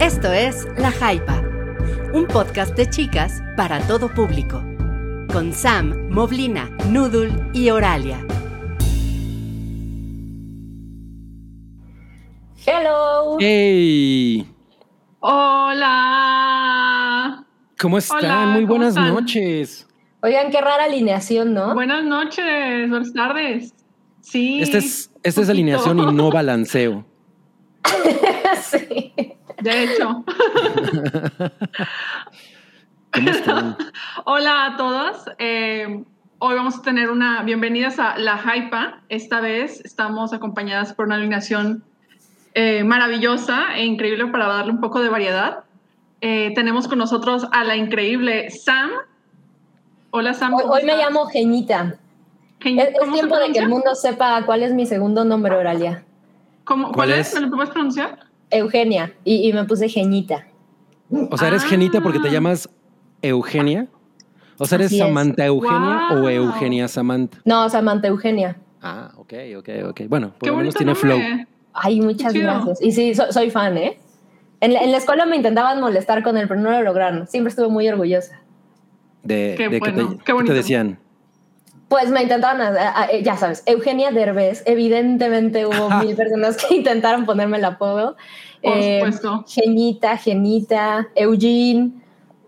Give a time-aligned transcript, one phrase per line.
[0.00, 1.42] Esto es La Jaipa,
[2.12, 4.62] un podcast de chicas para todo público,
[5.32, 8.24] con Sam, Moblina, Noodle y Oralia.
[12.64, 13.36] Hello.
[13.40, 14.46] ¡Hey!
[15.20, 15.84] Hola.
[17.80, 18.18] ¿Cómo están?
[18.18, 19.14] Hola, Muy ¿cómo buenas están?
[19.14, 19.86] noches.
[20.22, 21.74] Oigan, qué rara alineación, ¿no?
[21.74, 23.74] Buenas noches, buenas tardes.
[24.20, 24.60] Sí.
[24.62, 27.04] Esta es, esta es alineación y no balanceo.
[28.62, 29.12] sí.
[29.60, 30.24] De hecho.
[33.12, 33.76] ¿Cómo están?
[34.24, 35.24] Hola a todos.
[35.38, 36.04] Eh,
[36.38, 39.00] hoy vamos a tener una bienvenidas a La Hypa.
[39.08, 41.82] Esta vez estamos acompañadas por una alineación
[42.54, 45.64] eh, maravillosa e increíble para darle un poco de variedad.
[46.20, 48.90] Eh, tenemos con nosotros a la increíble Sam.
[50.10, 50.54] Hola Sam.
[50.54, 51.96] Hoy, ¿cómo hoy me llamo Geñita.
[52.60, 55.24] Gen- Es, es ¿cómo se tiempo de que el mundo sepa cuál es mi segundo
[55.24, 56.04] nombre, Oralia.
[56.68, 57.34] ¿Cómo- ¿Cuál ¿Cuál es?
[57.34, 58.18] ¿Me lo puedes pronunciar?
[58.50, 59.12] Eugenia.
[59.24, 60.46] Y, y me puse Geñita.
[61.30, 61.68] O sea, ¿eres Ah.
[61.68, 62.68] genita porque te llamas
[63.22, 63.88] Eugenia?
[64.58, 65.06] O sea, ¿eres Así es.
[65.06, 66.28] Samantha Eugenia o.
[66.28, 67.38] Eugenia Samantha?
[67.44, 68.56] No, Samantha Eugenia.
[68.82, 70.00] Ah, ok, ok, ok.
[70.08, 71.18] Bueno, por lo menos bonito tiene flow.
[71.18, 71.46] nombre.
[71.72, 72.82] Ay, muchas gracias.
[72.82, 73.98] Y sí, so- soy fan, ¿eh?
[74.60, 77.26] En la, en la escuela me intentaban molestar con él, pero no lo lograron.
[77.28, 78.40] Siempre estuve muy orgullosa.
[79.22, 80.52] De, Qué de que bueno, te, qué que bonito.
[80.52, 80.98] te decían.
[81.88, 84.62] Pues me intentaban, a- a- ya sabes, Eugenia Derbez.
[84.66, 88.16] Evidentemente hubo mil personas que intentaron ponerme el apodo.
[88.62, 89.44] Por Eh, supuesto.
[89.48, 91.92] Genita, Genita, Eugene.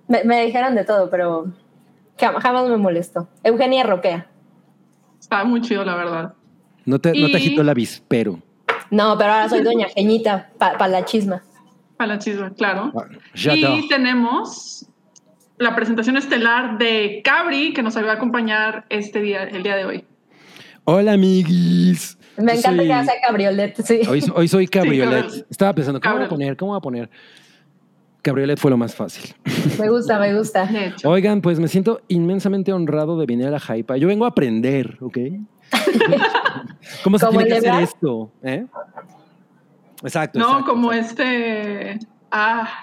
[0.08, 1.46] Me, me dijeron de todo, pero
[2.18, 3.28] jamás, jamás me molestó.
[3.42, 4.27] Eugenia Roquea.
[5.18, 6.34] Está muy chido, la verdad.
[6.84, 8.41] No te, no te Y- agitó el avispero.
[8.91, 11.42] No, pero ahora soy doña Genita, para la chisma.
[11.96, 12.92] Para la chisma, claro.
[12.96, 13.05] Ah.
[13.55, 14.84] Y tenemos
[15.61, 19.84] la presentación estelar de Cabri, que nos va a acompañar este día, el día de
[19.84, 20.05] hoy.
[20.84, 22.17] Hola, amiguis.
[22.39, 24.00] Me encanta soy- que sea cabriolet, sí.
[24.08, 25.20] Hoy, hoy soy cabriolet.
[25.25, 25.47] cabriolet.
[25.50, 26.56] Estaba pensando, ¿cómo voy a poner?
[26.56, 27.11] ¿Cómo voy a poner?
[28.22, 29.34] Cabriolet fue lo más fácil.
[29.78, 30.67] Me gusta, me gusta.
[31.05, 33.98] Oigan, pues me siento inmensamente honrado de venir a la Hypa.
[33.98, 35.18] Yo vengo a aprender, ¿ok?
[37.05, 38.33] ¿Cómo se ¿Como tiene que hacer esto?
[38.42, 38.64] ¿Eh?
[40.02, 40.39] Exacto.
[40.39, 41.23] no, exacto, como exacto.
[41.23, 41.98] este.
[42.30, 42.80] Ah,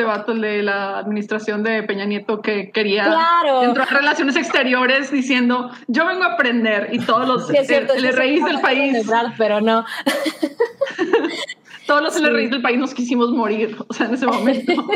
[0.00, 3.62] este vato el de la administración de Peña Nieto que quería Claro.
[3.64, 6.88] entrar a relaciones exteriores diciendo: Yo vengo a aprender.
[6.92, 9.84] Y todos los Sí, cierto, el, el raíz del país, celebrar, pero no.
[11.86, 12.24] todos los Sí.
[12.24, 13.76] el raíz del país nos quisimos morir.
[13.88, 14.72] O sea, en ese momento.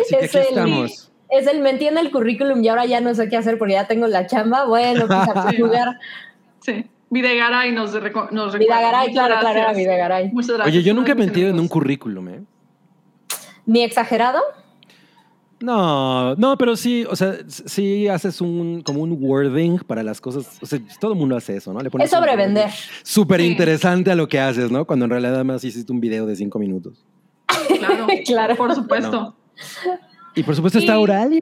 [0.00, 1.12] Así que es aquí el- estamos.
[1.28, 3.88] Es el me entiende el currículum y ahora ya no sé qué hacer porque ya
[3.88, 4.66] tengo la chamba.
[4.66, 5.60] Bueno, pues a Sí.
[5.60, 5.98] jugar.
[6.60, 6.84] Sí.
[7.10, 8.58] Videgaray nos, reco- nos recuerda.
[8.58, 9.72] Videgaray, claro, claro, era.
[9.72, 10.30] Videgaray.
[10.32, 10.68] Muchas gracias.
[10.76, 12.40] Oye, yo nunca he mentido en un currículum, ¿eh?
[13.66, 14.40] ¿Ni exagerado?
[15.58, 20.58] No, no, pero sí, o sea, sí haces un, como un wording para las cosas.
[20.62, 21.80] O sea, todo el mundo hace eso, ¿no?
[21.80, 22.70] Le pones Es sobrevender.
[23.02, 23.46] Súper Sí.
[23.46, 24.84] interesante a lo que haces, ¿no?
[24.84, 27.02] Cuando en realidad además hiciste un video de cinco minutos.
[27.78, 28.56] Claro, Claro.
[28.56, 29.34] por supuesto.
[30.34, 31.40] Y por supuesto está Y- Oralia.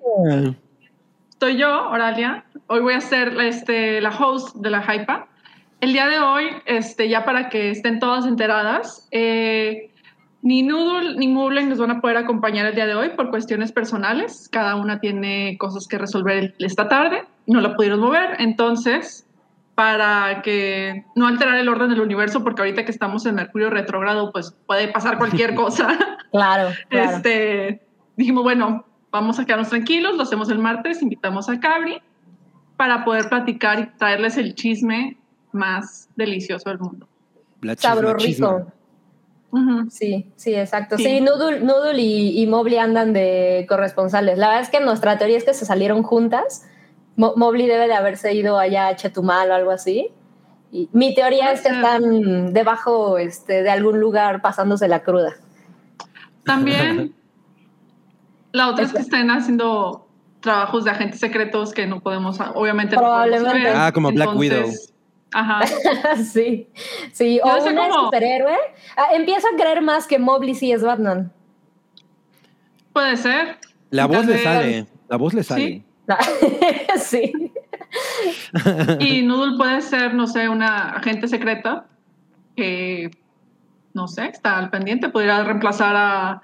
[1.31, 2.45] Estoy yo, Oralia.
[2.69, 5.27] Hoy voy a ser este, la host de la Hypa.
[5.81, 9.91] El día de hoy, este, ya para que estén todas enteradas, eh,
[10.44, 13.72] ni Noodle ni Mulen nos van a poder acompañar el día de hoy por cuestiones
[13.72, 14.50] personales.
[14.53, 17.25] Cada una tiene cosas que resolver esta tarde.
[17.47, 18.37] No la pudieron mover.
[18.38, 19.27] Entonces,
[19.75, 24.32] para que no alterar el orden del universo, porque ahorita que estamos en Mercurio retrógrado,
[24.32, 25.97] pues puede pasar cualquier cosa.
[26.31, 27.16] Claro, claro.
[27.16, 27.81] Este,
[28.15, 32.03] dijimos, bueno, vamos a quedarnos tranquilos, lo hacemos el martes, invitamos a Cabri
[32.76, 35.16] para poder platicar y traerles el chisme
[35.53, 37.09] más delicioso del mundo.
[37.78, 38.66] Sabro chisma.
[39.91, 40.97] Sí, sí, exacto.
[40.97, 41.21] Sí, Sí.
[41.21, 44.39] Noodle, Noodle y, y Mobley andan de corresponsales.
[44.39, 46.67] La verdad es que nuestra teoría es que se salieron juntas.
[47.17, 50.11] Mo- Mobley debe de haberse ido allá a Chetumal o algo así.
[50.73, 55.35] Y mi teoría es que están debajo este, de algún lugar pasándose la cruda.
[56.45, 57.15] También
[58.53, 60.09] la otra es que estén haciendo
[60.41, 63.69] trabajos de agentes secretos que no podemos, obviamente, no podemos Probablemente.
[63.69, 63.77] ver.
[63.77, 64.71] Ah, como Black Widow.
[65.34, 65.61] Ajá.
[66.33, 66.69] sí,
[67.12, 67.41] sí.
[67.43, 68.56] O ser una como- superhéroe.
[68.97, 71.32] Ah, empiezo a creer más que Mobley sí es Batman.
[72.93, 73.59] Puede ser.
[73.91, 74.87] La voz le sale.
[75.09, 75.62] La voz le sale.
[75.64, 75.85] Sí.
[77.32, 77.53] sí.
[79.00, 81.87] Y Noodle puede ser, no sé, una agente secreta
[82.56, 83.11] que,
[83.93, 85.09] no sé, está al pendiente.
[85.09, 86.43] Podría reemplazar a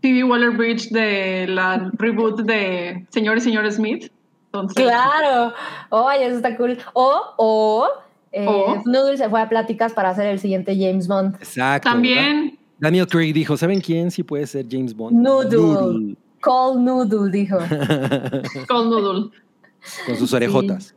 [0.00, 4.10] Phoebe Waller-Bridge de la reboot de Señor y Señor Smith.
[4.46, 5.52] Entonces, Claro.
[5.90, 6.78] Oye, eso está cool.
[6.94, 7.88] O, o,
[8.32, 8.82] eh, O.
[8.84, 11.36] Noodle se fue a pláticas para hacer el siguiente James Bond.
[11.36, 11.88] Exacto.
[11.88, 15.16] También, Daniel Craig dijo, ¿saben quién sí puede ser James Bond?
[15.16, 16.16] Noodle.
[16.40, 17.58] Call Noodle, dijo.
[18.68, 19.30] con Noodle.
[20.06, 20.94] Con sus orejotas.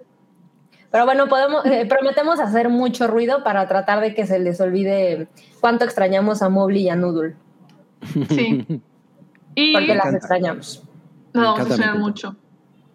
[0.91, 5.27] Pero bueno, podemos, eh, prometemos hacer mucho ruido para tratar de que se les olvide
[5.59, 7.35] cuánto extrañamos a Mobley y a Noodle.
[8.29, 8.65] Sí.
[9.55, 10.17] Y Porque las encanta.
[10.17, 10.83] extrañamos.
[11.33, 12.35] Nos vamos a extrañar mucho.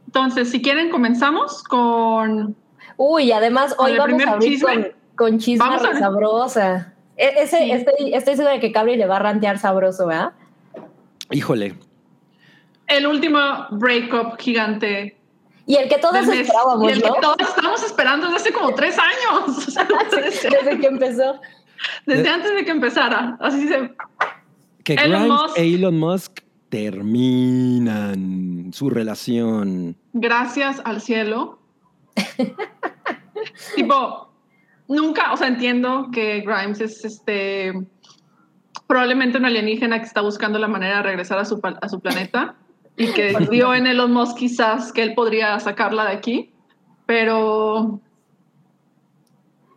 [0.06, 2.56] Entonces, si quieren, comenzamos con.
[2.96, 4.75] Uy, además ¿Con hoy vamos a abrir chisme?
[4.75, 4.87] con,
[5.31, 6.94] con chisme Vamos a abrir- sabrosa.
[7.17, 7.70] E- ese, Sí.
[7.70, 10.32] estoy, estoy segura de que Cabri le va a rantear sabroso, ¿verdad?
[11.31, 11.75] Híjole.
[12.87, 13.38] El último
[13.70, 15.17] breakup gigante
[15.67, 16.41] Y el que todos mes.
[16.41, 19.58] esperábamos, y el que todos estamos esperando desde hace como tres años.
[19.67, 19.87] O sea.
[20.62, 21.40] Desde que empezó.
[22.06, 23.37] Desde antes de que empezara.
[23.40, 23.90] Así se.
[24.85, 25.58] Que Elon Grimes Musk.
[25.58, 29.97] e Elon Musk terminan su relación.
[30.12, 31.58] Gracias al cielo.
[33.76, 34.28] tipo,
[34.88, 37.72] nunca, o sea, entiendo que Grimes es este
[38.87, 42.00] probablemente un alienígena que está buscando la manera de regresar a su, pa- a su
[42.00, 42.55] planeta
[42.96, 46.50] y que vio en Elon Musk quizás que él podría sacarla de aquí,
[47.06, 47.99] pero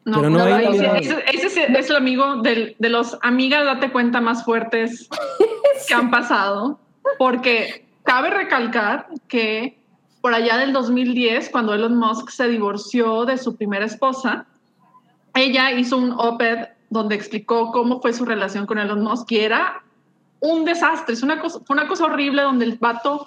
[0.06, 0.96] no, Pero no no, hay ese, logrado.
[0.98, 5.08] ese- ese es, es el amigo del- de los amigas date cuenta más fuertes
[5.88, 6.80] que han pasado,
[7.18, 9.80] porque cabe recalcar que
[10.28, 14.46] por allá del 2010, cuando Elon Musk se divorció de su primera esposa,
[15.34, 19.82] ella hizo un op-ed donde explicó cómo fue su relación con Elon Musk y era
[20.42, 23.26] un desastre, es una cosa, una cosa horrible donde el vato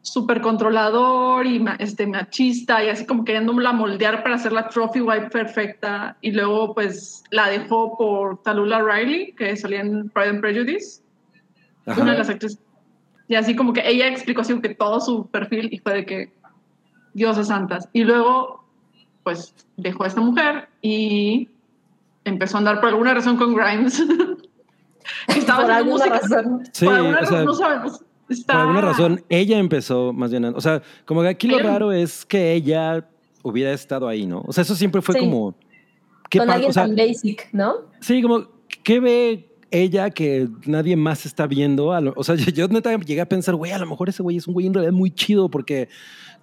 [0.00, 5.30] súper controlador y este, machista y así como queriéndola moldear para hacer la trophy wife
[5.30, 11.02] perfecta y luego pues la dejó por Talula Riley que salía en Pride and Prejudice
[11.86, 12.02] Ajá.
[12.02, 12.58] una de las actrices.
[13.32, 16.32] Y así como que ella explicó así que todo su perfil y fue de que
[17.14, 17.88] diosas santas.
[17.94, 18.62] Y luego,
[19.22, 21.48] pues, dejó a esta mujer y
[22.26, 24.00] empezó a andar por alguna razón con Grimes.
[25.28, 26.18] Estaba Por haciendo alguna música.
[26.42, 26.68] razón.
[26.72, 28.04] Sí, por alguna o sea, razón, no sabemos.
[28.28, 28.52] Está...
[28.52, 30.44] Por alguna razón, ella empezó más bien.
[30.44, 33.08] O sea, como que aquí lo Ella- raro es que ella
[33.42, 34.42] hubiera estado ahí, ¿no?
[34.46, 35.20] O sea, eso siempre fue Sí.
[35.20, 35.54] como.
[36.28, 37.76] ¿qué Con alguien o sea, tan basic, ¿no?
[38.00, 38.46] Sí, como,
[38.82, 41.98] ¿qué ve ella que nadie más está viendo?
[42.00, 44.36] Lo- o sea, yo, yo neta llegué a pensar, güey, a lo mejor ese güey
[44.36, 45.88] es un güey en realidad muy chido porque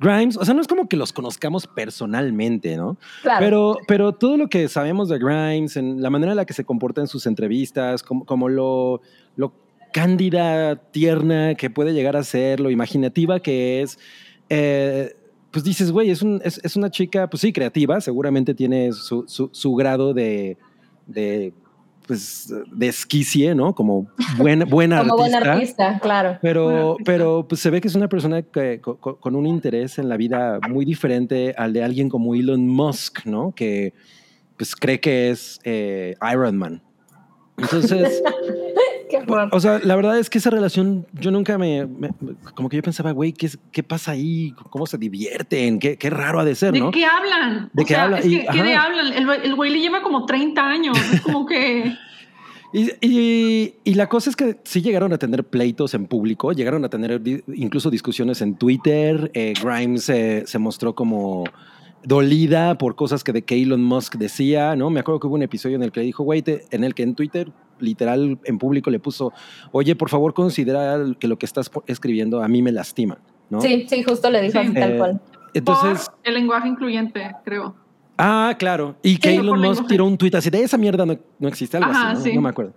[0.01, 2.97] Grimes, o sea, no es como que los conozcamos personalmente, ¿no?
[3.21, 3.39] Claro.
[3.45, 6.63] Pero, pero todo lo que sabemos de Grimes, en la manera en la que se
[6.65, 9.01] comporta en sus entrevistas, como, como lo,
[9.35, 9.53] lo
[9.93, 13.99] cándida, tierna que puede llegar a ser, lo imaginativa que es,
[14.49, 15.15] eh,
[15.51, 19.25] pues dices, güey, es, un- es, es una chica, pues sí, creativa, seguramente tiene su,
[19.27, 20.57] su- su grado de,
[21.07, 21.51] de,
[22.09, 23.75] pues, de esquicie, ¿no?
[23.75, 24.07] Como
[24.37, 25.53] buena, buena Como buen artista.
[25.89, 26.39] artista, claro.
[26.41, 27.03] Pero, artista.
[27.11, 30.09] pero pues se ve que es una persona que, co- co- con un interés en
[30.09, 33.53] la vida muy diferente al de alguien como Elon Musk, ¿no?
[33.55, 33.93] Que
[34.57, 36.81] pues cree que es eh, Iron Man.
[37.59, 38.23] Entonces,
[39.09, 39.49] Qué horror.
[39.51, 42.09] o sea, la verdad es que esa relación yo nunca me, me-
[42.55, 44.53] como que yo pensaba, güey, ¿qué, es- ¿qué pasa ahí?
[44.69, 45.79] ¿Cómo se divierten?
[45.79, 46.91] ¿Qué, qué raro ha de ser, ¿De no?
[46.91, 47.69] qué hablan?
[47.73, 48.19] ¿De o qué sea, hablan?
[48.19, 49.13] es que, Y- ¿qué de hablan?
[49.13, 50.97] El, el güey le lleva como 30 años.
[51.13, 51.95] Es como que...
[52.71, 56.85] Y, y- y la cosa es que sí llegaron a tener pleitos en público, llegaron
[56.85, 59.31] a tener di- incluso discusiones en Twitter.
[59.33, 61.45] Eh, Grimes eh, se mostró como
[62.03, 64.89] dolida por cosas que, de que Elon Musk decía, ¿no?
[64.89, 67.15] Me acuerdo que hubo un episodio en el que dijo, güey, en el que en
[67.15, 69.31] Twitter, literal, en público le puso,
[69.71, 73.17] oye, por favor, considera que lo que estás escribiendo a mí me lastima,
[73.49, 73.61] ¿no?
[73.61, 74.67] Sí, sí, justo le dijo Sí.
[74.67, 75.21] así tal Eh, cual.
[75.53, 77.75] Entonces, por el lenguaje incluyente, creo.
[78.17, 78.95] Ah, claro.
[79.01, 81.77] Y que Sí, Elon Musk tiró un tuit así de esa mierda no, no existe,
[81.77, 82.23] algo Ajá, así, ¿no?
[82.25, 82.35] sí.
[82.35, 82.73] No me acuerdo.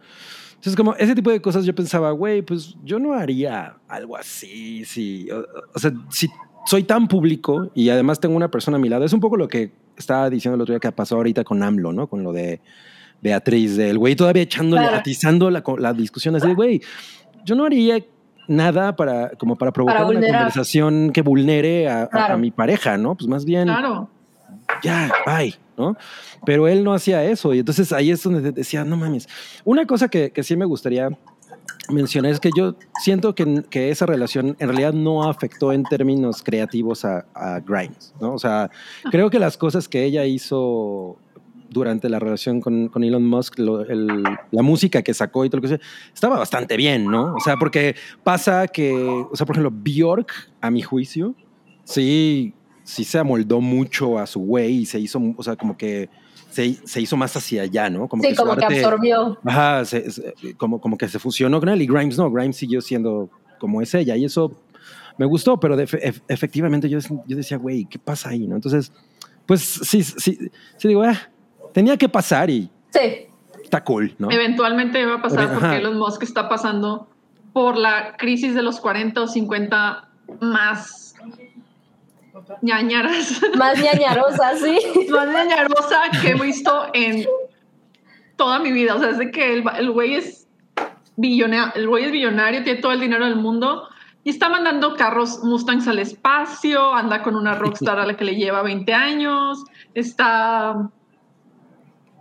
[0.54, 4.84] Entonces, como ese tipo de cosas, yo pensaba, güey, pues yo no haría algo así.
[4.84, 6.28] Si, o, o sea, si
[6.64, 9.48] soy tan público y además tengo una persona a mi lado, es un poco lo
[9.48, 12.06] que estaba diciendo el otro día que pasó ahorita con AMLO, ¿no?
[12.06, 12.60] Con lo de
[13.22, 14.96] Beatriz, del güey todavía echándole, Claro.
[14.98, 16.80] atizando la, la discusión así de, güey,
[17.44, 18.04] yo no haría
[18.48, 22.34] nada para, como para provocar una conversación que vulnere a, Claro.
[22.34, 23.14] a mi pareja, ¿no?
[23.14, 24.08] Pues más bien Claro.
[24.82, 25.96] ya, bye, ¿no?
[26.44, 29.28] Pero él no hacía eso y entonces ahí es donde decía, no mames.
[29.64, 31.08] Una cosa que, que sí me gustaría
[31.88, 36.42] mencionar es que yo siento que, que esa relación en realidad no afectó en términos
[36.42, 38.34] creativos a, a Grimes, ¿no?
[38.34, 38.70] O sea,
[39.10, 41.16] creo que las cosas que ella hizo
[41.72, 45.58] durante la relación con, con Elon Musk, lo- el- la música que sacó y todo
[45.58, 45.80] lo que sea,
[46.12, 47.34] estaba bastante bien, ¿no?
[47.34, 51.34] O sea, porque pasa que, o sea, por ejemplo, Bjork, a mi juicio,
[51.84, 56.08] sí, sí se amoldó mucho a su güey y se hizo, o sea, como que
[56.50, 58.08] se, se hizo más hacia allá, ¿no?
[58.08, 59.38] Como Sí, que como que arte- absorbió.
[59.44, 62.80] Ajá, se- se- como, como que se fusionó con él y Grimes no, Grimes siguió
[62.80, 64.52] siendo como es ella y eso
[65.18, 68.46] me gustó, pero de- ef- efectivamente yo, yo decía, güey, ¿qué pasa ahí?
[68.46, 68.56] ¿no?
[68.56, 68.92] Entonces,
[69.46, 70.38] pues sí, sí,
[70.76, 71.16] sí digo, ah,
[71.72, 73.26] tenía que pasar y Sí,
[73.62, 74.30] está cool, ¿no?
[74.30, 75.54] Eventualmente va a pasar Ajá.
[75.54, 77.08] porque Elon Musk está pasando
[77.52, 80.08] por la crisis de los 40 o 50
[80.40, 81.14] más
[82.60, 84.78] ñañaras, más ñañarosa, sí.
[85.10, 87.26] más ñañarosa que he visto en
[88.36, 88.94] toda mi vida.
[88.94, 90.48] O sea, es de que el, el güey es
[91.16, 93.88] billonario, el güey es billonario, tiene todo el dinero del mundo
[94.24, 98.36] y está mandando carros Mustangs al espacio, anda con una rockstar a la que le
[98.36, 99.64] lleva 20 años,
[99.94, 100.90] está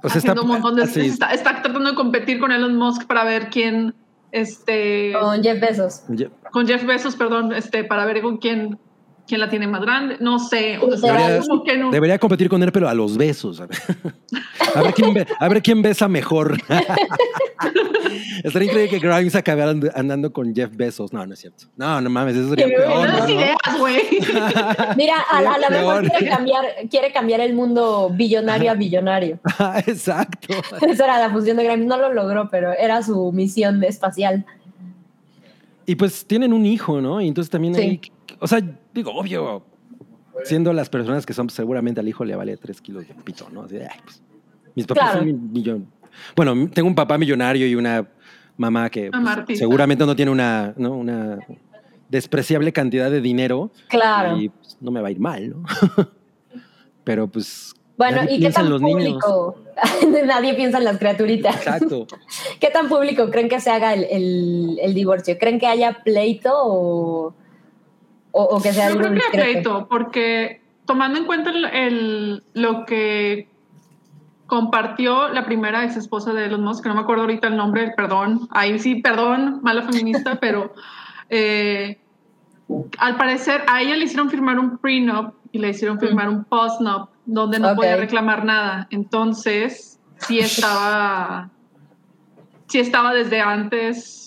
[0.03, 0.83] O sea, haciendo un montón de...
[0.83, 3.93] así, Está, está tratando de competir con Elon Musk para ver quién,
[4.31, 6.03] este, Con Jeff Bezos.
[6.51, 8.79] con Jeff Bezos, perdón, este, para ver con quién,
[9.31, 10.17] quién la tiene más grande.
[10.19, 11.89] No sé, o sea, Debería- es como que no.
[11.89, 13.61] Debería competir con él, pero a los besos.
[13.61, 13.77] A ver,
[14.75, 16.57] a ver quién, be- a ver quién besa mejor.
[18.43, 21.13] Estaría increíble que Grimes acabara and- andando con Jeff Bezos.
[21.13, 21.65] No, no es cierto.
[21.77, 23.07] No, no mames, eso sería peor.
[23.09, 24.01] No ideas, güey.
[24.97, 29.39] Mira, a, a lo mejor quiere cambiar, quiere cambiar el mundo billonario a billonario.
[29.87, 30.53] Exacto.
[30.81, 31.85] Esa era la función de Grimes.
[31.87, 34.45] No lo logró, pero era su misión espacial.
[35.85, 37.21] Y pues tienen un hijo, ¿no?
[37.21, 37.81] Y entonces también Sí.
[37.81, 38.01] hay,
[38.39, 38.61] o sea,
[38.93, 39.63] digo, obvio,
[40.43, 43.47] siendo las personas que son, pues, seguramente al hijo le vale tres kilos de pito,
[43.51, 43.63] ¿no?
[43.63, 44.21] Así de, ay, pues,
[44.75, 45.19] mis papás Claro.
[45.19, 45.87] son mi- millón.
[46.35, 48.07] Bueno, tengo un papá millonario y una
[48.57, 49.09] mamá que
[49.45, 50.91] pues, seguramente no tiene una, ¿no?
[50.95, 51.39] una
[52.09, 54.37] despreciable cantidad de dinero Claro.
[54.37, 55.63] y pues, no me va a ir mal, ¿no?
[57.03, 57.73] Pero pues.
[57.97, 59.03] Bueno, ¿y qué tan los niños.
[59.23, 59.55] público?
[60.25, 61.55] Nadie piensa en las criaturitas.
[61.55, 62.07] Exacto.
[62.59, 65.37] ¿Qué tan público creen que se haga el, el- el divorcio?
[65.39, 67.33] ¿Creen que haya pleito o,
[68.31, 69.51] o, o que sea Yo algo creo que discreto?
[69.53, 73.49] pleito, porque tomando en cuenta el, el- lo que
[74.47, 77.93] compartió la primera ex esposa de Elon Musk, que no me acuerdo ahorita el nombre,
[77.95, 80.73] perdón, ahí sí, perdón, mala feminista, pero
[81.29, 81.97] eh,
[82.97, 87.09] al parecer a ella le hicieron firmar un prenup y le hicieron firmar un postnup
[87.25, 88.87] donde no podía reclamar nada.
[88.89, 91.49] Entonces, sí estaba,
[92.67, 94.20] sí estaba desde antes,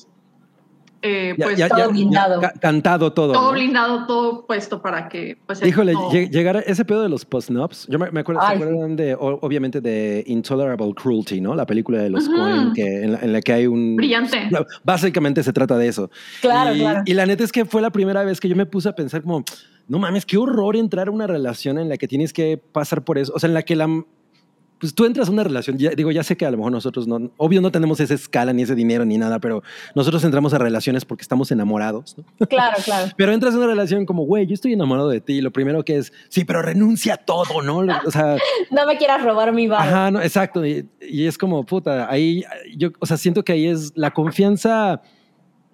[1.04, 2.40] eh, Ya, pues ya- todo ya- blindado.
[2.40, 3.32] ca- cantado todo.
[3.34, 3.52] todo ¿no?
[3.52, 7.86] blindado, todo puesto para que, pues, Híjole, no- llegar a ese pedo de los post-nups.
[7.88, 11.54] Yo me, me acuerdo, ¿se Ay, acuerdan de, obviamente, de Intolerable Cruelty, ¿no?
[11.54, 12.28] La película de los.
[12.28, 13.96] Coen, que, en, la, en la que hay un.
[13.96, 14.48] brillante.
[14.82, 16.10] Básicamente se trata de eso.
[16.40, 17.02] Claro, y, claro.
[17.04, 19.22] y la neta es que fue la primera vez que yo me puse a pensar
[19.22, 19.44] como,
[19.86, 23.18] no mames, qué horror entrar a una relación en la que tienes que pasar por
[23.18, 23.32] eso.
[23.34, 23.86] O sea, en la que la...
[24.78, 27.06] Pues tú entras a una relación, ya, digo, ya sé que a lo mejor nosotros
[27.06, 29.62] no, obvio no tenemos esa escala, ni ese dinero, ni nada, pero
[29.94, 32.24] nosotros entramos a relaciones porque estamos enamorados, ¿no?
[32.48, 33.12] Claro, claro.
[33.16, 35.40] Pero entras a una relación como, güey, yo estoy enamorado de ti.
[35.40, 37.78] Lo primero que es, sí, pero renuncia a todo, ¿no?
[38.04, 38.36] O sea,
[38.70, 39.86] No me quieras robar mi bar.
[39.88, 40.66] ajá, no, exacto.
[40.66, 42.44] Y, y es como, puta, ahí
[42.76, 45.00] yo, o sea, siento que ahí es la confianza,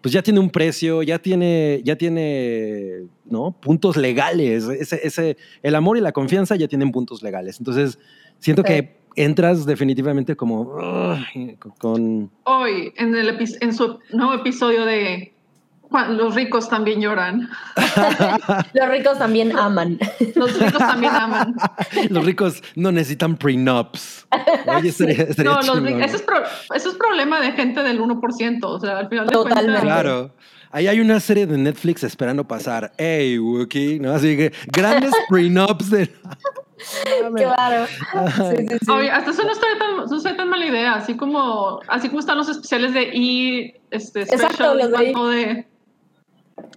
[0.01, 3.53] pues ya tiene un precio, ya tiene, ya tiene, ¿no?
[3.53, 4.65] Puntos legales.
[4.65, 7.59] Ese, ese, el amor y la confianza ya tienen puntos legales.
[7.59, 7.99] Entonces,
[8.41, 8.69] siento Sí.
[8.69, 10.77] que entras definitivamente como
[11.79, 12.31] con...
[12.45, 15.33] Hoy, en, el en su nuevo episodio de
[16.11, 17.49] Los ricos también lloran.
[18.75, 19.99] Los ricos también aman.
[20.37, 21.55] Los ricos también aman.
[22.11, 24.27] Los ricos no necesitan prenups.
[24.67, 26.43] Oye, estaría, estaría No, los ricos, eso, es pro-
[26.75, 28.59] eso es problema de gente del 1%.
[28.63, 29.65] O sea, al final de Totalmente.
[29.65, 29.83] cuentas.
[29.83, 30.35] Claro.
[30.73, 32.93] Ahí hay una serie de Netflix esperando pasar.
[32.97, 34.13] Hey, Wookie, ¿no?
[34.13, 36.09] Así que grandes prenups de.
[37.37, 37.87] Claro.
[37.87, 38.91] Sí, sí, sí.
[38.91, 40.95] Oye, hasta eso no está tan, no tan mala idea.
[40.95, 43.81] Así como, así como están los especiales de E!
[43.91, 45.67] Este, Exacto, special, los de de.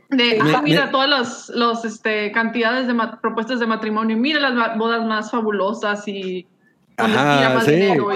[0.10, 5.06] De, ah, mira, todas las los, este, cantidades de propuestas de matrimonio, mira las bodas
[5.06, 6.48] más fabulosas y
[6.98, 7.72] Ajá, sí.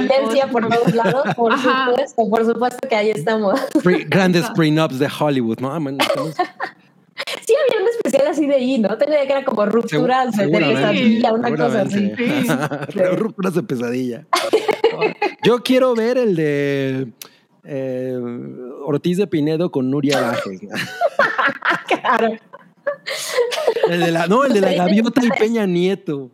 [0.08, 1.88] Tendencia por todos lados, por Ajá.
[1.88, 3.60] supuesto, por supuesto que ahí estamos.
[3.84, 5.72] Pre- grandes prenups de Hollywood, ¿no?
[7.48, 8.98] Sí, había un especial así de ahí, ¿no?
[8.98, 12.12] Tenía que era como rupturas de pesadilla, una cosa así.
[12.94, 13.00] Sí.
[13.16, 14.28] Rupturas de pesadilla.
[15.44, 17.08] Yo quiero ver el de
[17.64, 18.20] eh,
[18.84, 20.60] Ortiz de Pinedo con Nuria Lajes.
[21.88, 22.36] Claro.
[23.90, 26.30] El de la, no, el de la gaviota y Peña Nieto.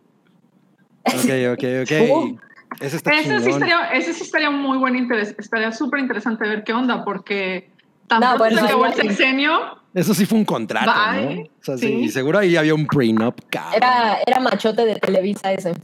[1.04, 2.10] Ok, ok, ok.
[2.10, 2.38] Uh.
[2.80, 6.64] Ese está Ese sí, estaría, ese sí estaría muy buen interés, estaría súper interesante ver
[6.64, 7.70] qué onda, porque
[8.10, 9.50] No, bueno, se acabó el sexenio,
[9.94, 11.34] Eso sí fue un contrato, Bye.
[11.36, 11.42] ¿no?
[11.42, 11.86] O sea, Sí.
[11.86, 13.74] sí, seguro ahí había un prenup, cabrón.
[13.76, 15.74] Era, era machote de Televisa ese.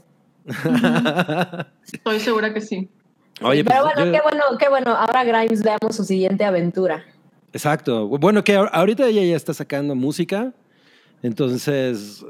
[1.93, 2.89] estoy segura que sí.
[3.43, 4.91] Oye, Pero pues, bueno, yo- qué bueno, qué bueno.
[4.97, 7.05] Ahora Grimes veamos su siguiente aventura.
[7.53, 8.07] Exacto.
[8.07, 10.53] Bueno, que ahor- ahorita ella ya está sacando música,
[11.23, 12.25] entonces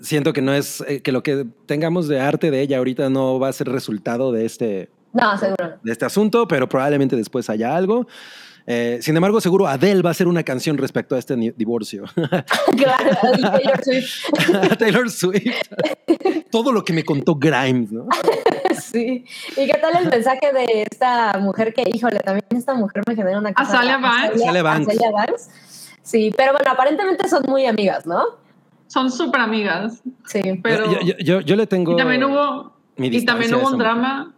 [0.00, 3.38] siento que no es eh, que lo que tengamos de arte de ella ahorita no
[3.38, 5.74] va a ser resultado de este, No, seguro.
[5.82, 8.06] de este asunto, pero probablemente después haya algo.
[8.72, 12.04] Eh, sin embargo, seguro Adele va a hacer una canción respecto a este divorcio.
[12.76, 14.76] claro, y Taylor Swift.
[14.78, 15.56] Taylor Swift.
[16.52, 18.06] Todo lo que me contó Grimes, ¿no?
[18.80, 19.24] Sí.
[19.56, 23.38] ¿Y qué tal el mensaje de esta mujer que, híjole, también esta mujer me genera
[23.38, 23.72] una cosa.
[23.72, 24.42] Azalea Banks.
[24.42, 24.88] Azalea Banks.
[24.88, 25.50] Azalea Banks.
[26.02, 28.22] Sí, pero bueno, aparentemente son muy amigas, ¿no?
[28.86, 30.40] Son súper amigas, Sí.
[30.62, 31.92] pero yo, yo- yo- yo le tengo.
[31.92, 34.34] y también hubo mi y también hubo un drama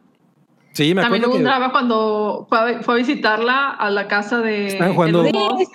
[0.73, 3.91] Sí, me También acuerdo hubo un que drama cuando fue a, fue a visitarla a
[3.91, 5.73] la casa de Estaban jugando- Elon Musk,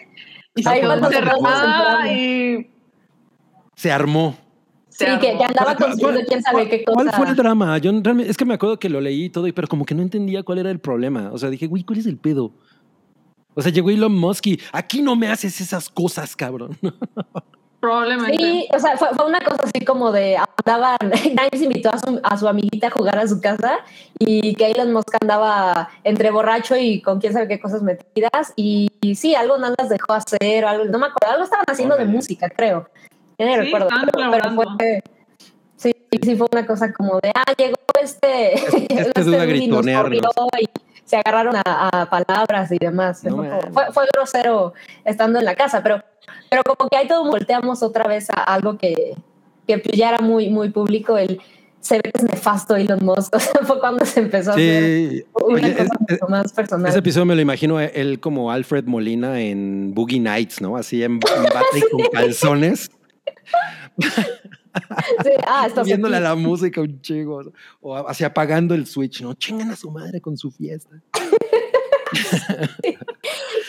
[0.56, 2.68] y se se encerrada fueron y
[3.76, 4.36] se armó.
[4.90, 6.96] Sí, que, que andaba ¿Cuál- construyendo quién sabe qué cosa.
[6.96, 7.78] ¿Cuál fue el drama?
[7.78, 10.02] Yo realmente, es que me acuerdo que lo leí y todo, pero como que no
[10.02, 11.30] entendía cuál era el problema.
[11.32, 12.52] O sea, dije, güey, ¿cuál es el pedo?
[13.54, 16.76] O sea, llegó Elon Musk y aquí no me haces esas cosas, cabrón.
[17.80, 18.38] Probablemente.
[18.38, 22.20] Sí, o sea, fue, fue una cosa así como de andaban, Grimes invitó a su,
[22.24, 23.80] a su amiguita a jugar a su casa
[24.20, 28.90] y que Elon Musk andaba entre borracho y con quién sabe qué cosas metidas y,
[29.02, 31.96] y sí, algo no las dejó hacer o algo, no me acuerdo, algo estaban haciendo
[31.96, 32.90] de música, creo.
[33.38, 33.90] Ya no Sí, recuerdo,
[34.32, 35.04] pero, fue,
[35.76, 35.92] sí,
[36.24, 40.68] sí fue una cosa como de, ah, llegó este, este dude a dude
[41.08, 43.24] se agarraron a, a palabras y demás.
[43.24, 43.74] No fue, como- mames.
[43.74, 44.74] fue, fue grosero
[45.06, 46.04] estando en la casa, pero
[46.50, 49.16] pero como que ahí todo volteamos otra vez a algo que,
[49.66, 51.42] que pues ya era muy, muy público, el
[51.80, 54.84] se ve que es nefasto Elon Musk, o sea, fue cuando se empezó a hacer
[55.10, 55.26] Sí.
[55.34, 56.90] una Oye, cosa es- mucho más personal.
[56.90, 60.76] ese episodio me lo imagino él como Alfred Molina en Boogie Nights, ¿no?
[60.76, 62.90] Así en, en y con calzones,
[65.24, 67.42] Sí, ah, estás viéndole a la música un chingo.
[67.82, 69.34] O así apagando el switch, ¿no?
[69.34, 70.90] Chingan a su madre con su fiesta.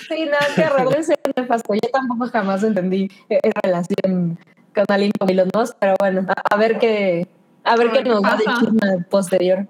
[0.08, 1.74] Sí, no, qué horror, debe ser nefasto.
[1.74, 4.38] Yo tampoco jamás entendí eh, esa relación
[4.74, 7.26] con alguien como Elon Musk, pero bueno, a, a ver qué,
[7.64, 8.54] a ver A qué qué nos pasa.
[8.60, 9.66] chisme posterior.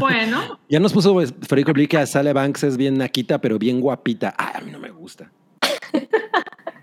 [0.00, 3.58] Bueno, Ya nos puso pues, Federico Bli que a Sale Banks es bien naquita, pero
[3.58, 4.34] bien guapita.
[4.36, 5.30] Ay, a mí no me gusta.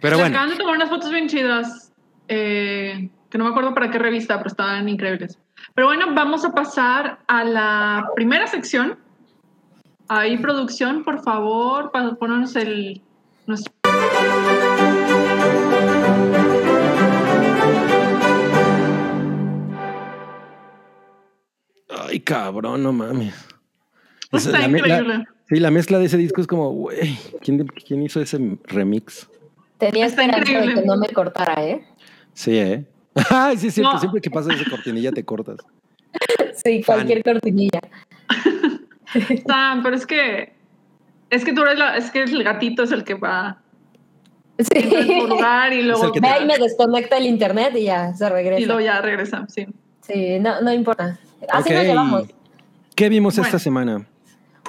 [0.01, 1.93] Pero bueno, acaban de tomar unas fotos bien chidas,
[2.27, 5.39] eh, que no me acuerdo para qué revista, pero estaban increíbles.
[5.73, 8.99] Pero bueno, vamos a pasar a la primera sección.
[10.07, 13.01] Ahí, producción, por favor, para ponernos el...
[13.47, 13.73] nuestro-
[21.89, 23.33] ay, cabrón, no mames.
[24.31, 25.25] Está la, increíble.
[25.49, 29.27] sí, la mezcla de ese disco es como, güey, ¿quién, quién hizo ese remix?
[29.79, 31.83] Tenía Está esperanza de que no me cortara, ¿eh?
[32.33, 32.85] Sí, ¿eh?
[33.29, 33.93] Ay, sí, es cierto.
[33.93, 33.99] No.
[33.99, 35.57] Siempre que pasa esa cortinilla te cortas.
[36.63, 37.79] Sí, cualquier cortinilla.
[39.47, 40.53] Sam, pero es que...
[41.29, 43.59] Es que tú eres la- es que el gatito es el que va
[44.59, 45.25] Sí.
[45.27, 48.65] lugar y luego, Ve ahí me desconecta el internet y ya se y regresa.
[48.67, 49.65] luego ya regresa, sí.
[50.01, 51.17] Sí, no, no importa.
[51.49, 52.23] Así nos llevamos.
[52.95, 53.47] ¿Qué vimos Bueno.
[53.47, 54.05] esta semana?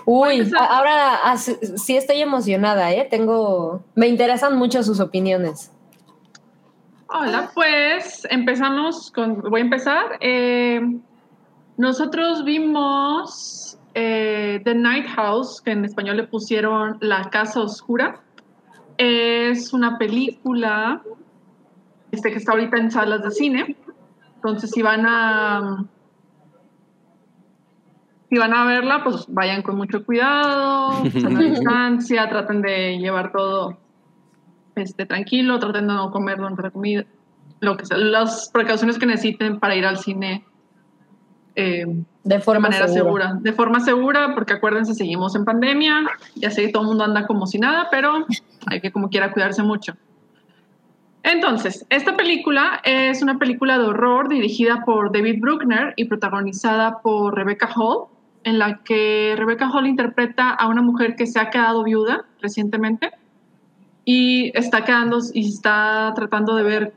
[0.06, 3.06] Uy, a- ahora ah, sí sí estoy emocionada, ¿eh?
[3.10, 5.70] Tengo, me interesan mucho sus opiniones.
[7.16, 10.18] Hola, pues empezamos con, voy a empezar.
[10.18, 10.80] Eh,
[11.76, 18.20] nosotros vimos eh, The Night House, que en español le pusieron La Casa Oscura.
[18.98, 21.02] Es una película
[22.10, 23.76] este, que está ahorita en salas de cine.
[24.34, 25.84] Entonces, si van a
[28.28, 33.83] si van a verla, pues vayan con mucho cuidado, a distancia, traten de llevar todo
[34.76, 37.04] este, tranquilo, traten de no comer durante la comida,
[37.60, 40.44] lo que sea, las precauciones que necesiten para ir al cine
[41.56, 43.28] eh, De de forma manera segura.
[43.28, 43.40] segura.
[43.40, 47.26] De forma segura, porque acuérdense, seguimos en pandemia, ya sé que todo el mundo anda
[47.26, 48.26] como si nada, pero
[48.66, 49.94] hay que como quiera cuidarse mucho.
[51.22, 57.34] Entonces, esta película es una película de horror dirigida por David Bruckner y protagonizada por
[57.34, 58.08] Rebecca Hall,
[58.42, 63.10] en la que Rebecca Hall interpreta a una mujer que se ha quedado viuda recientemente
[64.04, 66.94] y está quedando y está tratando de ver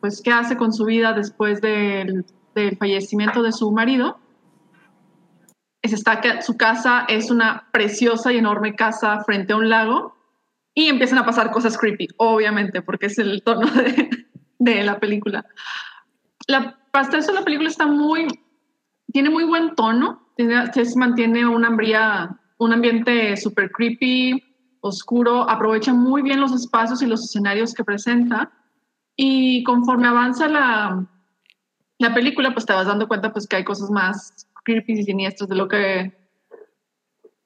[0.00, 4.18] pues qué hace con su vida después del, del fallecimiento de su marido.
[5.82, 10.16] Es está su casa es una preciosa y enorme casa frente a un lago
[10.74, 14.26] y empiezan a pasar cosas creepy, obviamente, porque es el tono de,
[14.58, 15.44] de la película.
[16.46, 18.26] La, hasta eso la película está muy,
[19.12, 24.42] tiene muy buen tono, tiene, se mantiene un, ambría, un ambiente súper creepy,
[24.80, 28.52] oscuro, aprovecha muy bien los espacios y los escenarios que presenta
[29.16, 31.06] y conforme avanza la,
[31.98, 35.48] la película, pues te vas dando cuenta pues que hay cosas más creepy y siniestras
[35.48, 36.16] de lo que,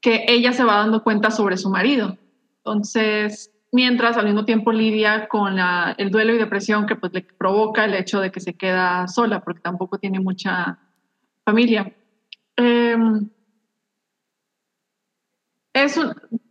[0.00, 2.18] que ella se va dando cuenta sobre su marido.
[2.58, 7.22] Entonces, mientras al mismo tiempo lidia con la, el duelo y depresión que pues le
[7.22, 10.78] provoca el hecho de que se queda sola, porque tampoco tiene mucha
[11.44, 11.92] familia.
[12.56, 12.96] Eh,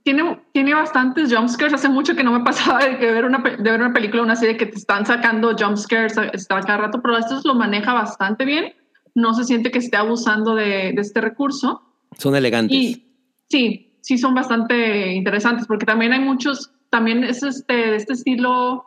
[0.03, 1.73] tiene, tiene bastantes jumpscares.
[1.73, 4.35] Hace mucho que no me pasaba de, que ver una, de ver una película, una
[4.35, 8.45] serie que te están sacando jumpscares a- está cada rato, pero esto lo maneja bastante
[8.45, 8.73] bien.
[9.15, 11.81] No se siente que esté abusando de, de este recurso.
[12.17, 12.75] Son elegantes.
[12.77, 13.05] Y
[13.49, 18.85] sí, sí son bastante interesantes porque también hay muchos, también es este, este estilo.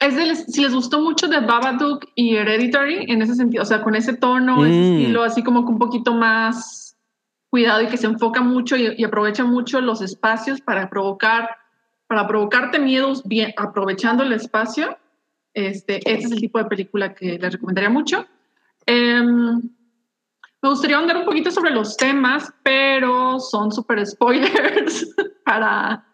[0.00, 3.82] Es del, si les gustó mucho de Babadook y Hereditary en ese sentido, o sea,
[3.82, 4.94] con ese tono, ese Mm.
[4.98, 6.83] estilo así como que un poquito más
[7.54, 11.48] cuidado y que se enfoca mucho y, y aprovecha mucho los espacios para provocar,
[12.08, 14.98] para provocarte miedos bien, aprovechando el espacio.
[15.52, 18.26] Este, este es el tipo de película que les recomendaría mucho.
[18.86, 19.60] Em,
[20.62, 25.14] me gustaría ahondar un poquito sobre los temas, pero son súper spoilers
[25.44, 26.04] para...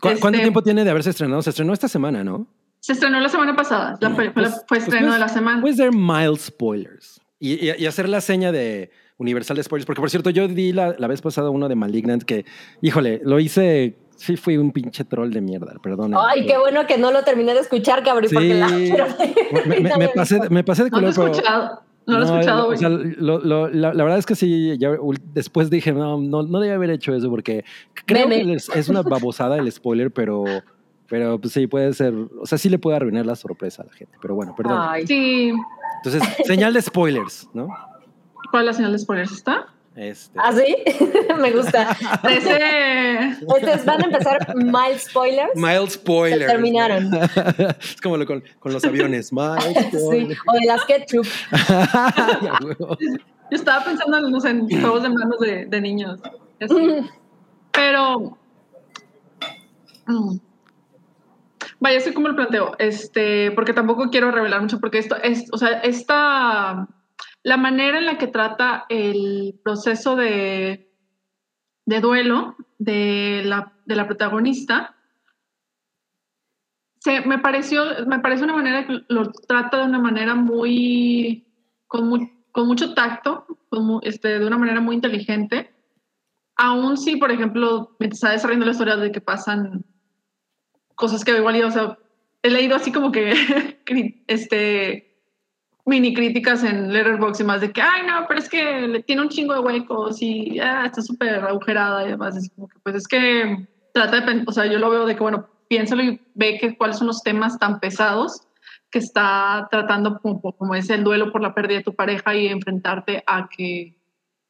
[0.00, 1.42] ¿Cu- ¿Cuánto este, tiempo tiene de haberse estrenado?
[1.42, 2.46] Se estrenó esta semana, ¿no?
[2.78, 5.60] Se estrenó la semana pasada, la película Pues- fue pues estreno puedes- de la semana.
[5.60, 9.86] Puedes dar mild spoilers y, y- y hacer la seña de universal de spoilers.
[9.86, 12.44] Porque, por cierto, yo di la, la vez pasada uno de Malignant que,
[12.80, 13.96] híjole, lo hice.
[14.16, 16.12] Sí, fui un pinche troll de mierda, perdón.
[16.16, 18.34] Ay, qué bueno que no lo terminé de escuchar, Cabri, Sí.
[18.34, 18.68] porque la
[19.66, 22.28] Me, me- me pasé, me pasé de No lo he color, escuchado, no lo he
[22.28, 22.62] escuchado.
[22.62, 22.78] o güey.
[22.78, 24.90] sea, lo- lo- la, la verdad es que sí, ya
[25.34, 27.64] después dije, no, no, no debía haber hecho eso porque
[28.06, 28.44] creo Meme.
[28.44, 30.44] que es, es una babosada el spoiler, pero,
[31.08, 33.92] pero pues sí puede ser, o sea, sí le puede arruinar la sorpresa a la
[33.92, 34.78] gente, pero bueno, perdón.
[34.80, 35.04] Ay.
[35.04, 35.52] Sí,
[36.04, 37.66] Entonces, señal de spoilers, ¿no?
[38.52, 39.66] ¿Cuál es la señal de spoilers está?
[39.96, 40.76] Este, ¿Ah, sí?
[41.40, 41.96] Me gusta.
[42.30, 43.36] Ese...
[43.58, 45.50] Estos van a empezar mild spoilers.
[45.54, 46.46] mild Se spoilers.
[46.52, 47.10] terminaron.
[47.80, 49.60] es como lo con, con los aviones, mild
[49.90, 49.98] Sí.
[49.98, 50.40] spoilers.
[50.46, 51.26] O de las ketchup.
[53.50, 56.20] Yo estaba pensando no sé, en juegos de manos de, de niños.
[56.60, 57.10] Así.
[57.72, 58.38] Pero.
[60.06, 60.36] mm.
[61.80, 62.76] Vaya, así como lo planteo.
[62.78, 66.86] Este, porque tampoco quiero revelar mucho, porque esto es, o sea, esta.
[67.42, 70.92] La manera en la que trata el proceso de,
[71.86, 74.96] de duelo de la, de la protagonista.
[77.00, 81.44] Se, me pareció, me parece una manera que lo trata de una manera muy,
[81.88, 85.74] con, mu- con mucho tacto, con este, de una manera muy inteligente.
[86.54, 89.84] Aún si, por ejemplo, me está desarrollando la historia de que pasan
[90.94, 91.98] cosas que igual, o sea,
[92.42, 93.32] he leído así como que,
[94.28, 95.11] este,
[95.84, 99.22] mini críticas en Letterboxd y más de que, ay, no, pero es que le tiene
[99.22, 102.36] un chingo de huecos y ah, está súper agujerada y demás.
[102.36, 105.22] Es como que, pues es que trata de, o sea, yo lo veo de que,
[105.22, 108.46] bueno, piénsalo y ve que cuáles son los temas tan pesados
[108.90, 112.46] que está tratando como, como es el duelo por la pérdida de tu pareja y
[112.46, 113.96] enfrentarte a que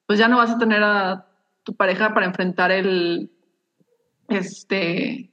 [0.06, 1.26] pues ya no vas a tener a
[1.62, 3.30] tu pareja para enfrentar el
[4.28, 5.30] este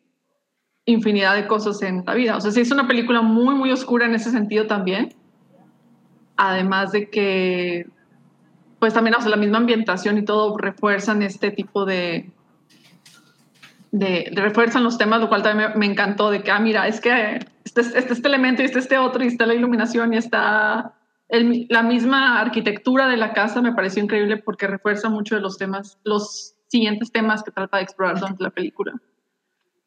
[0.85, 2.37] infinidad de cosas en la vida.
[2.37, 5.15] O sea, sí es una película muy muy oscura en ese sentido también.
[6.41, 7.85] Además de que
[8.79, 12.31] pues también o la misma ambientación y todo refuerzan este tipo de
[13.91, 17.01] de, de refuerzan los temas, lo cual también me, encantó, de que, ah, mira, es
[17.01, 20.93] que este, este, este elemento y este, este otro, y está la iluminación y está
[21.27, 25.99] la misma arquitectura de la casa, me pareció increíble porque refuerza mucho de los temas,
[26.03, 28.93] los siguientes temas que trata de explorar durante la película.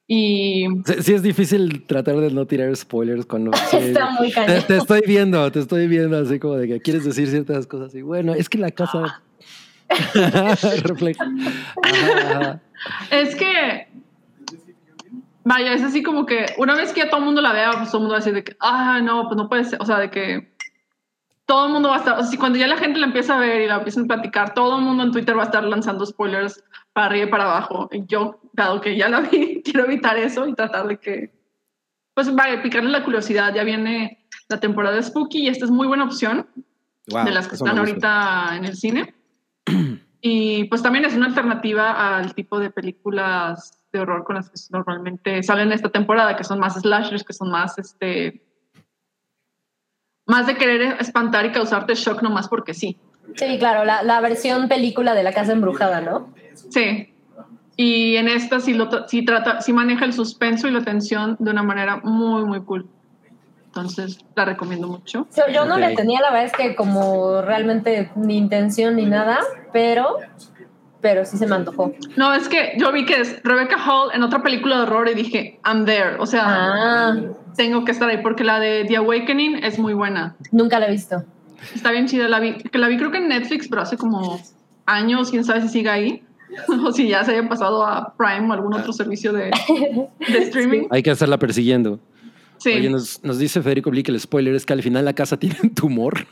[0.06, 3.52] Y Sí, sí es difícil tratar de no tirar spoilers cuando...
[3.70, 3.76] sí.
[3.80, 7.28] Está muy Te, te estoy viendo, te estoy viendo así como de que quieres decir
[7.28, 9.22] ciertas cosas y bueno, es que la casa
[10.82, 11.24] refleja.
[11.82, 12.60] Ajá, ajá.
[13.10, 13.88] es que,
[15.44, 17.90] vaya, es así como que una vez que ya todo el mundo la vea, pues
[17.90, 19.84] todo el mundo va a decir de que, ah, no, pues no puede ser, o
[19.84, 20.52] sea, de que
[21.46, 23.40] todo el mundo va a estar, o sea, cuando ya la gente la empieza a
[23.40, 26.06] ver y la empiezan a platicar, todo el mundo en Twitter va a estar lanzando
[26.06, 26.62] spoilers
[26.92, 27.88] para arriba y para abajo.
[27.92, 31.32] Y yo, dado que ya la vi, quiero evitar eso y tratar de que,
[32.14, 33.54] pues vaya, picarle la curiosidad.
[33.54, 36.46] Ya viene la temporada de Spooky y esta es muy buena opción
[37.08, 39.14] Wow, de las que están ahorita en el cine.
[40.20, 44.56] y pues también es una alternativa al tipo de películas de horror con las que
[44.70, 48.42] normalmente salen esta temporada, que son más slashers, que son más este
[50.26, 52.98] más de querer espantar y causarte shock nomás porque sí.
[53.34, 56.32] Sí, claro, la, la versión película de la casa embrujada, ¿no?
[56.70, 57.11] Sí.
[57.76, 61.36] Y en esta sí, lo tra- sí trata, sí maneja el suspenso y la tensión
[61.38, 62.86] de una manera muy, muy cool.
[63.66, 65.26] Entonces, la recomiendo mucho.
[65.36, 65.80] Yo, yo no Ok.
[65.80, 69.38] le tenía, la verdad es que como realmente ni intención ni nada,
[69.72, 70.18] pero,
[71.00, 71.94] pero sí se me antojó.
[72.16, 75.14] No, es que yo vi que es Rebecca Hall en otra película de horror y
[75.14, 76.16] dije, I'm there.
[76.18, 77.16] O sea, Ah,
[77.56, 80.36] tengo que estar ahí porque la de The Awakening es muy buena.
[80.50, 81.24] nunca la he visto.
[81.74, 82.28] Está bien chida.
[82.28, 84.38] La vi, que la vi creo que en Netflix, pero hace como
[84.84, 86.22] años, quién sabe si sigue ahí.
[86.86, 89.50] o si ya se haya pasado a Prime o algún otro servicio de,
[90.28, 90.86] de streaming.
[90.90, 91.98] Hay que estarla persiguiendo.
[92.58, 92.70] Sí.
[92.74, 95.56] Oye, nos, nos dice Federico Blick el spoiler es que al final la casa tiene
[95.62, 96.26] un tumor.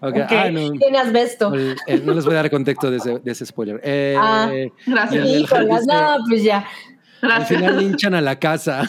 [0.00, 0.70] Ok, Ok, ah, no.
[0.72, 1.52] Tiene asbesto.
[1.54, 3.80] El- eh, no les voy a dar contexto de ese, de ese spoiler.
[3.82, 4.50] Eh, Ah.
[4.86, 5.26] Gracias.
[5.26, 6.58] Híjolas, no, pues ya.
[7.22, 7.48] Al Gracias.
[7.60, 8.88] final hinchan a la casa.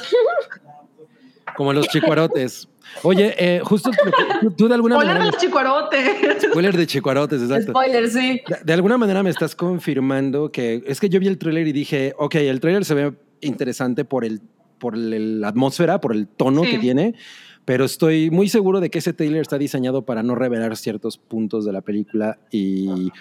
[1.56, 2.68] Como los chicuarotes.
[3.04, 3.92] Oye, eh, justo
[4.42, 5.24] tú, tú de alguna manera.
[5.24, 5.98] del chicuarote.
[6.50, 7.72] Spoiler de chicuarotes, exacto.
[7.72, 8.42] Spoiler, sí.
[8.48, 11.72] De, de alguna manera me estás confirmando que es que yo vi el tráiler y
[11.72, 14.42] dije, ok, el tráiler se ve interesante por el
[14.80, 16.70] por el- la atmósfera, por el tono Sí.
[16.72, 17.16] que tiene,
[17.66, 21.66] pero estoy muy seguro de que ese trailer está diseñado para no revelar ciertos puntos
[21.66, 23.12] de la película y,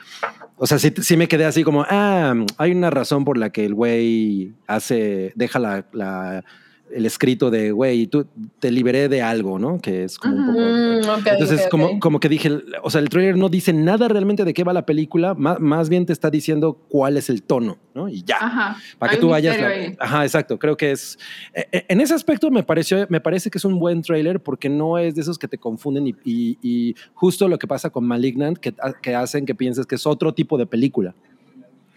[0.59, 3.65] o sea, sí, sí me quedé así como, ah, hay una razón por la que
[3.65, 6.45] el güey hace, deja la, la-
[6.93, 8.27] el escrito de, güey, tú
[8.61, 9.79] te liberé de algo, ¿no?
[9.81, 10.59] Que es como un poco...
[10.61, 11.99] Mm, ok, Entonces, ok, como, ok.
[11.99, 12.51] como que dije,
[12.83, 15.89] o sea, el trailer no dice nada realmente de qué va la película, más, más
[15.89, 18.09] bien te está diciendo cuál es el tono, ¿no?
[18.09, 18.37] Y ya.
[18.41, 18.77] Ajá.
[18.99, 19.61] Para que tú vayas.
[19.61, 19.95] la-.
[19.99, 20.59] Ajá, exacto.
[20.59, 21.19] Creo que es.
[21.55, 24.69] eh, eh, En ese aspecto me pareció, me parece que es un buen trailer porque
[24.69, 28.05] no es de esos que te confunden y, y- y justo lo que pasa con
[28.07, 28.73] Malignant, que,
[29.03, 31.15] que hacen que pienses que es otro tipo de película.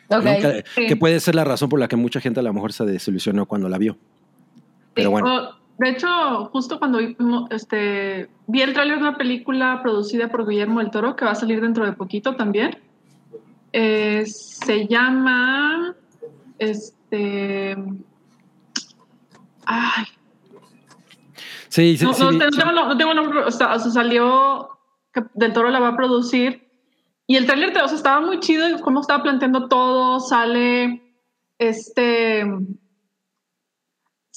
[0.09, 0.17] ¿no?
[0.17, 0.23] Ok.
[0.23, 0.87] Que, Sí.
[0.87, 3.45] que puede ser la razón por la que mucha gente a lo mejor se desilusionó
[3.45, 3.95] cuando la vio.
[4.99, 5.51] Pero bueno.
[5.77, 6.99] de hecho, justo cuando
[7.49, 11.35] este, vi el tráiler de una película producida por Guillermo del Toro que va a
[11.35, 12.77] salir dentro de poquito también.
[13.71, 15.95] Eh, se llama,
[16.57, 17.75] este,
[19.65, 20.05] ay,
[21.69, 22.39] Sí, sí, no, sí, no, sí.
[22.39, 24.69] tengo, no tengo nombre, o sea, salió
[25.13, 26.67] que del Toro la va a producir
[27.27, 31.03] y el tráiler, o sea, estaba muy chido y cómo estaba planteando todo, sale
[31.59, 32.43] este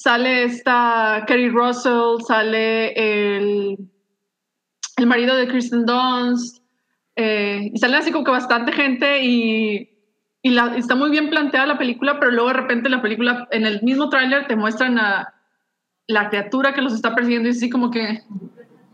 [0.03, 2.91] sale esta Kerry Russell, sale
[3.37, 3.77] el,
[4.97, 6.61] el marido de Kristen Dunst,
[7.15, 9.89] eh, y sale así como que bastante gente y,
[10.41, 13.65] y la- está muy bien planteada la película, pero luego de repente la película, en
[13.65, 15.33] el mismo tráiler te muestran a
[16.07, 18.23] la criatura que los está persiguiendo y es así como que,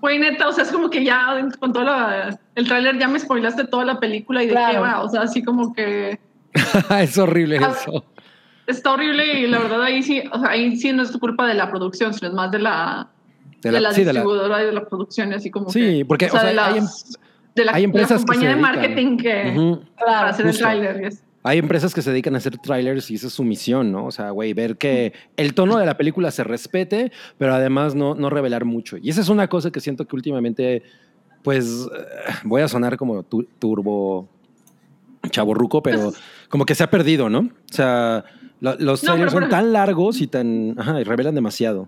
[0.02, 3.19] güey, neta, o sea, es como que ya con todo la- el tráiler ya me
[3.19, 6.19] spoilaste toda la película y de qué va, o sea, así como que
[7.02, 8.06] es horrible Ah, eso.
[8.69, 11.47] Está horrible y la verdad ahí sí, o sea, ahí sí no es tu culpa
[11.47, 13.10] de la producción, sino es más de la,
[13.62, 16.27] De de la- de distribuidora y de la producción, y así como Sí, que, porque,
[16.27, 17.21] o sea, de, hay las- em-
[17.55, 18.75] de la, hay empresas de que la compañía se de dedican.
[18.82, 20.27] marketing que para Claro.
[20.29, 20.69] hacer justo.
[20.69, 21.13] el tráiler.
[21.41, 24.05] Hay empresas que se dedican a hacer trailers y esa es su misión, ¿no?
[24.05, 28.13] O sea, güey, ver que el tono de la película se respete, pero además no,
[28.13, 28.97] no revelar mucho.
[28.97, 30.84] Y esa es una cosa que siento que últimamente,
[31.41, 31.65] pues,
[31.97, 34.27] eh, voy a sonar como tu- turbo
[35.29, 36.12] chaborruco, pero
[36.49, 37.39] como que se ha perdido, ¿no?
[37.39, 38.23] O sea,
[38.62, 41.88] lo- los No, trailers pero son tan largos y tan, ajá, y revelan demasiado.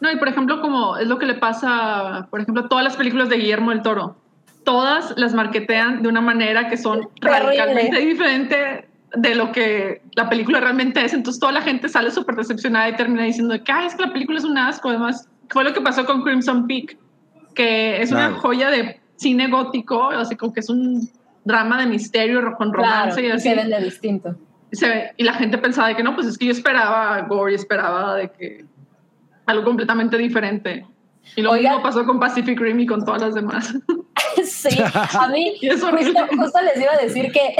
[0.00, 2.96] No, y por ejemplo, como es lo que le pasa, por ejemplo, a todas las
[2.96, 4.16] películas de Guillermo del Toro.
[4.64, 7.46] Todas las marketean de una manera que son Terrible.
[7.46, 11.12] radicalmente diferente de lo que la película realmente es.
[11.12, 14.12] Entonces toda la gente sale súper decepcionada y termina diciendo que "Ay, es que la
[14.12, 14.88] película es un asco.
[14.88, 16.96] Además, fue lo que pasó con Crimson Peak,
[17.54, 18.28] que es Claro.
[18.34, 21.08] una joya de cine gótico, así como que es un
[21.44, 23.48] drama de misterio con romance Claro, y y así.
[23.48, 24.34] se vende distinto.
[24.72, 27.52] Y se y la gente pensaba de que no, pues es que yo esperaba gore
[27.52, 28.64] y esperaba de que
[29.46, 30.86] algo completamente diferente.
[31.36, 31.72] Y lo Oigan.
[31.72, 33.74] mismo pasó con Pacific Rim y con todas las demás.
[34.44, 37.56] Sí, a mí justo, justo les iba a decir que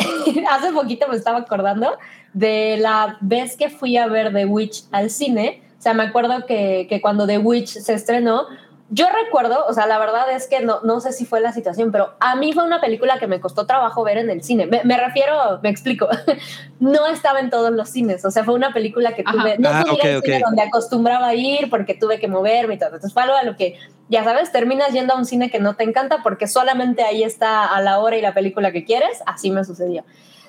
[0.51, 1.99] hace poquito me estaba acordando
[2.33, 5.63] de la vez que fui a ver The Witch al cine.
[5.79, 8.47] O sea, me acuerdo que, que cuando The Witch se estrenó,
[8.93, 11.93] yo recuerdo, o sea, la verdad es que no, no sé si fue la situación,
[11.93, 14.67] pero a mí fue una película que me costó trabajo ver en el cine.
[14.67, 16.09] Me, me refiero, me explico,
[16.81, 19.33] no estaba en todos los cines, o sea, fue una película que Ajá.
[19.39, 22.27] tuve, no Ah, pude ir ok, al cine donde acostumbraba a ir porque tuve que
[22.27, 22.89] moverme y todo.
[22.89, 25.77] Entonces fue algo a lo que, ya sabes, terminas yendo a un cine que no
[25.77, 29.23] te encanta porque solamente ahí está a la hora y la película que quieres.
[29.25, 30.05] Así me sucedió.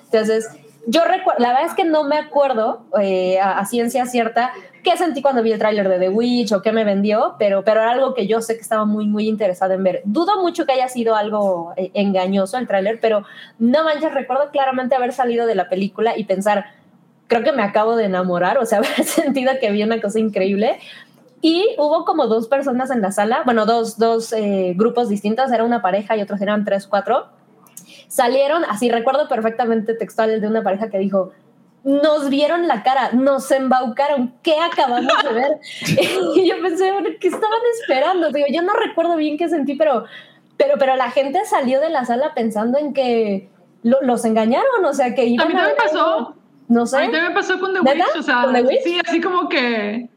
[0.06, 0.48] Entonces,
[0.88, 4.52] yo recuerdo, la verdad es que no me acuerdo eh, a, a ciencia cierta
[4.82, 7.80] qué sentí cuando vi el tráiler de The Witch o qué me vendió, pero, pero
[7.80, 10.02] era algo que yo sé que estaba muy, muy interesada en ver.
[10.04, 13.24] Dudo mucho que haya sido algo eh, engañoso el tráiler, pero
[13.58, 16.66] no manches, recuerdo claramente haber salido de la película y pensar,
[17.28, 20.78] creo que me acabo de enamorar, o sea, haber sentido que vi una cosa increíble.
[21.40, 25.64] Y hubo como dos personas en la sala, bueno, dos, dos eh, grupos distintos, era
[25.64, 27.26] una pareja y otros eran tres, cuatro.
[28.06, 31.32] Salieron, así recuerdo perfectamente textual el de una pareja que dijo,
[31.84, 35.58] nos vieron la cara, nos embaucaron, ¿qué acabamos de ver?
[36.36, 38.30] y yo pensé, bueno, ¿qué estaban esperando?
[38.30, 40.04] Digo, yo no recuerdo bien qué sentí, pero,
[40.56, 43.48] pero, pero la gente salió de la sala pensando en que
[43.82, 46.14] lo- los engañaron, o sea, que A iban mí a también ver pasó.
[46.18, 46.34] algo,
[46.68, 46.96] No sé.
[46.96, 47.80] A mí también me pasó con The.
[47.80, 48.16] Witch.
[48.18, 48.82] O sea, ¿Con The Witch?
[48.84, 50.08] sí, así como que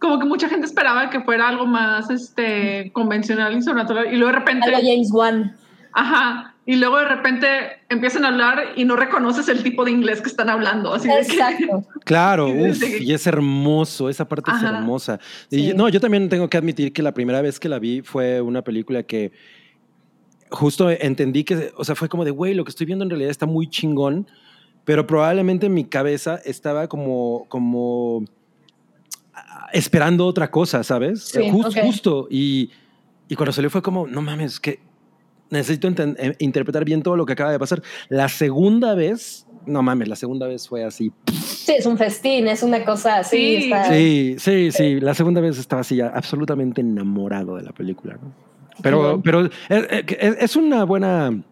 [0.00, 4.32] como que mucha gente esperaba que fuera algo más este convencional y sobrenatural y luego
[4.32, 5.56] de repente Algo James Wan.
[5.94, 7.46] Ajá y luego de repente
[7.90, 11.14] empiezan a hablar y no reconoces el tipo de inglés que están hablando así de
[11.14, 11.84] que- Exacto.
[12.04, 14.78] Claro, Y uf, es hermoso, esa parte es Ajá.
[14.78, 15.20] hermosa.
[15.50, 15.72] Y Sí.
[15.74, 18.62] no, yo también tengo que admitir que la primera vez que la vi fue una
[18.62, 19.32] película que
[20.50, 23.30] justo entendí que, o sea, fue como de, güey, lo que estoy viendo en realidad
[23.30, 24.26] está muy chingón,
[24.84, 28.24] pero probablemente en mi cabeza estaba como, como
[29.34, 31.24] ah, esperando otra cosa, ¿sabes?
[31.24, 31.84] Sí, Jus- ok.
[31.84, 32.26] Justo.
[32.30, 32.70] Y,
[33.28, 34.80] y cuando salió fue como, no mames, que
[35.54, 37.82] necesito eh, interpretar bien todo lo que acaba de pasar.
[38.08, 41.10] La segunda vez, no mames, la segunda vez fue así.
[41.32, 43.36] Sí, es un festín, es una cosa así.
[43.36, 45.00] Sí, está- Sí, sí, sí.
[45.00, 48.14] La segunda vez estaba así, absolutamente enamorado de la película.
[48.20, 48.32] ¿no?
[48.82, 49.22] Pero, bien.
[49.22, 49.50] pero es,
[50.18, 51.42] es- es una buena,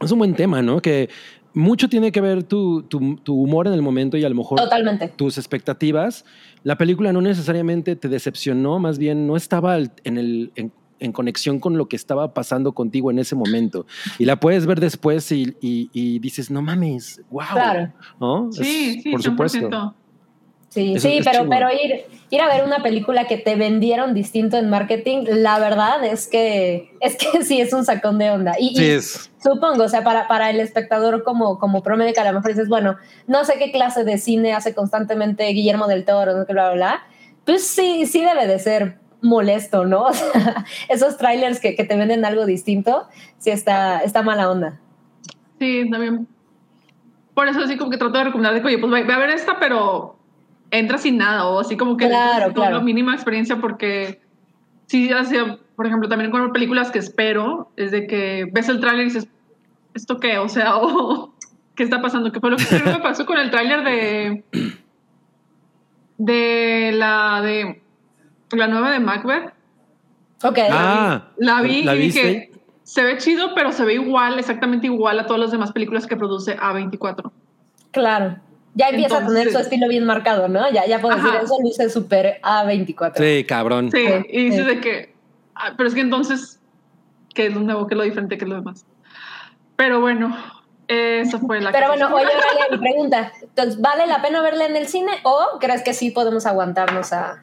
[0.00, 0.80] es un buen tema, ¿no?
[0.80, 1.08] Que
[1.54, 4.58] mucho tiene que ver tu, tu, tu humor en el momento y a lo mejor
[4.58, 5.08] Totalmente.
[5.16, 6.24] tus expectativas.
[6.64, 11.60] La película no necesariamente te decepcionó, más bien no estaba en, el, en, en conexión
[11.60, 13.86] con lo que estaba pasando contigo en ese momento.
[14.18, 17.44] Y la puedes ver después y, y- y dices, no mames, wow.
[17.52, 17.92] Claro.
[18.20, 18.50] ¿No?
[18.52, 19.24] Sí, Es- sí, por 100%.
[19.66, 19.94] supuesto.
[20.68, 21.48] Sí, Eso sí, pero, chingón.
[21.48, 26.04] pero ir, ir a ver una película que te vendieron distinto en marketing, la verdad
[26.04, 28.54] es que es que sí es un sacón de onda.
[28.58, 29.30] Y, y Sí, es.
[29.42, 32.68] supongo, o sea, para, para el espectador como, como promedio, que a lo mejor dices,
[32.68, 36.52] bueno, no sé qué clase de cine hace constantemente Guillermo del Toro, no sé qué,
[36.52, 37.02] bla, bla, bla.
[37.46, 40.04] Pues sí, sí debe de ser molesto, ¿no?
[40.06, 43.06] O sea, esos trailers que, que te venden algo distinto,
[43.38, 44.80] sí está, está mala onda.
[45.58, 46.26] Sí, también.
[47.34, 49.30] Por eso así como que trato de recomendar de que, oye, pues ve a ver
[49.30, 50.16] esta, pero
[50.70, 52.78] entra sin nada o así como que Claro, con claro.
[52.78, 54.20] la mínima experiencia porque
[54.86, 59.02] sí, hacía, por ejemplo, también con películas que espero, es de que ves el tráiler
[59.02, 59.28] y dices,
[59.94, 60.38] ¿esto qué?
[60.38, 60.74] O sea,
[61.74, 62.32] ¿qué está pasando?
[62.32, 64.44] ¿Qué fue lo que me pasó con el tráiler de
[66.18, 67.82] de la de
[68.52, 69.52] la nueva de Macbeth?
[70.42, 70.58] Ok.
[70.70, 72.20] Ah, La vi ¿la y viste?
[72.26, 72.50] dije,
[72.82, 76.16] se ve chido, pero se ve igual, exactamente igual a todas las demás películas que
[76.16, 77.30] produce A24.
[77.90, 78.36] Claro.
[78.74, 80.70] Ya empieza a tener su estilo bien marcado, ¿no?
[80.70, 81.24] Ya, ya puedo Ajá.
[81.26, 83.14] decir, eso luce súper A24.
[83.16, 83.90] Sí, cabrón.
[83.90, 84.74] Sí, Sí, y dices sí.
[84.74, 85.14] de que,
[85.54, 86.60] ah, pero es que entonces,
[87.34, 88.84] ¿qué es lo nuevo, qué es lo diferente, qué es lo demás?
[89.76, 90.36] Pero bueno,
[90.88, 93.32] esa fue la Pero que- bueno, oye, Aurelia, mi pregunta.
[93.40, 97.42] Entonces, ¿vale la pena verla en el cine o crees que sí podemos aguantarnos a...?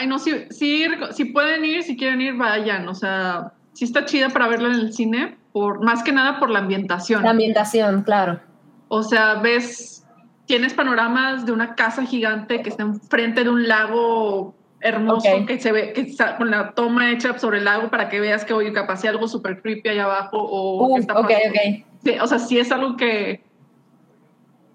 [0.00, 2.88] Ay, no, si, si, si pueden ir, si quieren ir, vayan.
[2.88, 6.48] O sea, sí está chida para verla en el cine, por, más que nada por
[6.48, 7.22] la ambientación.
[7.22, 8.40] La ambientación, claro.
[8.88, 10.06] O sea, ves,
[10.46, 15.70] tienes panoramas de una casa gigante que está enfrente de un lago hermoso que se
[15.70, 18.72] ve, que está con la toma hecha sobre el lago para que veas que, oye,
[18.72, 21.48] capaz hay algo súper creepy allá abajo o Uh, que está ok, pasando.
[21.50, 21.84] ok.
[22.02, 23.44] Sí, o sea, sí es algo que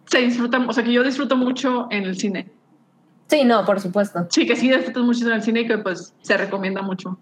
[0.06, 2.52] se disfruta, o sea, que yo disfruto mucho en el cine.
[3.28, 4.26] Sí, no, por supuesto.
[4.30, 7.18] Sí, que sí disfrutas mucho en el cine y que pues se recomienda mucho.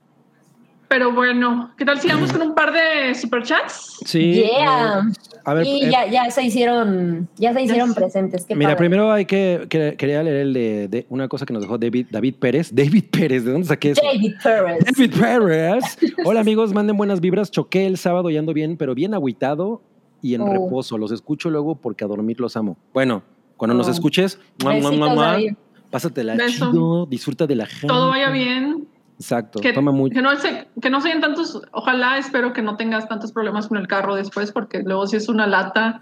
[0.89, 3.97] Pero bueno, ¿qué tal si vamos con un par de superchats?
[4.05, 4.33] Sí.
[4.33, 4.99] Yeah.
[5.09, 5.13] eh,
[5.43, 8.45] a ver, y eh, ya, ya se hicieron, ya se hicieron presentes.
[8.45, 8.77] Qué Mira, padre.
[8.77, 12.07] primero hay que, que- quería leer el de, de una cosa que nos dejó David,
[12.11, 12.69] David Pérez.
[12.75, 14.01] David Pérez, ¿de dónde saqué eso?
[14.03, 14.85] David Perez.
[14.85, 15.97] David Pérez.
[16.25, 17.49] Hola amigos, manden buenas vibras.
[17.49, 19.81] Choqué el sábado y ando bien, pero bien agüitado
[20.21, 20.51] y en Oh.
[20.53, 20.99] reposo.
[20.99, 22.77] Los escucho luego porque a dormir los amo.
[22.93, 23.23] Bueno,
[23.57, 23.91] cuando nos Oh.
[23.91, 25.53] escuches, mua, mua, mua, mua, David.
[25.93, 26.69] Pásatela Beso.
[26.71, 27.87] chido, disfruta de la gente.
[27.87, 28.87] Todo vaya bien.
[29.17, 30.13] Exacto, Que, toma mucho.
[30.13, 33.67] que no se, que no se den tantos, ojalá espero que no tengas tantos problemas
[33.67, 36.01] con el carro después, porque luego si es una lata,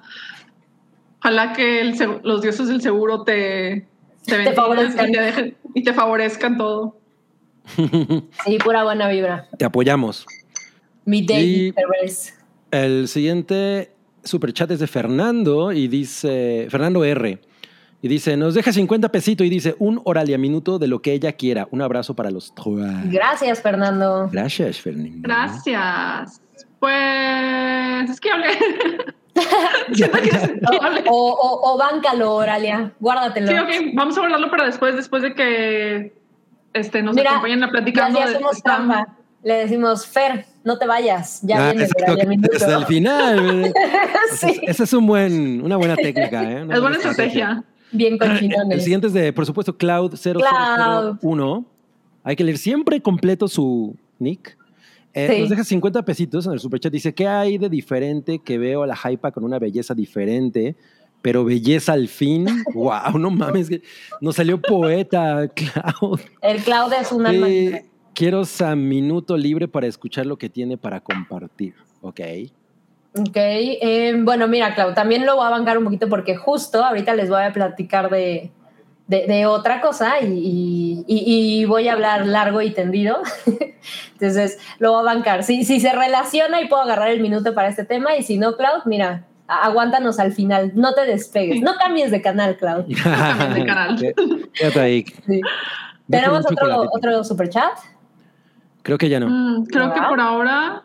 [1.19, 3.85] ojalá que el los dioses del seguro te,
[4.25, 5.09] te, favorezcan.
[5.09, 6.97] y te, dejen- y te favorezcan todo.
[8.45, 9.47] Sí, pura buena vibra.
[9.57, 10.25] Te apoyamos.
[11.05, 12.33] Mi David Y- Perez.
[12.71, 13.91] El siguiente
[14.23, 17.39] superchat es de Fernando y dice, Fernando R.
[18.03, 21.01] Y dice, nos deja 50 pesito y dice, un oral y a minuto de lo
[21.01, 21.67] que ella quiera.
[21.71, 23.11] Un abrazo para los tres.
[23.11, 24.27] Gracias, Fernando.
[24.31, 25.19] Gracias, Fernando.
[25.21, 26.41] Gracias.
[26.79, 28.47] Pues es que hablé.
[31.07, 32.91] O, o, o báncalo, Oralia.
[32.99, 33.47] Guárdatelo.
[33.47, 36.13] Sí, ok, vamos a hablarlo para después, después de que
[36.73, 38.19] este, nos Mira, acompañen a Ya, platicando.
[38.19, 39.07] ya de- hacemos está- trampa.
[39.43, 41.39] Le decimos, Fer, no te vayas.
[41.41, 43.73] Ya Ah, viene Oralia hasta el final.
[44.33, 46.43] Esa es- sí, Esa es un buen, una buena técnica.
[46.43, 46.63] ¿eh?
[46.63, 47.63] Una Es buena estrategia.
[47.91, 48.83] Bien El cochinones.
[48.83, 51.65] siguiente es de, por supuesto, Cloud0001.
[52.23, 54.57] Hay que leer siempre completo su nick.
[55.13, 55.39] Eh, Sí.
[55.41, 56.91] Nos deja 50 pesitos en el superchat.
[56.91, 60.75] Dice, ¿qué hay de diferente que veo a la hypa con una belleza diferente?
[61.21, 62.45] Pero belleza al fin.
[62.73, 63.69] wow, no mames.
[64.21, 66.19] Nos salió poeta, Cloud.
[66.41, 70.77] El Cloud es un alma Eh, quiero San minuto libre para escuchar lo que tiene
[70.77, 71.73] para compartir.
[72.01, 72.21] Ok.
[73.13, 77.13] Ok, eh, bueno, mira, Clau, también lo voy a bancar un poquito porque justo ahorita
[77.13, 78.51] les voy a platicar de,
[79.07, 83.21] de, de otra cosa y, y- y- y voy a hablar largo y tendido.
[84.13, 85.43] Entonces, lo voy a bancar.
[85.43, 88.55] Si, si se relaciona y puedo agarrar el minuto para este tema y si no,
[88.55, 92.85] Cloud, mira, aguántanos al final, no te despegues, no cambies de canal, Cloud.
[93.03, 93.97] Cambies de canal.
[95.27, 95.41] Sí.
[96.09, 97.71] ¿Tenemos otro, otro super chat?
[98.83, 99.27] Creo que ya no.
[99.27, 100.83] Mm, creo que por ahora.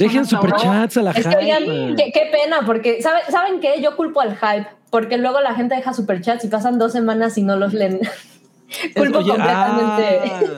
[0.00, 1.96] Dejen superchats a la Es que, oigan, hypa.
[1.96, 3.80] qué, qué pena, porque ¿sabe- ¿saben qué?
[3.82, 7.42] Yo culpo al hype, porque luego la gente deja superchats y pasan dos semanas y
[7.42, 8.00] no los leen.
[8.96, 10.20] culpo Oye, completamente.
[10.32, 10.40] ah.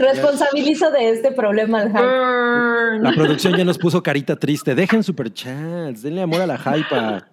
[0.00, 3.02] Responsabilizo de este problema al hype.
[3.02, 4.74] La producción ya nos puso carita triste.
[4.74, 7.26] Dejen superchats, denle amor a la hypa.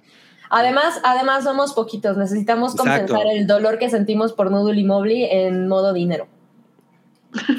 [0.50, 2.18] Además, además somos poquitos.
[2.18, 3.14] Necesitamos Exacto.
[3.14, 6.28] compensar el dolor que sentimos por Noodle y Mobley en modo dinero.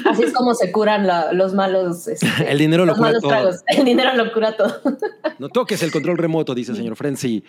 [0.09, 2.07] Así es como se curan la- los malos.
[2.07, 3.29] este, El dinero lo cura todo.
[3.29, 3.55] tragos.
[3.67, 4.81] El dinero lo cura todo.
[5.39, 7.43] No toques el control remoto, dice el señor Frenzy.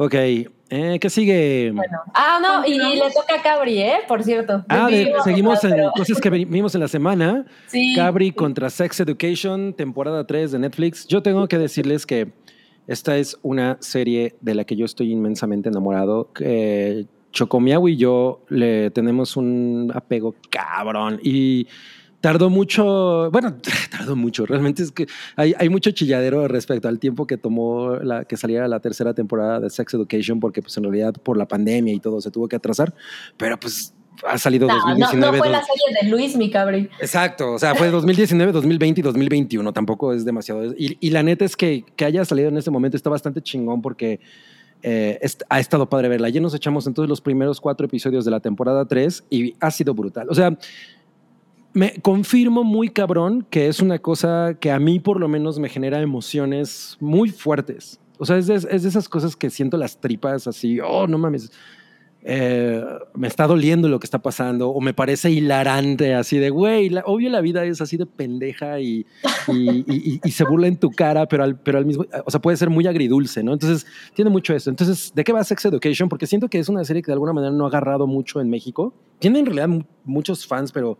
[0.00, 1.72] Ok, eh, ¿qué sigue?
[1.74, 1.98] Bueno.
[2.14, 3.96] Ah, no, y, le toca a Cabri, ¿eh?
[4.06, 4.64] Por cierto.
[4.68, 7.44] Ah, de- seguimos en pero- cosas que vimos en la semana.
[7.66, 7.94] Sí.
[7.96, 11.06] Cabri contra Sex Education, temporada 3 de Netflix.
[11.08, 12.32] Yo tengo que decirles que
[12.86, 16.30] esta es una serie de la que yo estoy inmensamente enamorado.
[16.40, 21.66] Eh, Chocomiao y yo le tenemos un apego cabrón y
[22.20, 23.56] tardó mucho, bueno,
[23.90, 25.06] tardó mucho, realmente es que
[25.36, 29.60] hay, hay mucho chilladero respecto al tiempo que tomó la, que saliera la tercera temporada
[29.60, 32.56] de Sex Education porque pues en realidad por la pandemia y todo se tuvo que
[32.56, 32.94] atrasar,
[33.36, 33.94] pero pues
[34.26, 35.36] ha salido No, no, 2019.
[35.36, 36.90] no fue la serie de Luis, mi Cabri.
[37.00, 40.74] Exacto, o sea, fue 2019, 2020 y 2021, tampoco es demasiado.
[40.76, 43.80] Y, y la neta es que, que haya salido en este momento está bastante chingón
[43.80, 44.18] porque
[44.82, 45.18] eh,
[45.48, 46.28] ha estado padre verla.
[46.28, 49.94] Ya nos echamos entonces los primeros cuatro episodios de la temporada 3 y ha sido
[49.94, 50.28] brutal.
[50.30, 50.56] O sea,
[51.72, 55.68] me confirmo muy cabrón que es una cosa que a mí por lo menos me
[55.68, 58.00] genera emociones muy fuertes.
[58.18, 61.52] O sea, es es de esas cosas que siento las tripas así, oh, no mames,
[62.22, 66.90] eh, me está doliendo lo que está pasando o me parece hilarante así de, güey,
[67.04, 69.06] obvio la vida es así de pendeja y,
[70.30, 72.86] se burla en tu cara, pero al, pero al mismo, o sea, puede ser muy
[72.86, 73.52] agridulce, ¿no?
[73.52, 74.70] Entonces, tiene mucho eso.
[74.70, 76.08] Entonces, ¿de qué va Sex Education?
[76.08, 78.50] Porque siento que es una serie que de alguna manera no ha agarrado mucho en
[78.50, 78.94] México.
[79.18, 80.98] Tiene en realidad mu- muchos fans, pero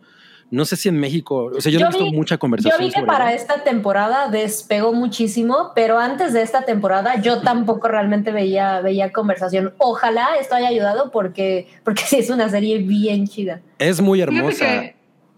[0.51, 2.39] no sé si en México, o sea, yo, Yo no he visto vi- mucha Yo
[2.39, 7.43] conversación vi que sobre para esta temporada despegó muchísimo, pero antes de esta temporada yo
[7.43, 9.75] tampoco realmente veía, veía conversación.
[9.79, 13.61] Ojalá esto haya ayudado porque, porque sí es una serie bien chida.
[13.79, 14.65] Es muy hermosa.
[14.65, 14.97] que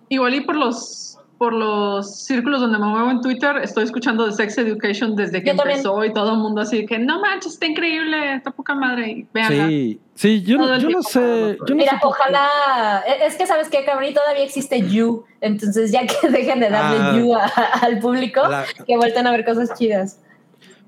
[0.08, 1.09] igual y por los
[1.40, 5.52] por los círculos donde me muevo en Twitter, estoy escuchando de Sex Education desde que
[5.52, 5.78] Yo también.
[5.78, 9.26] empezó y todo el mundo así que no manches, está increíble, está poca madre y
[9.32, 9.68] véanla.
[9.68, 11.18] Sí, sí, yo, no- yo no sé.
[11.18, 13.02] para Yo no Mira, sé ojalá.
[13.08, 15.24] e- Es que sabes qué, Cabri, todavía existe You.
[15.40, 17.16] Entonces, ya que dejen de darle Ah.
[17.18, 17.46] You a-
[17.86, 20.20] al público, La- que vuelten a ver cosas chidas.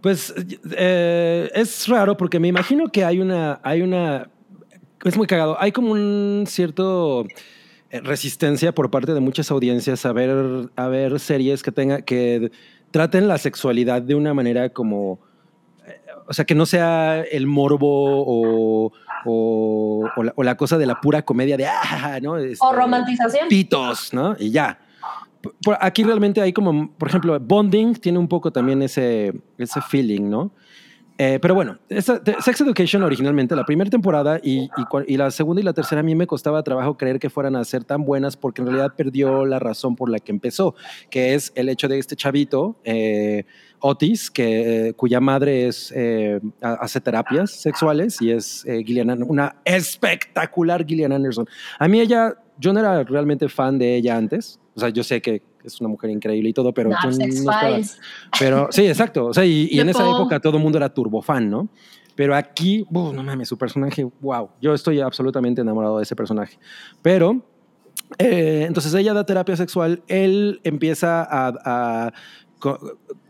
[0.02, 0.34] Pues
[0.76, 4.28] eh, es raro porque me imagino que hay una, hay una,
[5.02, 7.28] es muy cagado, hay como un cierto eh,
[8.00, 12.50] resistencia por parte de muchas audiencias a ver, a ver series que tenga, que
[12.90, 15.20] traten la sexualidad de una manera como,
[15.86, 17.88] eh, o sea, que no sea el morbo
[18.24, 18.92] o,
[19.24, 22.32] o, o la, o la cosa de la pura comedia de, ah, ¿no?
[22.32, 23.48] O Este, romantización.
[23.48, 24.36] pitos, ¿no?
[24.38, 24.78] Y ya.
[25.64, 30.30] Por- aquí realmente hay como, por ejemplo, Bonding tiene un poco también ese, ese feeling,
[30.30, 30.52] ¿no?
[31.18, 34.68] Eh, pero bueno, Sex Education originalmente, la primera temporada y, y
[35.12, 37.62] y la segunda y la tercera a mí me costaba trabajo creer que fueran a
[37.64, 40.74] ser tan buenas porque en realidad perdió la razón por la que empezó,
[41.10, 43.44] que es el hecho de este chavito, eh,
[43.80, 49.56] Otis, que, eh, cuya madre es, eh, ha- hace terapias sexuales y es Gillian una
[49.64, 51.46] espectacular Gillian Anderson.
[51.78, 55.20] A mí ella, yo no era realmente fan de ella antes, o sea, yo sé
[55.20, 57.98] que es una mujer increíble y todo, pero yo no estaba- Files.
[58.38, 59.26] pero sí, exacto.
[59.26, 61.68] O sea, y, y en esa época todo el mundo era turbofan, ¿no?
[62.14, 64.50] Pero aquí, uf, no mames, su personaje, wow.
[64.60, 66.58] Yo estoy absolutamente enamorado de ese personaje.
[67.00, 67.42] Pero,
[68.18, 72.12] eh, entonces ella da terapia sexual, él empieza a...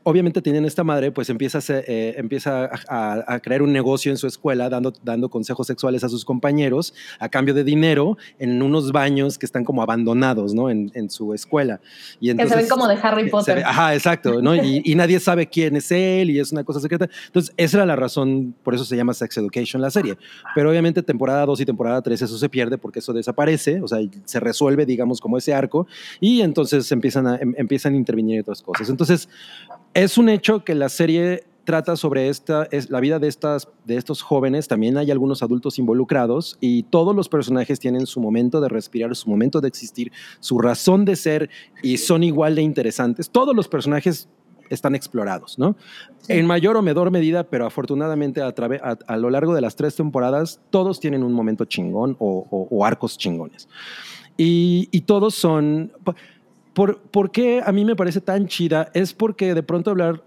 [0.04, 4.10] obviamente tienen esta madre, pues empieza, a, eh, empieza a, a- a crear un negocio
[4.10, 8.62] en su escuela dando, dando consejos sexuales a sus compañeros a cambio de dinero en
[8.62, 10.70] unos baños que están como abandonados, ¿no?
[10.70, 11.80] En, en su escuela.
[12.20, 13.56] Y Que se ven entonces- como de Harry Potter.
[13.56, 14.54] ve- ajá, exacto, ¿no?
[14.56, 17.08] Y, y nadie sabe quién es él y es una cosa secreta.
[17.26, 20.16] Entonces, esa era la razón, por eso se llama Sex Education la serie.
[20.54, 23.98] Pero obviamente temporada 2 y temporada 3 eso se pierde porque eso desaparece, o sea,
[24.24, 25.86] se resuelve, digamos, como ese arco
[26.20, 28.88] y entonces empiezan a, em- empiezan a intervenir otras cosas.
[28.88, 29.28] Entonces,
[29.94, 33.96] es un hecho que la serie trata sobre esta, es la vida de, estas, de
[33.96, 38.68] estos jóvenes, también hay algunos adultos involucrados y todos los personajes tienen su momento de
[38.68, 41.50] respirar, su momento de existir, su razón de ser
[41.82, 43.30] y son igual de interesantes.
[43.30, 44.28] Todos los personajes
[44.70, 45.76] están explorados, ¿no?
[46.22, 46.32] Sí.
[46.32, 49.94] En mayor o menor medida, pero afortunadamente a, a, a lo largo de las tres
[49.94, 53.68] temporadas, todos tienen un momento chingón o, o- o arcos chingones.
[54.36, 55.92] Y, y todos son...
[56.74, 58.90] Por, ¿Por qué a mí me parece tan chida?
[58.94, 60.22] Es porque de pronto hablar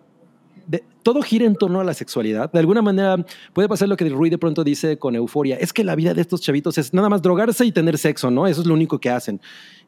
[0.68, 2.52] de- todo gira en torno a la sexualidad.
[2.52, 3.24] De alguna manera
[3.54, 5.56] puede pasar lo que Rui de pronto dice con euforia.
[5.58, 8.48] Es que la vida de estos chavitos es nada más drogarse y tener sexo, ¿no?
[8.48, 9.40] Eso es lo único que hacen.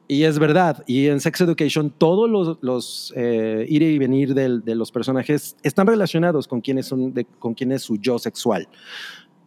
[0.07, 0.83] Y es verdad.
[0.87, 5.57] Y en Sex Education todos los, los eh, ir y venir del- de los personajes
[5.63, 8.67] están relacionados con quién es, un- de- con quién es su yo sexual.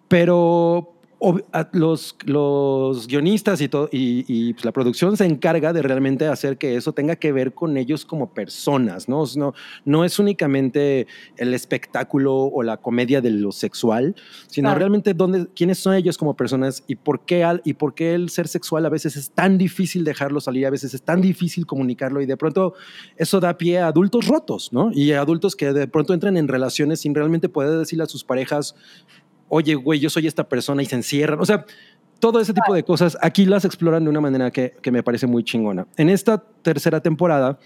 [0.08, 0.94] Pero
[1.72, 6.76] los, los guionistas y, todo, y, pues la producción se encarga de realmente hacer que
[6.76, 9.24] eso tenga que ver con ellos como personas, ¿no?
[9.36, 9.54] No,
[9.84, 11.06] no es únicamente
[11.36, 14.14] el espectáculo o la comedia de lo sexual,
[14.46, 18.14] sino realmente dónde, quiénes son ellos como personas y por, qué al, y por qué
[18.14, 21.66] el ser sexual a veces es tan difícil dejarlo salir, a veces es tan difícil
[21.66, 22.74] comunicarlo y de pronto
[23.16, 24.90] eso da pie a adultos rotos, ¿no?
[24.92, 28.24] Y a adultos que de pronto entran en relaciones sin realmente poder decirle a sus
[28.24, 28.74] parejas,
[29.50, 31.38] oye, güey, yo soy esta persona y se encierran.
[31.40, 31.66] O sea,
[32.20, 35.44] todo ese tipo de cosas aquí las exploran de una manera que, me parece muy
[35.44, 35.86] chingona.
[35.96, 37.58] En esta tercera temporada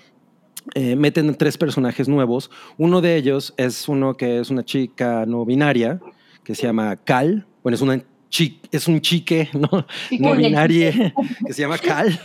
[0.75, 2.51] eh, meten tres personajes nuevos.
[2.79, 6.01] Uno de ellos es uno que es una chica no binaria
[6.43, 7.47] que se llama Cal.
[7.63, 8.03] Bueno, es, una
[8.73, 9.87] es un chique no,
[10.19, 11.15] no binaria
[11.47, 12.19] que se llama Cal.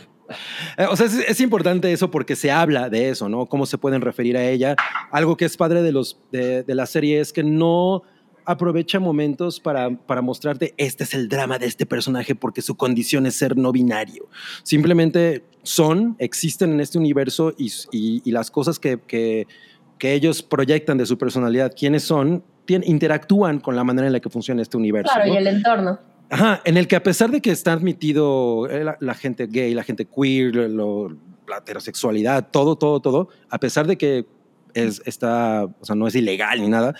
[0.77, 3.47] Eh, o sea, es, importante eso porque se habla de eso, ¿no?
[3.47, 4.75] Cómo se pueden referir a ella.
[5.11, 8.03] Algo que es padre de, los, de la serie es que no
[8.49, 13.27] aprovecha momentos para, para mostrarte, este es el drama de este personaje porque su condición
[13.27, 14.27] es ser no binario.
[14.63, 19.45] Simplemente son, existen en este universo y, y, las cosas que, que,
[19.99, 24.31] que, ellos proyectan de su personalidad, quiénes son, interactúan con la manera en la que
[24.31, 25.13] funciona este universo.
[25.13, 25.99] Claro, y el entorno.
[26.31, 29.83] Ajá, en el que a pesar de que está admitido eh, la, gente gay, la
[29.83, 34.25] gente queer, la heterosexualidad, todo, todo, todo, a pesar de que
[34.73, 36.95] es, está, o sea, no es ilegal ni nada,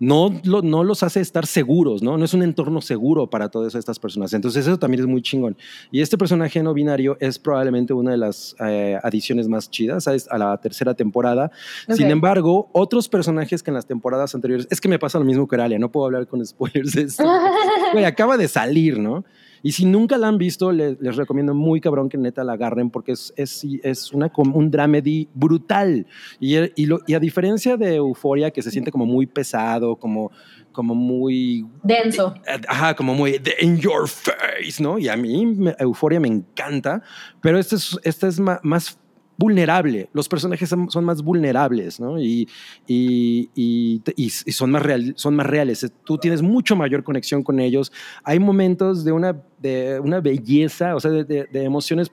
[0.00, 2.16] no, no los hace estar seguros, ¿no?
[2.16, 4.32] No es un entorno seguro para todas estas personas.
[4.32, 5.56] Entonces eso también es muy chingón.
[5.90, 10.38] Y este personaje no binario es probablemente una de las eh, adiciones más chidas a,
[10.38, 11.50] la tercera temporada.
[11.88, 15.46] Sin embargo, otros personajes que en las temporadas anteriores, es que me pasa lo mismo
[15.46, 17.18] que Aralia, no puedo hablar con spoilers.
[18.08, 19.24] acaba de salir, ¿no?
[19.62, 23.12] Y si nunca la han visto, les, recomiendo muy cabrón que neta la agarren porque
[23.12, 26.06] es, es, es una, un dramedy brutal.
[26.40, 30.30] Y, y, a diferencia de Euforia, que se siente como muy pesado, como,
[30.72, 31.66] como muy...
[31.82, 32.34] Denso.
[32.68, 34.98] Ajá, como muy in your face, ¿no?
[34.98, 37.02] Y a mí Euforia me encanta,
[37.40, 38.98] pero este es, este es más, más
[39.38, 40.10] vulnerable.
[40.12, 42.20] Los personajes son, más vulnerables, ¿no?
[42.20, 42.48] Y,
[42.86, 45.90] y, y, son, más real, son más reales.
[46.04, 47.92] Tú tienes mucho mayor conexión con ellos.
[48.24, 52.10] Hay momentos de una, de una belleza, o sea, de, de, emociones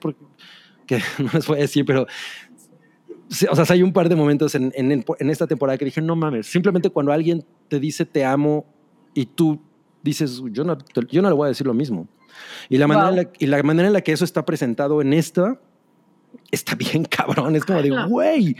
[0.86, 2.06] que no les voy a decir, pero
[3.50, 6.14] o sea, hay un par de momentos en, en, en, esta temporada que dije, no
[6.14, 8.64] mames, simplemente cuando alguien te dice te amo
[9.14, 9.60] y tú
[10.00, 10.78] dices, yo no,
[11.10, 12.06] yo no le voy a decir lo mismo.
[12.68, 15.58] Y la, manera y la manera en la que eso está presentado en esta
[16.50, 17.56] está bien cabrón.
[17.56, 18.56] Es como de, güey.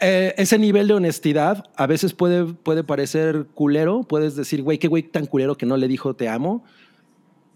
[0.00, 4.02] Eh, ese nivel de honestidad a veces puede, puede parecer culero.
[4.02, 6.64] Puedes decir, güey, qué güey tan culero que no le dijo te amo.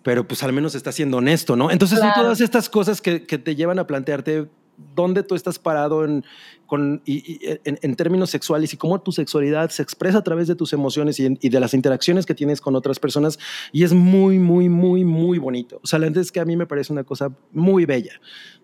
[0.03, 1.71] Pero pues al menos está siendo honesto, ¿no?
[1.71, 4.49] Entonces son todas estas cosas que, que te llevan a plantearte
[4.95, 6.25] dónde tú estás parado en,
[6.67, 10.73] con, y, en, términos sexuales y cómo tu sexualidad se expresa a través de tus
[10.73, 13.39] emociones y, de las interacciones que tienes con otras personas.
[13.73, 15.81] Y es muy, muy, muy, muy bonito.
[15.83, 18.13] O sea, la es que a mí me parece una cosa muy bella.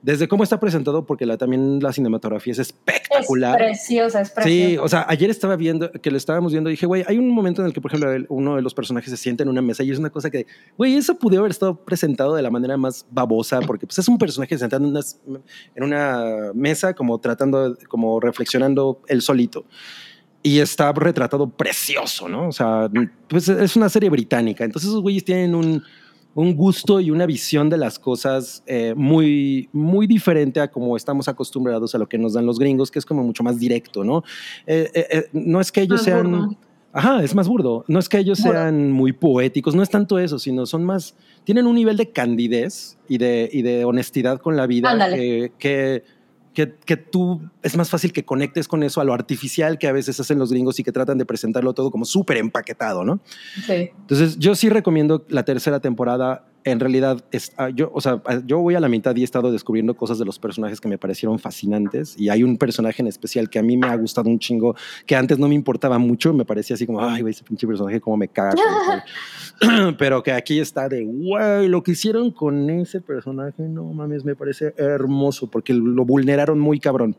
[0.03, 3.61] Desde cómo está presentado, porque la, también la cinematografía es espectacular.
[3.63, 4.69] Es preciosa, es preciosa.
[4.69, 7.31] Sí, o sea, ayer estaba viendo, que lo estábamos viendo, y dije, güey, hay un
[7.31, 9.83] momento en el que, por ejemplo, uno de los personajes se sienta en una mesa
[9.85, 10.47] y es una cosa que,
[10.77, 14.19] güey, eso pudo haber estado presentado de la manera más babosa, porque pues, es un
[14.19, 15.01] personaje sentado en una,
[15.75, 19.66] en una mesa como tratando, como reflexionando él solito.
[20.43, 22.49] Y está retratado precioso, ¿no?
[22.49, 22.90] O sea,
[23.28, 24.64] pues es una serie británica.
[24.64, 25.84] Entonces esos güeyes tienen un,
[26.34, 31.28] un gusto y una visión de las cosas eh, muy, muy diferente a como estamos
[31.28, 34.24] acostumbrados a lo que nos dan los gringos, que es como mucho más directo, ¿no?
[34.66, 36.57] Eh, eh, no es que ellos sean...
[36.95, 37.86] Ajá, es más burdo.
[37.88, 41.14] No es que ellos sean muy poéticos, no es tanto eso, sino son más...
[41.45, 44.95] Tienen un nivel de candidez y de, y de honestidad con la vida
[45.59, 46.05] que
[46.55, 49.93] que, que, tú es más fácil que conectes con eso a lo artificial que a
[49.93, 53.21] veces hacen los gringos y que tratan de presentarlo todo como súper empaquetado, ¿no?
[53.67, 53.91] Sí.
[54.01, 58.41] Entonces, yo sí recomiendo la tercera temporada en realidad, es, ah, yo, o sea, ah,
[58.45, 60.99] yo voy a la mitad y he estado descubriendo cosas de los personajes que me
[60.99, 62.19] parecieron fascinantes.
[62.19, 65.17] Y hay un personaje en especial que a mí me ha gustado un chingo, que
[65.17, 68.17] antes no me importaba mucho, me parecía así como, ay, güey, ese pinche personaje, cómo
[68.17, 68.55] me caga.
[69.99, 74.37] Pero que aquí está de, güey, lo que hicieron con ese personaje, no mames, me
[74.37, 77.17] parece hermoso, porque lo vulneraron muy cabrón.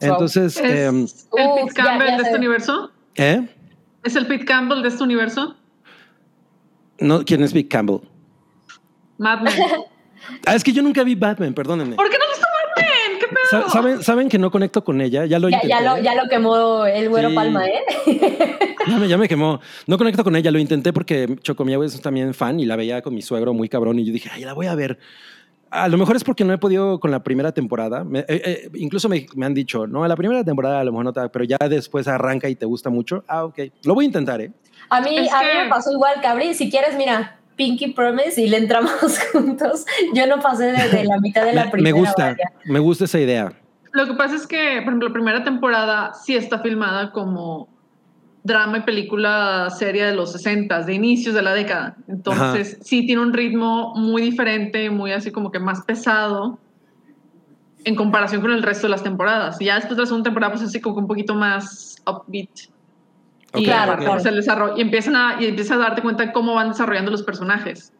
[0.00, 0.56] Entonces.
[0.56, 1.06] ¿Es em,
[1.36, 2.90] el Pete Campbell de este universo?
[3.16, 3.48] ¿Eh?
[4.02, 5.56] ¿Es el Pete Campbell de este universo?
[6.98, 8.00] No, ¿quién es Pete Campbell?
[9.20, 9.52] Batman.
[10.46, 11.96] Ah, es que yo nunca vi Batman, perdónenme.
[11.96, 13.18] ¿Por qué no viste Batman?
[13.18, 13.70] ¿Qué pedo?
[13.70, 15.24] ¿Saben, ¿Saben que no conecto con ella?
[15.24, 17.80] Ya lo ya, ya, lo, ya lo quemó el güero Palma, ¿eh?
[18.86, 19.58] Ya me, ya me, quemó.
[19.86, 23.14] No conecto con ella, lo intenté porque Chocomiao es también fan y la veía con
[23.14, 24.98] mi suegro muy cabrón y yo dije, ay, la voy a ver.
[25.70, 28.04] A lo mejor es porque no he podido con la primera temporada.
[28.12, 31.12] Eh, eh, incluso me, me, han dicho, no, la primera temporada a lo mejor no
[31.14, 33.24] te, pero ya después arranca y te gusta mucho.
[33.26, 33.58] Ah, ok.
[33.84, 34.52] Lo voy a intentar, ¿eh?
[34.90, 36.52] A mí, a mí me pasó igual, Cabri.
[36.52, 39.84] Si quieres, mira, Pinky Promise y le entramos juntos.
[40.14, 41.94] Yo no pasé de, la mitad de la Me- primera.
[41.94, 43.52] me gusta, me gusta esa idea.
[43.92, 47.68] Lo que pasa es que, por ejemplo, la primera temporada sí está filmada como
[48.44, 51.96] drama y película seria de los 60, de inicios de la década.
[52.08, 56.58] Entonces, sí tiene un ritmo muy diferente, muy así como que más pesado
[57.84, 59.60] en comparación con el resto de las temporadas.
[59.60, 62.48] Y ya después de la segunda temporada, pues así como que un poquito más upbeat.
[63.52, 64.28] Ok, y Claro, aparte, claro.
[64.28, 67.22] el desarrollo, y empiezan a, y empiezas a darte cuenta de cómo van desarrollando los
[67.22, 67.92] personajes.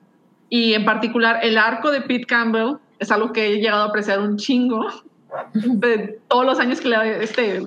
[0.48, 4.20] Y en particular, el arco de Pete Campbell es algo que he llegado a apreciar
[4.20, 4.86] un chingo.
[5.54, 7.62] De todos los años que la, este,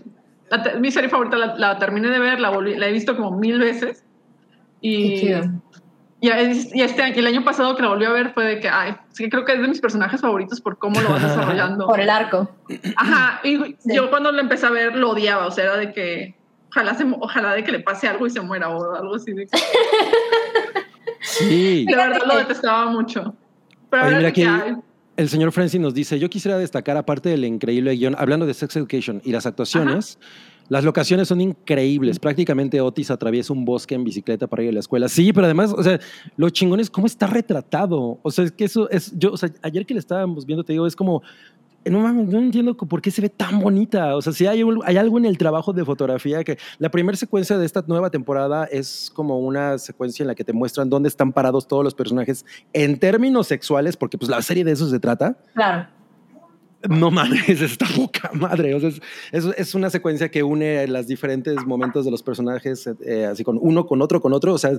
[0.49, 3.31] la mi serie favorita la, la terminé de ver, la, volví- la he visto como
[3.37, 4.03] mil veces.
[4.81, 5.43] Qué Y, chido.
[6.19, 6.27] y,
[6.73, 8.95] y este año- el año pasado que la volví a ver fue de que, ay,
[9.11, 11.85] sí, creo que es de mis personajes favoritos por cómo lo van desarrollando.
[11.87, 12.49] Por el arco.
[12.97, 16.35] Ajá, y yo cuando lo empecé a ver lo odiaba, o sea, era de que
[16.73, 19.31] ojalá, se, ojalá de que le pase algo y se muera o algo así.
[19.33, 19.57] De, que-
[21.21, 21.85] Sí.
[21.89, 23.35] de verdad lo detestaba mucho.
[23.89, 24.45] Pero Oye, mira aquí-
[25.15, 28.75] El señor Francis nos dice, yo quisiera destacar, aparte del increíble guion, hablando de Sex
[28.75, 30.17] Education y las actuaciones,
[30.69, 32.17] las locaciones son increíbles.
[32.19, 35.07] Prácticamente Otis atraviesa un bosque en bicicleta para ir a la escuela.
[35.07, 35.99] Sí, pero además, o sea,
[36.35, 38.17] lo chingón es cómo está retratado.
[38.23, 40.73] O sea, es que eso es, yo, o sea, ayer que le estábamos viendo, te
[40.73, 41.21] digo, es como,
[41.85, 44.15] no mames, no entiendo por qué se ve tan bonita.
[44.15, 47.57] O sea, si hay, hay algo en el trabajo de fotografía que la primera secuencia
[47.57, 51.33] de esta nueva temporada es como una secuencia en la que te muestran dónde están
[51.33, 55.37] parados todos los personajes en términos sexuales, porque pues la serie de eso se trata.
[55.53, 55.87] Claro.
[56.89, 58.75] No mames, está poca madre.
[58.75, 58.99] O sea, es,
[59.31, 63.57] es, es una secuencia que une los diferentes momentos de los personajes, eh, así con
[63.61, 64.53] uno, con otro, con otro.
[64.53, 64.71] O sea,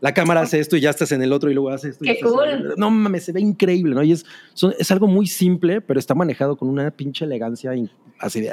[0.00, 2.04] la cámara hace esto y ya estás en el otro y luego hace esto.
[2.04, 2.48] y Qué estás en cool.
[2.48, 4.02] el- No mames, se ve increíble, ¿no?
[4.02, 7.70] Y es, son- es algo muy simple, pero está manejado con una pinche elegancia
[8.18, 8.50] así de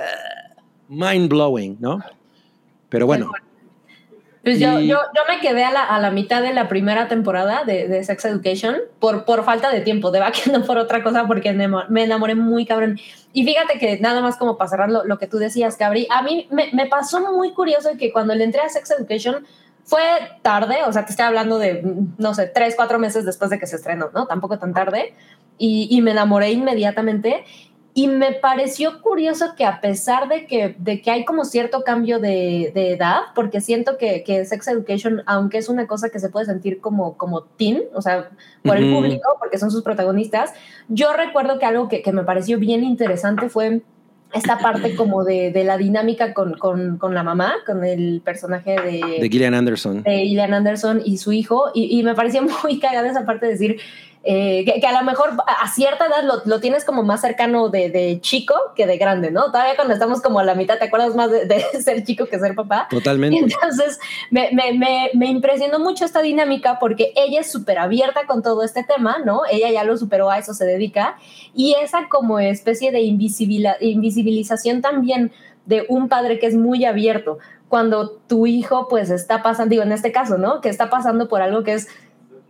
[0.87, 1.99] mind blowing, ¿no?
[2.89, 3.31] Pero bueno,
[4.43, 7.07] Pues yo, Y- yo, yo me quedé a la, a la mitad de la primera
[7.07, 11.03] temporada de, de Sex Education por, por falta de tiempo, de que no por otra
[11.03, 12.99] cosa, porque me enamoré muy cabrón.
[13.33, 16.21] Y fíjate que nada más como para cerrar lo, lo que tú decías, Cabri, a
[16.23, 19.45] mí me, me pasó muy curioso que cuando le entré a Sex Education
[19.83, 20.01] fue
[20.41, 21.81] tarde, o sea, te estoy hablando de,
[22.17, 24.27] no sé, tres, cuatro meses después de que se estrenó, ¿no?
[24.27, 25.13] Tampoco tan tarde.
[25.57, 27.43] Y, y me enamoré inmediatamente.
[27.99, 32.19] Y me pareció curioso que a pesar de que, de que hay como cierto cambio
[32.19, 36.29] de, de edad, porque siento que, que Sex Education, aunque es una cosa que se
[36.29, 38.29] puede sentir como, como teen, o sea,
[38.63, 40.53] por el público, porque son sus protagonistas,
[40.87, 43.81] yo recuerdo que algo que, que me pareció bien interesante fue
[44.33, 48.79] esta parte como de, de la dinámica con, con, con la mamá, con el personaje
[48.79, 50.03] de, de Gillian Anderson.
[50.03, 53.51] de Gillian Anderson y su hijo, y, y me parecía muy cagada esa parte de
[53.51, 53.81] decir
[54.23, 57.69] eh, que, que a lo mejor a cierta edad lo, lo tienes como más cercano
[57.69, 59.45] de, de chico que de grande, ¿no?
[59.45, 62.37] Todavía cuando estamos como a la mitad, ¿te acuerdas más de, de ser chico que
[62.37, 62.87] ser papá?
[62.91, 63.37] Y Totalmente.
[63.39, 63.97] entonces
[64.29, 68.63] me, me, me, me impresionó mucho esta dinámica porque ella es súper abierta con todo
[68.63, 69.43] este tema, ¿no?
[69.49, 71.17] Ella ya lo superó, a eso se dedica.
[71.53, 75.31] Y esa como especie de invisibilización también
[75.65, 77.37] de un padre que es muy abierto.
[77.69, 80.59] Cuando tu hijo pues está pasando, digo en este caso, ¿no?
[80.59, 81.87] Que está pasando por algo que es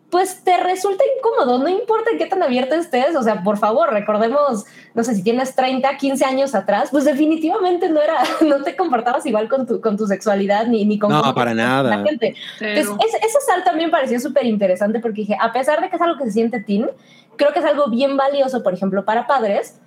[0.10, 4.66] pues te resulta incómodo, no importa qué tan abierto estés, o sea, por favor, recordemos,
[4.96, 9.26] no sé, si tienes 30, 15 años atrás, pues definitivamente no era, no te comportabas
[9.28, 11.96] igual con tu, con tu sexualidad ni, ni con No, para nada.
[11.98, 12.34] la gente.
[12.60, 12.98] Entonces, cero.
[13.08, 16.18] ese, ese salto también pareció súper interesante porque dije, a pesar de que es algo
[16.18, 16.90] que se siente teen,
[17.36, 19.80] creo que es algo bien valioso, por ejemplo, para padres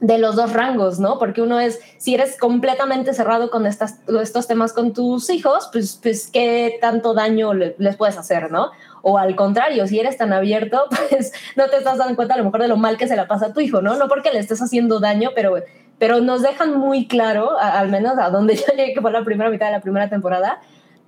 [0.00, 1.18] de los dos rangos, ¿no?
[1.18, 6.00] Porque uno es, si eres completamente cerrado con estas, estos temas con tus hijos, pues,
[6.02, 8.70] pues qué tanto daño le- les puedes hacer, ¿no?
[9.02, 12.44] O al contrario, si eres tan abierto, pues no te estás dando cuenta a lo
[12.44, 13.96] mejor de lo mal que se la pasa a tu hijo, ¿no?
[13.96, 15.54] No porque le estés haciendo daño, pero,
[15.98, 19.24] pero nos dejan muy claro, a- al menos a donde yo llegué, que fue la
[19.24, 20.60] primera mitad de la primera temporada,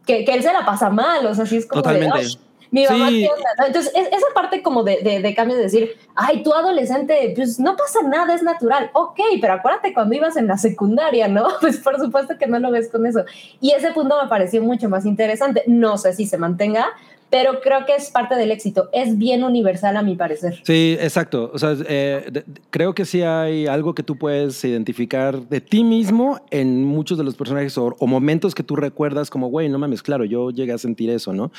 [0.06, 2.18] que, que él se la pasa mal, o sea, así es como de, Totalmente.
[2.18, 2.38] "Ay,
[2.72, 3.20] mi mamá, Sí.
[3.22, 3.66] ¿qué onda?", ¿no?
[3.66, 7.60] Entonces, es- esa parte como de, de, de cambio de decir, ay, tú adolescente, pues
[7.60, 8.90] no pasa nada, es natural.
[8.94, 11.46] Ok, pero acuérdate cuando ibas en la secundaria, ¿no?
[11.60, 13.24] Pues por supuesto que no lo ves con eso.
[13.60, 15.62] Y ese punto me pareció mucho más interesante.
[15.66, 16.86] No sé si se mantenga,
[17.32, 18.90] pero creo que es parte del éxito.
[18.92, 20.60] Es bien universal a mi parecer.
[20.64, 21.50] Sí, exacto.
[21.54, 26.38] O sea, eh, creo que sí hay algo que tú puedes identificar de ti mismo
[26.50, 30.02] en muchos de los personajes o, o momentos que tú recuerdas como, güey, no mames,
[30.02, 31.50] claro, yo llegué a sentir eso, ¿no?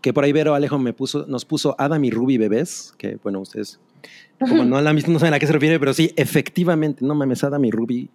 [0.00, 3.38] Que por ahí Vero Alejo me puso, nos puso Adam y Ruby bebés, que bueno,
[3.38, 3.78] ustedes
[4.40, 7.64] como no, la no saben a qué se refiere, pero sí, efectivamente, no mames, Adam
[7.64, 8.10] y Ruby.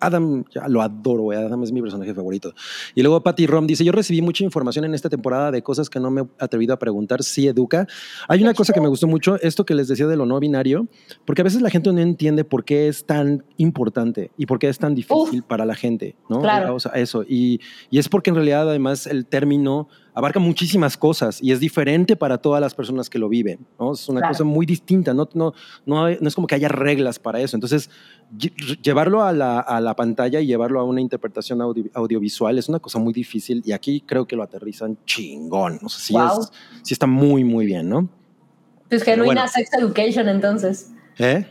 [0.00, 1.38] Adam, ya lo adoro, güey.
[1.38, 2.54] Adam es mi personaje favorito.
[2.94, 6.00] Y luego Patty Rom dice: Yo recibí mucha información en esta temporada de cosas que
[6.00, 7.22] no me he atrevido a preguntar.
[7.22, 7.86] Sí, educa.
[8.28, 10.88] Hay una cosa que me gustó mucho, esto que les decía de lo no binario,
[11.24, 14.68] porque a veces la gente no entiende por qué es tan importante y por qué
[14.68, 16.40] es tan difícil para la gente, ¿no?
[16.40, 16.74] Claro.
[16.74, 17.22] O sea, eso.
[17.22, 22.16] Y, y es porque en realidad, además, el término abarca muchísimas cosas y es diferente
[22.16, 23.92] para todas las personas que lo viven, ¿no?
[23.92, 24.32] Es una Claro.
[24.32, 25.52] cosa muy distinta, no, no,
[25.86, 27.56] no, hay- no es como que haya reglas para eso.
[27.56, 27.90] Entonces,
[28.36, 28.52] lle-
[28.82, 32.78] llevarlo a la, a la pantalla y llevarlo a una interpretación audio- audiovisual es una
[32.80, 35.78] cosa muy difícil y aquí creo que lo aterrizan chingón.
[35.82, 36.40] O sea, sí, Wow.
[36.42, 36.52] es-
[36.82, 38.08] sí está muy, muy bien, ¿no?
[38.88, 39.48] Pues genuina bueno.
[39.48, 40.90] sex education, entonces.
[41.18, 41.46] ¿Eh?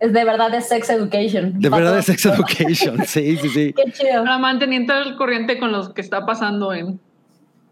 [0.00, 1.60] Es de verdad de sex education.
[1.60, 3.72] De verdad es sex education, sí, sí, sí.
[3.76, 4.24] Qué chido.
[4.24, 6.98] Para manteniendo el corriente con lo que está pasando en,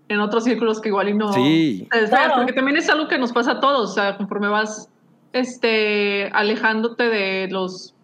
[0.09, 1.87] en otros círculos que igual y no Sí.
[1.91, 2.35] te Claro.
[2.37, 4.89] porque también es algo que nos pasa a todos, o sea, conforme vas
[5.33, 7.95] este, alejándote de los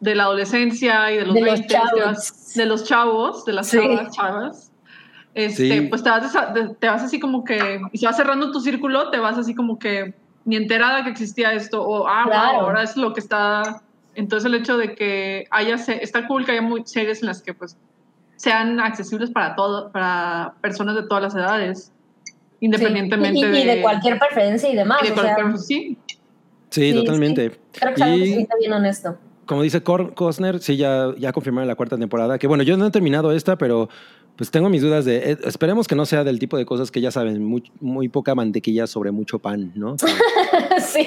[0.00, 2.54] de la adolescencia y de los, De los 20, te vas- chavos.
[2.54, 3.78] de los chavos, de las Sí.
[3.78, 4.72] chavas, chavas.
[5.34, 5.80] Este, Sí.
[5.88, 6.36] pues te vas,
[6.78, 9.78] te vas así como que, y se va cerrando tu círculo, te vas así como
[9.78, 12.60] que ni enterada que existía esto, o ah, wow, Claro.
[12.60, 13.80] ahora es lo que está.
[14.14, 17.40] Entonces el hecho de que haya, se- está cool que haya muy series en las
[17.42, 17.76] que pues
[18.36, 21.92] sean accesibles para todo, para personas de todas las edades,
[22.60, 24.98] independientemente Sí, y, y- y de cualquier preferencia y demás.
[25.02, 25.98] y de o sea, cualquier- sí,
[26.70, 27.52] Sí, Sí, totalmente.
[27.72, 29.16] creo que es bien honesto.
[29.46, 32.38] como dice Costner, sí, ya, ya confirmaron la cuarta temporada.
[32.38, 33.88] Que bueno, yo no he terminado esta, pero
[34.34, 35.32] pues tengo mis dudas de.
[35.32, 38.34] eh, esperemos que no sea del tipo de cosas que ya saben, muy, muy poca
[38.34, 39.96] mantequilla sobre mucho pan, ¿no?
[40.80, 41.06] Sí,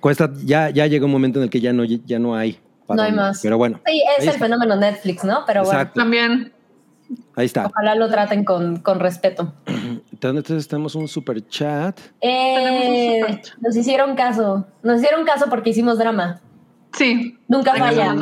[0.00, 2.58] cuesta, ya, ya llega un momento en el que ya no, ya no hay.
[2.96, 3.40] Para No hay más.
[3.42, 4.40] Pero bueno, sí, es el está.
[4.44, 5.44] fenómeno Netflix, ¿no?
[5.46, 6.00] Pero Exacto.
[6.00, 6.52] también.
[7.36, 7.62] ahí está.
[7.62, 9.52] bueno, ojalá lo traten con, con respeto.
[10.12, 11.98] Entonces tenemos un super chat.
[12.20, 14.66] Eh, un super- nos hicieron caso.
[14.82, 16.40] Nos hicieron caso porque hicimos drama.
[16.92, 17.38] Sí.
[17.48, 18.14] Nunca falla.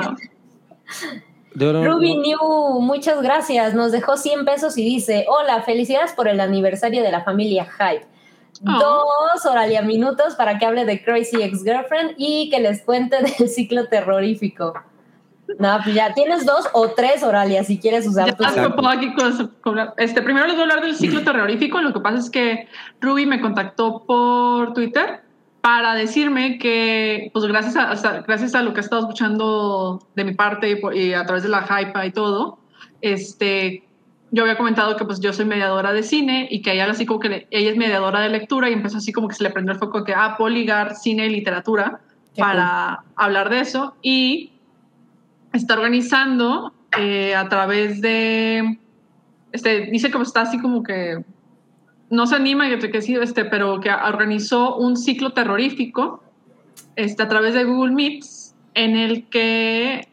[1.54, 3.74] Ruby New, muchas gracias.
[3.74, 8.06] Nos dejó 100 pesos y dice: Hola, felicidades por el aniversario de la familia Hype.
[8.66, 8.72] Oh.
[8.78, 13.48] Dos Oralia minutos para que hable de Crazy Ex Girlfriend y que les cuente del
[13.48, 14.74] ciclo terrorífico.
[15.58, 18.32] No, pues ya tienes dos o tres Oralia si quieres usar Ya
[18.90, 21.80] aquí con- con- este, primero les voy a hablar del ciclo terrorífico.
[21.80, 22.68] Lo que pasa es que
[23.00, 25.22] Ruby me contactó por Twitter
[25.62, 30.34] para decirme que, pues gracias a, gracias a lo que he estado escuchando de mi
[30.34, 32.58] parte y, por- y a través de la hype y todo,
[33.00, 33.87] este,
[34.30, 37.20] yo había comentado que pues yo soy mediadora de cine y que ella así como
[37.20, 39.72] que le- ella es mediadora de lectura y empezó así como que se le prendió
[39.72, 42.00] el foco que, ah, puedo ligar cine y literatura
[42.34, 44.52] Qué para hablar de eso y
[45.52, 48.78] está organizando eh, a través de,
[49.52, 51.24] este, dice que está así como que
[52.10, 56.22] no se anima, que, que sí, este, pero que organizó un ciclo terrorífico
[56.96, 60.08] este, a través de Google Meets en el que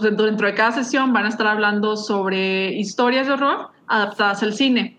[0.00, 4.98] dentro de cada sesión van a estar hablando sobre historias de horror adaptadas al cine.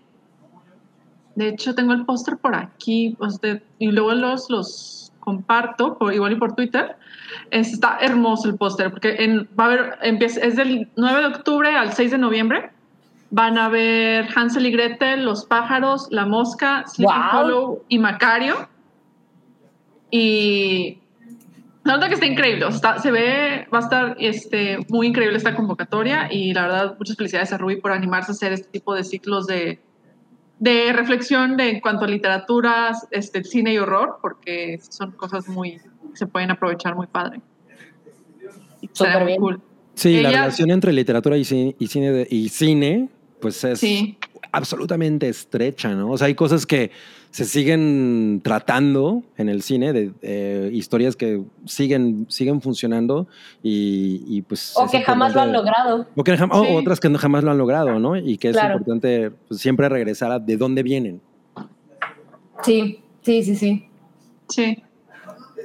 [1.34, 3.16] De hecho, tengo el póster por aquí
[3.78, 6.96] y luego los, los comparto, por, igual y por Twitter.
[7.50, 11.74] Está hermoso el póster, porque en, va a haber, empieza, es del 9 de octubre
[11.74, 12.70] al 6 de noviembre.
[13.30, 17.40] Van a ver Hansel y Gretel, Los pájaros, La mosca, Sleepy Wow.
[17.40, 18.68] Hollow y Macario.
[20.10, 20.98] Y
[21.84, 22.64] la verdad que está increíble.
[22.64, 26.28] o sea, está- se ve, va a estar este, muy increíble esta convocatoria.
[26.32, 29.46] Y la verdad, muchas felicidades a Ruby por animarse a hacer este tipo de ciclos
[29.46, 29.80] de,
[30.58, 35.72] de reflexión de, en cuanto a literatura, este, cine y horror, porque son cosas muy
[35.78, 37.40] que se pueden aprovechar muy padre.
[38.80, 39.38] Y Súper bien.
[39.40, 39.60] cool.
[39.94, 43.08] Sí, la Ella- relación entre literatura y cine, y cine, de- y cine
[43.40, 44.16] pues es Sí.
[44.52, 46.10] absolutamente estrecha, ¿no?
[46.10, 46.90] O sea, hay cosas que
[47.34, 53.26] se siguen tratando en el cine, de eh, historias que siguen, siguen funcionando
[53.60, 54.72] y, y pues...
[54.76, 56.06] O que jamás lo han logrado.
[56.14, 56.70] O, que jam- o Sí.
[56.76, 58.16] otras que no, jamás lo han logrado, ¿no?
[58.16, 58.74] Y que es Claro.
[58.74, 61.20] importante pues, siempre regresar a de dónde vienen.
[62.62, 63.88] Sí, sí, sí, sí.
[64.48, 64.82] Sí.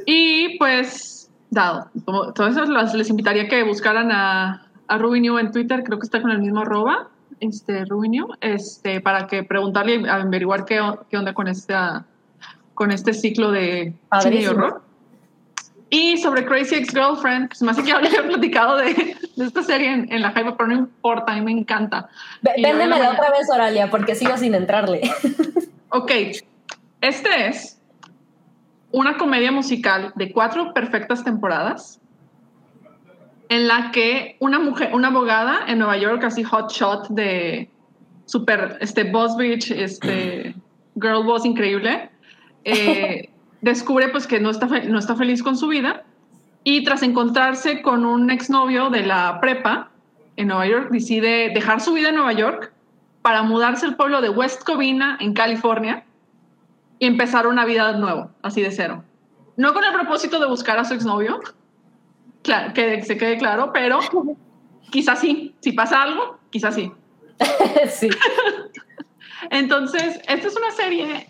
[0.07, 5.21] Y pues, dado, como todas esas las- les invitaría a que buscaran a, a Ruby
[5.21, 7.09] New en Twitter, creo que está con el mismo arroba,
[7.39, 12.05] este, New, este, para que preguntarle y averiguar qué, qué onda con, esta,
[12.73, 14.81] con este ciclo de cine y horror.
[15.91, 20.11] Y sobre Crazy Ex-Girlfriend, pues más que ya había platicado de, de esta serie en,
[20.13, 22.09] en la hype, pero no importa, a mí me encanta.
[22.41, 25.01] Véndemela a- otra vez, Oralia, porque sigo sin entrarle.
[25.91, 26.11] Ok,
[27.01, 27.81] este es
[28.91, 31.99] una comedia musical de cuatro perfectas temporadas
[33.49, 37.69] en la que una mujer, una abogada en Nueva York, así hot shot de
[38.25, 40.55] super, este boss bitch, este
[40.95, 42.09] girl boss increíble,
[42.63, 43.29] eh,
[43.61, 46.03] descubre pues que no está, no está feliz con su vida
[46.63, 49.89] y tras encontrarse con un exnovio de la prepa
[50.35, 52.71] en Nueva York, decide dejar su vida en Nueva York
[53.21, 56.05] para mudarse al pueblo de West Covina, en California,
[56.99, 59.03] y empezar una vida de nuevo, así de cero.
[59.57, 61.41] No con el propósito de buscar a su exnovio,
[62.41, 63.99] claro, que se quede claro, pero
[64.91, 65.55] quizás sí.
[65.59, 66.91] Si pasa algo, quizás sí.
[67.89, 68.09] sí.
[69.49, 71.29] Entonces, esta es una serie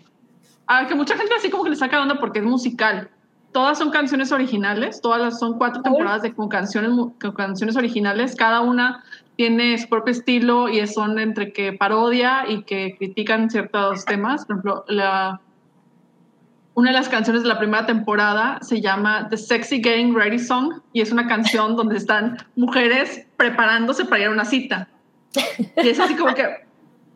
[0.66, 3.10] a que mucha gente así como que le saca onda porque es musical.
[3.52, 6.90] Todas son canciones originales, todas las, son cuatro temporadas de, con, canciones,
[7.20, 9.02] con canciones originales, cada una
[9.36, 14.44] tiene su propio estilo y son entre que parodia y que critican ciertos temas.
[14.44, 15.40] Por ejemplo, la,
[16.74, 20.80] una de las canciones de la primera temporada se llama The Sexy Getting Ready Song
[20.92, 24.88] y es una canción donde están mujeres preparándose para ir a una cita.
[25.82, 26.46] Y es así como que,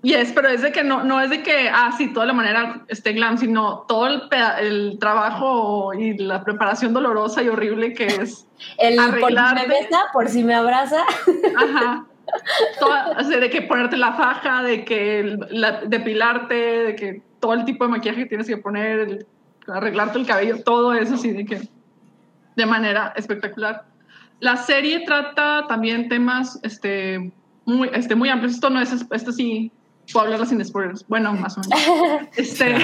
[0.04, 2.84] Yes, pero es de que no, no es de que, ah, sí, toda la manera
[2.88, 4.22] esté glam, sino todo el,
[4.60, 8.46] el trabajo y la preparación dolorosa y horrible que es.
[8.76, 11.02] El por si me besa, por si me abraza.
[11.56, 12.04] Ajá.
[13.18, 15.38] o sea, de que ponerte la faja, de que
[15.86, 19.26] depilarte, de que todo el tipo de maquillaje que tienes que poner,
[19.68, 21.68] arreglarte el cabello, todo eso sí, de que
[22.56, 23.84] de manera espectacular.
[24.40, 27.32] La serie trata también temas este,
[27.64, 28.54] muy, este, muy amplios.
[28.54, 29.72] Esto no es, esto sí,
[30.12, 31.06] puedo hablarla sin spoilers.
[31.08, 32.28] Bueno, más o menos.
[32.36, 32.76] Este,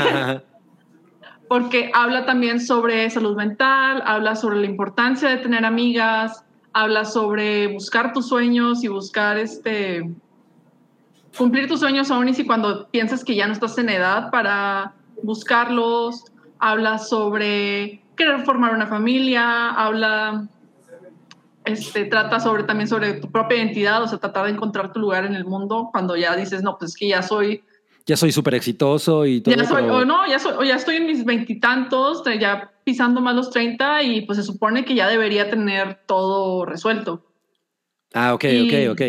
[1.48, 7.66] porque habla también sobre salud mental, habla sobre la importancia de tener amigas, habla sobre
[7.68, 10.08] buscar tus sueños y buscar este
[11.36, 14.94] cumplir tus sueños aún y si cuando piensas que ya no estás en edad para
[15.22, 16.24] buscarlos,
[16.61, 20.48] habla sobre querer formar una familia, habla
[21.64, 25.24] este, trata sobre también sobre tu propia identidad, o sea, tratar de encontrar tu lugar
[25.24, 27.62] en el mundo cuando ya dices, no, pues es que ya soy...
[28.06, 29.54] Ya soy súper exitoso y todo.
[29.54, 33.36] Ya soy, o no, ya, soy, o ya estoy en mis veintitantos, ya pisando más
[33.36, 37.26] los treinta y pues se supone que ya debería tener todo resuelto.
[38.12, 39.02] Ah, ok, ok, ok.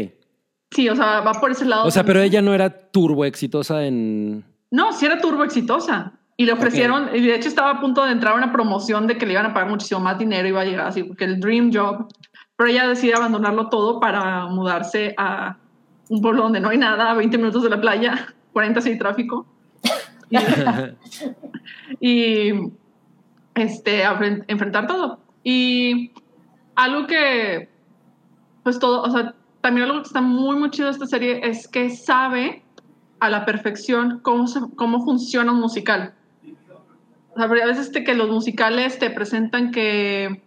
[0.72, 1.86] Sí, o sea, va por ese lado.
[1.86, 4.46] O sea, pero ella no era turbo exitosa en...
[4.70, 6.20] No, sí era turbo exitosa.
[6.38, 9.18] Y le ofrecieron, y de hecho estaba a punto de entrar a una promoción de
[9.18, 11.40] que le iban a pagar muchísimo más dinero, y iba a llegar así, porque el
[11.40, 12.08] dream job
[12.62, 15.58] pero ella decide abandonarlo todo para mudarse a
[16.10, 19.48] un pueblo donde no hay nada, a 20 minutos de la playa, 40 sin tráfico.
[22.00, 22.52] Y,
[23.56, 24.04] este,
[24.48, 25.18] enfrentar todo.
[25.44, 26.12] Y
[26.76, 27.68] algo que,
[28.62, 31.68] pues todo, o sea, también algo que está muy, muy chido de esta serie es
[31.68, 32.64] que sabe
[33.22, 36.14] a la perfección cómo, cómo funciona un musical.
[37.34, 40.42] O sea, a veces que los musicales te presentan que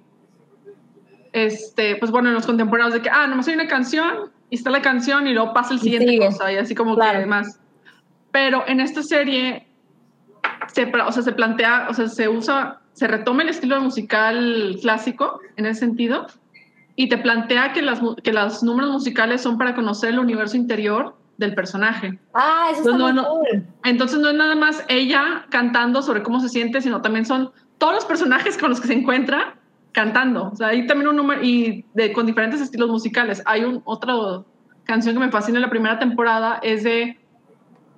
[1.34, 4.70] este, pues bueno, en los contemporáneos de que, ah, nomás hay una canción y está
[4.70, 7.58] la canción y luego pasa el siguiente cosa y así como que además.
[8.30, 9.66] Pero en esta serie
[10.72, 15.40] se, o sea, se plantea, o sea, se usa, se retoma el estilo musical clásico
[15.56, 16.28] en ese sentido
[16.94, 21.16] y te plantea que, las, que los números musicales son para conocer el universo interior
[21.36, 22.18] del personaje.
[22.32, 23.40] Ah, eso entonces, está no,
[23.84, 27.94] entonces no es nada más ella cantando sobre cómo se siente, sino también son todos
[27.94, 29.56] los personajes con los que se encuentra
[29.92, 30.50] cantando.
[30.52, 33.42] O sea, hay también un número, y de, con diferentes estilos musicales.
[33.46, 34.14] Hay un, otra
[34.84, 37.18] canción que me fascina en la primera temporada, es de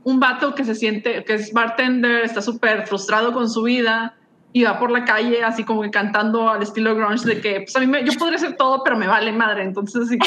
[0.05, 4.15] un vato que se siente, que es bartender, está súper frustrado con su vida
[4.53, 7.77] y va por la calle así como que cantando al estilo grunge de que, pues
[7.77, 9.63] a mí me, yo podría hacer todo, pero me vale madre.
[9.63, 10.19] Entonces, así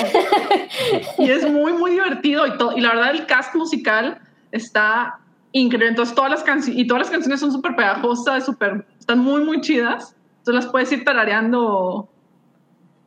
[1.17, 2.77] y es muy, muy divertido y todo.
[2.77, 4.19] Y la verdad, el cast musical
[4.51, 5.19] está
[5.51, 5.89] increíble.
[5.89, 9.61] Entonces, todas las canciones, y todas las canciones son súper pegajosas, súper, están muy, muy
[9.61, 10.15] chidas
[10.49, 12.09] tú las puedes ir tarareando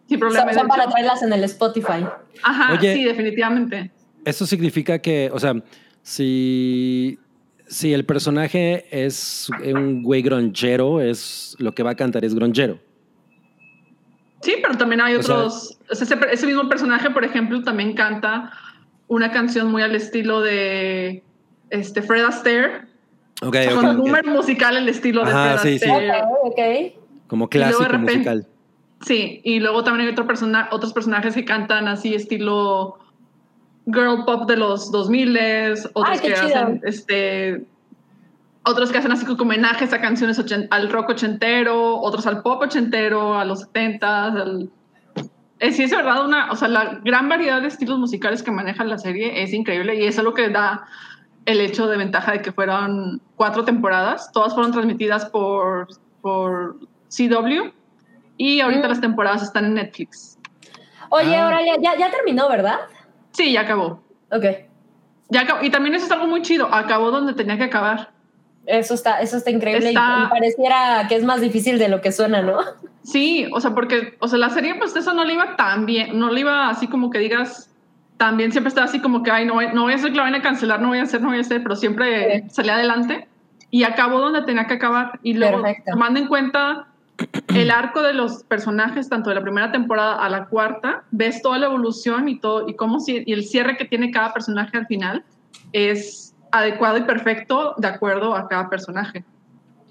[0.09, 0.53] sin problema.
[0.53, 2.07] Son, para traerlas en el Spotify.
[2.43, 3.91] Ajá, sí, definitivamente.
[4.25, 5.55] Eso significa que, o sea,
[6.03, 7.19] si,
[7.67, 12.79] si el personaje es un güey gronchero, es lo que va a cantar es gronchero.
[14.43, 15.79] Sí, pero también hay otros.
[15.89, 18.51] ese, mismo personaje, por ejemplo, también canta
[19.07, 21.23] una canción muy al estilo de
[21.71, 22.87] este, Fred Astaire.
[23.41, 26.23] Okay, con un número musical al estilo de Fred Astaire.
[26.45, 26.97] Okay,
[27.29, 28.47] como clásico musical.
[29.03, 32.99] Sí, y luego también hay otro persona, otros personajes que cantan así estilo
[33.87, 35.39] girl pop de los 2000
[35.95, 37.67] otros que hacen este
[38.65, 43.39] otros que hacen así como homenajes a canciones al rock ochentero, otros al pop ochentero,
[43.39, 44.71] a los 70 al...
[45.59, 48.85] Eh, sí, es verdad, una, o sea, la gran variedad de estilos musicales que maneja
[48.85, 50.87] la serie es increíble y eso es lo que da
[51.45, 55.89] el hecho de ventaja de que fueron cuatro temporadas, todas fueron transmitidas por,
[56.21, 56.79] por
[57.09, 57.73] CW
[58.37, 58.91] y ahorita mm.
[58.91, 60.39] las temporadas están en Netflix.
[61.11, 61.45] Oye, ah.
[61.45, 62.81] ahora ya, ya, terminó, ¿verdad?
[63.33, 64.03] Sí, ya acabó.
[64.31, 64.45] Ok.
[65.29, 65.65] Ya acabó.
[65.65, 66.73] Y también eso es algo muy chido.
[66.73, 68.11] Acabó donde tenía que acabar.
[68.67, 72.43] Eso está, eso está increíble y pareciera que es más difícil de lo que suena,
[72.43, 72.59] ¿no?
[73.03, 76.17] Sí, o sea, porque, o sea, la serie, pues eso no le iba tan bien,
[76.17, 77.75] no le iba así como que digas,
[78.19, 80.39] también siempre estaba así como que, ay, no, no voy a hacer que la vayan
[80.39, 83.27] a cancelar, no voy a hacer, no voy a hacer, pero siempre salía adelante
[83.71, 85.19] y acabó donde tenía que acabar.
[85.25, 86.87] Y luego, tomando en cuenta
[87.49, 91.59] el arco de los personajes, tanto de la primera temporada a la cuarta, ves toda
[91.59, 95.25] la evolución y todo, y cómo y el cierre que tiene cada personaje al final
[95.73, 99.25] es adecuado y perfecto de acuerdo a cada personaje.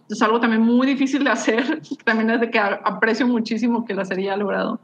[0.10, 4.06] Es algo también muy difícil de hacer, también es de que aprecio muchísimo que la
[4.06, 4.80] serie ha logrado.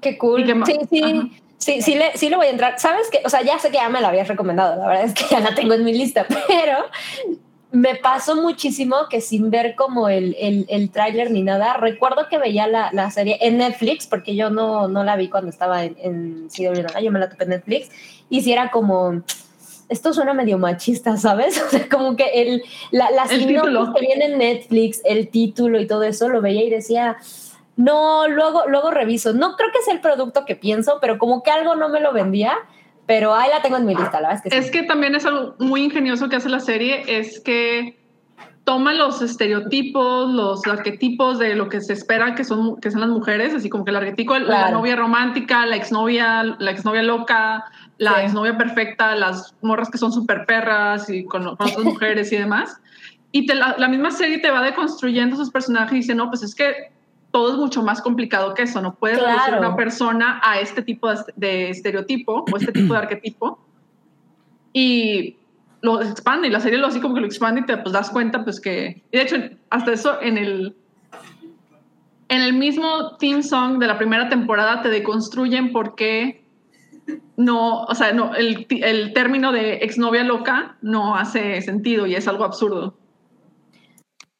[0.00, 0.44] Qué cool.
[0.44, 1.28] que sí, sí, Ajá.
[1.58, 2.78] sí, sí le, sí le voy a entrar.
[2.78, 3.20] ¿Sabes qué?
[3.24, 5.40] O sea, ya sé que ya me la habías recomendado, la verdad es que ya
[5.40, 6.78] la tengo en mi lista, pero
[7.72, 12.38] me pasó muchísimo que sin ver como el, el, el tráiler ni nada, recuerdo que
[12.38, 15.96] veía la, la serie en Netflix, porque yo no, no la vi cuando estaba en,
[16.00, 17.90] en CW, yo me la topé en Netflix,
[18.28, 19.22] y si era como...
[19.88, 21.60] Esto suena medio machista, ¿sabes?
[21.66, 22.62] O sea, como que el,
[22.92, 26.70] la, la El que viene en Netflix, el título y todo eso, lo veía y
[26.70, 27.16] decía,
[27.76, 29.32] no, luego, luego reviso.
[29.32, 32.12] No creo que sea el producto que pienso, pero como que algo no me lo
[32.12, 32.56] vendía.
[33.10, 34.56] Pero ahí la tengo en mi lista, la verdad es que sí.
[34.56, 37.98] Es que también es algo muy ingenioso que hace la serie, es que
[38.62, 43.10] toma los estereotipos, los arquetipos de lo que se espera que son, que son las
[43.10, 44.78] mujeres, así como que el arquetipo de la Claro.
[44.78, 47.64] novia romántica, la exnovia, la exnovia loca,
[47.98, 48.20] la Sí.
[48.26, 52.80] exnovia perfecta, las morras que son súper perras y con, con otras mujeres y demás.
[53.32, 56.44] Y te la, la misma serie te va deconstruyendo esos personajes y dice, no, pues
[56.44, 56.92] es que
[57.30, 59.32] todo es mucho más complicado que eso, no puedes Claro.
[59.32, 63.58] reducir a una persona a este tipo de, de estereotipo o este tipo de arquetipo
[64.72, 65.36] y
[65.82, 68.10] lo expande y la serie lo así como que lo expande y te pues, das
[68.10, 69.36] cuenta pues que y de hecho
[69.70, 70.76] hasta eso en el
[72.28, 76.40] en el mismo theme song de la primera temporada te deconstruyen porque
[77.36, 82.28] no, o sea, no, el, el término de exnovia loca no hace sentido y es
[82.28, 82.94] algo absurdo.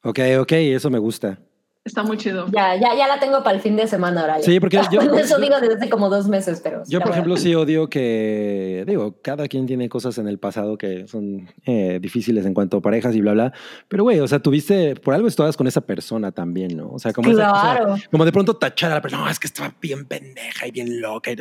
[0.03, 1.39] Ok, ok, eso me gusta.
[1.83, 2.47] Está muy chido.
[2.53, 4.43] Ya, ya, ya la tengo para el fin de semana, ahora.
[4.43, 6.83] Sí, porque yo- Eso yo- digo desde hace como dos meses, pero.
[6.87, 11.09] Yo, por ejemplo, sí odio que, digo, cada quien tiene cosas en el pasado que
[11.09, 13.53] son eh, difíciles en cuanto a parejas y bla, bla.
[13.89, 16.91] Pero, güey, o sea, tuviste, por algo estabas con esa persona también, ¿no?
[16.91, 17.97] O sea, como, esa cosa- Claro.
[18.11, 21.01] como de pronto tachar a la persona, no, es que estaba bien pendeja y bien
[21.01, 21.33] loca.
[21.33, 21.37] y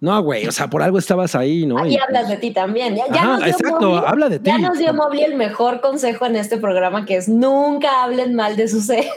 [0.00, 0.22] no".
[0.22, 1.78] Güey, o sea, por algo estabas ahí, ¿no?
[1.78, 2.96] Ahí Y, hablas pues, de ti también.
[2.96, 4.50] Ya, ya Ajá, nos dio exacto, Mobley- habla de ti.
[4.50, 8.56] Ya nos dio Mobley el mejor consejo en este programa, que es nunca hablen mal
[8.56, 9.10] de sus ex.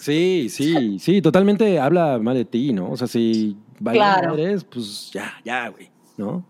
[0.00, 2.90] Sí, sí, sí, totalmente habla mal de ti, ¿no?
[2.90, 4.34] O sea, si Claro.
[4.36, 6.44] eres, pues ya, ya, güey, ¿no?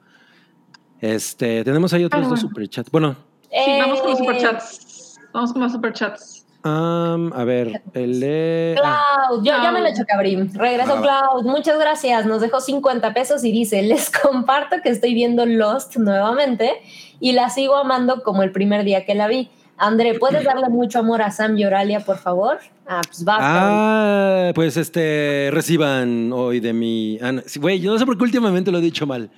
[1.00, 2.90] Este, tenemos ahí otros Ah, dos superchats.
[2.90, 3.16] Bueno,
[3.52, 5.18] Sí, vamos con los Eh, superchats.
[5.32, 6.39] Vamos con los superchats.
[6.62, 8.76] Am, a ver, el de...
[8.78, 10.52] Cloud, yo ya me lo he hecho cabrín.
[10.54, 11.00] Regreso Ah.
[11.02, 12.26] Cloud, muchas gracias.
[12.26, 16.72] Nos dejó 50 pesos y dice: Les comparto que estoy viendo Lost nuevamente
[17.20, 19.50] y la sigo amando como el primer día que la vi.
[19.82, 22.58] André, ¿puedes darle mucho amor a Sam y Oralia, por favor?
[22.86, 23.36] Ah, pues va.
[23.40, 27.18] Ah, pues este, reciban hoy de mí.
[27.22, 29.30] ah, Güey, yo no sé por qué últimamente lo he dicho mal.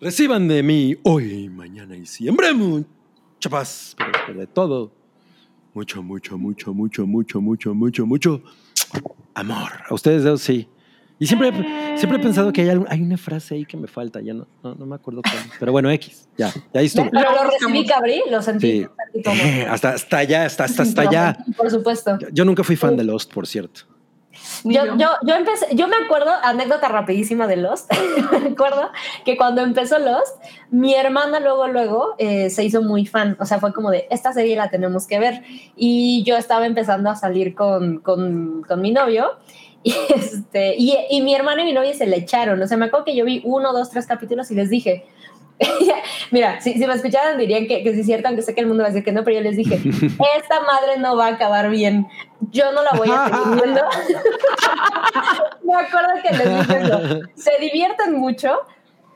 [0.00, 4.92] Reciban de mí hoy, mañana y siempre mucha paz, pero sobre todo,
[5.74, 8.42] mucho, mucho, mucho, mucho, mucho, mucho, mucho, mucho
[9.34, 9.70] amor.
[9.88, 10.68] A ustedes dos sí.
[11.18, 11.52] Y siempre,
[11.96, 14.46] siempre he pensado que hay, algún- hay una frase ahí que me falta, ya no,
[14.64, 15.34] no, no me acuerdo cuál.
[15.60, 17.08] Pero bueno, X, ya, ya ahí estuvo.
[17.10, 18.82] Pero lo Lo recibí cabrí, lo sentí.
[18.82, 18.86] Sí.
[19.24, 21.38] Eh, hasta, hasta allá, hasta, hasta, hasta allá.
[21.56, 22.18] Por supuesto.
[22.18, 23.82] Yo- Yo nunca fui fan de Lost, por cierto.
[24.62, 27.90] Yo, yo, yo empecé, yo me acuerdo, anécdota rapidísima de Lost,
[28.32, 28.90] me acuerdo
[29.24, 33.58] que cuando empezó Lost, mi hermana luego, luego eh, se hizo muy fan, o sea,
[33.58, 35.42] fue como de, esta serie la tenemos que ver,
[35.76, 39.32] y yo estaba empezando a salir con, con, con mi novio,
[39.82, 42.86] y, este, y, y mi hermana y mi novia se le echaron, o sea, me
[42.86, 45.04] acuerdo que yo vi uno, dos, tres capítulos y les dije,
[46.30, 48.66] Mira, si, si me escucharan dirían que, que sí es cierto, aunque sé que el
[48.66, 49.74] mundo va a decir que no, pero yo les dije,
[50.36, 52.06] esta madre no va a acabar bien.
[52.50, 53.80] Yo no la voy a seguir viendo.
[55.64, 57.00] me acuerdo que les dije eso.
[57.36, 58.60] Se divierten mucho,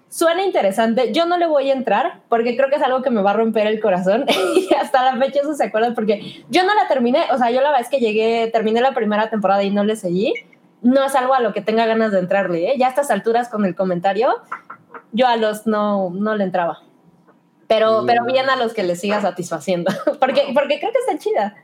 [0.08, 1.12] suena interesante.
[1.12, 3.34] Yo no le voy a entrar porque creo que es algo que me va a
[3.34, 4.24] romper el corazón.
[4.54, 7.24] y hasta la fecha eso se acuerdan porque yo no la terminé.
[7.32, 10.34] O sea, yo la vez que llegué, terminé la primera temporada y no le seguí.
[10.80, 12.70] No es algo a lo que tenga ganas de entrarle.
[12.70, 12.74] ¿eh?
[12.78, 14.40] Ya a estas alturas con el comentario,
[15.12, 16.80] yo a los no, no le entraba.
[17.66, 18.06] Pero, Mm.
[18.06, 19.92] pero bien a los que les siga satisfaciendo.
[20.20, 21.54] porque, porque creo que está chida.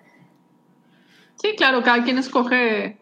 [1.36, 2.96] Sí, claro, cada quien escoge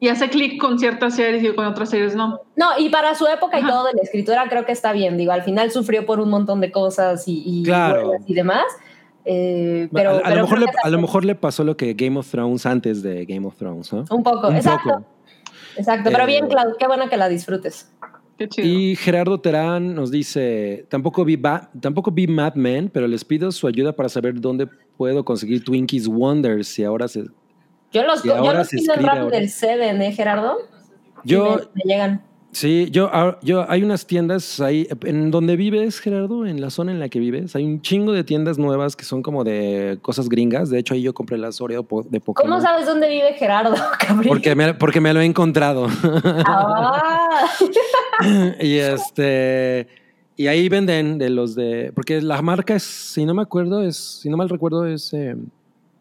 [0.00, 2.40] y hace clic con ciertas series y con otras series no.
[2.56, 3.70] No, y para su época y Ajá.
[3.72, 5.16] todo de la escritura creo que está bien.
[5.16, 8.12] Digo, al final sufrió por un montón de cosas y, y, Claro.
[8.26, 8.64] y demás.
[9.26, 11.94] Eh, pero, a, a pero lo mejor le, a lo mejor le pasó lo que
[11.94, 14.04] Game of Thrones antes de Game of Thrones, ¿no?
[14.10, 14.90] Un poco, Un exacto.
[14.90, 15.04] poco.
[15.76, 17.90] Exacto, pero Eh, bien, Clau, qué bueno que la disfrutes.
[18.38, 18.66] Qué chido.
[18.68, 23.52] Y Gerardo Terán nos dice, tampoco vi, Ba- tampoco vi Mad Men, pero les pido
[23.52, 24.66] su ayuda para saber dónde
[24.96, 27.24] puedo conseguir Twinkies Wonders y ahora se...
[27.92, 29.38] Yo los, Y yo ahora los se pido Rappi ahora.
[29.38, 30.56] del Seven, ¿eh, Gerardo?
[31.24, 32.22] Yo, me llegan.
[32.54, 36.92] Sí, yo, ah, yo, hay unas tiendas ahí, en donde vives, Gerardo, en la zona
[36.92, 40.28] en la que vives, hay un chingo de tiendas nuevas que son como de cosas
[40.28, 40.70] gringas.
[40.70, 42.50] De hecho, ahí yo compré las Oreo de Pokémon.
[42.50, 44.24] ¿Cómo sabes dónde vive Gerardo, cabrón?
[44.26, 45.88] Porque me, porque me lo he encontrado.
[46.46, 47.48] Ah,
[48.60, 49.86] y este
[50.36, 51.92] Y ahí venden de los de.
[51.94, 53.96] Porque la marca es, si no me acuerdo, es.
[53.96, 55.12] Si no mal recuerdo, es.
[55.12, 55.36] eh,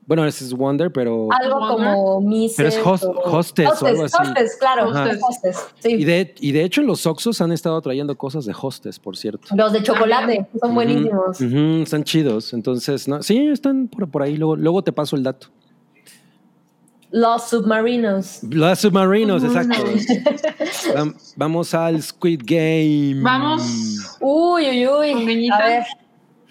[0.06, 1.28] bueno, ese es Wonder, pero.
[1.32, 1.94] Algo Wonder.
[1.96, 2.58] como Mises.
[2.58, 4.16] Pero es host- o- hostess o algo así.
[4.22, 4.90] Hostess, claro.
[4.90, 5.12] Ajá.
[5.22, 5.92] Hostess, sí.
[5.94, 9.48] Y de, y de hecho, los Oxos han estado trayendo cosas de hostess, por cierto.
[9.56, 11.40] Los de chocolate son buenísimos.
[11.40, 12.54] Ujú, están chidos.
[12.54, 14.36] Entonces, no, sí, están por, por ahí.
[14.38, 15.48] Luego, luego te paso el dato.
[17.12, 18.40] Los submarinos.
[18.50, 19.84] Los submarinos, exacto.
[21.36, 23.22] Vamos al Squid Game.
[23.22, 24.18] Vamos.
[24.20, 25.50] Uy, uy, uy.
[25.52, 25.84] A ver.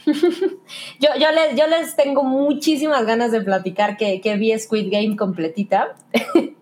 [0.07, 5.17] Yo, yo, les, yo les tengo muchísimas ganas de platicar que, que vi Squid Game
[5.17, 5.95] completita.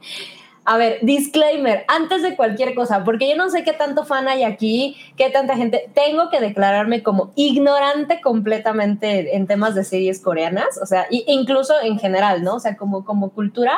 [0.66, 4.45] A ver, disclaimer, antes de cualquier cosa, porque yo no sé qué tanto fan hay
[4.45, 10.78] aquí, qué tanta gente, tengo que declararme como ignorante completamente en temas de series coreanas,
[10.80, 12.57] o sea, i- incluso en general, ¿no?
[12.57, 13.72] O sea, como, como cultura,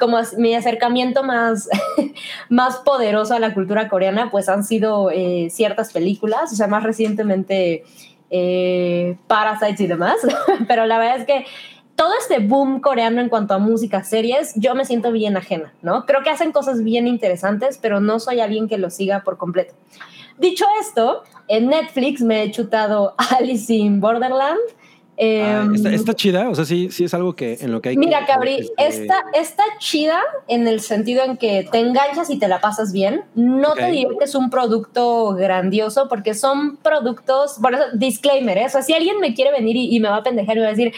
[0.00, 1.68] como mi acercamiento más,
[2.48, 6.82] más poderoso a la cultura coreana, pues han sido eh, ciertas películas, o sea, más
[6.82, 7.84] recientemente
[8.32, 10.16] eh, Parasites y demás,
[10.66, 11.44] pero la verdad es que
[11.94, 16.06] todo este boom coreano en cuanto a música, series, yo me siento bien ajena, ¿no?
[16.06, 19.74] Creo que hacen cosas bien interesantes, pero no soy alguien que lo siga por completo.
[20.38, 24.60] Dicho esto, en Netflix me he chutado Alice in Borderland.
[25.22, 27.90] Ah, em, está, está chida, o sea, sí, sí es algo que en lo que
[27.90, 28.26] hay Mira, que.
[28.32, 32.60] Cabri, este, está, está chida en el sentido en que te enganchas y te la
[32.60, 33.22] pasas bien.
[33.34, 33.90] No te Ok.
[33.90, 38.66] digo que es un producto grandioso porque son productos, eso, disclaimer, ¿eh?
[38.66, 40.66] o sea, si alguien me quiere venir y, y me va a pendejar y me
[40.66, 40.92] va a decir,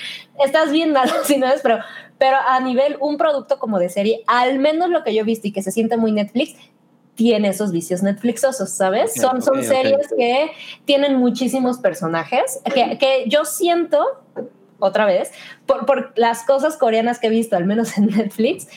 [0.44, 1.78] estás bien malo si no es, pero,
[2.18, 5.48] pero a nivel un producto como de serie, al menos lo que yo he visto
[5.48, 6.54] y que se siente muy Netflix,
[7.14, 9.14] tiene esos vicios Netflixosos, ¿sabes?
[9.14, 10.50] Son son series que
[10.84, 14.04] tienen muchísimos personajes, que, que yo siento,
[14.78, 15.30] otra vez,
[15.66, 18.68] por, por las cosas coreanas que he visto, al menos en Netflix,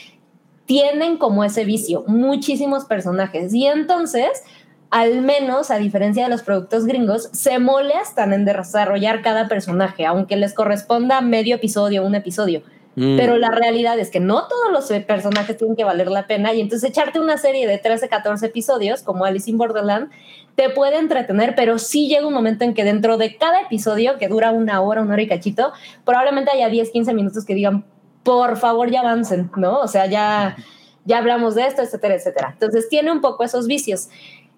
[0.65, 3.53] tienen como ese vicio, muchísimos personajes.
[3.53, 4.43] Y entonces,
[4.89, 10.35] al menos, a diferencia de los productos gringos, se molestan en desarrollar cada personaje, aunque
[10.35, 12.61] les corresponda medio episodio, un episodio.
[12.97, 16.27] Mm, Pero la realidad es que no todos los eh, personajes tienen que valer la
[16.27, 20.09] pena y entonces echarte una serie de 13, 14 episodios como Alice in Borderland
[20.55, 24.27] te puede entretener, pero sí llega un momento en que dentro de cada episodio, que
[24.27, 25.71] dura una hora, una hora y cachito,
[26.03, 27.85] probablemente haya 10, 15 minutos que digan,
[28.23, 29.79] por favor ya avancen, ¿no?
[29.79, 30.57] O sea, ya,
[31.05, 32.49] ya hablamos de esto, etcétera, etcétera.
[32.53, 34.09] Entonces tiene un poco esos vicios.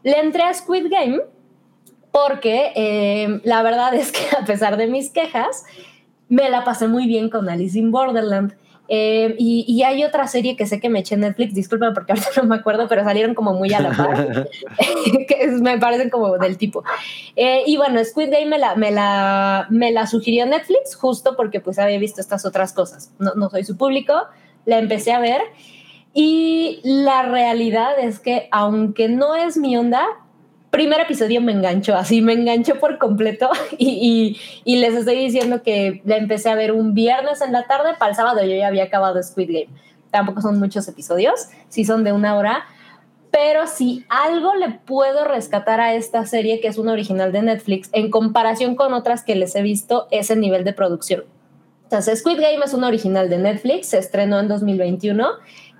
[0.01, 1.19] Le entré a Squid Game
[2.11, 5.65] porque eh, la verdad es que a pesar de mis quejas,
[6.29, 8.53] me la pasé muy bien con Alice in Borderland.
[8.91, 12.11] Eh, y, y hay otra serie que sé que me eché en Netflix, disculpa porque
[12.13, 14.49] ahorita no me acuerdo, pero salieron como muy a la par,
[15.27, 16.83] que es- me parecen como del tipo.
[17.35, 21.59] Eh, y bueno, Squid Game me la, me, la, me la sugirió Netflix justo porque
[21.59, 23.11] pues había visto estas otras cosas.
[23.19, 24.13] No, no soy su público,
[24.65, 25.41] la empecé a ver
[26.13, 30.03] y la realidad es que aunque no es mi onda,
[30.69, 36.01] primer episodio me enganchó, así me enganchó por completo y, y, les estoy diciendo que
[36.05, 38.85] la empecé a ver un viernes en la tarde, para el sábado yo ya había
[38.85, 39.69] acabado Squid Game.
[40.11, 42.65] Tampoco son muchos episodios, sí son de una hora,
[43.31, 47.89] pero si algo le puedo rescatar a esta serie, que es una original de Netflix,
[47.93, 51.25] en comparación con otras que les he visto, es el nivel de producción.
[51.83, 55.27] Entonces, Squid Game es una original de Netflix, se estrenó en 2021,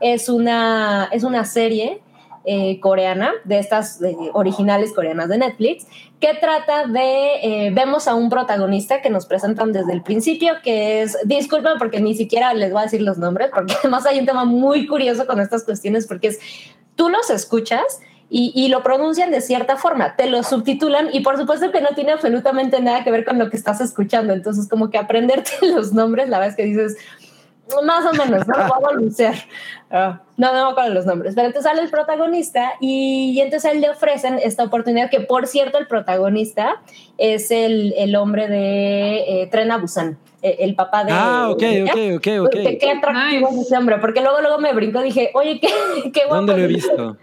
[0.02, 2.02] es una, es una serie
[2.46, 5.86] eh, coreana, de estas eh, originales coreanas de Netflix,
[6.20, 11.02] que trata de, eh, vemos a un protagonista que nos presentan desde el principio, que
[11.02, 14.26] es, disculpen porque ni siquiera les voy a decir los nombres, porque además hay un
[14.26, 16.40] tema muy curioso con estas cuestiones, porque es,
[16.96, 17.84] tú los escuchas
[18.30, 21.90] y, y, lo pronuncian de cierta forma, te lo subtitulan y por supuesto que no
[21.96, 25.94] tiene absolutamente nada que ver con lo que estás escuchando, entonces como que aprenderte los
[25.94, 26.96] nombres, la es que dices,
[27.84, 29.32] más o menos, no lo voy a.
[29.92, 33.70] Uh, no, no me acuerdo los nombres, pero entonces sale el protagonista y, y, entonces
[33.70, 36.82] a él le ofrecen esta oportunidad que, por cierto, el protagonista
[37.18, 41.12] es el, el hombre de eh, Tren a Busan, eh, el papá de...
[41.12, 42.52] Ah, ok, ok, ok, ok.
[42.52, 43.62] Qué, qué atractivo nice.
[43.62, 45.70] es ese hombre, porque luego, luego me brincó, dije, oye, qué,
[46.14, 46.36] qué guapo.
[46.36, 47.18] ¿Dónde lo he visto?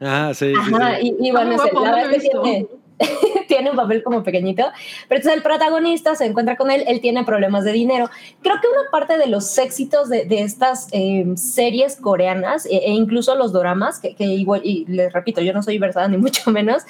[0.00, 1.14] Ah, sí, sí, Ajá, sí.
[1.20, 2.66] Y, y, bueno, guapo, la verdad es que tiene,
[3.48, 4.64] tiene un papel como pequeñito,
[5.08, 8.10] pero entonces el protagonista se encuentra con él, él tiene problemas de dinero.
[8.42, 12.90] Creo que una parte de los éxitos de, de estas eh, series coreanas e, e,
[12.90, 16.50] incluso los doramas, que, que, igual, y les repito, yo no soy versada ni mucho
[16.50, 16.82] menos,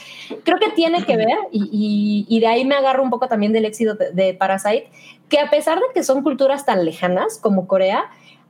[0.44, 3.52] creo que tiene que ver, y, y, y de ahí me agarro un poco también
[3.52, 4.88] del éxito de, de Parasite,
[5.28, 8.04] que a pesar de que son culturas tan lejanas como Corea,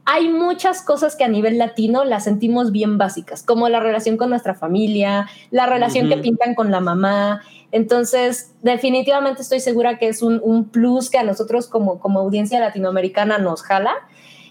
[0.06, 4.30] hay muchas cosas que a nivel latino las sentimos bien básicas, como la relación con
[4.30, 6.14] nuestra familia, la relación uh -huh.
[6.14, 7.42] que pintan con la mamá.
[7.72, 12.60] Entonces, definitivamente estoy segura que es un, un plus que a nosotros como, como audiencia
[12.60, 13.92] latinoamericana nos jala.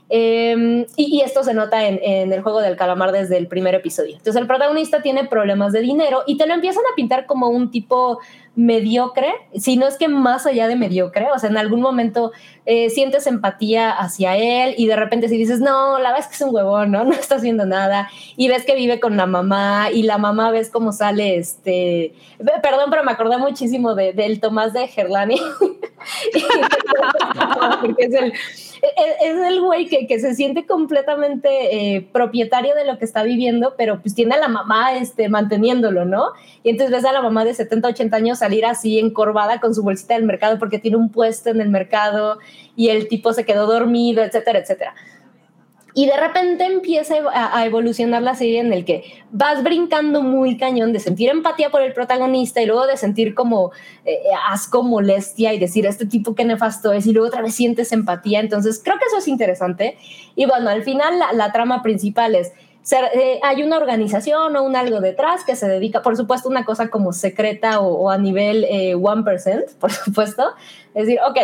[0.10, 4.12] Em, y, esto se nota en, en, el juego del calamar desde el primer episodio.
[4.12, 7.72] Entonces el protagonista tiene problemas de dinero y te lo empiezan a pintar como un
[7.72, 8.20] tipo
[8.56, 12.32] mediocre, si no es que más allá de mediocre, o sea, en algún momento
[12.66, 16.42] eh, sientes empatía hacia él y de repente si dices, no, la ves que es
[16.42, 17.04] un huevón, ¿no?
[17.06, 20.70] No está haciendo nada y ves que vive con la mamá y la mamá ves
[20.70, 22.14] cómo sale, este,
[22.64, 25.36] perdón, pero me acordé muchísimo de, del Tomás de Gerlani,
[27.82, 28.34] porque es el
[29.22, 33.76] es el güey que, que, se siente completamente eh, propietario de lo que está viviendo,
[33.78, 36.30] pero pues tiene a la mamá este, manteniéndolo, ¿no?
[36.64, 39.84] Y entonces ves a la mamá de 70, 80 años salir así encorvada con su
[39.84, 42.40] bolsita del mercado porque tiene un puesto en el mercado
[42.76, 44.96] y el tipo se quedó dormido, etcétera, etcétera.
[45.98, 50.92] Y de repente empieza a, evolucionar la serie en el que vas brincando muy cañón
[50.92, 53.72] de sentir empatía por el protagonista y luego de sentir como
[54.04, 54.20] eh,
[54.50, 58.42] asco, molestia y decir, este tipo que nefasto es, y luego otra vez sientes empatía.
[58.42, 59.98] Entonces, creo que eso es interesante.
[60.36, 62.52] Y bueno, al final la, trama principal es...
[62.92, 66.90] Eh, hay una organización o un algo detrás que se dedica, por supuesto, una cosa
[66.90, 70.44] como secreta o, a nivel eh, 1%, por supuesto.
[70.94, 71.38] Es decir, ok,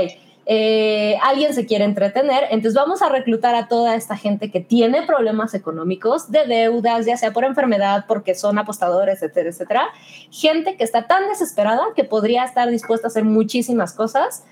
[0.53, 5.03] eh, alguien se quiere entretener, entonces vamos a reclutar a toda esta gente que tiene
[5.03, 9.83] problemas económicos, de deudas, ya sea por enfermedad, porque son apostadores, etcétera, etcétera.
[10.29, 14.43] Gente que está tan desesperada que podría estar dispuesta a hacer muchísimas cosas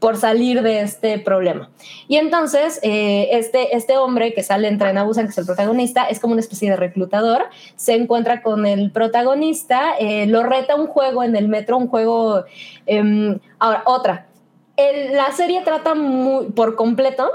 [0.00, 1.70] por salir de este problema.
[2.08, 6.18] Y entonces, eh, este, este hombre que sale en Abusan, que es el protagonista, es
[6.18, 7.44] como una especie de reclutador,
[7.76, 12.44] se encuentra con el protagonista, eh, lo reta un juego en el metro, un juego...
[12.86, 14.26] Em, ahora, otra,
[14.76, 17.30] la serie trata muy, por completo,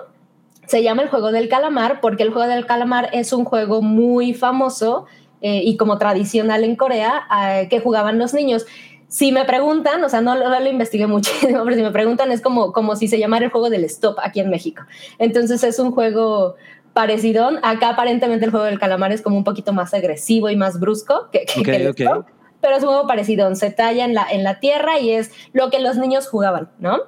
[0.68, 4.34] se llama el juego del calamar porque el juego del calamar es un juego muy
[4.34, 5.06] famoso
[5.42, 8.66] eh, y como tradicional en Corea eh, que jugaban los niños.
[9.08, 12.72] Si me preguntan, o sea, no, lo investigué muchísimo, pero si me preguntan es como,
[12.72, 14.84] como si se llamara el juego del stop aquí en México.
[15.18, 16.56] Entonces es un juego
[16.94, 17.50] parecido.
[17.64, 21.30] Acá aparentemente el juego del calamar es como un poquito más agresivo y más brusco
[21.32, 22.26] que, el stop
[22.62, 25.70] pero es un juego parecido, se talla en la, en la tierra y es lo
[25.70, 27.00] que los niños jugaban, ¿no?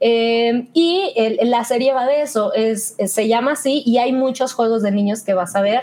[0.00, 4.82] Eh, y la serie va de eso, es, se llama así y hay muchos juegos
[4.82, 5.82] de niños que vas a ver,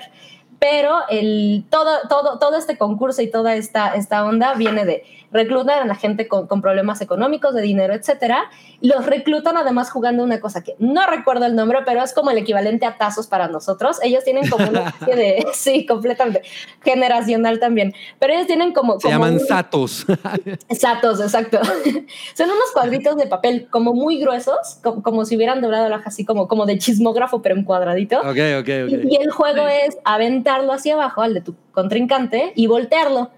[0.59, 5.83] pero el, todo, todo, todo este concurso y toda esta, esta onda viene de reclutan
[5.83, 8.49] a la gente con, con, problemas económicos, de dinero, etcétera.
[8.81, 12.37] Los reclutan además jugando una cosa que no recuerdo el nombre, pero es como el
[12.37, 13.99] equivalente a tazos para nosotros.
[14.03, 16.41] Ellos tienen como una especie de, sí, completamente
[16.83, 18.99] generacional también, pero ellos tienen como.
[18.99, 20.05] Se llaman satos.
[20.77, 21.59] satos, exacto.
[22.35, 26.25] Son unos cuadritos de papel como muy gruesos, como, si hubieran doblado la hoja así
[26.25, 28.19] como, como de chismógrafo, pero en cuadradito.
[28.19, 28.69] Ok, ok, ok.
[28.89, 33.31] Y, y el juego es aventarlo hacia abajo al de tu contrincante y voltearlo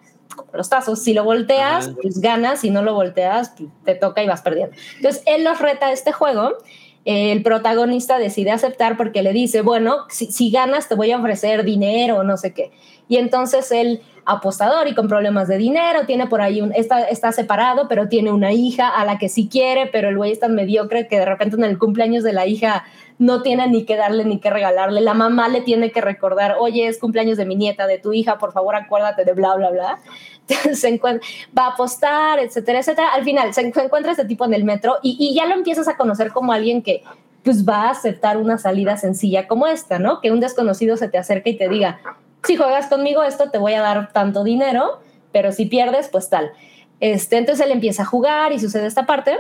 [0.54, 1.02] los tazos.
[1.02, 4.76] Si lo volteas, pues ganas, si no lo volteas, pues, te toca y vas perdiendo.
[4.98, 6.58] Entonces, él los reta a este juego.
[7.06, 12.18] el protagonista decide aceptar porque le dice, bueno, si, ganas te voy a ofrecer dinero
[12.18, 12.72] o no sé qué.
[13.08, 17.32] Y entonces él, apostador y con problemas de dinero, tiene por ahí un, está, está
[17.32, 20.56] separado, pero tiene una hija a la que sí quiere, pero el güey es tan
[20.56, 22.86] mediocre que de repente en el cumpleaños de la hija
[23.20, 25.02] no tiene ni que darle ni que regalarle.
[25.02, 28.38] La mamá le tiene que recordar, oye, es cumpleaños de mi nieta, de tu hija,
[28.38, 30.00] por favor acuérdate de bla, bla, bla.
[30.74, 31.28] se encuentra,
[31.58, 33.10] va a apostar, etcétera, etcétera.
[33.14, 35.98] Al final se encuentra este tipo en el metro y, y ya lo empiezas a
[35.98, 37.04] conocer como alguien que
[37.44, 40.22] pues va a aceptar una salida sencilla como esta, ¿no?
[40.22, 42.00] Que un desconocido se te acerque y te diga,
[42.46, 45.00] si juegas conmigo esto, te voy a dar tanto dinero,
[45.32, 46.52] pero si pierdes, pues tal.
[47.00, 49.40] Este, entonces él empieza a jugar y sucede esta parte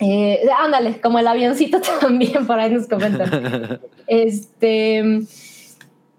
[0.00, 3.80] eh, ándale, como el avioncito también, por ahí nos comentan.
[4.06, 5.02] este,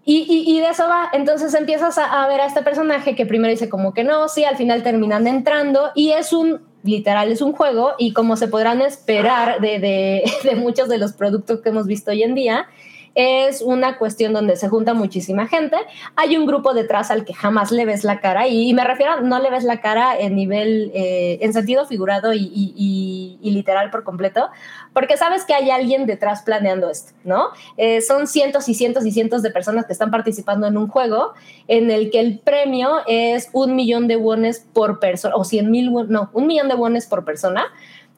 [0.05, 3.69] y, y, de eso va, entonces empiezas a, ver a este personaje que primero dice
[3.69, 7.93] como que no, sí, al final terminan entrando y es un, literal, es un juego
[7.97, 12.11] y como se podrán esperar de, de, de muchos de los productos que hemos visto
[12.11, 12.67] hoy en día,
[13.15, 15.75] es una cuestión donde se junta muchísima gente.
[16.15, 19.39] Hay un grupo detrás al que jamás le ves la cara y, me refiero, no
[19.39, 24.49] le ves la cara en nivel, eh, en sentido figurado y, literal por completo,
[24.93, 27.49] porque sabes que hay alguien detrás planeando esto, ¿no?
[27.75, 31.33] Eh, son cientos y cientos y cientos de personas que están participando en un juego
[31.67, 35.91] en el que el premio es un millón de wones por persona, o cien mil,
[36.07, 37.65] no, un millón de wones por persona.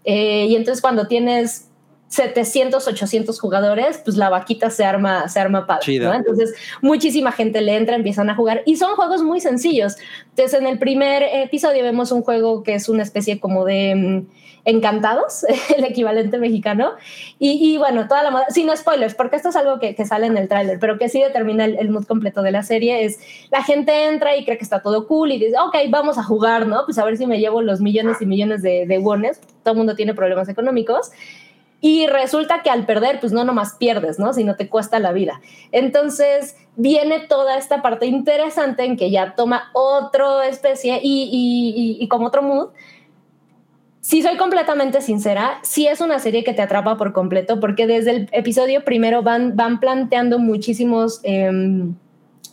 [0.06, 1.70] Eh, y entonces cuando tienes
[2.14, 6.14] 700, 800 jugadores, pues la vaquita se arma, se arma padre, ¿no?
[6.14, 9.96] Entonces, muchísima gente le entra, empiezan a jugar y son juegos muy sencillos.
[10.30, 14.28] Entonces, en el primer episodio vemos un juego que es una especie como de mm,
[14.66, 15.44] encantados,
[15.76, 16.92] el equivalente mexicano.
[17.40, 20.48] Y, bueno, toda la moda, sin spoilers, porque esto es algo que, sale en el
[20.48, 23.18] tráiler, pero que sí determina el, mood completo de la serie, es
[23.50, 26.68] la gente entra y cree que está todo cool y dice, ok, vamos a jugar,
[26.68, 26.86] ¿no?
[26.86, 29.42] Pues a ver si me llevo los millones y millones de, de wones.
[29.64, 31.10] Todo el mundo tiene problemas económicos
[31.86, 34.32] Y resulta que al perder, pues no nomás pierdes, ¿no?
[34.32, 35.42] Sino te cuesta la vida.
[35.74, 42.04] Entonces viene toda esta parte interesante en que ya toma otra especie y, y, y,
[42.04, 42.70] y como otro mood
[44.04, 48.12] si soy completamente sincera, sí es una serie que te atrapa por completo, porque desde
[48.12, 51.96] el episodio primero van, van planteando muchísimos em,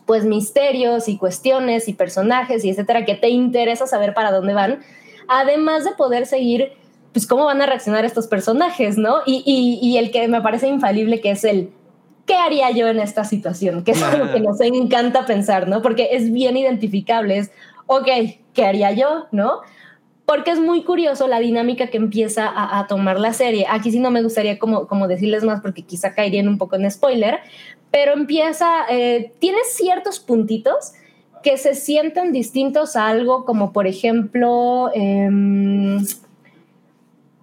[0.06, 4.78] pues misterios y cuestiones y personajes y etcétera que te interesa saber para dónde van,
[5.26, 6.70] además de poder seguir
[7.12, 9.18] pues cómo van a reaccionar estos personajes, ¿no?
[9.26, 11.72] Y, y, y el que me parece infalible que es el
[12.26, 13.82] ¿qué haría yo en esta situación?
[13.82, 15.82] Que es algo que nos encanta pensar, ¿no?
[15.82, 17.50] Porque es bien identificable, es,
[17.86, 18.06] ok,
[18.54, 19.26] ¿qué haría yo?
[19.32, 19.60] ¿No?
[20.30, 23.66] porque es muy curioso la dinámica que empieza a, a, tomar la serie.
[23.68, 26.88] Aquí sí no me gustaría como, como decirles más porque quizá caerían un poco en
[26.88, 27.40] spoiler,
[27.90, 30.92] pero empieza, eh, tiene ciertos puntitos
[31.42, 35.28] que se sienten distintos a algo como por ejemplo eh,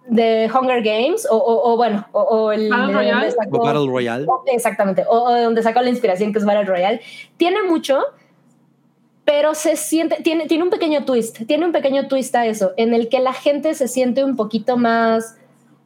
[0.08, 3.32] de Hunger Games o, o, o bueno, o, o el Battle Royale.
[3.32, 4.26] Sacó, Battle Royale.
[4.48, 7.02] Exactamente, o, donde sacó la inspiración que es Battle Royale.
[7.38, 8.00] Tiene mucho,
[9.26, 12.94] pero se siente, tiene, tiene un pequeño twist, tiene un pequeño twist a eso, en
[12.94, 15.38] el que la gente se siente un poquito más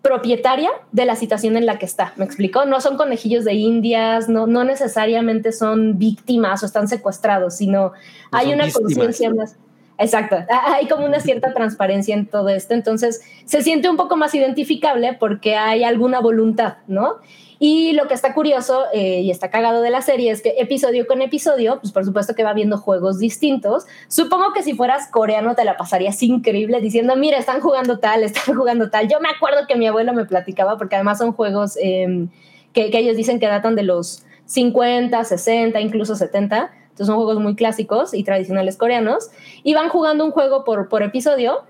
[0.01, 2.65] propietaria de la situación en la que está, ¿me explico?
[2.65, 7.93] No son conejillos de indias, no, no necesariamente son víctimas o están secuestrados, sino no
[8.31, 9.57] hay una conciencia más.
[10.01, 14.33] Exacto, hay como una cierta transparencia en todo esto, entonces se siente un poco más
[14.33, 17.17] identificable porque hay alguna voluntad, ¿no?
[17.59, 21.05] Y lo que está curioso eh, y está cagado de la serie es que episodio
[21.05, 23.85] con episodio, pues por supuesto que va viendo juegos distintos.
[24.07, 28.55] Supongo que si fueras coreano te la pasarías increíble diciendo, mira, están jugando tal, están
[28.57, 29.07] jugando tal.
[29.07, 32.29] Yo me acuerdo que mi abuelo me platicaba porque además son juegos que,
[32.73, 36.71] que ellos dicen que datan de los 50, 60, incluso 70.
[36.91, 39.31] Entonces son juegos muy clásicos y tradicionales coreanos.
[39.63, 41.63] Y van jugando un juego por, por episodio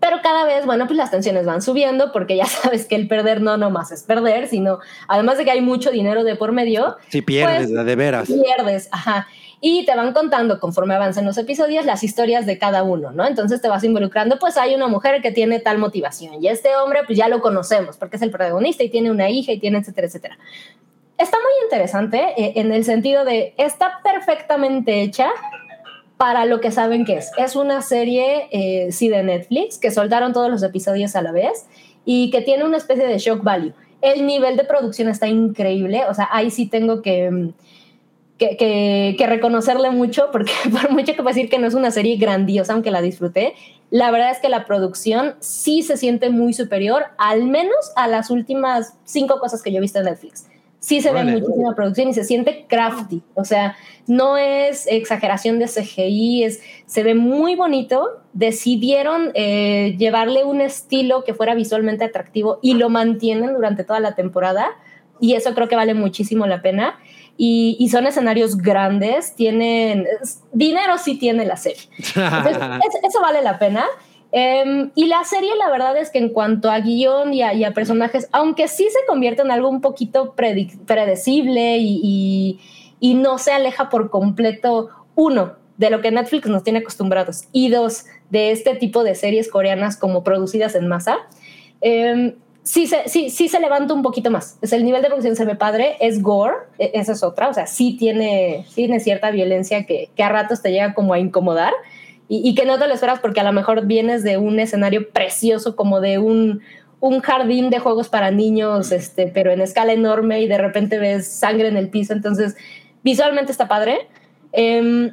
[0.00, 3.40] pero cada vez, bueno, pues las tensiones van subiendo porque ya sabes que el perder
[3.40, 4.78] no nomás es perder, sino
[5.08, 6.96] además de que hay mucho dinero de por medio.
[7.08, 8.28] Si pierdes, pues, de veras.
[8.28, 9.28] Pierdes, ajá.
[9.62, 13.26] Y te van contando conforme avanzan los episodios las historias de cada uno, ¿no?
[13.26, 17.00] Entonces te vas involucrando, pues hay una mujer que tiene tal motivación y este hombre,
[17.06, 20.06] pues ya lo conocemos porque es el protagonista y tiene una hija y tiene etcétera,
[20.06, 20.38] etcétera.
[21.20, 25.28] Está muy interesante eh, en el sentido de, está perfectamente hecha,
[26.16, 27.30] para lo que saben que es.
[27.36, 31.66] Es una serie, eh, sí, de Netflix, que soltaron todos los episodios a la vez
[32.06, 33.74] y que tiene una especie de shock value.
[34.00, 37.52] El nivel de producción está increíble, o sea, ahí sí tengo que,
[38.38, 41.90] que, que, que reconocerle mucho, porque por mucho que puedo decir que no es una
[41.90, 43.52] serie grandiosa, aunque la disfruté,
[43.90, 48.30] la verdad es que la producción sí se siente muy superior, al menos a las
[48.30, 50.49] últimas cinco cosas que yo he visto en Netflix
[50.80, 51.32] sí se vale.
[51.32, 53.76] ve muchísima producción y se siente crafty, o sea,
[54.06, 61.22] no es exageración de CGI, es, se ve muy bonito, decidieron eh, llevarle un estilo
[61.22, 64.70] que fuera visualmente atractivo y lo mantienen durante toda la temporada
[65.20, 66.98] y eso creo que vale muchísimo la pena.
[67.36, 70.06] Y, y son escenarios grandes, tienen
[70.52, 71.82] dinero sí tiene la serie.
[72.14, 73.84] Entonces, eso vale la pena.
[74.32, 77.64] Um, y la serie, la verdad es que en cuanto a guion y a, y
[77.64, 82.60] a personajes, aunque sí se convierte en algo un poquito predecible y, y,
[83.00, 87.70] y, no se aleja por completo, uno, de lo que Netflix nos tiene acostumbrados, y
[87.70, 91.16] dos, de este tipo de series coreanas como producidas en masa,
[91.82, 92.32] um,
[92.62, 94.58] sí, se, sí, sí se levanta un poquito más.
[94.62, 97.66] Es el nivel de producción se ve padre, es gore, esa es otra, o sea,
[97.66, 101.72] sí tiene, tiene cierta violencia que, que a ratos te llega como a incomodar
[102.30, 105.10] y, y, que no te lo esperas porque a lo mejor vienes de un escenario
[105.10, 106.62] precioso como de un,
[107.00, 111.26] un jardín de juegos para niños, este, pero en escala enorme y de repente ves
[111.26, 112.56] sangre en el piso, entonces
[113.02, 114.08] visualmente está padre.
[114.52, 115.12] Eh,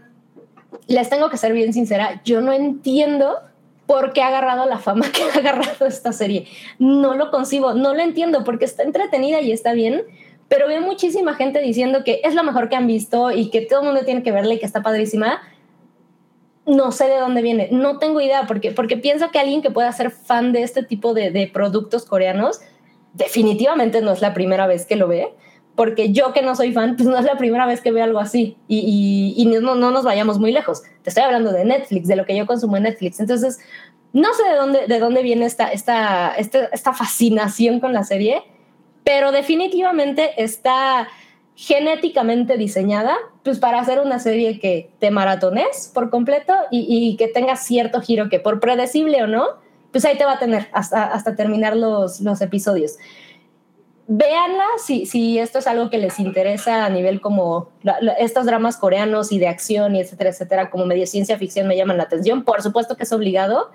[0.88, 3.40] les tengo que ser bien sincera, yo no entiendo
[3.86, 6.48] por qué ha agarrado la fama que ha agarrado esta serie.
[6.78, 10.04] No lo concibo, no lo entiendo porque está entretenida y está bien,
[10.50, 13.80] pero veo muchísima gente diciendo que es lo mejor que han visto y que todo
[13.80, 15.42] el mundo tiene que verla y que está padrísima
[16.68, 19.92] no sé de dónde viene, no tengo idea, porque, porque pienso que alguien que pueda
[19.94, 22.60] ser fan de este tipo de, de, productos coreanos,
[23.14, 25.34] definitivamente no es la primera vez que lo ve,
[25.76, 28.20] porque yo que no soy fan, pues no es la primera vez que veo algo
[28.20, 32.08] así, y, y, y no, no, nos vayamos muy lejos, te estoy hablando de Netflix,
[32.08, 33.60] de lo que yo consumo en Netflix, entonces
[34.12, 38.44] no sé de dónde, de dónde viene esta, esta, esta, esta fascinación con la serie,
[39.06, 41.08] pero definitivamente está
[41.58, 47.56] genéticamente diseñada pues para hacer una serie que te maratones por completo y, que tenga
[47.56, 49.48] cierto giro que por predecible o no,
[49.92, 52.98] pues ahí te va a tener hasta, hasta terminar los, los episodios.
[54.06, 57.70] Véanla si, si esto es algo que les interesa a nivel como
[58.20, 61.98] estos dramas coreanos y de acción y etcétera, etcétera, como medio ciencia ficción me llaman
[61.98, 62.44] la atención.
[62.44, 63.72] Por supuesto que es obligado.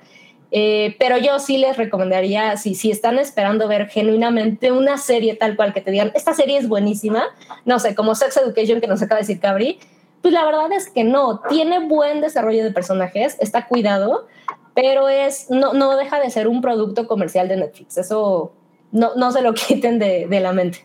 [0.55, 5.57] Eh, pero yo sí les recomendaría, si, si están esperando ver genuinamente una serie tal
[5.57, 7.24] cual que te digan, esta serie es buenísima,
[7.65, 9.79] no sé, como Sex Education que nos acaba de decir Cabri,
[10.20, 14.29] pues la verdad es que no, tiene buen desarrollo de personajes, está cuidado,
[14.74, 18.53] pero es, no, no deja de ser un producto comercial de Netflix, eso
[18.91, 20.85] no, no se lo quiten de, de la mente.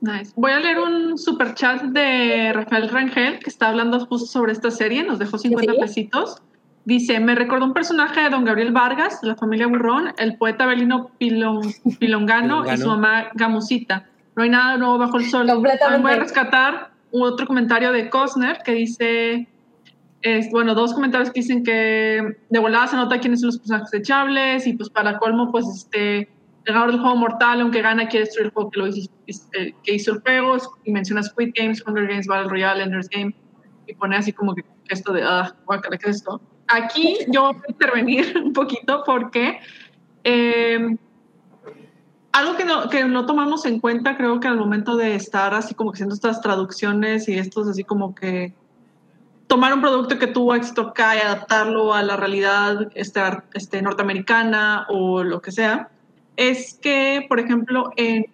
[0.00, 0.32] Nice.
[0.36, 4.70] Voy a leer un super chat de Rafael Rangel que está hablando justo sobre esta
[4.70, 5.78] serie, nos dejó 50 ¿Sí?
[5.80, 6.42] pesitos.
[6.84, 10.66] Dice, me recordó un personaje de don Gabriel Vargas, de la familia Burrón, el poeta
[10.66, 14.06] Belino Pilon- Pilongano y su mamá Gamusita.
[14.34, 15.46] No hay nada nuevo bajo el sol.
[15.46, 15.84] Completamente.
[15.84, 19.46] También voy a rescatar otro comentario de Cosner que dice,
[20.22, 23.90] es, bueno, dos comentarios que dicen que de volada se nota quiénes son los personajes
[23.90, 26.28] desechables y pues para colmo, pues este, el
[26.64, 29.10] ganador del juego mortal, aunque gana, quiere destruir el juego que, lo hizo,
[29.52, 33.34] eh, que hizo el juego y menciona Squid Games, Hunger Games, Battle Royale, Ender's Game
[33.86, 36.40] y pone así como que esto de, ah, guácala, ¿qué es esto?
[36.72, 39.60] Aquí yo voy a intervenir un poquito porque
[40.24, 40.96] eh,
[42.32, 45.74] algo que no, que no tomamos en cuenta, creo que al momento de estar así
[45.74, 48.54] como haciendo estas traducciones y estos así como que
[49.48, 53.20] tomar un producto que tuvo éxito acá y adaptarlo a la realidad este,
[53.52, 55.90] este, norteamericana o lo que sea,
[56.36, 58.24] es que, por ejemplo, en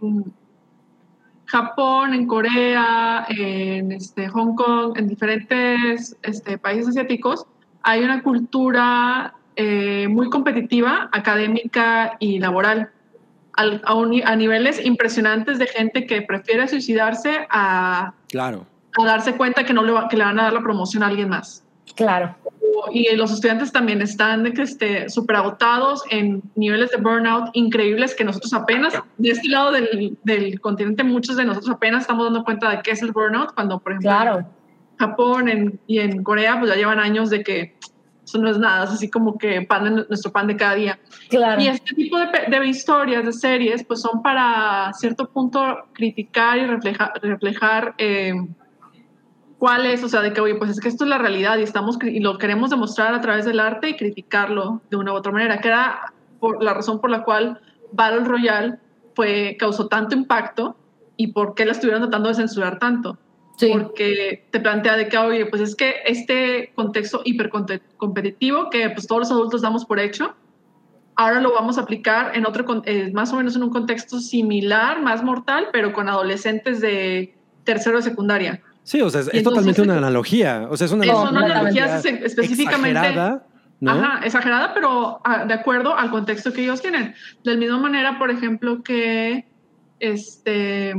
[1.46, 7.46] Japón, en Corea, en este, Hong Kong, en diferentes este, países asiáticos,
[7.88, 12.90] hay una cultura eh, muy competitiva, académica y laboral,
[13.54, 18.66] al- a, un a niveles impresionantes de gente que prefiere suicidarse a, Claro.
[19.00, 21.06] a darse cuenta que, no le, va- que le van a dar la promoción a
[21.06, 21.64] alguien más.
[21.96, 22.36] Claro.
[22.92, 28.52] Y los estudiantes también están esté súper agotados en niveles de burnout increíbles que nosotros
[28.52, 32.82] apenas, de este lado del, del continente, muchos de nosotros apenas estamos dando cuenta de
[32.82, 34.46] qué es el burnout, cuando por ejemplo Claro.
[34.98, 37.76] Japón en- y en Corea pues ya llevan años de que
[38.24, 40.98] eso no es nada, es así como que pan de- nuestro pan de cada día.
[41.30, 41.60] Claro.
[41.62, 45.60] Y este tipo de, de historias, de series, pues son para cierto punto
[45.94, 48.34] criticar y refleja- reflejar eh,
[49.58, 51.62] cuál es, o sea, de que, oye, pues es que esto es la realidad y,
[51.62, 55.32] estamos, y lo queremos demostrar a través del arte y criticarlo de una u otra
[55.32, 57.60] manera, que era por la razón por la cual
[57.92, 58.78] Battle Royale
[59.16, 60.76] fue, causó tanto impacto
[61.16, 63.18] y por qué la estuvieron tratando de censurar tanto
[63.58, 63.70] Sí.
[63.72, 69.20] porque te plantea de que, oye, pues es que este contexto hipercompetitivo que pues todos
[69.22, 70.34] los adultos damos por hecho,
[71.16, 75.02] ahora lo vamos a aplicar en otro, eh, más o menos en un contexto similar,
[75.02, 78.62] más mortal, pero con adolescentes de tercero de secundaria.
[78.84, 79.44] Sí, o sea, es, es entonces-
[79.74, 80.68] totalmente una analogía.
[80.70, 83.46] O sea, es una Es una analogía se- específicamente exagerada,
[83.80, 83.90] ¿no?
[83.90, 87.14] Ajá, exagerada, pero ah, de acuerdo al contexto que ellos tienen.
[87.44, 89.44] De la misma manera, por ejemplo, que
[90.00, 90.94] este,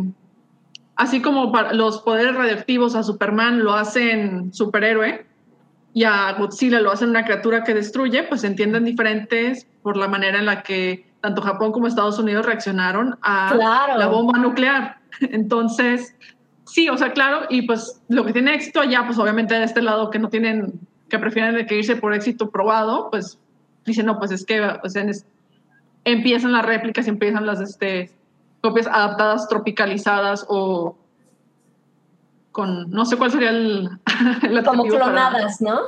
[0.99, 5.26] así como los poderes radioactivos a Superman lo hacen superhéroe
[5.93, 10.07] y a Godzilla lo hacen una criatura que destruye, pues se entienden diferentes por la
[10.07, 13.97] manera en la que tanto Japón como Estados Unidos reaccionaron a Claro.
[13.97, 14.97] la bomba nuclear.
[15.21, 16.15] Entonces,
[16.65, 19.81] sí, o sea, claro, y pues lo que tiene éxito allá, pues obviamente de este
[19.81, 23.39] lado que no tienen, que prefieren de que irse por éxito probado, pues
[23.85, 25.26] dicen, no, pues es que o sea, es-
[26.05, 28.11] empiezan las réplicas y empiezan las este,
[28.61, 30.98] copias adaptadas, tropicalizadas o
[32.52, 33.90] con, no sé cuál sería el...
[34.44, 35.80] el Como para- clonadas, ¿no?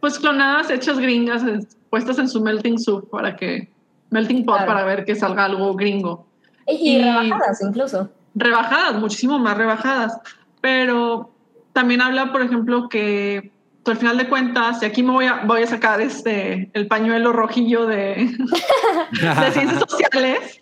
[0.00, 3.70] pues clonadas, hechas gringas, es- puestas en su melting soup para que,
[4.10, 4.72] melting pot Claro.
[4.72, 6.26] para ver que salga algo gringo
[6.66, 8.10] Y, rebajadas incluso.
[8.34, 10.18] rebajadas, muchísimo más rebajadas.
[10.60, 11.30] Pero
[11.72, 13.52] también habla, por ejemplo, que
[13.84, 17.32] al final de cuentas, y aquí me voy a, voy a sacar este, el pañuelo
[17.32, 18.36] rojillo de,
[19.12, 20.60] de ciencias sociales,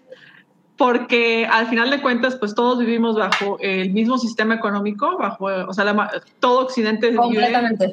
[0.76, 5.72] porque al final de cuentas, pues todos vivimos bajo el mismo sistema económico, bajo, o
[5.72, 6.10] sea, la
[6.40, 7.42] todo Occidente vive.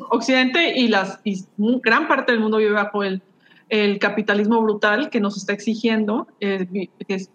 [0.10, 1.44] Occidente y, las, y
[1.84, 3.22] gran parte del mundo vive bajo el,
[3.70, 6.28] el capitalismo brutal que nos está exigiendo.
[6.40, 6.68] eh,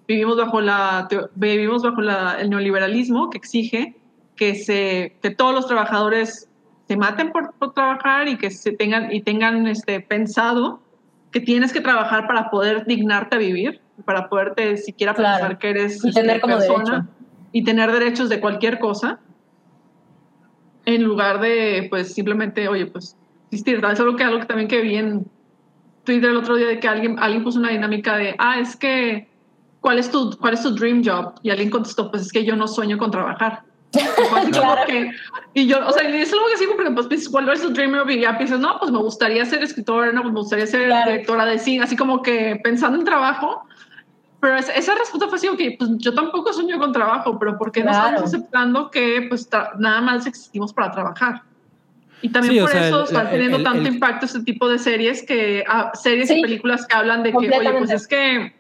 [0.09, 3.95] vivimos bajo, la, vivimos bajo la- el neoliberalismo que exige
[4.35, 6.49] que, se, que todos los trabajadores
[6.89, 10.81] se maten por, por trabajar y que se tengan, y tengan este, pensado
[11.31, 15.39] que tienes que trabajar para poder dignarte a vivir, para poderte siquiera Claro.
[15.39, 17.05] pensar que eres Y tener como derecho.
[17.53, 19.19] y tener derechos de cualquier cosa
[20.85, 23.17] en lugar de pues simplemente oye pues
[23.51, 25.27] existir es algo que algo que también que vi en
[26.05, 29.29] Twitter el otro día de que alguien alguien puso una dinámica de ah es que
[29.81, 32.55] cuál es tu cuál es tu dream job y alguien contestó pues es que yo
[32.57, 33.63] no sueño con trabajar
[34.53, 34.83] Claro.
[34.87, 35.11] que-
[35.55, 38.09] y yo o sea es algo que sí porque pues cuál es tu dream job
[38.11, 41.11] y ya piensas no pues me gustaría ser escritora no pues me gustaría ser Claro.
[41.11, 43.63] directora de cine así como que pensando en trabajo
[44.41, 47.73] pero es- esa respuesta fue así, ok, pues yo tampoco sueño con trabajo, pero ¿por
[47.73, 48.09] qué no Claro.
[48.17, 49.49] estamos aceptando que pues
[49.79, 51.43] nada más existimos para trabajar?
[52.23, 54.27] Y también Sí, o por sea, eso el- está el- teniendo el- tanto el- impacto
[54.27, 57.73] este tipo de series que ah, series Sí, y películas que hablan de que, oye,
[57.79, 58.55] pues es que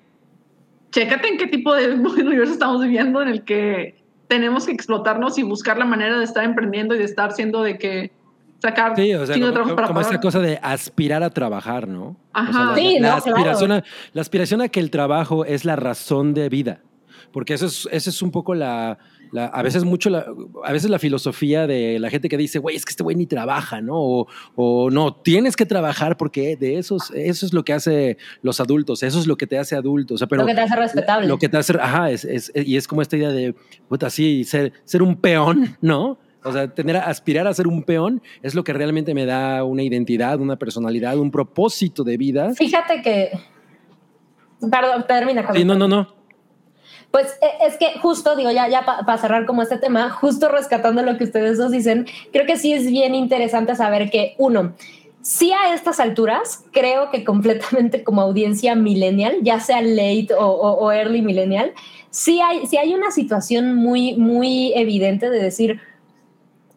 [0.90, 1.88] chécate en qué tipo de
[2.28, 6.44] universo estamos viviendo en el que tenemos que explotarnos y buscar la manera de estar
[6.44, 8.12] emprendiendo y de estar siendo de que
[8.60, 11.30] sacar Sí, o sea, chingo de como, trabajo para como esa cosa de aspirar a
[11.30, 12.04] trabajar, ¿no?
[12.08, 12.52] O Ajá.
[12.52, 13.84] sea, la, Sí, la no, aspiración claro.
[13.84, 16.80] a, la aspiración a que el trabajo es la razón de vida.
[17.32, 18.98] Porque eso es, eso es un poco la,
[19.32, 20.24] la- a veces mucho la,
[20.64, 23.26] a veces la filosofía de la gente que dice, güey, es que este güey ni
[23.26, 23.94] trabaja, ¿no?
[23.96, 28.60] O, o no, tienes que trabajar porque de esos, eso es lo que hace los
[28.60, 30.14] adultos, eso es lo que te hace adulto.
[30.14, 31.26] O sea, pero lo que te hace respetable.
[31.28, 33.54] lo que te hace, ajá, es, es- y es como esta idea de,
[33.88, 36.18] puta, sí, ser, ser un peón, ¿no?
[36.46, 39.82] O sea, tener, aspirar a ser un peón es lo que realmente me da una
[39.82, 42.54] identidad, una personalidad, un propósito de vida.
[42.54, 43.30] Fíjate que.
[44.70, 45.46] Perdón, termina.
[45.52, 46.14] Sí, no, no, no.
[47.10, 51.02] Pues eh, es que justo, digo, ya, ya para cerrar como este tema, justo rescatando
[51.02, 54.74] lo que ustedes dos dicen, creo que sí es bien interesante saber que, uno,
[55.22, 60.78] sí a estas alturas, creo que completamente como audiencia millennial, ya sea late o, o-
[60.84, 61.72] o early millennial,
[62.10, 65.80] sí hay, sí hay una situación muy, muy evidente de decir,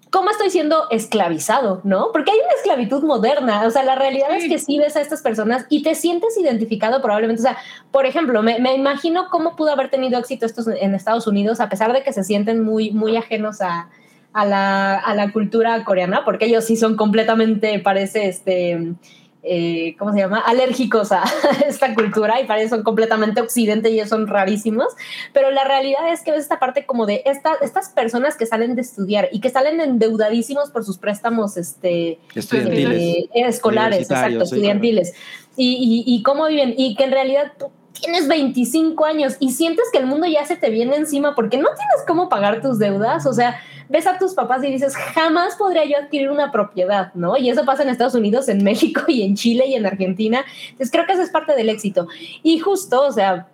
[0.09, 1.81] ¿cómo estoy siendo esclavizado?
[1.83, 2.11] ¿No?
[2.11, 3.65] Porque hay una esclavitud moderna.
[3.65, 7.01] O sea, la realidad es que sí ves a estas personas y te sientes identificado
[7.01, 7.41] probablemente.
[7.41, 7.57] O sea,
[7.91, 11.69] por ejemplo, me, me imagino cómo pudo haber tenido éxito estos en Estados Unidos, a
[11.69, 13.89] pesar de que se sienten muy, muy ajenos a,
[14.33, 18.93] a la, a la cultura coreana, porque ellos sí son completamente, parece, este,
[19.43, 20.39] eh, ¿cómo se llama?
[20.39, 21.23] Alérgicos a
[21.67, 24.87] esta cultura y parece son completamente occidente y ellos son rarísimos.
[25.33, 28.75] Pero la realidad es que ves esta parte como de esta, estas personas que salen
[28.75, 33.01] de estudiar y que salen endeudadísimos por sus préstamos este, Estudiantiles.
[33.01, 34.55] eh, escolares, exacto, sí.
[34.55, 35.13] estudiantiles.
[35.55, 36.73] Y, y, y cómo viven.
[36.77, 37.71] Y que en realidad tú
[38.01, 41.67] tienes 25 años y sientes que el mundo ya se te viene encima porque no
[41.67, 43.25] tienes cómo pagar tus deudas.
[43.25, 43.59] O sea,
[43.89, 47.37] ves a tus papás y dices, jamás podría yo adquirir una propiedad, ¿no?
[47.37, 50.43] Y eso pasa en Estados Unidos, en México y en Chile y en Argentina.
[50.63, 52.07] Entonces creo que eso es parte del éxito.
[52.43, 53.47] Y justo, o sea,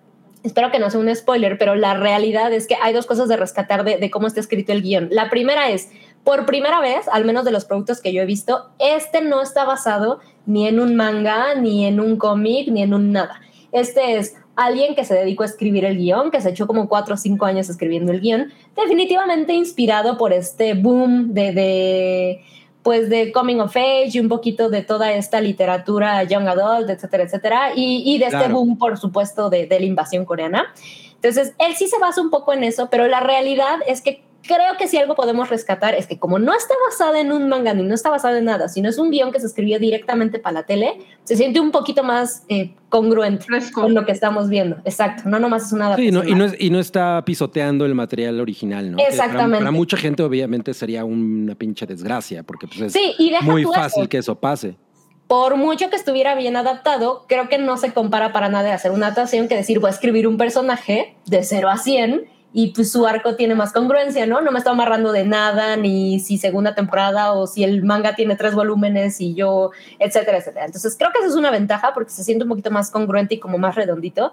[0.43, 3.38] espero que no sea un spoiler, pero la realidad es que hay dos cosas de
[3.38, 5.09] rescatar de, de cómo está escrito el guion.
[5.11, 5.89] La primera es,
[6.23, 9.63] por primera vez, al menos de los productos que yo he visto, este no está
[9.63, 13.41] basado ni en un manga, ni en un cómic, ni en un nada.
[13.76, 17.15] Este es alguien que se dedicó a escribir el guion, que se echó como cuatro
[17.15, 22.41] o cinco años escribiendo el guion, definitivamente inspirado por este boom de, de
[22.81, 27.23] pues de coming of age y un poquito de toda esta literatura young adult, etcétera,
[27.23, 28.53] etcétera, y, y de este Claro.
[28.53, 30.73] boom, por supuesto, de, de la invasión coreana.
[31.15, 34.77] Entonces, él sí se basa un poco en eso, pero la realidad es que creo
[34.77, 37.84] que si algo podemos rescatar es que como no está basada en un manga ni
[37.84, 40.63] no está basada en nada, sino es un guion que se escribió directamente para la
[40.63, 43.81] tele, se siente un poquito más eh, congruente Fresco.
[43.81, 44.77] con lo que estamos viendo.
[44.85, 46.13] Exacto, no nomás es una Sí, adaptación.
[46.13, 48.97] no, y, no es- y no está pisoteando el material original, ¿no?
[48.97, 49.57] Que para- Exactamente.
[49.59, 53.72] Para, mucha gente, obviamente, sería una pinche desgracia, porque pues, es Sí, y muy tú
[53.72, 53.81] eso.
[53.81, 54.76] fácil que eso pase.
[55.27, 58.91] por mucho que estuviera bien adaptado, creo que no se compara para nada de hacer
[58.91, 62.26] una adaptación que decir, voy a escribir un personaje de 0 a 100
[62.57, 64.40] y pues su arco tiene más congruencia, ¿no?
[64.40, 68.38] No me está amarrando de nada, ni si segunda temporada o si el manga tiene
[68.38, 70.65] tres volúmenes y yo, etcétera, etcétera.
[70.65, 73.40] Entonces creo que eso es una ventaja porque se siente un poquito más congruente y
[73.41, 74.32] como más redondito.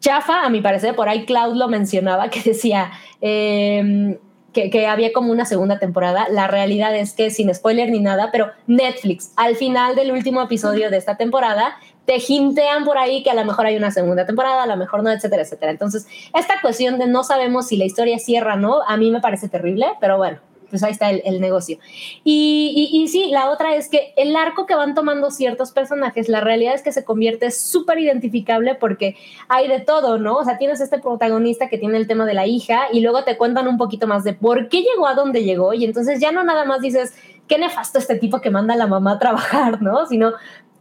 [0.00, 2.90] Chafa, a mi parecer, por ahí Cloud lo mencionaba, que decía
[3.22, 4.18] eh,
[4.52, 6.28] que, que había como una segunda temporada.
[6.28, 10.90] La realidad es que, sin spoiler ni nada, pero Netflix, al final del último episodio
[10.90, 14.64] de esta temporada, te hintean por ahí que a lo mejor hay una segunda temporada,
[14.64, 15.70] a lo mejor no, etcétera, etcétera.
[15.70, 19.20] Entonces, esta cuestión de no sabemos si la historia cierra o no, a mí me
[19.20, 20.38] parece terrible, pero bueno,
[20.72, 21.78] pues ahí está el, el negocio.
[22.24, 26.30] Y, y, y, sí, la otra es que el arco que van tomando ciertos personajes,
[26.30, 29.16] la realidad es que se convierte súper identificable porque
[29.48, 30.38] hay de todo, ¿no?
[30.38, 33.36] O sea, tienes este protagonista que tiene el tema de la hija y luego te
[33.36, 36.42] cuentan un poquito más de por qué llegó a donde llegó y entonces ya no
[36.42, 37.12] nada más dices,
[37.48, 40.06] qué nefasto este tipo que manda a la mamá a trabajar, ¿no?
[40.06, 40.32] Sino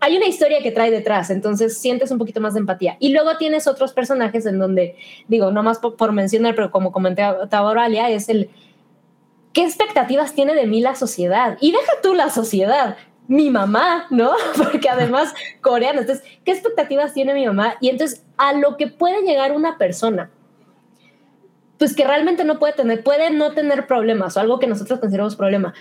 [0.01, 2.97] hay una historia que trae detrás, entonces sientes un poquito más de empatía.
[2.99, 4.95] Y luego tienes otros personajes en donde,
[5.27, 8.49] digo, no más por, mencionar, pero como comentaba Oralia, es el
[9.53, 11.55] qué expectativas tiene de mí la sociedad.
[11.61, 12.97] Y deja tú la sociedad,
[13.27, 14.31] mi mamá, ¿no?
[14.57, 17.75] Porque además coreana, entonces, ¿qué expectativas tiene mi mamá?
[17.79, 20.31] Y entonces, a lo que puede llegar una persona,
[21.81, 25.35] pues que realmente no puede tener, puede no tener problemas o algo que nosotros consideramos
[25.35, 25.73] problema,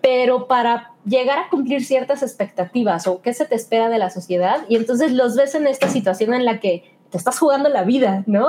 [0.00, 4.62] pero para llegar a cumplir ciertas expectativas o qué se te espera de la sociedad,
[4.70, 8.24] y entonces los ves en esta situación en la que te estás jugando la vida,
[8.26, 8.46] ¿no?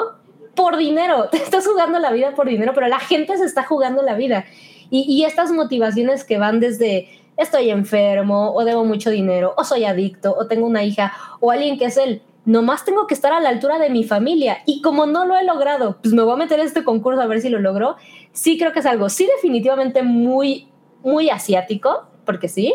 [0.56, 4.02] Por dinero, te estás jugando la vida por dinero, pero la gente se está jugando
[4.02, 4.46] la vida.
[4.90, 9.84] Y, y estas motivaciones que van desde estoy enfermo, o debo mucho dinero, o soy
[9.84, 11.12] adicto, o tengo una hija,
[11.42, 14.60] o alguien que es el nomás tengo que estar a la altura de mi familia
[14.66, 17.28] y como no lo he logrado, pues me voy a meter en este concurso a
[17.28, 17.96] ver si lo logro.
[18.32, 20.68] Sí creo que es algo, sí definitivamente muy
[21.04, 22.74] muy asiático, porque sí,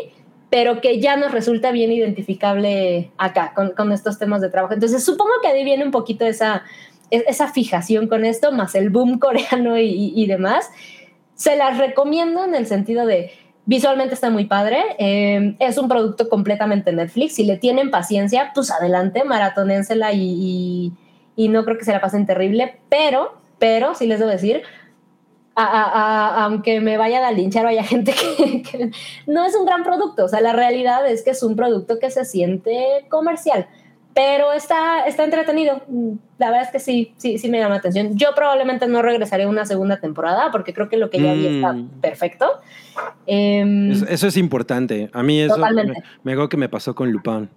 [0.49, 4.73] pero que ya nos resulta bien identificable acá con, con estos temas de trabajo.
[4.73, 6.63] Entonces, supongo que ahí viene un poquito esa,
[7.11, 10.69] e, esa fijación con esto, más el boom coreano y, y demás.
[11.35, 13.31] Se las recomiendo en el sentido de
[13.69, 14.83] visualmente está muy padre.
[14.97, 17.35] Eh, es un producto completamente Netflix.
[17.35, 20.91] Si le tienen paciencia, pues adelante, maratónensela y,
[21.37, 22.79] no creo que se la pasen terrible.
[22.89, 24.63] Pero, pero, sí les debo decir,
[25.53, 28.91] a, a, a, aunque me vayan a linchar o haya gente que, que,
[29.27, 30.25] no es un gran producto.
[30.25, 33.67] O sea, la realidad es que es un producto que se siente comercial.
[34.13, 35.81] Pero está, está entretenido.
[36.37, 38.17] La verdad es que sí, sí, sí me llama la atención.
[38.17, 41.75] Yo probablemente no regresaré una segunda temporada porque creo que lo que ya vi está
[42.01, 42.45] perfecto.
[43.27, 45.09] Eh, eso, eso, es importante.
[45.13, 46.03] A mí eso Totalmente.
[46.23, 47.49] me, me que me pasó con Lupin.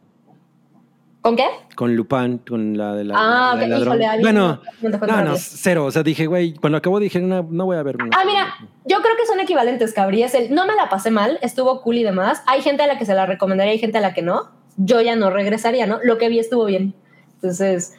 [1.22, 1.44] ¿Con qué?
[1.76, 3.14] Con Lupin, con la de la.
[3.16, 5.84] Ah, la híjole, ahí bueno, no, cero.
[5.84, 7.96] O sea, dije, güey, cuando acabó dije, no, no voy a ver.
[8.10, 8.54] Ah, mira,
[8.84, 10.24] yo creo que son equivalentes, Cabri.
[10.24, 12.42] Es el, no me la pasé mal, estuvo cool y demás.
[12.48, 14.50] Hay gente a la que se la recomendaría, hay gente a la que no.
[14.76, 15.98] Yo ya no regresaría, ¿no?
[16.02, 16.94] Lo que vi estuvo bien.
[17.34, 17.94] Entonces,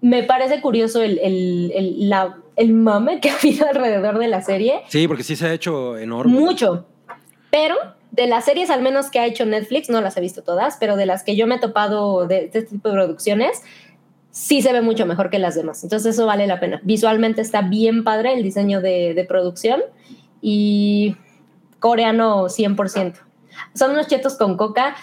[0.00, 4.42] me parece curioso el, el, el, la, el mame que ha habido alrededor de la
[4.42, 4.82] serie.
[4.88, 6.32] Sí, porque sí se ha hecho enorme.
[6.32, 6.86] Mucho.
[7.50, 7.76] Pero
[8.10, 10.96] de las series al menos que ha hecho Netflix, no las he visto todas, pero
[10.96, 13.62] de las que yo me he topado de, de este tipo de producciones,
[14.30, 15.82] sí se ve mucho mejor que las demás.
[15.82, 16.80] Entonces eso vale la pena.
[16.84, 19.82] Visualmente está bien padre el diseño de, de producción
[20.42, 21.16] y
[21.78, 23.14] coreano 100%.
[23.74, 24.96] Son unos chetos con coca.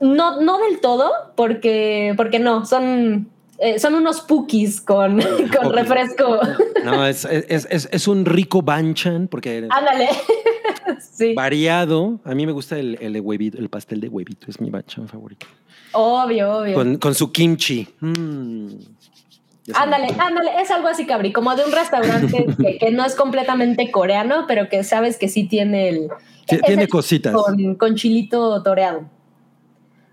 [0.00, 3.28] No, no del todo, porque, porque no, son,
[3.58, 5.20] eh, son unos pukis con,
[5.60, 6.40] con refresco.
[6.84, 10.08] No, es, es, es, es un rico banchan, porque Ándale.
[11.12, 12.20] sí, variado.
[12.24, 15.46] A mí me gusta el, el huevito, el pastel de huevito, es mi banchan favorito.
[15.92, 16.74] obvio, obvio.
[16.74, 17.86] Con, con su kimchi.
[18.00, 18.68] Mm.
[19.74, 23.90] Ándale, ándale, es algo así, Cabri, como de un restaurante que, que no es completamente
[23.90, 26.08] coreano, pero que sabes que sí tiene el...
[26.46, 27.32] Es Tiene el cositas.
[27.32, 29.04] Con, con chilito toreado.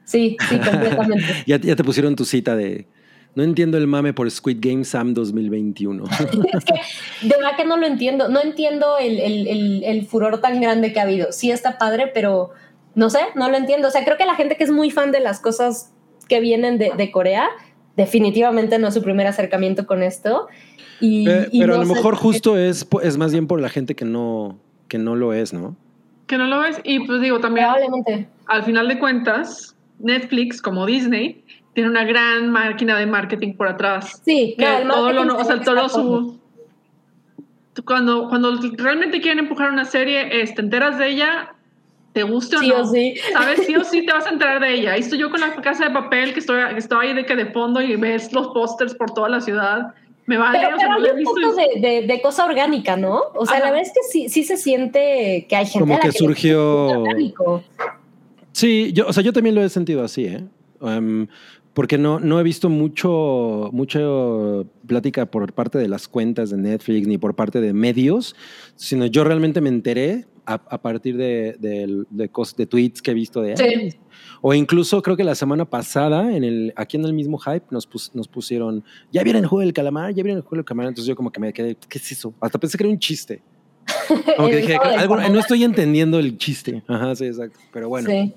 [0.08, 1.26] Sí, sí, completamente.
[1.46, 2.88] Ya, ya te pusieron tu cita de.
[3.36, 6.04] No entiendo el mame por Squid Game Sam 2021.
[6.54, 8.30] es que de verdad que no lo entiendo.
[8.30, 11.32] No entiendo el, el, el, el furor tan grande que ha habido.
[11.32, 12.52] Sí está padre, pero
[12.96, 13.90] no sé, no lo entiendo.
[13.90, 15.92] O sea, creo que la gente que es muy fan de las cosas
[16.30, 17.50] que vienen de, de Corea,
[17.98, 20.48] definitivamente no es su primer acercamiento con esto.
[21.02, 24.06] Y, y Pero a lo mejor justo es, es más bien por la gente que
[24.06, 24.58] no,
[24.88, 25.76] que no lo es, ¿no?
[26.26, 26.80] Que no lo ves.
[26.84, 28.30] Y pues digo, también, Probablemente.
[28.48, 31.44] al final de cuentas, Netflix, como Disney,
[31.74, 34.22] tiene una gran máquina de marketing por atrás.
[34.26, 36.40] Sí, que no, el todo lo, o sea, todo su
[37.86, 41.54] cuando cuando realmente quieren empujar una serie, es, te enteras de ella,
[42.14, 43.16] te guste Sí o o no, sí.
[43.32, 44.94] sabes sí o sí te vas a enterar de ella.
[44.94, 47.36] Ahí estoy yo con la casa de papel que estoy que estoy ahí de que
[47.36, 49.94] de fondo y ves los pósters por toda la ciudad.
[50.26, 51.34] Me vale, Pero, o sea, pero no hay un visto.
[51.36, 53.22] poco de, de, de cosa orgánica, ¿no?
[53.34, 53.66] O sea, Ajá.
[53.68, 56.08] la verdad es que sí, sí se siente que hay gente Como a la que
[56.08, 57.04] le surgió-.
[58.58, 60.44] Sí, yo, o sea, yo también lo he sentido así, ¿eh?
[60.82, 61.28] Um,
[61.76, 67.08] porque no, no he visto mucho, mucho plática por parte de las cuentas de Netflix
[67.08, 68.36] ni por parte de medios,
[68.76, 73.14] sino yo realmente me enteré a, a partir de, de, de, de tweets que he
[73.14, 74.00] visto de Sí.
[74.42, 77.88] O incluso creo que la semana pasada, en el, aquí en el mismo hype, nos,
[77.88, 80.88] pus- nos pusieron, ya vieron el juego del calamar, ya vieron el juego del calamar.
[80.88, 82.34] Entonces yo como que me quedé, ¿qué es eso?
[82.42, 83.44] Hasta pensé que era un chiste.
[84.36, 86.84] Como que dije, algo- no estoy entendiendo el chiste.
[86.88, 87.60] Ajá, sí, exacto.
[87.72, 88.10] Pero bueno.
[88.10, 88.34] Sí.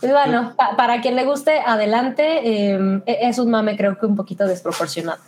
[0.00, 2.40] Pues bueno, pa- para quien le guste, adelante.
[2.44, 5.18] eh, es un mame, creo que un poquito desproporcionado.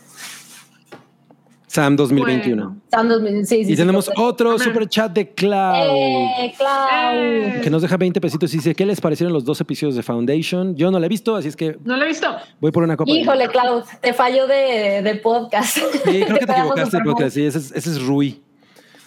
[1.67, 2.75] Sam 2021.
[2.91, 3.09] Bueno.
[3.09, 5.75] Dos mil- sí, sí, Y tenemos otro super chat de Cloud.
[5.87, 7.13] ¡Eh, Clau!
[7.15, 7.59] Eh.
[7.63, 10.75] Que nos deja 20 pesitos y dice, ¿qué les parecieron los dos episodios de Foundation?
[10.75, 12.27] Yo no la he visto, así es que No lo he visto.
[12.59, 13.11] voy por una copa.
[13.13, 15.77] de- Híjole, Clau, te falló de, de podcast.
[15.77, 17.31] Sí, creo que te equivocaste porque mal.
[17.31, 18.41] sí, ese es, ese es Rui.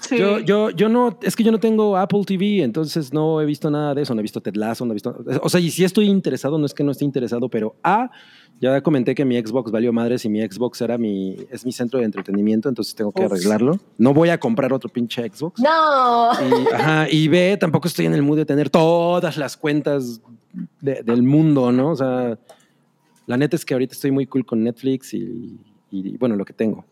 [0.09, 0.19] Sí.
[0.19, 3.71] Yo, yo, yo no, es que yo no tengo Apple TV, entonces no he visto
[3.71, 5.85] nada de eso, no he visto Ted Lasso, no he visto, o sea, y si
[5.85, 8.11] estoy interesado, no es que no esté interesado, pero A,
[8.61, 11.99] ya comenté que mi Xbox valió madres y mi Xbox era mi, es mi centro
[12.01, 13.33] de entretenimiento, entonces tengo que Uf.
[13.33, 13.79] arreglarlo.
[13.99, 15.61] No voy a comprar otro pinche Xbox.
[15.61, 16.31] No.
[16.33, 20.21] Y, ajá, y B, tampoco estoy en el mood de tener todas las cuentas
[20.81, 21.91] de- del mundo, ¿no?
[21.91, 22.39] O sea,
[23.27, 25.59] la neta es que ahorita estoy muy cool con Netflix y,
[25.91, 26.85] y, bueno, lo que tengo.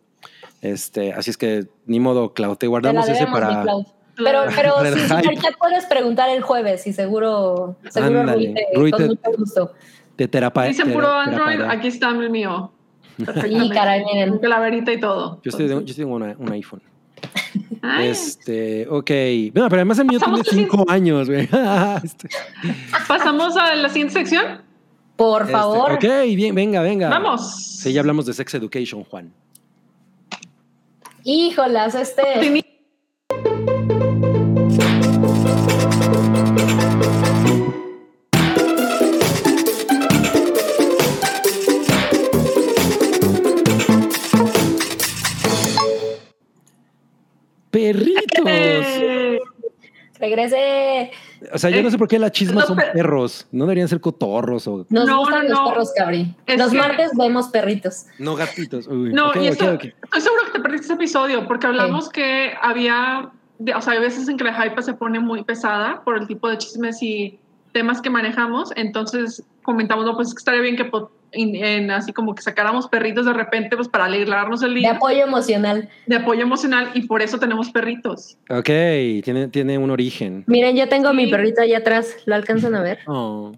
[0.61, 3.63] Este, así es que ni modo, Clau, te Te la guardamos ese para.
[3.63, 3.85] Clau.
[4.17, 4.93] Pero, pero para
[5.23, 9.31] sí, ya puedes preguntar el jueves y seguro, seguro Rui te, Rui con te- mucho
[9.39, 9.73] gusto.
[10.19, 10.65] De terapa.
[10.65, 12.71] Dicen tera- puro Android, aquí está el mío.
[13.17, 14.31] Sí, caray, miren.
[14.31, 15.41] Con calaverita y todo.
[15.43, 16.83] Yo estoy, yo estoy en una- un iPhone.
[17.83, 19.11] Ay, Este, ok.
[19.55, 21.49] Bueno, pero además el mío tiene cinco años, güey.
[22.05, 22.29] Este,
[23.09, 24.63] Pasamos a la siguiente sección.
[25.17, 25.93] Por este, favor.
[25.93, 26.05] ok,
[26.35, 27.09] bien, venga, venga.
[27.09, 27.57] Vamos.
[27.79, 29.33] Sí, ya hablamos de Sex Education, Juan.
[31.25, 32.65] Híjolas, este.
[47.71, 48.47] ¡Perritos!
[50.21, 51.11] Eh, Regrese.
[51.53, 53.47] O sea, yo no sé por qué las chismas No, son perros.
[53.51, 56.35] No deberían ser cotorros o Nos No, gustan no, los perros, Cabri.
[56.47, 58.07] Es Los que- martes vemos perritos.
[58.19, 58.87] no gatitos.
[58.87, 59.85] Uy, No, y ok, eso, ok.
[60.05, 64.01] estoy seguro que te perdiste ese episodio porque hablamos que había, de- o sea, hay
[64.01, 67.39] veces en que la hype se pone muy pesada por el tipo de chismes y
[67.73, 72.13] temas que manejamos, entonces comentamos, no, pues que estaría bien que po- en, en así
[72.13, 75.89] como que sacáramos perritos de repente, pues para alegrarnos el De día, apoyo emocional.
[76.07, 78.37] de apoyo emocional y por eso tenemos perritos.
[78.49, 78.67] Ok,
[79.23, 80.45] tiene, tiene un origen.
[80.47, 81.17] Miren, yo tengo Sí.
[81.17, 82.17] mi perrito allá atrás.
[82.27, 82.99] ¿Lo alcanzan a ver?
[83.07, 83.53] Oh.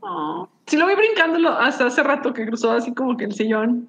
[0.00, 0.48] Oh.
[0.66, 3.88] Sí lo vi brincándolo hasta hace rato que cruzó así como que el sillón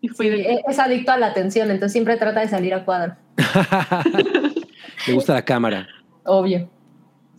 [0.00, 2.84] y Sí, de- e- es adicto a la atención, entonces siempre trata de salir a
[2.84, 3.14] cuadro.
[5.06, 5.86] Le gusta la cámara.
[6.24, 6.68] Obvio.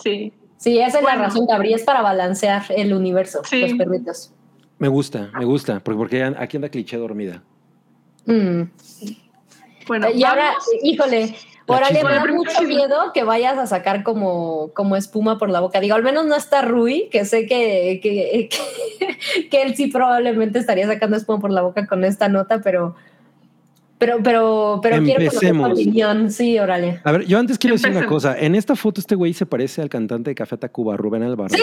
[0.03, 0.34] sí.
[0.60, 1.19] Sí, esa es Bueno.
[1.19, 3.61] la razón, Cabri, es para balancear el universo, Sí.
[3.61, 4.34] los perritos.
[4.80, 7.41] Me gusta, me gusta, porque, porque aquí anda cliché dormida.
[8.26, 8.64] Mm.
[9.88, 12.10] Bueno, y ahora, híjole, chisma.
[12.10, 15.80] me da mucho miedo que vayas a sacar como, como espuma por la boca.
[15.80, 20.60] Digo, al menos no está Rui, que sé que, que, que, que él sí probablemente
[20.60, 22.95] estaría sacando espuma por la boca con esta nota, pero
[23.98, 25.72] pero pero pero quiero conocer tu Empecemos.
[25.72, 26.32] opinión.
[26.32, 27.02] Sí, órale.
[27.04, 28.24] A ver, yo antes quiero decir una Empecemos.
[28.24, 28.40] cosa.
[28.40, 31.60] En esta foto este güey se parece al cantante de Café Tacuba, Rubén Albarrán.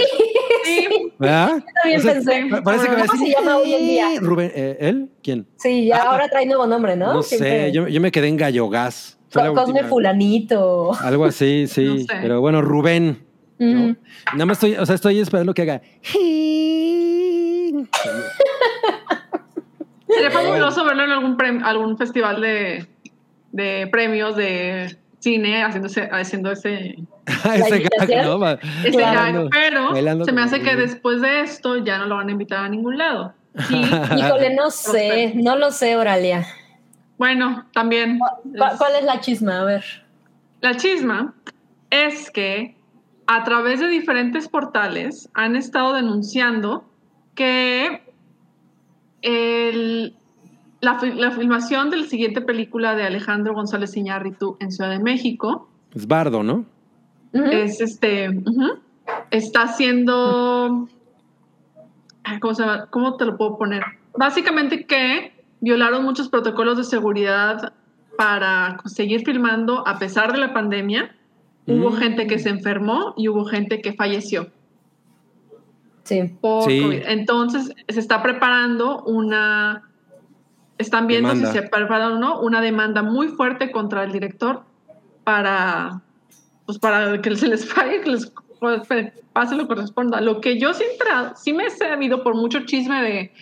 [0.64, 0.88] Sí,
[1.18, 1.62] ¿Verdad?
[1.82, 2.46] También O sea, pensé.
[2.50, 4.14] pa- Parece que ¿Cómo decir, se llama hoy en día?
[4.14, 5.08] "Eh, Rubén, eh, ¿él?
[5.22, 5.46] ¿Quién?
[5.56, 7.14] Sí, ya Ah, ahora trae nuevo nombre, ¿no?
[7.14, 9.18] No, Siempre- sé, yo, yo me quedé en Gallo Gas.
[9.30, 10.92] Fue la Co- Cosme Fulanito.
[11.00, 11.84] Algo así, sí.
[11.84, 12.06] No sé.
[12.20, 13.24] Pero bueno, Rubén.
[13.58, 13.96] ¿no?
[14.32, 15.80] Nada más estoy, o sea, estoy esperando que haga.
[20.08, 22.86] sería fabuloso verlo en algún, algún festival de,
[23.52, 26.96] de premios de cine haciéndose, haciendo ese,
[27.54, 32.28] Ese gag, pero bailando se me hace que después de esto ya no lo van
[32.28, 33.32] a invitar a ningún lado.
[33.68, 33.80] Sí,
[34.16, 36.44] Híjole, no sé, no lo sé, Oralia.
[37.18, 39.60] bueno, también ¿Cu- ¿Cuál es la chisma?
[39.60, 39.84] A ver.
[40.60, 41.34] la chisma
[41.90, 42.76] es que
[43.26, 46.84] a través de diferentes portales han estado denunciando
[47.34, 48.02] que
[49.22, 50.14] el-
[50.84, 55.68] la, la filmación de la siguiente película de Alejandro González Iñárritu en Ciudad de México
[55.94, 56.64] Es bardo, ¿no?
[57.32, 58.30] Es este
[59.30, 60.88] está siendo
[62.22, 62.86] ay, ¿cómo, se llama?
[62.90, 63.82] ¿Cómo te lo puedo poner?
[64.16, 67.72] Básicamente que violaron muchos protocolos de seguridad
[68.16, 71.14] para seguir filmando a pesar de la pandemia.
[71.66, 71.96] Hubo Mm.
[71.96, 74.48] gente que se enfermó y hubo gente que falleció
[76.04, 76.22] Sí.
[76.40, 76.80] por Sí.
[76.82, 77.02] COVID.
[77.06, 79.82] Entonces se está preparando una,
[80.78, 81.52] están viendo Demanda.
[81.52, 84.62] si se prepara o no, una demanda muy fuerte contra el director
[85.24, 86.02] para,
[86.66, 88.32] pues para que se les pague, que les
[89.32, 90.20] pase lo que corresponda.
[90.20, 90.84] Lo que yo sí,
[91.36, 93.32] sí me he sabido por mucho chisme de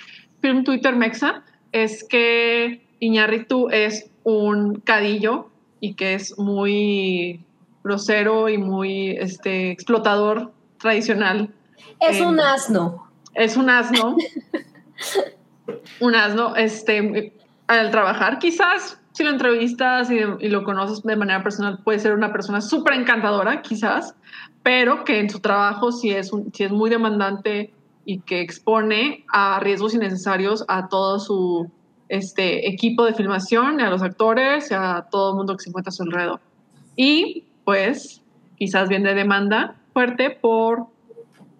[0.40, 1.42] Film Twitter Mexa
[1.72, 5.48] es que Iñárritu es un cadillo
[5.80, 7.44] y que es muy
[7.82, 11.50] grosero y muy este, explotador tradicional
[12.00, 13.08] Es Eh, un asno.
[13.34, 14.16] es un asno.
[16.00, 17.32] un asno, este,
[17.66, 22.32] al trabajar, quizás si lo entrevistas y, lo conoces de manera personal, puede ser una
[22.32, 24.14] persona súper encantadora, quizás,
[24.62, 27.72] pero que en su trabajo sí es, un, es muy demandante
[28.04, 31.70] y que expone a riesgos innecesarios a todo su
[32.08, 35.90] este, equipo de filmación, a los actores, y a todo el mundo que se encuentra
[35.90, 36.40] a su alrededor.
[36.96, 38.22] Y pues
[38.56, 40.86] quizás viene demanda fuerte por,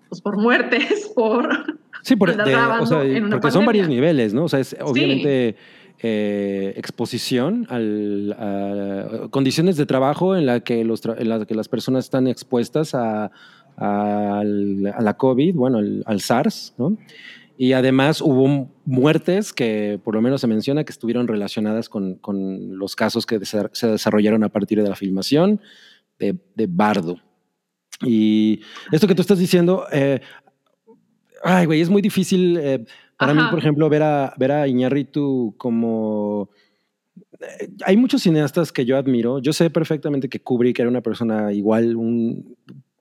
[0.09, 2.99] pues, por muertes, por Sí, por, de- o sea,
[3.31, 3.89] porque son varios pandemia.
[3.89, 4.45] niveles, ¿no?
[4.45, 5.57] O sea, es obviamente
[6.01, 11.69] eh, exposición al, a condiciones de trabajo en la que los en las que las
[11.69, 13.31] personas están expuestas a,
[13.77, 16.97] a- a la COVID, bueno, al, al SARS, ¿no?
[17.57, 22.77] Y además hubo muertes que por lo menos se menciona que estuvieron relacionadas con, con
[22.77, 25.61] los casos que se desarrollaron a partir de la filmación
[26.19, 27.19] de, de Bardo.
[28.05, 28.61] Y
[28.91, 30.21] esto que tú estás diciendo, eh,
[31.43, 32.85] ay, güey, es muy difícil eh,
[33.19, 33.51] para mí, Ajá.
[33.51, 36.51] por ejemplo, ver a, ver a Iñárritu como...
[37.41, 39.39] eh, Hay muchos cineastas que yo admiro.
[39.39, 42.57] Yo sé perfectamente que Kubrick era una persona igual, un,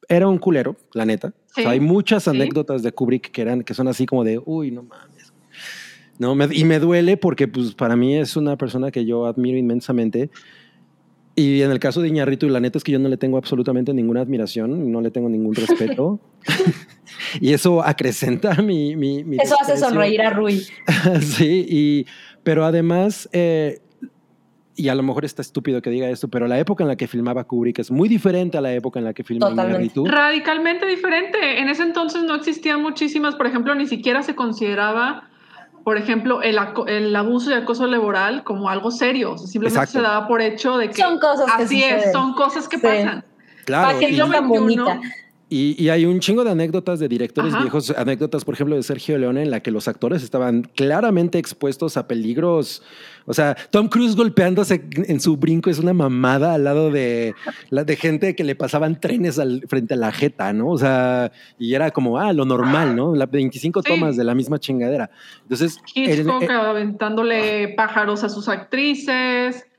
[0.07, 1.30] era un culero, la neta.
[1.30, 2.30] O sea, Sí, hay muchas sí.
[2.30, 5.34] anécdotas de Kubrick que, eran, que son así como de, uy, no mames.
[6.19, 9.57] No, me- y me duele porque pues, para mí es una persona que yo admiro
[9.57, 10.30] inmensamente.
[11.36, 13.94] Y en el caso de Iñárritu, la neta es que yo no le tengo absolutamente
[13.94, 16.20] ninguna admiración, no le tengo ningún respeto.
[17.41, 18.95] y eso acrecenta mi...
[18.95, 20.62] mi, mi Eso hace sonreír a Rui.
[21.22, 22.06] sí, y,
[22.44, 23.80] pero además, eh,
[24.76, 27.08] y a lo mejor está estúpido que diga esto, pero la época en la que
[27.08, 29.53] filmaba Kubrick es muy diferente a la época en la que filmaba.
[29.53, 30.06] Iñárritu.
[30.06, 31.62] Radicalmente diferente.
[31.62, 35.30] En ese entonces no existían muchísimas, por ejemplo, ni siquiera se consideraba,
[35.84, 39.34] por ejemplo, el, aco- el abuso y acoso laboral como algo serio.
[39.34, 39.99] O sea, simplemente Exacto.
[39.99, 42.84] se daba por hecho de que Son cosas que así es, son cosas que Sí.
[42.84, 43.26] pasan.
[43.66, 44.99] Claro, ¿Para qué y- tan bonita?
[45.53, 47.61] Y, y hay un chingo de anécdotas de directores Ajá.
[47.64, 51.98] viejos, anécdotas, por ejemplo, de Sergio Leone, en la que los actores estaban claramente expuestos
[51.98, 52.82] a peligros.
[53.26, 57.36] O sea, Tom Cruise golpeándose en su brinco es una mamada al lado de,
[57.69, 60.69] de gente que le pasaban trenes al, frente a la jeta, ¿no?
[60.69, 63.14] O sea, y era como, ah, lo normal, ¿no?
[63.14, 63.90] Las 25 Sí.
[63.90, 65.11] tomas de la misma chingadera.
[65.44, 69.65] Entonces, el- Hitchcock eh, aventándole pájaros a sus actrices.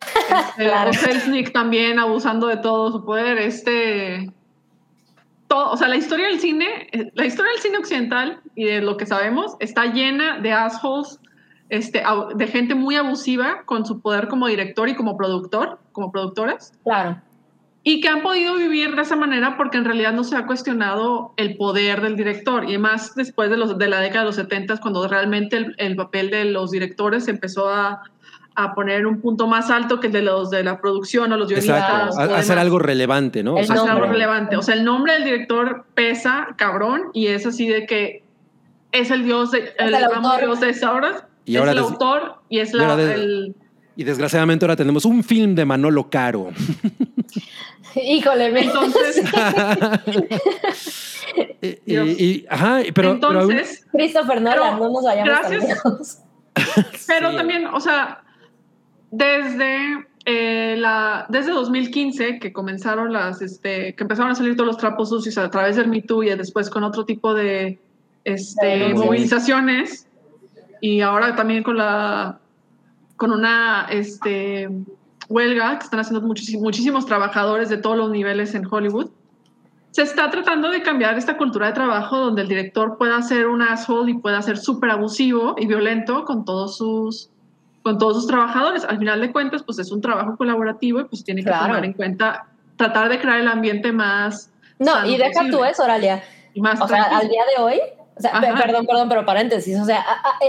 [0.58, 0.92] Este, Claro.
[0.92, 3.38] Selznick también abusando de todo su poder.
[3.38, 4.30] Este.
[5.52, 8.80] Todo, o sea, la historia del cine, eh, la historia del cine occidental y de
[8.80, 11.20] lo que sabemos está llena de assholes,
[11.68, 12.02] este,
[12.36, 17.20] de gente muy abusiva con su poder como director y como productor, como productores, Claro.
[17.82, 21.34] y que han podido vivir de esa manera porque en realidad no se ha cuestionado
[21.36, 24.78] el poder del director y más después de, los, de la década de los 70
[24.78, 28.04] cuando realmente el, el papel de los directores empezó a,
[28.54, 31.48] a poner un punto más alto que el de los de la producción o los
[31.48, 32.08] guionistas.
[32.08, 33.54] exacto, hacer algo relevante, ¿no?
[33.54, 34.56] O sea, Hacer algo relevante.
[34.56, 38.22] O sea, el nombre del director pesa, cabrón, y es así de que
[38.92, 40.40] es el dios de, el, el autor.
[40.40, 41.28] dios de esa obra.
[41.44, 43.56] Y es ahora el des- autor y es la, ahora de- el,
[43.96, 46.50] y desgraciadamente ahora tenemos un film de Manolo Caro.
[47.94, 49.22] Híjole, me Entonces,
[51.62, 56.22] y, y- ajá, pero, pero aún- entonces Christopher Nolan, Pero, no nos vayamos gracias.
[57.06, 57.36] Pero Sí.
[57.36, 58.21] también, o sea,
[59.12, 64.78] desde eh, la desde 2015 que comenzaron las este que empezaron a salir todos los
[64.78, 67.78] trapos sucios a través del Me Too y después con otro tipo de
[68.24, 68.94] este, Sí.
[68.94, 70.08] movilizaciones
[70.80, 72.40] y ahora también con la
[73.16, 74.68] con una este
[75.28, 79.10] huelga que están haciendo muchísimos, muchísimos trabajadores de todos los niveles en Hollywood.
[79.90, 83.60] Se está tratando de cambiar esta cultura de trabajo donde el director pueda ser un
[83.60, 87.31] asshole y pueda ser súper abusivo y violento con todos sus
[87.82, 88.84] con todos sus trabajadores.
[88.84, 91.66] Al final de cuentas, pues es un trabajo colaborativo y pues tiene que Claro.
[91.66, 92.46] tomar en cuenta
[92.76, 96.22] tratar de crear el ambiente más No, y deja posible tú eso, Oralia.
[96.54, 97.80] y más O sea, al día de hoy,
[98.16, 100.04] o sea, perdón, perdón, pero paréntesis, o sea,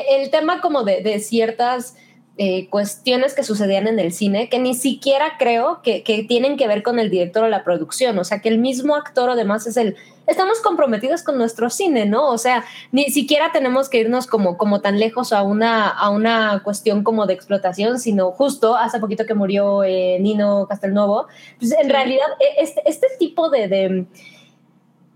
[0.09, 1.95] el tema como de, de ciertas
[2.37, 6.67] eh, cuestiones que sucedían en el cine que ni siquiera creo que, que tienen que
[6.67, 9.67] ver con el director o la producción, o sea, que el mismo actor o demás
[9.67, 9.95] es el,
[10.25, 12.27] estamos comprometidos con nuestro cine, ¿no?
[12.29, 16.61] O sea, ni siquiera tenemos que irnos como, como tan lejos a una, a una
[16.63, 21.27] cuestión como de explotación, sino justo hace poquito que murió eh, Nino Castelnuovo,
[21.59, 24.05] pues en realidad e- este, este tipo de- de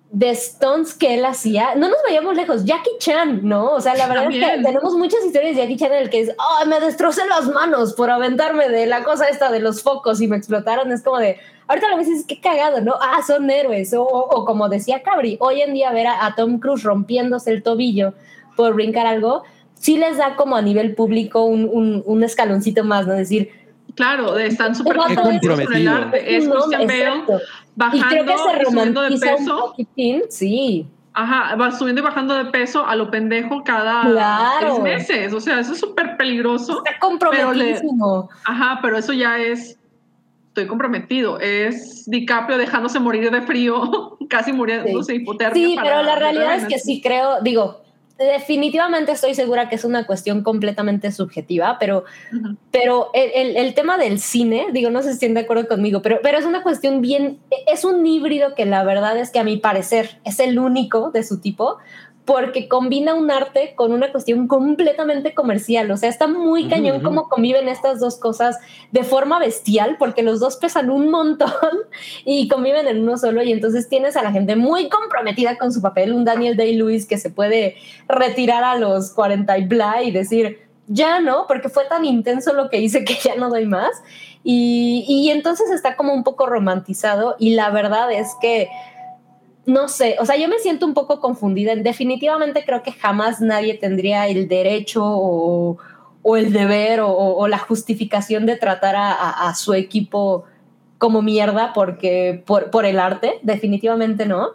[0.10, 3.72] de stunts que él hacía, no nos vayamos lejos, Jackie Chan, ¿no?
[3.74, 4.64] O sea, la verdad es que También.
[4.64, 7.94] tenemos muchas historias de Jackie Chan en el que es, oh, me destrocé las manos
[7.94, 10.92] por aventarme de la cosa esta de los focos y me explotaron.
[10.94, 12.96] Es como de, ahorita lo ves dices, qué cagado, ¿no?
[13.02, 13.94] Ah, son héroes.
[13.94, 17.52] O, o- o como decía Cabri, hoy en día ver a, a Tom Cruise rompiéndose
[17.52, 18.14] el tobillo
[18.56, 19.44] por brincar algo,
[19.76, 23.14] sí les da como a nivel público un, un, un escaloncito más, ¿no?
[23.14, 23.52] Decir,
[23.96, 25.94] Claro, están súper comprometidos con el comprometido.
[25.96, 26.38] arte.
[26.38, 27.24] Es no, Christian Bale
[27.78, 27.96] exacto.
[27.98, 29.60] Y bajando creo que se y subiendo de romantiza un peso.
[29.68, 30.88] poquitín, sí.
[31.14, 34.68] Ajá, va subiendo y bajando de peso a lo pendejo cada Claro.
[34.76, 35.34] seis meses.
[35.34, 36.84] O sea, eso es súper peligroso.
[36.86, 38.30] Está comprometidísimo.
[38.46, 39.80] Ajá, pero eso ya es.
[40.50, 41.40] Estoy comprometido.
[41.40, 45.68] Es DiCaprio dejándose morir de frío, casi muriéndose de hipotermia.
[45.68, 47.82] Sí, para pero la realidad es que sí creo, digo,
[48.18, 52.04] definitivamente estoy segura que es una cuestión completamente subjetiva, pero,
[52.72, 56.02] pero el, el- el tema del cine, digo, no sé si estén de acuerdo conmigo,
[56.02, 59.44] pero, pero es una cuestión bien, es un híbrido que la verdad es que a
[59.44, 61.78] mi parecer es el único de su tipo,
[62.28, 67.06] porque combina un arte con una cuestión completamente comercial, o sea, está muy cañón ujú.
[67.06, 68.58] cómo conviven estas dos cosas
[68.92, 71.50] de forma bestial, porque los dos pesan un montón
[72.26, 75.82] y conviven en uno solo y entonces tienes a la gente muy comprometida con su
[75.82, 77.78] papel, un Daniel Day-Lewis que se puede
[78.10, 82.70] retirar a los 40 y bla y decir, ya no, porque fue tan intenso lo
[82.70, 84.04] que hice que ya no doy más.
[84.44, 88.68] Y, y entonces está como un poco romantizado y la verdad es que,
[89.68, 91.76] no sé, o sea, yo me siento un poco confundida.
[91.76, 95.78] Definitivamente creo que jamás nadie tendría el derecho o,
[96.36, 100.46] el deber o, la justificación de tratar a su equipo
[100.98, 104.50] como mierda porque por, por el arte, definitivamente no.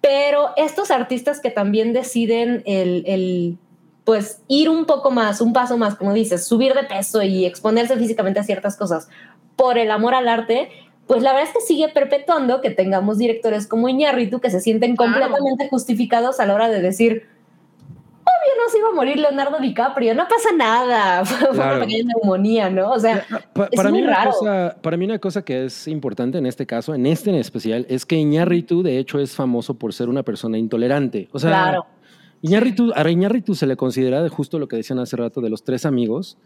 [0.00, 3.58] Pero estos artistas que también deciden el, el,
[4.04, 7.96] pues ir un poco más, un paso más, como dices, subir de peso y exponerse
[7.96, 9.08] físicamente a ciertas cosas
[9.56, 10.70] por el amor al arte,
[11.10, 14.94] pues la verdad es que sigue perpetuando que tengamos directores como Iñárritu que se sienten
[14.94, 15.12] Claro.
[15.12, 17.24] completamente justificados a la hora de decir,
[18.24, 21.76] no se iba a morir Leonardo DiCaprio, no pasa nada, fue Claro.
[21.78, 22.92] una pequeña neumonía, ¿no?
[22.92, 23.24] O sea,
[23.54, 24.30] Pa- es para, muy mí una raro.
[24.32, 27.86] cosa, para mí una cosa que es importante en este caso, en este en especial,
[27.88, 31.28] es que Iñárritu de hecho es famoso por ser una persona intolerante.
[31.32, 31.86] O sea, claro.
[32.42, 35.64] Iñárritu, a Iñárritu se le considera de justo lo que decían hace rato de los
[35.64, 36.38] tres amigos,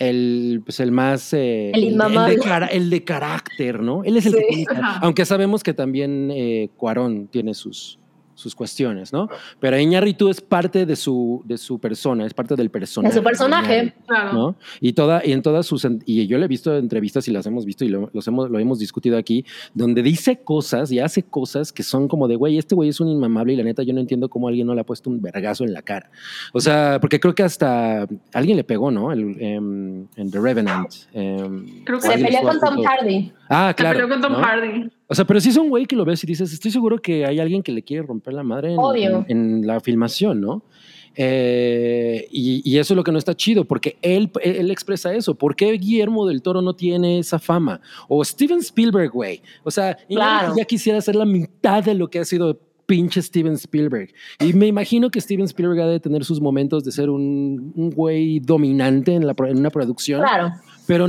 [0.00, 1.32] el, pues el más...
[1.32, 2.34] eh, El de- inmamable.
[2.36, 4.02] de, cara- el de carácter, ¿no?
[4.02, 4.64] Él es el que Sí.
[4.66, 4.80] tiene.
[5.02, 7.99] Aunque sabemos que también eh, Cuarón tiene sus,
[8.40, 9.28] sus cuestiones, ¿no?
[9.60, 13.14] Pero Iñárritu es parte de su, de su persona, es parte del personaje.
[13.14, 13.94] De su personaje.
[14.06, 14.32] Claro.
[14.32, 14.56] ¿no?
[14.80, 17.64] Y toda y en todas sus y yo le he visto entrevistas y las hemos
[17.64, 19.44] visto y lo, los hemos lo hemos discutido aquí
[19.74, 23.08] donde dice cosas y hace cosas que son como de güey este güey es un
[23.08, 25.64] inmamable y la neta yo no entiendo cómo alguien no le ha puesto un vergazo
[25.64, 26.10] en la cara
[26.52, 30.92] o sea porque creo que hasta alguien le pegó no el, em, en The Revenant
[31.12, 33.32] em, Creo que Se alguien peleó con Tom Hardy.
[33.48, 34.38] ah Se claro peleó con Tom ¿no?
[34.38, 34.90] Hardy.
[35.10, 37.26] O sea, pero sí es un güey que lo ves y dices, estoy seguro que
[37.26, 40.62] hay alguien que le quiere romper la madre en, en- en la filmación, ¿no?
[41.16, 45.34] Eh, y, y eso es lo que no está chido, porque él, él expresa eso.
[45.34, 47.80] ¿Por qué Guillermo del Toro no tiene esa fama?
[48.08, 49.42] O Steven Spielberg, güey.
[49.64, 50.54] O sea, Claro.
[50.56, 54.12] ya quisiera ser la mitad de lo que ha sido pinche Steven Spielberg.
[54.40, 57.90] Y me imagino que Steven Spielberg ha de tener sus momentos de ser un, un
[57.90, 60.52] güey dominante en, la, en una producción, Claro.
[60.86, 61.06] pero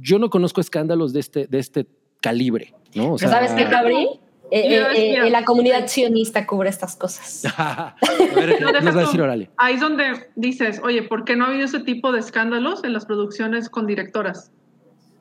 [0.00, 1.86] yo no conozco escándalos de este, de este
[2.22, 3.12] calibre, ¿no?
[3.12, 4.08] O Pero ¿Sabes qué, Cabri?
[4.54, 7.42] Eh, eh, eh, la comunidad sionista cubre estas cosas.
[7.56, 7.94] a
[8.34, 9.50] ver, No, deja nos va a decir Orale.
[9.56, 12.92] Ahí es donde dices, oye, ¿por qué no ha habido ese tipo de escándalos en
[12.92, 14.50] las producciones con directoras?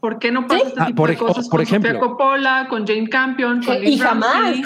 [0.02, 0.68] ¿Por qué no pasa Sí.
[0.70, 2.00] este Ah, tipo por de cosas por con Sofía ejemplo.
[2.10, 4.58] Coppola, con Jane Campion, con Lee y jamás.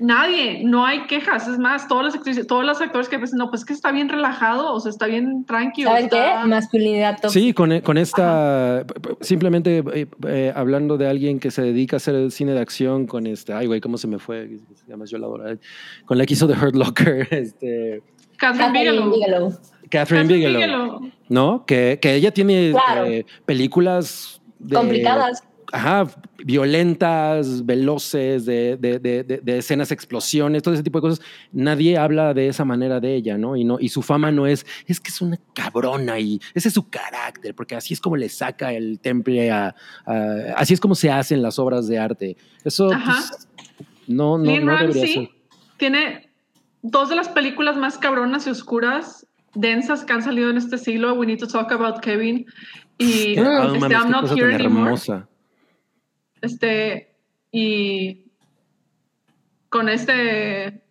[0.00, 1.46] Nadie, no hay quejas.
[1.46, 4.08] Es más, todas las actrices, todos los actores que piensan, no, pues que está bien
[4.08, 5.90] relajado, o sea, está bien tranquilo.
[5.90, 6.16] ¿Saben qué?
[6.18, 7.30] está- Masculinidad tóxica.
[7.30, 8.84] Sí, con, con esta,
[9.20, 13.26] simplemente eh, eh, hablando de alguien que se dedica a hacer cine de acción con
[13.28, 14.58] esta, ay güey, ¿cómo se me fue?
[14.74, 15.56] Se llama yo la.
[16.06, 18.02] Con la que hizo The Hurt Locker, este,
[18.36, 19.10] Catherine Catherine Bigelow.
[19.12, 19.50] Bigelow.
[19.90, 20.60] Catherine Catherine Bigelow,
[21.00, 21.12] Bigelow.
[21.28, 21.64] ¿no?
[21.66, 23.06] Que, que ella tiene Claro.
[23.06, 25.42] eh, películas de- Complicadas.
[25.76, 26.06] Ajá,
[26.44, 31.20] violentas, veloces, de, de- de- escenas, explosiones, todo ese tipo de cosas.
[31.52, 33.56] Nadie habla de esa manera de ella, ¿no?
[33.56, 36.74] Y, no, y su fama no es, es que es una cabrona y ese es
[36.74, 39.74] su carácter, porque así es como le saca el temple a,
[40.06, 42.36] a- así es como se hacen las obras de arte.
[42.64, 43.48] Eso pues,
[44.06, 45.28] no, no, no debería ser.
[45.76, 46.30] tiene
[46.82, 51.14] dos de las películas más cabronas y oscuras, densas que han salido en este siglo,
[51.14, 52.46] We Need to Talk About Kevin
[52.96, 54.84] y Ah, este, mames, I'm Not Here Anymore.
[54.84, 55.28] hermosa.
[56.44, 57.14] Este,
[57.50, 58.26] y
[59.68, 60.82] con este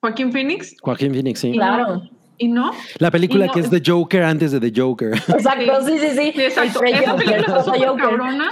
[0.00, 1.52] Joaquín Phoenix, Joaquín Phoenix, sí.
[1.52, 2.02] Claro.
[2.38, 2.72] y no.
[2.98, 5.12] La película no- que es The Joker antes de The Joker.
[5.28, 6.32] Exacto, sí, sí, sí.
[6.34, 6.82] Sí, exacto.
[6.84, 8.04] Esa Joker, película está súper Joker.
[8.04, 8.50] cabrona,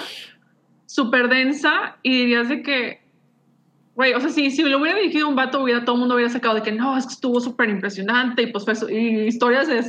[0.87, 3.01] súper densa, y dirías de que,
[3.95, 6.31] güey, o sea, si, si lo hubiera dirigido un vato, hubiera, todo el mundo hubiera
[6.31, 9.83] sacado de que no, es que estuvo súper impresionante, y pues fue y historias de,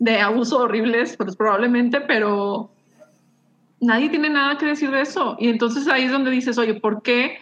[0.00, 2.70] de abuso horribles, pues probablemente, pero
[3.80, 5.36] nadie tiene nada que decir de eso.
[5.38, 7.38] Y entonces ahí es donde dices, oye, ¿por qué?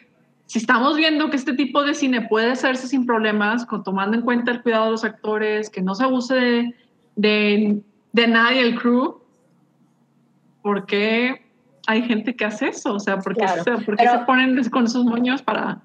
[0.47, 4.23] Si estamos viendo que este tipo de cine puede hacerse sin problemas, con, tomando en
[4.23, 6.75] cuenta el cuidado de los actores, que no se abuse de,
[7.17, 7.83] de,
[8.13, 9.21] de nadie, el crew,
[10.63, 11.45] ¿por qué
[11.87, 12.95] hay gente que hace eso?
[12.95, 15.81] O sea, ¿por qué, Claro, se, por qué pero- se ponen con esos moños para...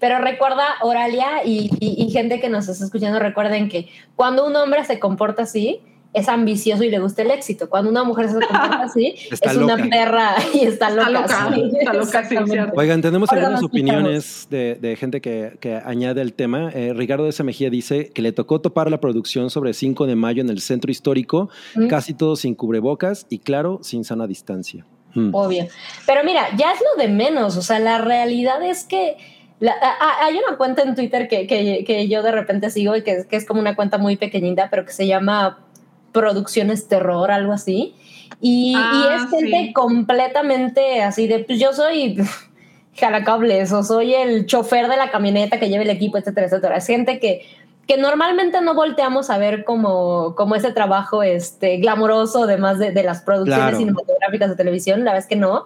[0.00, 4.54] Pero recuerda, Oralia y, y- y gente que nos está escuchando, recuerden que cuando un
[4.56, 5.80] hombre se comporta así,
[6.14, 7.70] es ambicioso y le gusta el éxito.
[7.70, 11.08] Cuando una mujer se comporta así, Está es una perra y está loca.
[11.10, 11.70] loca, sí.
[11.78, 12.72] está loca, sí, cierto.
[12.76, 16.70] Oigan, tenemos Ahora algunas opiniones de, de gente que, que añade el tema.
[16.74, 20.16] Eh, Ricardo de esa Mejía dice que le tocó topar la producción sobre 5 de
[20.16, 21.88] mayo en el centro histórico, Mm.
[21.88, 24.84] casi todo sin cubrebocas y claro, sin sana distancia.
[25.14, 25.34] Mm.
[25.34, 25.66] Obvio.
[26.06, 27.56] Pero mira, ya es lo de menos.
[27.56, 29.16] O sea, la realidad es que
[29.60, 29.76] la- a-
[30.22, 33.24] a- hay una cuenta en Twitter que, que- que yo de repente sigo y que,
[33.28, 35.64] que es como una cuenta muy pequeñita, pero que se llama
[36.12, 37.94] Producciones Terror, algo así.
[38.40, 39.72] Y, Ah, y es gente sí.
[39.72, 42.16] completamente así de, pues yo soy
[42.96, 46.76] jalacables o soy el chofer de la camioneta que lleva el equipo, etcétera, etcétera.
[46.76, 47.42] Es gente que,
[47.86, 53.02] que normalmente no volteamos a ver como, como ese trabajo este, glamoroso, además de, de
[53.02, 53.78] las producciones Claro.
[53.78, 55.64] cinematográficas de televisión, la verdad es que no,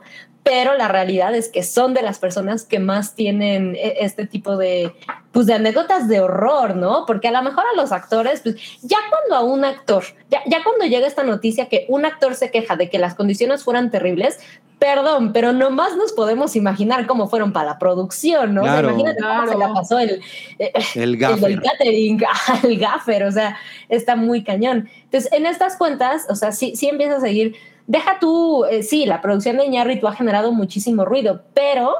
[0.48, 4.56] pero la realidad es que son de las personas que más tienen e- este tipo
[4.56, 4.92] de,
[5.32, 7.04] pues, de anécdotas de horror, ¿no?
[7.04, 10.62] Porque a lo mejor a los actores, pues ya cuando a un actor, ya, ya
[10.62, 14.38] cuando llega esta noticia que un actor se queja de que las condiciones fueran terribles,
[14.78, 18.60] perdón, pero nomás nos podemos imaginar cómo fueron para la producción, ¿no?
[18.62, 18.90] O sea, Claro.
[18.90, 20.20] imagínate cómo se la pasó el,
[20.60, 21.60] eh, El el del gaffer.
[21.62, 22.22] catering,
[22.62, 23.56] el gaffer, o sea,
[23.88, 24.88] está muy cañón.
[25.06, 27.56] Entonces, en estas cuentas, o sea, sí, sí empieza a seguir.
[27.86, 31.94] Deja tú, eh, sí, la producción de Iñárritu ha generado muchísimo ruido, pero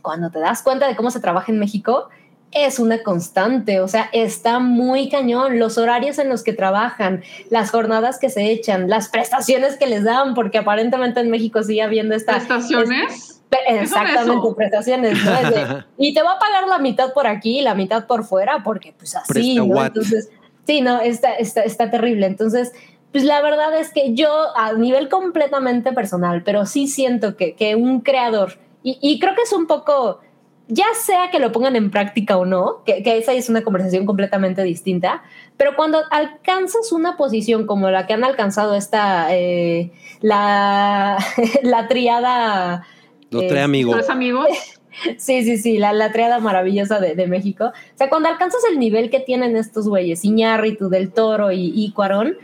[0.00, 2.08] cuando te das cuenta de cómo se trabaja en México,
[2.52, 7.70] es una constante, o sea, está muy cañón, los horarios en los que trabajan, las
[7.70, 12.14] jornadas que se echan, las prestaciones que les dan, porque aparentemente en México sigue habiendo
[12.14, 12.34] esta...
[12.34, 13.42] ¿Prestaciones?
[13.66, 15.18] exactamente, prestaciones.
[15.24, 15.84] ¿no?
[15.98, 18.94] y te va a pagar la mitad por aquí y la mitad por fuera, porque
[18.96, 19.84] pues así, ¿no?
[19.84, 20.30] Entonces,
[20.66, 22.26] sí, no, está, está, está terrible.
[22.26, 22.72] Entonces,
[23.18, 27.74] pues la verdad es que yo a nivel completamente personal, pero sí siento que, que
[27.74, 30.20] un creador, y, y creo que es un poco
[30.68, 34.62] ya sea que lo pongan en práctica o no, que, esa es una conversación completamente
[34.62, 35.24] distinta,
[35.56, 39.90] pero cuando alcanzas una posición como la que han alcanzado esta, eh,
[40.20, 41.18] la,
[41.64, 42.86] la triada...
[43.32, 43.96] Los tres amigos.
[43.96, 44.46] Los amigos.
[45.16, 47.66] Sí, sí, sí, la, la triada maravillosa de, México.
[47.66, 51.92] O sea, cuando alcanzas el nivel que tienen estos güeyes, Iñárritu, Del Toro y, y
[51.92, 52.36] Cuarón,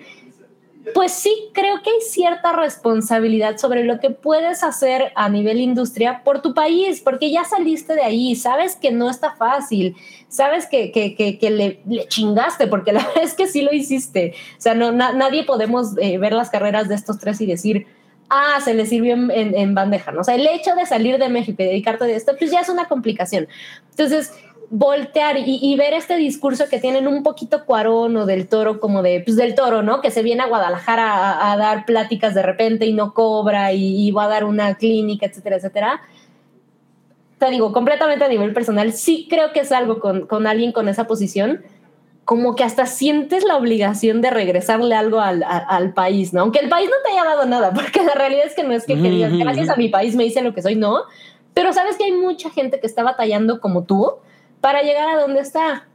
[0.92, 6.22] pues sí, creo que hay cierta responsabilidad sobre lo que puedes hacer a nivel industria
[6.24, 9.96] por tu país, porque ya saliste de ahí, sabes que no está fácil,
[10.28, 14.34] sabes que, que, que, le, le, chingaste, porque la verdad es que sí lo hiciste.
[14.58, 17.86] O sea, no, nadie podemos eh, ver las carreras de estos tres y decir,
[18.28, 20.20] ah, se le sirvió en, en, bandeja, ¿no?
[20.20, 22.68] O sea, el hecho de salir de México y dedicarte a esto, pues ya es
[22.68, 23.48] una complicación.
[23.90, 24.32] Entonces,
[24.70, 29.20] voltear y, ver este discurso que tienen un poquito Cuarón o del Toro, como de,
[29.24, 30.00] pues del Toro, ¿no?
[30.00, 34.24] Que se viene a Guadalajara a, dar pláticas de repente y no cobra y, va
[34.24, 36.00] a dar una clínica, etcétera, etcétera.
[37.38, 40.88] Te digo, completamente a nivel personal, sí creo que es algo con, con alguien con
[40.88, 41.62] esa posición,
[42.24, 46.40] como que hasta sientes la obligación de regresarle algo al, al, país, ¿no?
[46.40, 48.86] Aunque el país no te haya dado nada, porque la realidad es que no es
[48.86, 51.02] que, que gracias a mi país me hice lo que soy, no.
[51.52, 54.14] Pero sabes que hay mucha gente que está batallando como tú,
[54.64, 55.86] para llegar a donde está.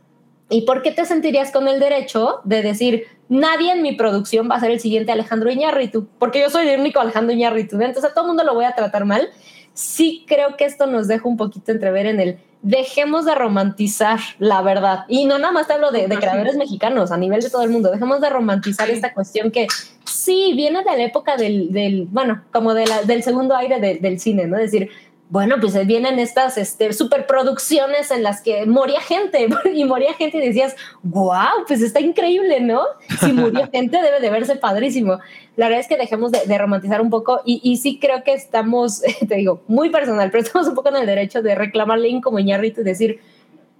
[0.48, 4.58] ¿Y por qué te sentirías con el derecho de decir, nadie en mi producción va
[4.58, 6.08] a ser el siguiente Alejandro Iñárritu?
[6.20, 8.76] Porque yo soy el único Alejandro Iñárritu, entonces a todo el mundo lo voy a
[8.76, 9.28] tratar mal.
[9.74, 14.62] Sí creo que esto nos deja un poquito entrever en el dejemos de romantizar la
[14.62, 15.06] verdad.
[15.08, 17.90] Y no nada más te hablo de, creadores mexicanos, a nivel de todo el mundo.
[17.90, 19.66] Dejemos de romantizar esta cuestión que
[20.06, 24.46] sí viene de la época del, bueno, como de la, del segundo aire del cine,
[24.46, 24.58] ¿no?
[24.58, 24.90] Es decir,
[25.30, 30.48] bueno, pues vienen estas este, superproducciones en las que moría gente y moría gente y
[30.48, 32.82] decías, wow, pues está increíble, ¿no?
[33.20, 35.20] Si murió gente debe de verse padrísimo.
[35.56, 39.02] La verdad es que dejemos de, romantizar un poco y, y, sí creo que estamos,
[39.28, 42.82] te digo, muy personal, pero estamos un poco en el derecho de reclamarle como Iñárritu
[42.82, 43.20] y decir,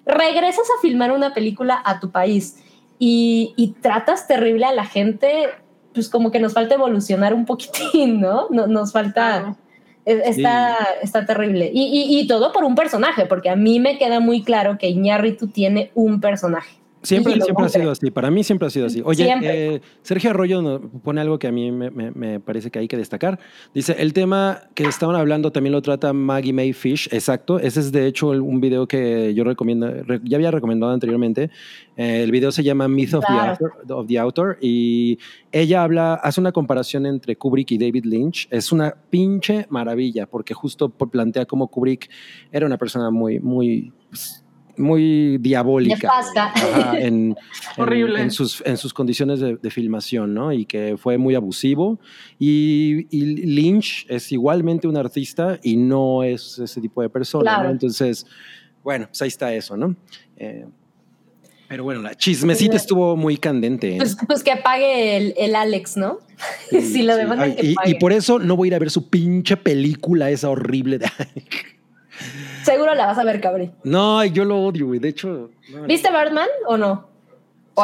[0.06, 2.58] regresas a filmar una película a tu país
[3.00, 5.50] y, y tratas terrible a la gente,
[5.96, 8.48] pues como que nos falta evolucionar un poquitín, ¿no?
[8.52, 9.58] no nos falta...
[10.10, 11.70] Está, está terrible.
[11.72, 14.90] Y, y, y, todo por un personaje, porque a mí me queda muy claro que
[14.90, 16.79] Iñárritu tiene un personaje.
[17.02, 19.02] Siempre, siempre ha sido así, para mí siempre ha sido así.
[19.06, 22.98] Oye, eh, Sergio Arroyo pone algo que a mí me, me, parece que hay que
[22.98, 23.40] destacar.
[23.74, 27.58] Dice, el tema que estaban hablando también lo trata Maggie May Fish, exacto.
[27.60, 29.90] Ese es de hecho un video que yo recomiendo,
[30.24, 31.50] ya había recomendado anteriormente.
[31.96, 35.20] Eh, el video se llama Myth of, the Author, of the Author y
[35.52, 38.48] ella habla, hace una comparación entre Kubrick y David Lynch.
[38.52, 42.10] Es una pinche maravilla porque justo plantea cómo Kubrick
[42.52, 43.94] era una persona muy, muy...
[44.10, 44.44] Pues,
[44.80, 46.10] muy diabólica
[46.98, 47.36] en,
[47.78, 48.22] Horrible.
[48.22, 50.52] En, sus, en sus condiciones de, filmación, ¿no?
[50.52, 52.00] Y que fue muy abusivo.
[52.40, 57.70] Y, Lynch es igualmente un artista y no es ese tipo de persona, ¿no?
[57.70, 58.26] Entonces,
[58.84, 59.96] bueno, pues ahí está eso, ¿no?
[60.38, 60.66] Eh,
[61.68, 63.94] pero bueno, la chismecita pues, estuvo muy candente.
[63.94, 63.98] ¿eh?
[63.98, 66.18] Pues, pues, que pague el, el Alex, ¿no?
[66.72, 69.56] si lo demandan y, y, por eso no voy a ir a ver su pinche
[69.56, 71.08] película esa horrible de...
[72.64, 73.72] Seguro la vas a ver, Cabri.
[73.84, 75.00] No, yo lo odio, güey.
[75.00, 75.50] De hecho.
[75.88, 77.10] ¿Viste Birdman o no?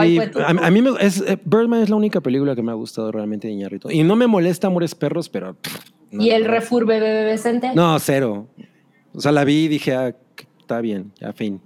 [0.01, 3.11] sí, a, mí me, es, eh, Birdman es la única película que me ha gustado
[3.11, 3.89] realmente de Iñarrito.
[3.89, 5.55] Y no me molesta Amores Perros, pero.
[6.11, 7.71] ¿Y el refur bebé Vicente?
[7.73, 8.47] No, cero.
[9.13, 10.15] O sea, la vi y dije, ah,
[10.59, 11.61] está bien, ya fin.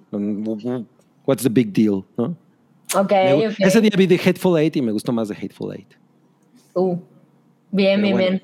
[1.26, 2.36] What's the big deal, ¿no?
[2.96, 3.12] Ok,
[3.60, 5.94] Ese día vi The Hateful Eight y me gustó más The Hateful Eight.
[6.74, 6.98] Uh,
[7.72, 8.44] bien, bien, bien.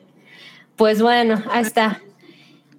[0.75, 2.01] Pues bueno, ahí está.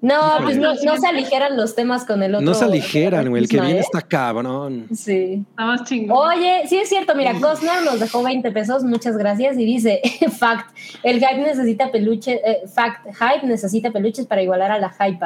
[0.02, 2.44] No, pues no, se aligeran los temas con el otro.
[2.44, 3.42] No se aligeran, güey.
[3.42, 4.86] El que viene está cabrón.
[4.94, 5.44] Sí.
[5.50, 6.16] Está más chingón.
[6.16, 7.14] Oye, sí es cierto.
[7.14, 8.84] Mira, Cosner nos dejó 20 pesos.
[8.84, 9.56] Muchas gracias.
[9.58, 10.00] Y dice:
[10.38, 12.40] Fact, el hype necesita peluches.
[12.44, 15.24] Eh, fact, hype necesita peluches para igualar a la hype.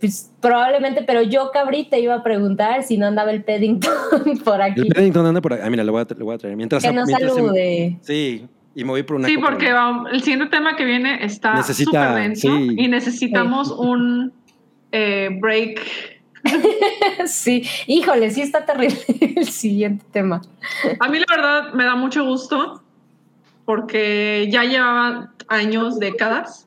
[0.00, 3.92] Pues probablemente, pero yo, Cabri, te iba a preguntar si no andaba el Peddington
[4.44, 4.80] por aquí.
[4.80, 5.62] El Peddington anda por aquí.
[5.64, 6.56] Ah, mira, lo voy a, lo voy a traer.
[6.56, 7.98] Mientras, que nos salude.
[8.00, 9.28] sí, y me voy por una.
[9.28, 9.74] Sí, porque
[10.12, 14.32] el siguiente tema que viene está súper denso y necesitamos un
[14.90, 15.80] eh, break.
[17.26, 18.98] sí, híjole, sí está terrible
[19.36, 20.42] el siguiente tema.
[20.98, 22.82] A mí la verdad me da mucho gusto
[23.64, 26.66] porque ya llevaba años, décadas.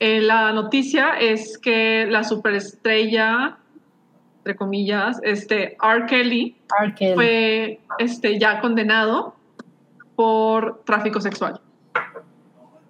[0.00, 3.58] Eh, la noticia es que la superestrella
[4.40, 6.06] entre comillas, este R.
[6.06, 6.94] Kelly R.
[6.94, 7.14] Kelly.
[7.14, 9.34] fue este, ya condenado
[10.20, 11.58] por tráfico sexual.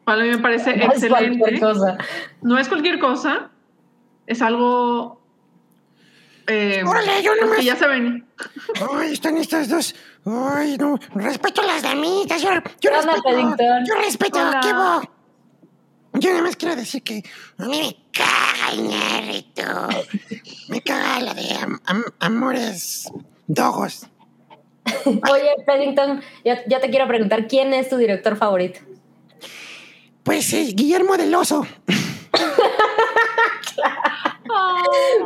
[0.05, 1.39] Para mí me parece No es excelente.
[1.39, 1.99] cualquier cosa.
[2.43, 3.51] No es cualquier cosa,
[4.27, 5.21] es algo
[6.49, 7.59] eh, Órale, yo nomás.
[7.59, 8.27] que ya se ven.
[8.99, 9.95] Ay, están estas dos.
[10.27, 10.99] Ay, no.
[11.15, 12.43] Respeto a las damitas.
[12.43, 12.49] Yo,
[12.81, 13.23] yo respeto.
[13.23, 13.85] Paddington.
[13.87, 14.39] Yo respeto.
[14.41, 14.61] Hola.
[14.61, 15.01] ¿Qué bo?
[16.15, 17.23] Yo nada más quiero decir que
[17.59, 19.63] a mí me caga el ñerrito.
[20.69, 23.09] Me caga la de am- am- amores
[23.47, 24.09] dogos.
[25.05, 28.81] Oye, Paddington, ya, ya te quiero preguntar, ¿quién es tu director favorito?
[30.23, 31.67] Pues eh, Guillermo del Oso.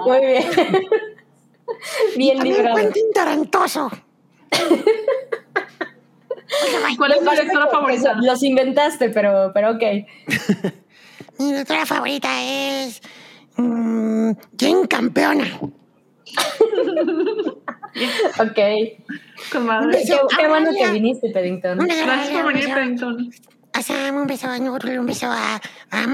[0.07, 0.45] Muy bien.
[2.17, 2.77] bien También librado.
[2.77, 3.91] Quentin Tarantoso.
[6.97, 8.15] ¿Cuál es tu directora favorita?
[8.23, 9.83] Los inventaste, pero, pero ok.
[11.39, 13.01] Mi directora favorita es.
[13.57, 15.45] mm, Jane Campeona.
[18.41, 18.59] Ok.
[19.53, 20.03] Con madre.
[20.07, 21.31] Qué, qué bueno que viniste,
[21.87, 22.75] beso, Gracias por un venir, beso.
[22.75, 23.31] Paddington.
[23.73, 25.61] a Sam, un beso a Nurul, un beso a,
[25.91, 26.07] a.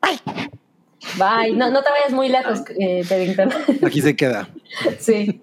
[0.00, 0.18] Bye.
[1.18, 1.52] Bye.
[1.56, 3.50] No, no te vayas muy lejos, eh, Paddington.
[3.86, 4.48] Aquí se queda.
[4.98, 5.40] sí.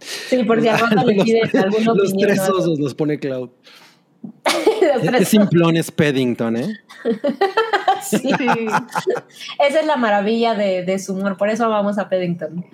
[0.00, 2.28] Sí, por si a Rafa le los, piden alguna los opinión.
[2.28, 3.50] tres osos los pone Cloud.
[4.22, 6.76] Los Es tres simplón es Paddington, ¿eh?
[8.02, 8.20] Sí.
[9.68, 12.64] Esa es la maravilla de, de su humor, por eso vamos a Paddington.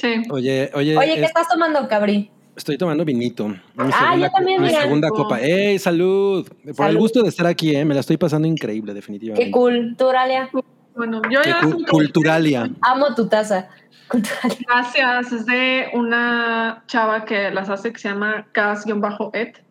[0.00, 0.22] Sí.
[0.30, 2.30] Oye, oye, Oye, ¿qué es- estás tomando, Cabri?
[2.56, 3.48] estoy tomando vinito.
[3.48, 4.82] Mi Ah, yo también, mi mira.
[4.82, 5.40] segunda copa.
[5.40, 6.46] ¡Ey, salud!
[6.76, 7.84] Por el gusto de estar aquí, ¿eh?
[7.84, 9.46] Me la estoy pasando increíble, definitivamente.
[9.46, 9.94] Qué cool.
[9.96, 10.50] ¿Tú, Oralia?
[10.94, 12.70] Bueno, yo Qué ya cu- culturalia.
[12.82, 13.68] Amo tu taza.
[14.08, 14.58] Cultural.
[14.66, 19.62] Gracias, es de una chava que las hace que se llama Cas-et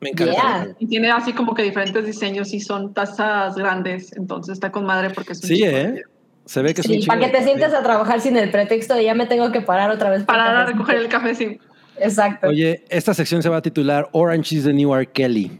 [0.00, 0.32] Me encanta.
[0.32, 0.74] Yeah.
[0.80, 5.10] y tiene así como que diferentes diseños y son tazas grandes, entonces está con madre
[5.10, 6.02] porque es un Sí, chico ¿eh?
[6.48, 8.94] Se ve que es Sí, un para que te sientes a trabajar sin el pretexto
[8.94, 10.20] de ya me tengo que parar otra vez.
[10.20, 10.72] por para cafecito.
[10.72, 11.58] recoger el café, sí.
[12.00, 12.48] Exacto.
[12.48, 15.06] Oye, esta sección se va a titular Orange is the New R.
[15.06, 15.52] Kelly.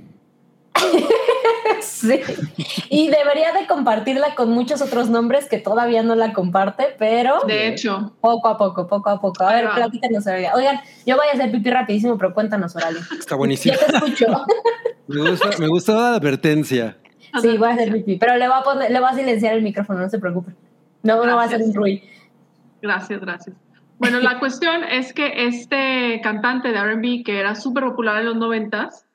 [1.80, 2.20] Sí.
[2.90, 7.68] Y debería de compartirla con muchos otros nombres que todavía no la comparte, pero De
[7.68, 9.44] hecho, poco a poco, poco a poco.
[9.44, 10.54] A ver, platícanos, Oralia.
[10.54, 13.00] Oigan, yo voy a hacer pipí rapidísimo, pero cuéntanos, Oralia.
[13.18, 13.74] Está buenísimo.
[13.74, 14.26] Ya te escucho.
[15.08, 16.96] Me gusta, me gusta la advertencia.
[17.40, 19.62] Sí, voy a hacer pipí, pero le voy a poner, le voy a silenciar el
[19.62, 20.52] micrófono, no se preocupe.
[21.02, 22.02] No, no va a hacer un ruido.
[22.82, 23.56] gracias, gracias.
[23.98, 28.36] Bueno, la cuestión es que este cantante de R&B que era súper popular en los
[28.36, 29.06] noventas,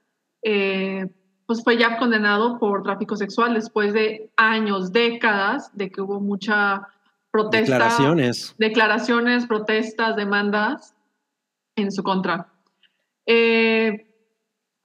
[0.41, 1.09] eh,
[1.45, 6.87] pues fue ya condenado por tráfico sexual después de años, décadas de que hubo mucha
[7.31, 7.73] protesta.
[7.73, 8.55] Declaraciones.
[8.57, 10.95] declaraciones, protestas, demandas
[11.75, 12.47] en su contra.
[13.25, 14.12] Eh,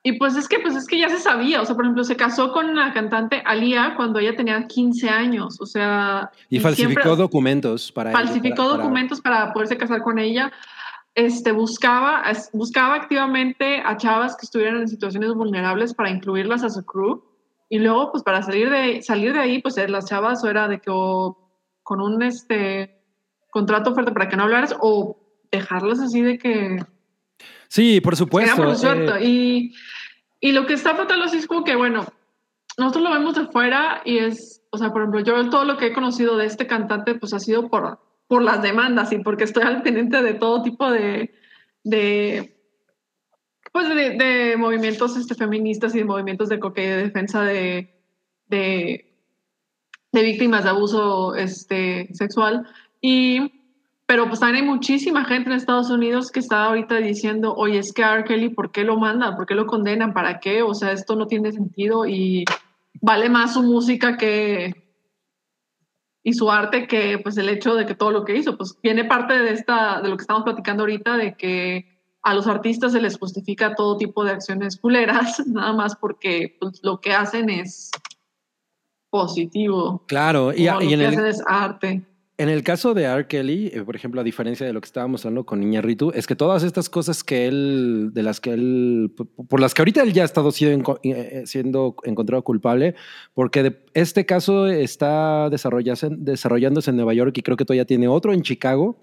[0.02, 2.16] y pues es que pues es que ya se sabía, o sea, por ejemplo, se
[2.16, 7.16] casó con la cantante Alia cuando ella tenía 15 años, o sea, Y falsificó siempre-
[7.16, 10.52] documentos para falsificó para- para- documentos para poderse casar con ella.
[11.14, 12.22] Este, buscaba,
[12.52, 17.24] buscaba activamente a chavas que estuvieran en situaciones vulnerables para incluirlas a su crew.
[17.68, 20.68] Y luego, pues para salir de, salir de ahí, pues eh, las chavas o era
[20.68, 21.36] de que o
[21.82, 23.02] con un este,
[23.50, 25.18] contrato fuerte para que no hablaras o
[25.50, 26.76] dejarlas así de que
[27.68, 28.56] Sí, por era supuesto.
[28.56, 29.12] por suerte.
[29.18, 29.74] eh, Y,
[30.40, 32.06] y lo que está fatal así es como que, bueno,
[32.76, 35.86] nosotros lo vemos de fuera y es, o sea, por ejemplo, yo todo lo que
[35.86, 39.64] he conocido de este cantante, pues ha sido por, por las demandas y porque estoy
[39.64, 41.34] al pendiente de todo tipo de,
[41.84, 42.54] de
[43.72, 47.94] pues de, de movimientos este, feministas y de movimientos de, de defensa de,
[48.46, 49.12] de,
[50.12, 52.66] de víctimas de abuso este, sexual.
[53.00, 53.57] Y,
[54.08, 57.92] pero pues también hay muchísima gente en Estados Unidos que está ahorita diciendo, oye, es
[57.92, 58.24] que a R.
[58.24, 59.36] Kelly, ¿por qué lo mandan?
[59.36, 60.14] ¿Por qué lo condenan?
[60.14, 60.62] ¿Para qué?
[60.62, 62.46] O sea, esto no tiene sentido y
[63.02, 64.72] vale más su música que
[66.22, 69.04] y su arte que pues el hecho de que todo lo que hizo, pues viene
[69.04, 73.02] parte de esta de lo que estamos platicando ahorita de que a los artistas se
[73.02, 77.90] les justifica todo tipo de acciones culeras, nada más porque pues, lo que hacen es
[79.10, 80.02] positivo.
[80.08, 82.07] Claro, y, lo en que el, hacen es arte.
[82.40, 83.26] En el caso de R.
[83.26, 86.36] Kelly, eh, por ejemplo, a diferencia de lo que estábamos hablando con Iñárritu, es que
[86.36, 89.12] todas estas cosas que él, de las que él,
[89.48, 92.94] por las que ahorita él ya ha estado siendo, eh, siendo encontrado culpable,
[93.34, 98.32] porque de- este caso está desarrollándose en Nueva York y creo que todavía tiene otro
[98.32, 99.00] en Chicago.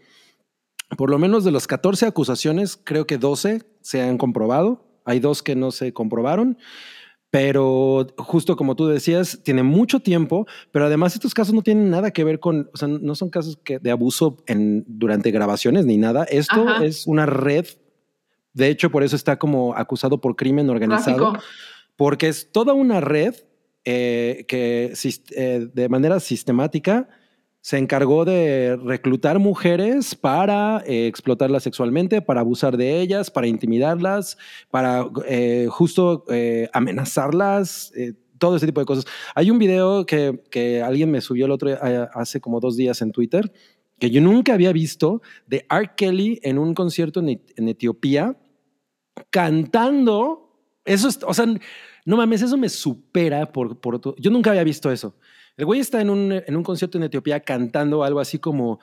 [0.97, 4.81] Por lo menos de las 14 acusaciones, creo que 12 se han comprobado.
[5.03, 6.57] Hay dos que no se comprobaron.
[7.35, 12.11] Pero justo como tú decías, tiene mucho tiempo, pero además estos casos no tienen nada
[12.11, 15.97] que ver con, o sea, no son casos que, de abuso en, durante grabaciones ni
[15.97, 16.23] nada.
[16.23, 16.85] Esto Ajá.
[16.85, 17.65] es una red.
[18.53, 21.43] De hecho, por eso está como acusado por crimen organizado, Tráfico.
[21.97, 23.35] porque es toda una red
[23.83, 24.93] eh, que
[25.31, 27.09] eh, de manera sistemática
[27.65, 34.37] se encargó de reclutar mujeres para eh, explotarlas sexualmente, para abusar de ellas, para intimidarlas,
[34.69, 37.91] para eh, justo eh, amenazarlas,
[38.37, 39.05] todo ese tipo de cosas.
[39.33, 41.71] Hay un video que, que alguien me subió el otro
[42.13, 43.51] hace como dos días en Twitter
[43.97, 45.89] que yo nunca había visto de R.
[45.97, 48.37] Kelly en un concierto en Etiopía
[49.31, 50.51] cantando.
[50.85, 51.47] Eso es, o sea,
[52.05, 54.15] no mames, eso me supera por, por todo.
[54.19, 55.15] Yo nunca había visto eso.
[55.57, 58.79] El güey está en un, en un concierto en Etiopía cantando algo así como,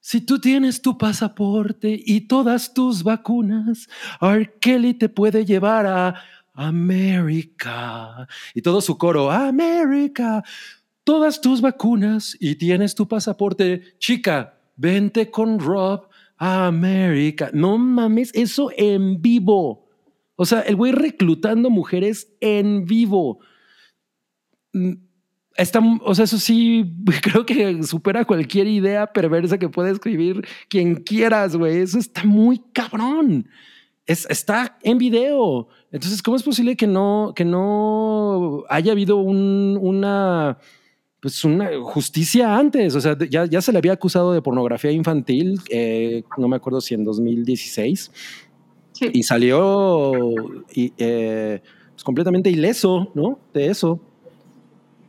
[0.00, 3.86] si tú tienes tu pasaporte y todas tus vacunas,
[4.20, 4.54] R.
[4.58, 6.14] Kelly te puede llevar a
[6.54, 8.26] América.
[8.54, 10.42] Y todo su coro, América,
[11.04, 13.82] todas tus vacunas y tienes tu pasaporte.
[13.98, 16.08] Chica, vente con Rob
[16.38, 17.50] a América.
[17.52, 19.86] No mames, eso en vivo.
[20.36, 23.40] O sea, el güey reclutando mujeres en vivo.
[25.56, 26.84] Está, o sea, eso sí,
[27.22, 31.78] creo que supera cualquier idea perversa que pueda escribir quien quieras, güey.
[31.78, 33.48] Eso está muy cabrón.
[34.06, 35.68] Es, está en video.
[35.92, 40.58] Entonces, ¿cómo es posible que no, que no haya habido un, una,
[41.20, 42.94] pues una justicia antes?
[42.94, 46.80] O sea, ya, ya se le había acusado de pornografía infantil, eh, no me acuerdo
[46.80, 48.10] si en 2016,
[48.92, 49.08] Sí.
[49.12, 50.12] y salió
[50.74, 51.60] y, eh,
[51.92, 53.38] pues completamente ileso, ¿no?
[53.54, 54.00] De eso.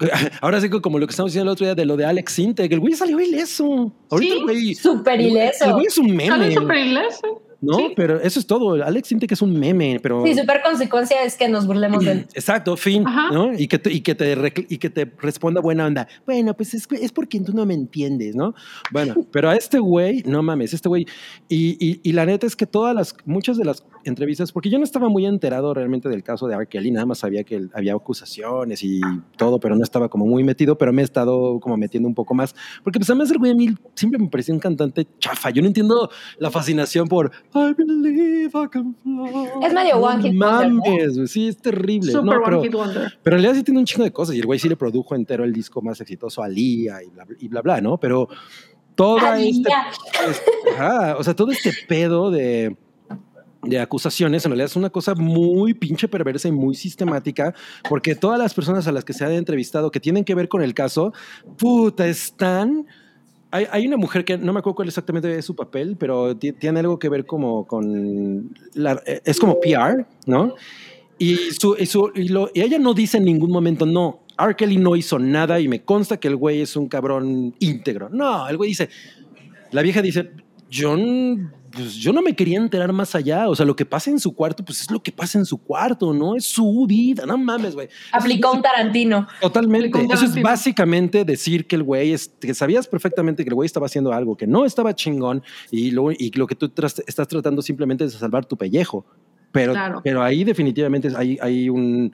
[0.41, 2.71] Ahora sí, como lo que estamos diciendo el otro día de lo de Alex Sintek,
[2.71, 3.91] el güey salió ileso.
[4.09, 4.75] Ahorita Sí, el güey.
[4.75, 5.65] Súper ileso.
[5.65, 6.53] El güey es un Sale meme.
[6.53, 7.41] súper ileso.
[7.61, 7.75] ¿No?
[7.75, 7.93] Sí.
[7.95, 8.83] Pero eso es todo.
[8.83, 10.25] Alex Sintek es un meme, pero.
[10.25, 12.27] Sí, súper consecuencia es que nos burlemos de él.
[12.33, 13.29] Exacto, fin, Ajá.
[13.31, 13.53] ¿no?
[13.53, 14.31] Y que, te, y, que te
[14.67, 16.07] y que te responda buena onda.
[16.25, 18.55] Bueno, pues es, es porque tú no me entiendes, ¿no?
[18.91, 21.05] Bueno, pero a este güey, no mames, este güey.
[21.47, 24.77] Y, y, y la neta es que todas las, muchas de las entrevistas, porque yo
[24.77, 26.67] no estaba muy enterado realmente del caso de R.
[26.67, 29.01] Kelly, nada más sabía que había acusaciones y
[29.37, 32.33] todo, pero no estaba como muy metido, pero me he estado como metiendo un poco
[32.33, 32.55] más.
[32.83, 35.49] Porque pues además el güey a mí siempre me pareció un cantante chafa.
[35.51, 36.09] Yo no entiendo
[36.39, 39.65] la fascinación por I believe I can fly.
[39.65, 40.81] Es medio No one hit wonder, ¿no?
[40.81, 42.11] mames, güey, sí, es terrible.
[42.11, 43.13] Super No, One pero, Hit Wonder.
[43.23, 45.15] pero en realidad sí tiene un chingo de cosas y el güey sí le produjo
[45.15, 47.97] entero el disco más exitoso a Lía y bla, y bla, bla, ¿no?
[47.97, 48.29] Pero
[48.95, 50.29] toda Ay, este, ya.
[50.29, 50.41] es-
[50.75, 52.75] ajá, o sea, todo este pedo de,
[53.63, 57.53] de acusaciones en realidad es una cosa muy pinche perversa y muy sistemática
[57.89, 60.61] porque todas las personas a las que se han entrevistado que tienen que ver con
[60.61, 61.13] el caso,
[61.57, 62.85] puta, están...
[63.51, 66.53] Hay, hay una mujer que no me acuerdo cuál exactamente es su papel, pero ti-
[66.53, 68.49] tiene algo que ver como con...
[68.73, 70.55] La, es como PR, ¿no?
[71.19, 74.55] Y, su, y, su- y lo- y ella no dice en ningún momento, no, R.
[74.55, 78.09] Kelly no hizo nada y me consta que el güey es un cabrón íntegro.
[78.09, 78.89] No, el güey dice,
[79.71, 80.31] la vieja dice,
[80.69, 80.95] yo,
[81.71, 83.49] pues, yo no me quería enterar más allá.
[83.49, 85.57] O sea, lo que pasa en su cuarto, pues es lo que pasa en su
[85.57, 86.35] cuarto, ¿no?
[86.35, 87.87] Es su vida, no mames, güey.
[88.11, 89.27] Aplicó un Tarantino.
[89.39, 89.97] Totalmente.
[89.97, 93.65] Un Eso es básicamente decir que el güey, es, que sabías perfectamente que el güey
[93.65, 97.61] estaba haciendo algo que no estaba chingón y lo, y lo que tú estás tratando
[97.61, 99.05] simplemente es de salvar tu pellejo.
[99.51, 100.01] Pero, Claro.
[100.03, 102.13] pero ahí definitivamente hay, hay un...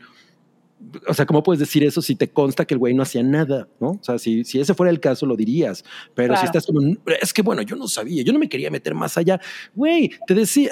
[1.07, 3.67] O sea, ¿cómo puedes decir eso si te consta que el güey no hacía nada?
[3.79, 3.89] ¿no?
[3.91, 5.83] O sea, si, si ese fuera el caso, lo dirías.
[6.13, 6.45] Pero si Claro.
[6.45, 6.81] estás como,
[7.21, 9.39] es que bueno, yo no sabía, yo no me quería meter más allá.
[9.75, 10.71] Güey, te decía,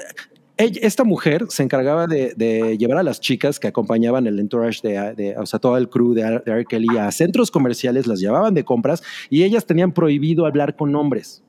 [0.58, 5.14] esta mujer se encargaba de, de llevar a las chicas que acompañaban el entourage de,
[5.16, 6.66] de- o sea, todo el crew de, de R.
[6.66, 11.42] Kelly a centros comerciales, las llevaban de compras y ellas tenían prohibido hablar con hombres.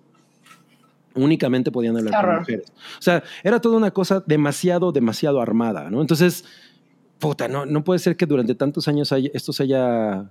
[1.14, 2.72] Únicamente podían hablar Qué con mujeres.
[2.98, 6.02] O sea, era toda una cosa demasiado, demasiado armada, ¿no?
[6.02, 6.44] Entonces,
[7.18, 10.26] puta, no, no puede ser que durante tantos años haya- esto se haya,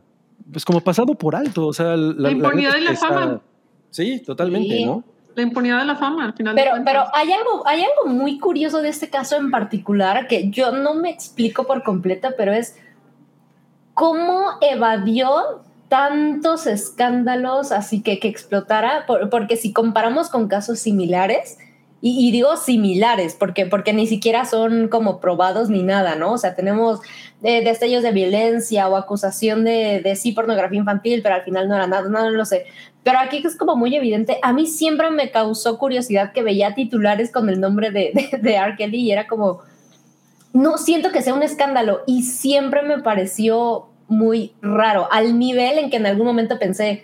[0.52, 1.68] pues como pasado por alto.
[1.68, 3.41] O sea, la, La impunidad la está- fama.
[3.90, 4.86] Sí, totalmente, Sí.
[4.86, 5.03] ¿no?
[5.36, 8.40] La impunidad de la fama, al final Pero, de pero hay algo, hay algo muy
[8.40, 12.78] curioso de este caso en particular que yo no me explico por completo, pero es
[13.94, 21.57] cómo evadió tantos escándalos así que que explotara, por- porque si comparamos con casos similares,
[22.01, 26.34] y, y digo similares, porque, porque ni siquiera son como probados ni nada, ¿no?
[26.34, 26.99] O sea, tenemos
[27.43, 31.76] eh, destellos de violencia o acusación de, de sí pornografía infantil, pero al final no
[31.76, 32.65] era nada, no, lo sé.
[33.03, 34.39] Pero aquí es como muy evidente.
[34.41, 38.55] A mí siempre me causó curiosidad que veía titulares con el nombre de, de, de
[38.55, 38.76] R.
[38.77, 39.61] Kelly y era como,
[40.53, 45.89] no siento que sea un escándalo y siempre me pareció muy raro, al nivel en
[45.89, 47.03] que en algún momento pensé,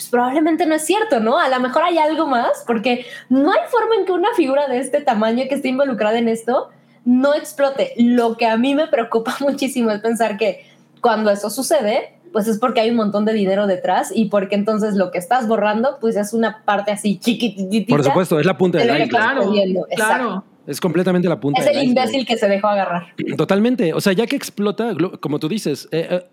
[0.00, 1.38] pues probablemente no es cierto, ¿no?
[1.38, 4.78] A lo mejor hay algo más, porque no hay forma en que una figura de
[4.78, 6.70] este tamaño que esté involucrada en esto
[7.04, 7.92] no explote.
[7.98, 10.64] Lo que a mí me preocupa muchísimo es pensar que
[11.02, 14.94] cuando eso sucede, pues es porque hay un montón de dinero detrás y porque entonces
[14.94, 17.94] lo que estás borrando, pues es una parte así chiquititita.
[17.94, 19.10] Por supuesto, es la punta de del iceberg.
[19.10, 19.86] Claro, claro.
[19.90, 20.44] Exacto.
[20.66, 22.06] Es completamente la punta Es del el iceberg.
[22.06, 23.08] imbécil que se dejó agarrar.
[23.36, 23.92] Totalmente.
[23.92, 26.26] O sea, ya que explota, como tú dices, eh, eh,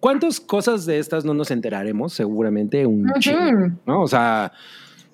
[0.00, 2.12] ¿cuántas cosas de estas no nos enteraremos?
[2.12, 3.72] Seguramente un chingo, Ujú.
[3.86, 4.02] ¿no?
[4.02, 4.52] O sea,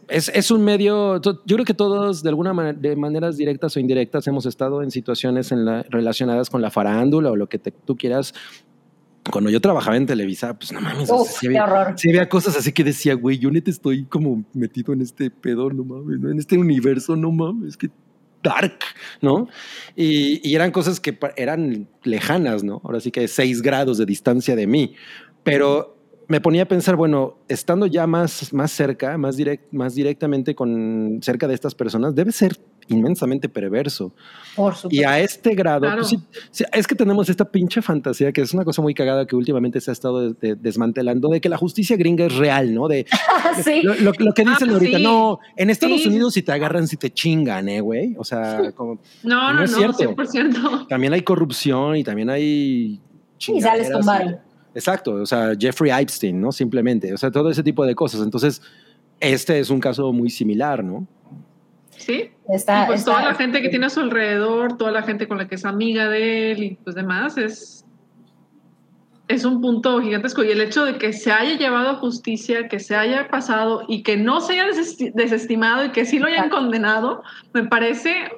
[0.09, 3.81] es, es un medio, yo creo que todos de alguna manera, de maneras directas o
[3.81, 7.73] indirectas hemos estado en situaciones en la- relacionadas con la farándula o lo que te-
[7.73, 8.33] tú quieras.
[9.33, 12.09] Cuando yo trabajaba en Televisa, pues no mames, o sea, Uf, sí qué había, sí
[12.11, 15.85] había cosas así que decía, güey, yo neta estoy como metido en este pedo, no
[15.85, 16.31] mames, ¿no?
[16.31, 17.91] en este universo, no mames, que
[18.47, 18.78] dark,
[19.20, 19.48] ¿no?
[19.97, 22.81] Y, eran cosas que eran lejanas, ¿no?
[22.85, 24.94] Ahora sí que seis grados de distancia de mí,
[25.43, 25.97] pero
[26.28, 31.20] me ponía a pensar, bueno, estando ya más, más cerca, más, direct, más directamente con
[31.23, 32.56] cerca de estas personas, debe ser
[32.88, 34.12] inmensamente perverso.
[34.54, 35.96] Por Y a este grado, Claro.
[35.98, 36.18] pues sí,
[36.50, 39.80] sí, es que tenemos esta pinche fantasía que es una cosa muy cagada que últimamente
[39.80, 42.88] se ha estado de- de- desmantelando, de que la justicia gringa es real, ¿no?
[42.88, 43.06] De
[43.64, 43.82] sí.
[43.82, 46.06] lo, lo- lo que dicen Ah, ahorita, no, en Estados.
[46.06, 48.14] Unidos si te agarran, si te chingan, ¿eh, güey?
[48.18, 49.98] O sea, como, No, No no, es no, cierto.
[50.14, 50.86] 100%.
[50.88, 53.00] también hay corrupción y también hay...
[53.48, 54.38] Y sales con varo.
[54.74, 56.52] Exacto, o sea, Jeffrey Epstein, ¿no?
[56.52, 58.20] Simplemente, o sea, todo ese tipo de cosas.
[58.22, 58.60] Entonces,
[59.20, 61.06] este es un caso muy similar, ¿no?
[61.98, 62.31] Sí.
[62.48, 65.27] Está, y pues está- toda la gente que tiene a su alrededor, toda la gente
[65.27, 67.85] con la que es amiga de él y pues demás, es,
[69.28, 70.44] es un punto gigantesco.
[70.44, 74.02] Y el hecho de que se haya llevado a justicia, que se haya pasado y
[74.02, 76.56] que no se haya desesti- desestimado y que sí lo hayan Exacto.
[76.59, 78.31] condenado, me parece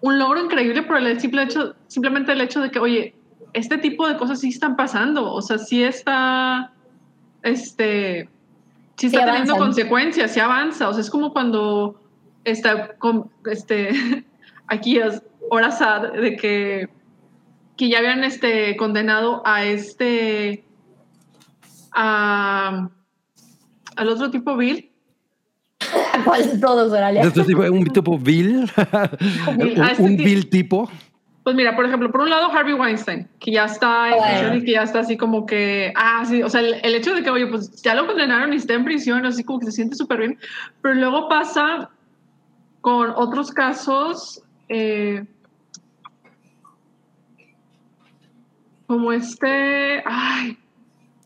[0.00, 3.14] un logro increíble por el simple hecho, simplemente el hecho de que, oye,
[3.52, 6.72] este tipo de cosas sí están pasando, o sea, sí está,
[7.42, 8.28] este,
[8.96, 12.00] sí Sí está teniendo consecuencias, sí avanza, o sea, es como cuando
[12.44, 13.90] está con, este,
[14.66, 16.88] aquí es hora sad de que,
[17.76, 20.64] que ya habían este, condenado a este,
[21.92, 22.88] a,
[23.96, 24.92] al otro tipo Bill,
[26.24, 27.22] ¿Cuál de todos, Oralia?
[27.22, 28.70] Este tipo, un tipo Bill,
[29.48, 30.90] un, ah, este un Bill tipo.
[31.42, 34.64] Pues mira, por ejemplo, por un lado Harvey Weinstein, que ya está en prisión y
[34.64, 37.30] que ya está así como que, ah, sí, o sea, el, el hecho de que,
[37.30, 40.18] oye, pues ya lo condenaron y está en prisión, así como que se siente súper
[40.20, 40.38] bien,
[40.80, 41.90] pero luego pasa
[42.82, 45.24] con otros casos, eh,
[48.86, 50.58] como este, ay,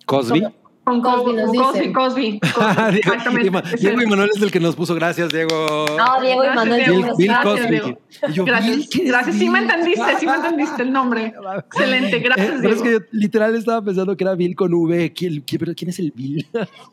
[0.06, 0.46] Cosby.
[0.84, 1.92] con Cosby Co- nos Cosby, dice.
[1.92, 3.50] Cosby, Cosby, exactamente.
[3.50, 3.60] Diego,
[3.96, 5.84] Diego Manuel es el que nos puso gracias, Diego.
[5.98, 6.84] No, Diego y Gracias, Manuel.
[6.84, 6.94] Diego.
[6.94, 7.70] Bill, Diego, Bill gracias, Cosby.
[7.70, 7.98] Diego.
[8.28, 11.34] Y yo, Gracias, Bill, ¿quién gracias, sí me entendiste, sí me entendiste el nombre.
[11.58, 13.00] Excelente, Eh, gracias, pero es Diego.
[13.00, 15.12] que yo literal estaba pensando que era Bill con V.
[15.12, 16.46] ¿Quién, quién- pero ¿quién es el Bill?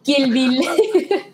[0.04, 0.60] Kill Bill.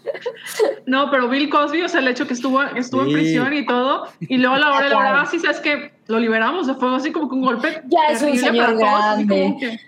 [0.86, 3.10] No, pero Bill Cosby, o sea, el hecho que estuvo, que estuvo Sí.
[3.10, 5.92] en prisión y todo, y luego a la hora de la hora, sí, sabes que
[6.08, 7.82] lo liberamos, o sea, fue así como que un golpe.
[7.88, 9.56] Ya es un señor todos, grande.
[9.60, 9.80] que-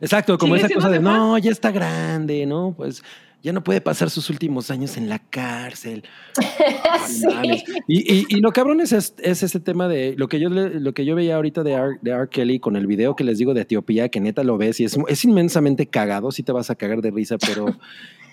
[0.00, 2.74] Exacto, como esa cosa de no, ya está grande, ¿no?
[2.76, 3.02] Pues
[3.42, 6.02] ya no puede pasar sus últimos años en la cárcel.
[7.06, 7.62] Sí.
[7.86, 10.94] Y, y- y lo cabrón es, es, es ese tema de lo que yo lo
[10.94, 12.28] que yo veía ahorita de R, de R.
[12.30, 14.96] Kelly con el video que les digo de Etiopía, que neta lo ves y es,
[15.08, 17.66] es inmensamente cagado, sí te vas a cagar de risa, pero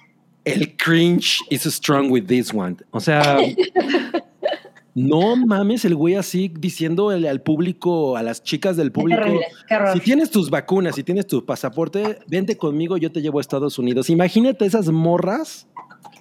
[0.46, 2.78] el cringe is strong with this one.
[2.92, 3.38] O sea,
[4.94, 9.24] no mames, el güey así diciendo al, al público, a las chicas del Qué público.
[9.68, 9.76] qué.
[9.94, 13.80] Si tienes tus vacunas, si tienes tu pasaporte, vente conmigo, yo te llevo a Estados
[13.80, 14.10] Unidos.
[14.10, 15.68] Imagínate esas morras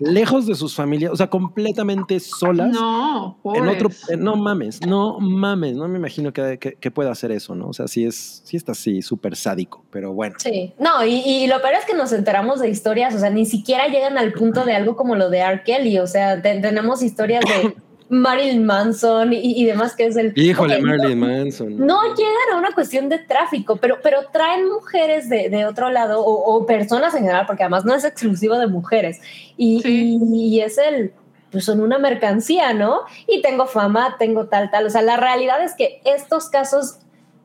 [0.01, 2.71] lejos de sus familias, o sea, completamente solas.
[2.73, 7.11] No, En otro, eh, no mames, no mames, no me imagino que, que, que pueda
[7.13, 7.69] hacer eso, ¿no?
[7.69, 10.35] O sea, sí es, sí está así, súper sádico, pero bueno.
[10.39, 13.47] Sí, no, y, y lo peor es que nos enteramos de historias, o sea, ni
[13.47, 15.63] siquiera llegan al punto de algo como lo de R.
[15.65, 17.77] Kelly, o sea, te- tenemos historias de
[18.11, 20.33] Marilyn Manson y, y demás que es el...
[20.37, 21.77] Híjole, Marilyn Manson.
[21.87, 26.21] No llegan a una cuestión de tráfico, pero, pero traen mujeres de, de otro lado
[26.21, 29.21] o, o personas en general, porque además no es exclusivo de mujeres.
[29.57, 30.19] Y, Sí.
[30.21, 31.13] y- y es el,
[31.53, 33.01] pues son una mercancía, ¿no?
[33.29, 34.87] Y tengo fama, tengo tal, tal.
[34.87, 36.99] O sea, la realidad es que estos casos,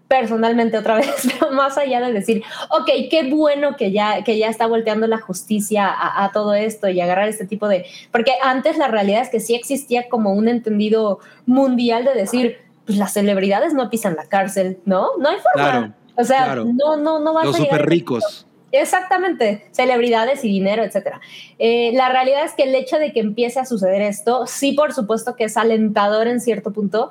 [0.07, 1.09] personalmente otra vez,
[1.39, 5.19] pero más allá de decir, ok, qué bueno que ya, que ya está volteando la
[5.19, 7.85] justicia a, a todo esto y agarrar este tipo de...
[8.11, 12.97] Porque antes la realidad es que sí existía como un entendido mundial de decir, pues
[12.97, 15.17] las celebridades no pisan la cárcel, ¿no?
[15.17, 15.71] No hay forma.
[15.71, 16.65] Claro, o sea, claro.
[16.65, 18.47] no, no, no vas Los a súper ese ricos.
[18.71, 21.21] Exactamente, celebridades y dinero, etcétera.
[21.59, 24.93] Eh, la realidad es que el hecho de que empiece a suceder esto, sí, por
[24.93, 27.09] supuesto que es alentador en cierto punto,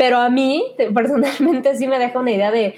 [0.00, 2.74] pero a mí te- personalmente sí me deja una idea de,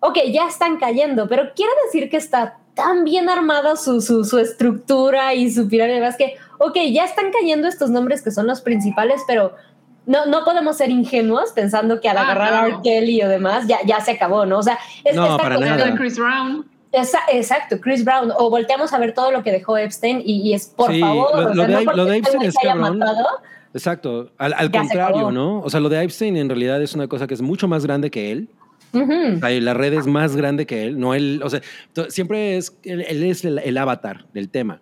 [0.00, 4.38] ok, ya están cayendo, pero quiere decir que está tan bien armada su, su, su
[4.38, 8.60] estructura y su pirámide, es que, ok, ya están cayendo estos nombres que son los
[8.60, 9.54] principales, pero
[10.04, 12.66] no, no podemos ser ingenuos pensando que al Ah, agarrar a.
[12.66, 12.76] R.
[12.84, 14.58] Kelly o demás ya, ya se acabó, ¿no?
[14.58, 15.86] O sea, es, No, esta para nada.
[15.86, 16.66] De Chris Brown.
[16.92, 18.30] Esa- exacto, Chris Brown.
[18.38, 21.30] O volteamos a ver todo lo que dejó Epstein y, y es por Sí, favor.
[21.38, 22.98] lo- o lo sea, de- no lo porque de Epstein es se haya cabrón.
[22.98, 23.26] matado,
[23.74, 24.32] Exacto.
[24.38, 25.30] Al, al contrario.
[25.30, 25.60] ¿no?
[25.60, 28.10] O sea, lo de Epstein en realidad es una cosa que es mucho más grande
[28.10, 28.48] que él.
[28.92, 29.36] Ujú.
[29.36, 31.60] O sea, la red es más grande que él, no él, o sea,
[32.08, 34.80] siempre es, él, él es el, el avatar del tema.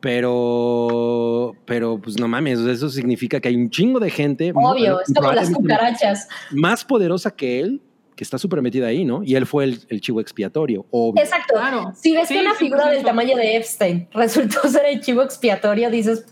[0.00, 5.12] Pero, pero, pues no mames, eso significa que hay un chingo de gente Obvio, es
[5.14, 6.28] como las cucarachas.
[6.50, 7.80] más poderosa que él,
[8.16, 9.22] que está súper metida ahí, ¿no?
[9.24, 11.22] Y él fue el, el chivo expiatorio, obvio.
[11.22, 11.54] Exacto.
[11.54, 11.92] Claro.
[11.96, 12.90] Si ves Sí, que una figura 100%.
[12.90, 16.26] del tamaño de Epstein resultó ser el chivo expiatorio, dices,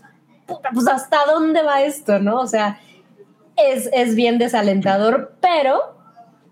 [0.45, 2.39] "Puta, pues hasta dónde va esto, ¿no?
[2.39, 2.79] O sea,
[3.55, 5.93] es, es bien desalentador, pero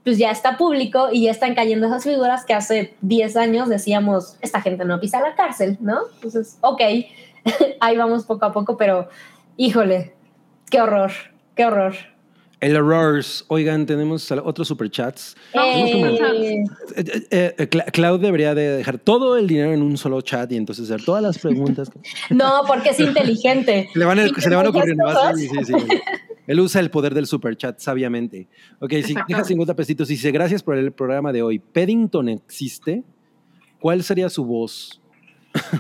[0.04, 4.38] pues ya está público y ya están cayendo esas figuras que hace 10 años decíamos,
[4.42, 6.00] esta gente no pisa la cárcel, ¿no?
[6.16, 6.82] Entonces, ok,
[7.80, 9.10] ahí vamos poco a poco, pero
[9.58, 10.16] híjole,
[10.70, 11.12] qué horror,
[11.56, 11.94] qué horror.
[12.62, 15.36] El errors, oigan, tenemos otros superchats.
[15.54, 16.64] Eh,
[16.96, 20.86] Eh, eh, eh, debería de dejar todo el dinero en un solo chat y entonces
[20.90, 21.90] hacer todas las preguntas.
[21.90, 22.00] que-
[22.36, 23.90] no, porque es inteligente.
[23.92, 25.16] Se le van, a- Y se le van muchas ocurriendo más.
[25.16, 25.40] cosas.
[25.40, 25.74] Sí, sí, sí.
[26.48, 28.48] Él usa el poder del superchat sabiamente.
[28.80, 31.58] Ok, si deja 50 pesitos y dice, gracias por el programa de hoy.
[31.60, 33.04] ¿Paddington existe?
[33.80, 35.02] ¿Cuál sería su voz?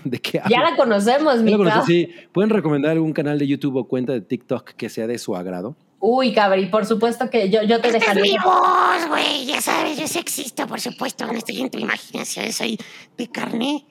[0.03, 1.85] ¿De qué Ya la conocemos, Ya mi lo conocí, Clau.
[1.85, 2.09] sí.
[2.31, 5.75] ¿Pueden recomendar algún canal de YouTube o cuenta de TikTok que sea de su agrado?
[6.03, 8.43] Uy, cabri, por supuesto que yo, yo te Esta es mi dejaría.
[8.43, 9.45] voz, güey.
[9.45, 11.25] Ya sabes, yo sí existo, por supuesto.
[11.27, 12.51] No estoy en tu imaginación.
[12.51, 12.77] Soy
[13.17, 13.85] de carne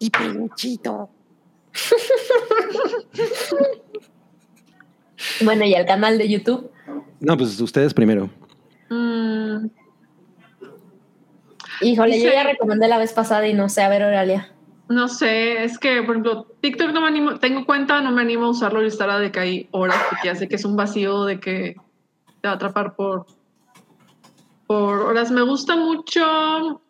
[0.00, 1.08] y peluchito.
[5.40, 6.70] Bueno, y el canal de YouTube.
[7.20, 8.28] No, pues ustedes primero.
[8.90, 9.66] Mm,
[11.80, 14.52] Híjole, yo ya recomendé la vez pasada y no sé, a ver, Oralia.
[14.88, 18.46] No sé, es que, por ejemplo, TikTok no me animo, tengo cuenta, no me animo
[18.46, 21.24] a usarlo y estar a de que hay horas, porque ya que es un vacío
[21.24, 21.76] de que
[22.40, 23.26] te va a atrapar por,
[24.66, 25.30] por horas.
[25.30, 26.82] Me gusta mucho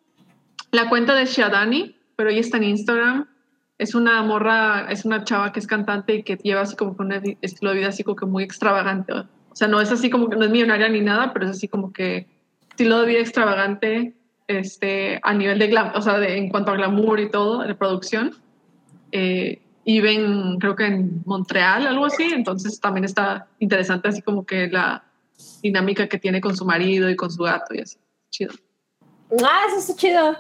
[0.73, 3.29] la cuenta de Shadani, pero ella está en Instagram.
[3.79, 7.03] Es una morra, es una chava que es cantante y que lleva así como que
[7.03, 9.13] un estilo de vida así como que muy extravagante.
[9.13, 11.69] O sea, no es así como que no es millonaria ni nada, pero es así
[11.69, 12.27] como que
[12.71, 14.16] estilo de vida extravagante
[14.47, 17.75] este, a nivel de glam, o sea, de, en cuanto a glamour y todo, de
[17.75, 18.35] producción.
[19.13, 24.45] Eh, y ven, creo que en Montreal, algo así, entonces también está interesante así como
[24.45, 25.05] que la
[25.63, 27.97] dinámica que tiene con su marido y con su gato y así.
[28.31, 28.53] Chido.
[29.45, 30.37] Ah, eso está chido.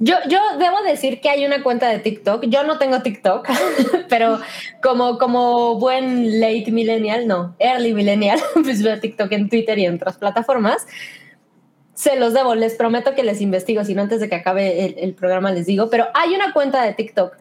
[0.00, 2.46] Yo, yo debo decir que hay una cuenta de TikTok.
[2.46, 3.48] Yo no tengo TikTok,
[4.08, 4.40] pero
[4.82, 9.94] como, como buen late millennial, no, early millennial, pues veo TikTok en Twitter y en
[9.94, 10.86] otras plataformas.
[11.98, 14.94] Se los debo, les prometo que les investigo, si no antes de que acabe el,
[14.98, 17.32] el programa les digo, pero hay una cuenta de TikTok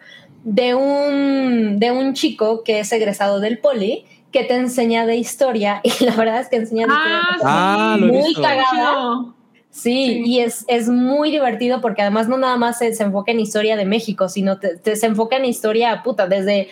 [0.44, 5.80] de un, de un chico que es egresado del poli que te enseña de historia
[5.84, 8.42] y la verdad es que enseña de historia Ah, Ah, muy visto.
[8.42, 9.26] cagada.
[9.70, 10.24] Sí.
[10.26, 13.76] y es, es muy divertido porque además no nada más se, se enfoca en historia
[13.78, 16.70] de México, sino te, te- se enfoca en historia puta, desde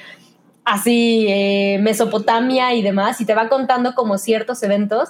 [0.63, 5.09] así eh, Mesopotamia y demás, y te va contando como ciertos eventos.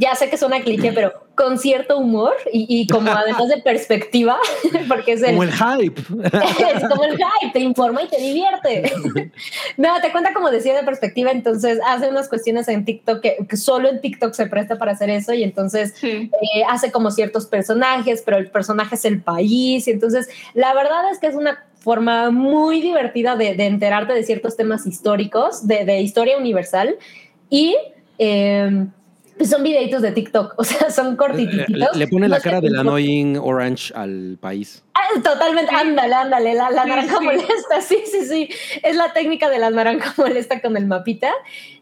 [0.00, 4.38] Ya sé que suena cliché, pero con cierto humor y, y como además de perspectiva,
[4.88, 6.00] porque es el, Como el hype.
[6.74, 8.92] es como el hype, te informa y te divierte.
[9.76, 13.56] no, te cuenta como decía de perspectiva, entonces hace unas cuestiones en TikTok que, que
[13.56, 16.30] solo en TikTok se presta para hacer eso y entonces Sí.
[16.32, 19.86] eh, hace como ciertos personajes, pero el personaje es el país.
[19.86, 24.22] Y entonces, la verdad es que es una forma muy divertida de, de enterarte de
[24.22, 26.96] ciertos temas históricos, de, de historia universal.
[27.48, 27.76] Y
[28.18, 28.86] eh,
[29.40, 31.96] pues son videitos de TikTok, o sea, son cortititos.
[31.96, 34.84] le pone la cara del annoying orange al país.
[34.92, 37.24] Ah, Totalmente, ándale, ándale, la, la Sí, naranja sí.
[37.24, 38.48] molesta, sí, sí, sí,
[38.82, 41.32] es la técnica de la naranja molesta con el mapita,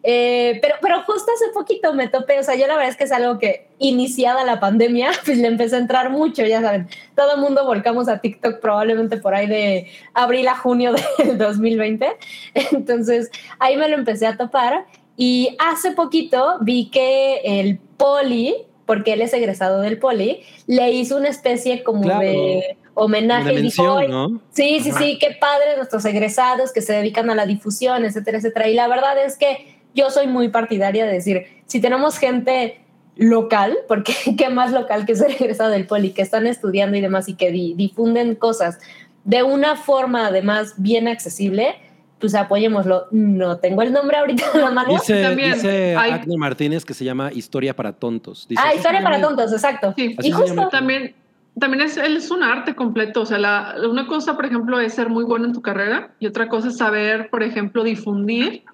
[0.04, 3.02] Eh, pero, pero justo hace poquito me topé, o sea, yo la verdad es que
[3.04, 6.86] es algo que iniciada la pandemia, pues le empecé a entrar mucho, ya saben,
[7.16, 12.06] todo el mundo volcamos a TikTok probablemente por ahí de abril a junio del 2020,
[12.54, 14.86] entonces ahí me lo empecé a topar
[15.18, 18.54] y hace poquito vi que el poli,
[18.86, 22.20] porque él es egresado del poli, le hizo una especie como Claro.
[22.20, 23.50] de homenaje.
[23.50, 24.40] Dijo, mención, "Ay, ¿no?
[24.52, 24.98] Sí, sí, Ajá.
[25.00, 28.68] sí, qué padre nuestros egresados que se dedican a la difusión, etcétera, etcétera.
[28.68, 32.80] Y la verdad es que yo soy muy partidaria de decir, si tenemos gente
[33.16, 37.28] local, porque qué más local que ser egresado del poli, que están estudiando y demás
[37.28, 38.78] y que di- difunden cosas
[39.24, 41.74] de una forma además bien accesible,
[42.18, 43.06] pues apoyémoslo.
[43.10, 44.92] No tengo el nombre ahorita en la mano.
[44.92, 48.46] Dice, también dice Agni Martínez que se llama Historia para Tontos.
[48.48, 49.94] Dice, Ah, historia para tontos, exacto.
[49.96, 50.16] Sí.
[50.20, 50.68] Y justo.
[50.68, 51.14] También,
[51.58, 53.22] también es, es un arte completo.
[53.22, 56.26] O sea, la, una cosa, por ejemplo, es ser muy bueno en tu carrera y
[56.26, 58.64] otra cosa es saber, por ejemplo, difundir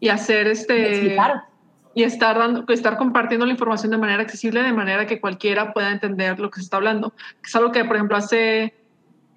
[0.00, 1.16] y hacer este.
[1.94, 5.90] Y estar, dando, estar compartiendo la información de manera accesible, de manera que cualquiera pueda
[5.90, 7.14] entender lo que se está hablando.
[7.42, 8.74] Es algo que, por ejemplo, hace.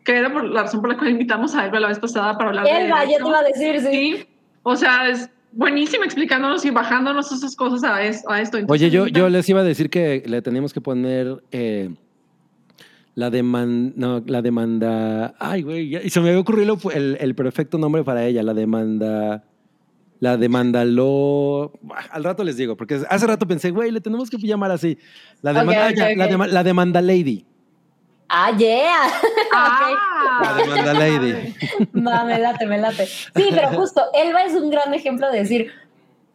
[0.03, 2.49] Que era por la razón por la cual invitamos a Elba la vez pasada para
[2.49, 2.85] hablar de.
[2.85, 3.87] Elba, ya te iba a decir, sí.
[4.17, 4.25] Sí,
[4.63, 8.57] o sea, es buenísima explicándonos y bajándonos esas cosas a, es- a esto.
[8.57, 11.89] Entonces, Oye, yo, yo les iba a decir que le teníamos que poner eh,
[13.15, 17.77] la demanda, no, la demanda, ay, güey, y se me había ocurrido el, el perfecto
[17.77, 19.43] nombre para ella, la demanda,
[20.19, 21.73] la demanda lo,
[22.11, 24.97] al rato les digo, porque hace rato pensé, güey, le tenemos que llamar así,
[25.41, 27.45] la demanda, la demanda lady,
[28.29, 29.09] Ah, yeah.
[29.53, 31.53] Ah, la demanda lady.
[31.95, 33.05] Va, me late, me late.
[33.07, 35.71] Sí, pero justo, Elba es un gran ejemplo de decir,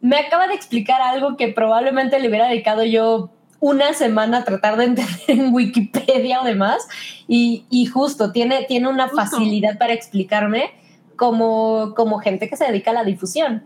[0.01, 4.77] me acaba de explicar algo que probablemente le hubiera dedicado yo una semana a tratar
[4.77, 6.87] de entender en Wikipedia o demás,
[7.27, 9.17] y, y justo, tiene, tiene una Justo.
[9.17, 10.71] facilidad para explicarme
[11.15, 13.63] como, como gente que se dedica a la difusión.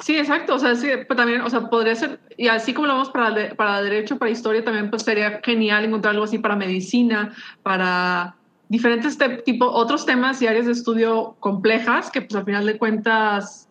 [0.00, 0.54] Sí, exacto.
[0.54, 3.54] O sea, sí, pues también, o sea, podría ser, y así como lo vamos para,
[3.54, 8.36] para derecho, para historia, también pues sería genial encontrar algo así para medicina, para
[8.68, 12.78] diferentes te- tipo, otros temas y áreas de estudio complejas que pues al final de
[12.78, 13.68] cuentas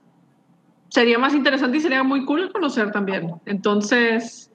[0.90, 3.34] sería más interesante y sería muy cool conocer también.
[3.46, 4.52] Entonces,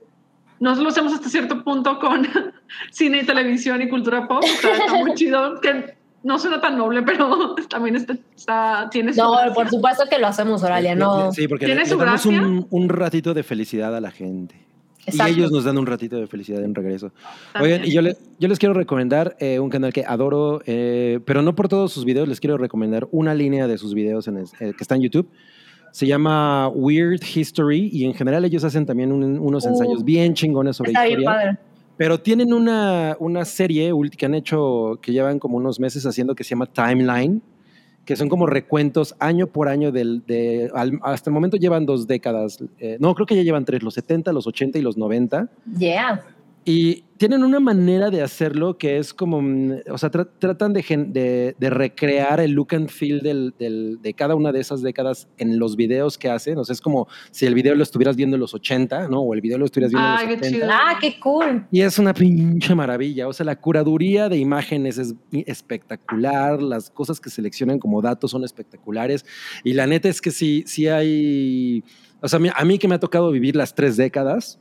[0.60, 2.26] nosotros lo hacemos hasta cierto punto con
[2.92, 4.44] cine y televisión y cultura pop.
[4.44, 9.20] Está, está muy chido, que no suena tan noble, pero también está, está- tiene su
[9.20, 9.52] No, gracia.
[9.54, 11.32] por supuesto que lo hacemos, Oralia, no.
[11.32, 14.54] Sí, porque ¿Tiene le, su le damos un, un ratito de felicidad a la gente.
[15.06, 15.32] Exacto.
[15.32, 17.12] Y ellos nos dan un ratito de felicidad en regreso.
[17.54, 17.74] También.
[17.76, 21.40] Oigan, y yo, le- yo les quiero recomendar eh, un canal que adoro, eh, pero
[21.40, 24.44] no por todos sus videos, les quiero recomendar una línea de sus videos en el-
[24.60, 25.30] eh, que está en YouTube.
[25.92, 30.34] Se llama Weird History y en general ellos hacen también un- unos Uh, ensayos bien
[30.34, 31.38] chingones sobre Está bien historia.
[31.40, 31.58] padre.
[31.98, 36.44] Pero tienen una, una serie que han hecho, que llevan como unos meses haciendo, que
[36.44, 37.42] se llama Timeline,
[38.06, 42.06] que son como recuentos año por año del, de, al- hasta el momento llevan dos
[42.06, 45.50] décadas, eh, no, creo que ya llevan tres, los 70, los 80 y los 90.
[45.78, 46.24] Yeah.
[46.70, 50.82] Y tienen una manera de hacerlo que es como, mm, o sea, tra- tratan de,
[50.82, 54.82] gen- de- de recrear el look and feel del- del- de cada una de esas
[54.82, 56.58] décadas en los videos que hacen.
[56.58, 59.20] O sea, es como si el video lo estuvieras viendo en los 80, ¿no?
[59.22, 60.66] O el video lo estuvieras viendo en qué los 70.
[60.66, 60.68] chido.
[60.70, 61.66] Ah, qué cool.
[61.72, 63.28] Y es una pinche maravilla.
[63.28, 66.60] O sea, la curaduría de imágenes es espectacular.
[66.62, 69.24] Las cosas que seleccionan como datos son espectaculares.
[69.64, 71.82] Y la neta es que sí, sí hay.
[72.20, 74.60] O sea, a mí- a mí que me ha tocado vivir las tres décadas.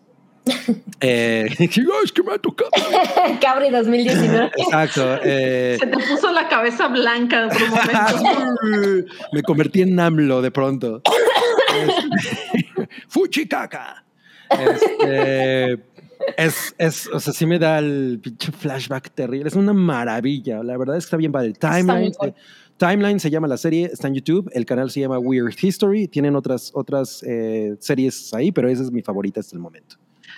[1.02, 2.72] Eh, es que me ha tocado.
[3.41, 4.52] Cabri 2019.
[4.57, 5.19] Exacto.
[5.24, 9.14] eh, Se te puso la cabeza blanca por un momento.
[9.34, 11.02] me convertí en AMLO de pronto.
[13.07, 14.03] Fuchicaca.
[14.49, 15.74] Este,
[16.38, 19.48] es, es, o sea, sí me da el pinche flashback terrible.
[19.48, 20.64] Es una maravilla.
[20.64, 21.53] La verdad es que está bien padre.
[21.53, 22.34] Timeline, cool.
[22.78, 24.49] Timeline se llama la serie, está en YouTube.
[24.53, 26.07] El canal se llama Weird History.
[26.07, 29.98] Tienen otras, otras eh, series ahí, pero esa es mi favorita hasta el momento.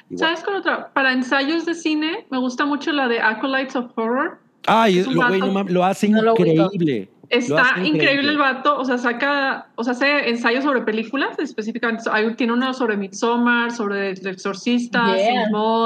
[0.09, 0.19] Igual.
[0.19, 0.91] ¿Sabes cuál otra?
[0.93, 4.39] Para ensayos de cine, me gusta mucho la de Acolytes of Horror.
[4.67, 5.37] Ay, lo, güey, vato.
[5.47, 7.09] no mames, lo hace No increíble.
[7.31, 11.37] Lo Está hace increíble el vato, o sea, saca, o sea, hace ensayos sobre películas,
[11.37, 15.43] específicamente, hay- tiene uno sobre Midsommar, sobre El Exorcista, Yeah.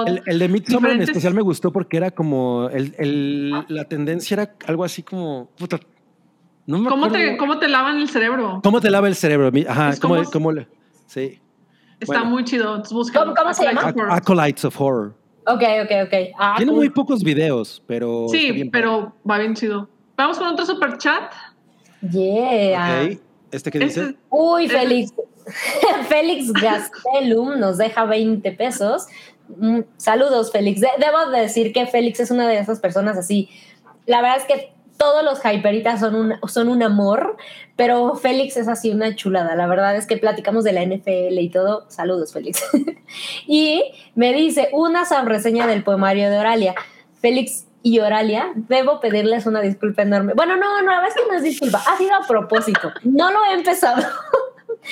[0.08, 2.70] El, el de Midsommar en especial me gustó porque era como.
[2.72, 5.50] El, el- la tendencia era algo así como.
[5.58, 5.82] Puta,
[6.66, 7.26] no me ¿Cómo acuerdo.
[7.32, 8.62] te, ¿Cómo te lavan el cerebro?
[8.64, 9.52] ¿Cómo te lava el cerebro?
[9.68, 10.68] Ajá, Es ¿cómo, como- cómo le-
[11.08, 11.42] Sí.
[12.00, 12.26] Está bueno.
[12.32, 12.82] muy chido.
[12.90, 13.82] ¿Cómo- cómo se llama?
[13.88, 14.12] Acolytes of Ac- Horror.
[14.12, 15.14] Acolytes of Horror.
[15.46, 16.14] Ok, ok, ok.
[16.40, 16.80] Ah, Tiene cool.
[16.80, 18.28] muy pocos videos, pero.
[18.30, 19.90] Sí, bien pero va bien chido.
[20.16, 21.32] Vamos con otro super chat.
[22.02, 22.78] Yeah.
[22.80, 23.14] padre.
[23.16, 23.22] Ok.
[23.52, 24.02] ¿Este qué dice?
[24.02, 25.14] Este- Uy, Félix.
[26.10, 29.08] Félix Gastelum nos deja 20 pesos.
[29.58, 30.82] Mm, saludos, Félix.
[30.82, 33.50] De- debo decir que Félix es una de esas personas así.
[34.06, 37.38] La verdad es que todos los hyperitas son un, son un amor,
[37.76, 39.56] pero Félix es así una chulada.
[39.56, 41.86] La verdad es que platicamos de la NFL y todo.
[41.90, 42.64] Saludos, Félix.
[43.48, 43.84] y
[44.16, 46.76] me dice una subreseña del poemario de Oralia.
[47.20, 50.34] Félix y Oralia, debo pedirles una disculpa enorme.
[50.36, 52.94] Bueno, no, no, la verdad es que no es disculpa, ha sido a propósito.
[53.04, 54.02] No lo he empezado.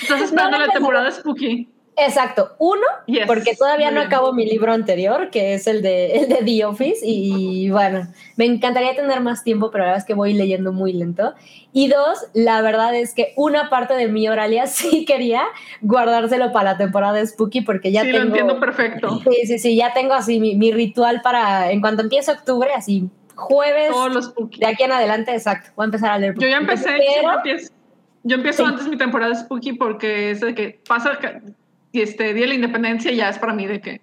[0.01, 1.69] Estás esperando No, la temporada Spooky.
[1.97, 3.25] Exacto, uno, Yes.
[3.27, 6.99] porque todavía no acabo mi libro anterior, que es el de, el de The Office,
[7.03, 10.93] y bueno, me encantaría tener más tiempo, pero la verdad es que voy leyendo muy
[10.93, 11.33] lento.
[11.73, 15.43] Y dos, la verdad es que una parte de mi Oralia sí quería
[15.81, 18.19] guardárselo para la temporada de Spooky, porque ya sí, tengo...
[18.19, 19.19] lo entiendo perfecto.
[19.29, 23.09] Sí, sí, sí, ya tengo así mi, mi ritual para, en cuanto empiece octubre, así
[23.35, 24.59] jueves, Todos los Spooky.
[24.59, 26.35] de aquí en adelante, exacto, voy a empezar a leer.
[26.37, 27.73] Yo ya empecé, pero- siempre empiezo-
[28.23, 28.69] yo empiezo Sí.
[28.71, 31.17] antes mi temporada Spooky porque es de que pasa
[31.91, 34.01] y este Día de la Independencia ya es para mí de que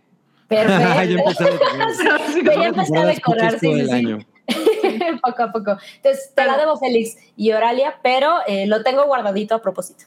[0.49, 1.25] Perfecto.
[1.28, 1.44] Empecé
[2.10, 2.58] a decorar.
[2.58, 4.18] Ya empecé a decorar, sí, año.
[5.23, 5.76] poco a poco.
[5.97, 10.05] Entonces, te la debo, Félix y Oralia, pero eh, lo tengo guardadito a propósito.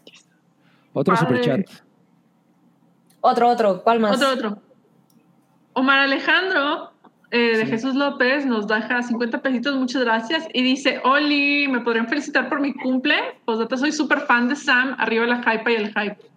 [0.94, 1.28] Otro Padre.
[1.28, 1.70] superchat.
[3.22, 4.16] Otro, otro, ¿cuál más?
[4.16, 4.62] Otro, otro.
[5.74, 6.92] Omar Alejandro
[7.30, 10.48] eh, de Jesús López nos deja 50 pesitos, muchas gracias.
[10.54, 13.16] Y dice, Oli, ¿me podrían felicitar por mi cumple?
[13.46, 16.31] Pues soy súper fan de Sam, arriba la hype y el hype.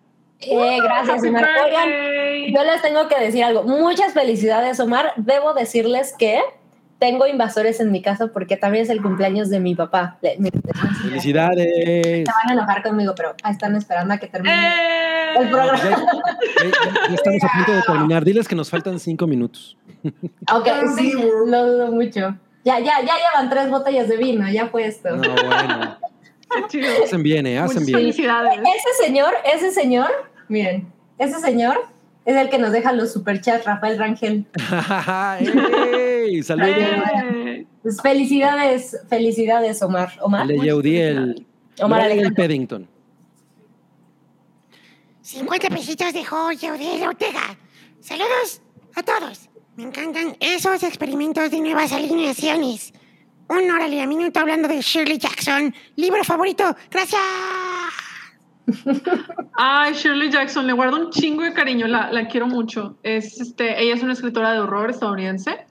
[0.51, 1.47] Eh, gracias, Omar.
[1.65, 3.63] Oigan, yo les tengo que decir algo.
[3.65, 5.13] Muchas felicidades, Omar.
[5.17, 6.41] Debo decirles que
[6.99, 10.17] tengo invasores en mi casa porque también es el cumpleaños de mi papá.
[10.23, 10.51] Le- me-
[11.03, 11.67] Felicidades.
[11.67, 14.55] Se van a enojar conmigo, pero están esperando a que termine.
[14.55, 15.35] ¡Eh!
[15.41, 15.79] El programa.
[15.83, 18.25] Ya, ya- ya estamos a punto de terminar.
[18.25, 19.77] Diles que nos faltan cinco minutos.
[20.53, 21.13] Ok, sí,
[21.47, 22.37] lo dudo mucho.
[22.65, 25.15] Ya, ya, ya llevan tres botellas de vino, ya fue esto.
[25.17, 25.99] No, bueno.
[26.51, 26.89] Qué chido.
[27.05, 27.59] Hacen bien, ¿eh?
[27.59, 27.99] Hacen Muchas bien.
[27.99, 28.59] felicidades.
[28.61, 30.09] Ese señor, ese señor,
[30.49, 31.77] miren, ese señor
[32.25, 34.47] es el que nos deja los superchats, Rafael Rangel.
[35.95, 36.43] ¡Ey!
[36.43, 36.71] Saludos.
[36.77, 37.67] ¡Eh!
[37.83, 40.13] Pues felicidades, felicidades, Omar.
[40.21, 41.47] Omar, Le Yeudí el.
[41.81, 42.35] Omar el Alejandro.
[42.35, 42.89] Peddington.
[45.21, 47.59] 50 pesitos de Jorge Odell Ortega.
[48.01, 48.63] Saludos
[48.95, 49.51] a todos.
[49.77, 52.93] Me encantan esos experimentos de nuevas alineaciones.
[53.49, 55.75] Un órale a minuto hablando de Shirley Jackson.
[55.97, 56.77] Libro favorito.
[56.91, 57.21] Gracias.
[59.57, 62.97] Ay, Shirley Jackson, le guardo un chingo de cariño, la, la quiero mucho.
[63.03, 65.67] Es, este, ella es una escritora de horror estadounidense.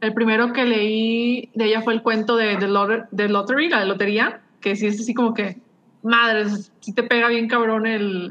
[0.00, 3.80] El primero que leí de ella fue el cuento de The Lot- The Lottery, la
[3.80, 5.58] de lotería, que sí es así como que,
[6.02, 6.46] madre,
[6.80, 7.84] sí te pega bien cabrón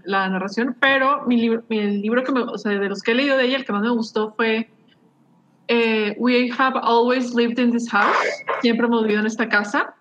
[0.05, 3.15] la narración, pero mi libro, el libro que me, o sea, de los que he
[3.15, 4.69] leído de ella, el que más me gustó fue
[5.67, 8.15] eh, We Have Always Lived in This House,
[8.61, 9.93] siempre hemos vivido en esta casa.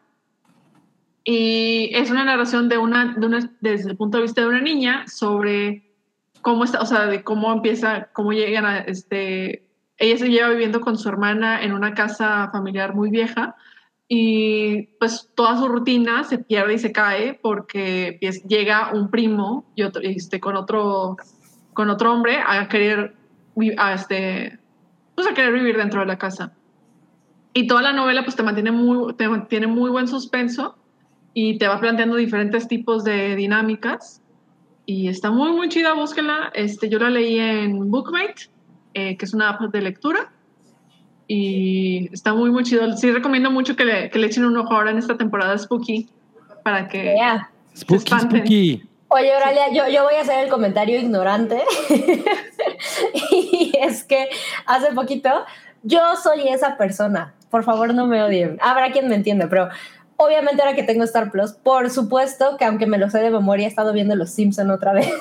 [1.28, 4.60] Y es una narración de una, de una, desde el punto de vista de una
[4.60, 5.90] niña sobre
[6.40, 9.66] cómo está, o sea, de cómo empieza, cómo llegan a, este,
[9.98, 13.56] ella se lleva viviendo con su hermana en una casa familiar muy vieja
[14.06, 19.82] y pues toda su rutina se pierde y se cae porque llega un primo y
[19.82, 21.16] otro, este, con otro,
[21.74, 23.16] con otro hombre a querer,
[23.78, 24.60] a este,
[25.16, 26.52] pues a querer vivir dentro de la casa.
[27.52, 30.76] Y toda la novela pues te mantiene muy, te mantiene muy buen suspenso
[31.38, 34.22] y te va planteando diferentes tipos de dinámicas.
[34.86, 36.50] Y está muy, muy chida, búsquenla.
[36.54, 38.48] Este, yo la leí en Bookmate,
[38.94, 40.32] eh, que es una app de lectura.
[41.28, 42.90] Y está muy, muy chido.
[42.96, 46.08] Sí, recomiendo mucho que le, que le echen un ojo ahora en esta temporada Spooky
[46.64, 47.16] para que...
[47.18, 47.50] Ya.
[47.76, 48.38] Spooky, espanten.
[48.38, 48.88] spooky.
[49.08, 51.60] Oye, Oralia, yo, yo voy a hacer el comentario ignorante.
[53.30, 54.30] y es que
[54.64, 55.44] hace poquito
[55.82, 57.34] yo soy esa persona.
[57.50, 58.56] Por favor, no me odien.
[58.62, 59.68] Habrá quien me entienda, pero
[60.16, 63.66] obviamente ahora que tengo Star Plus, por supuesto que aunque me lo sé de memoria,
[63.66, 65.08] he estado viendo Los Simpson otra vez.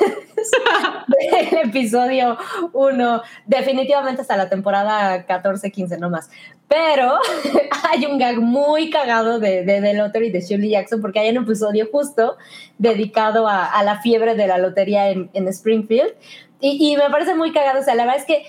[1.19, 2.37] el episodio
[2.73, 6.29] 1, definitivamente hasta la temporada 14, 15, no más.
[6.67, 7.19] Pero
[7.91, 11.43] hay un gag muy cagado de, de, de Lottery de Shirley Jackson porque hay un
[11.43, 12.37] episodio justo
[12.77, 16.13] dedicado a, la fiebre de la lotería en, en Springfield.
[16.59, 17.81] Y, y, me parece muy cagado.
[17.81, 18.43] O sea, la verdad es que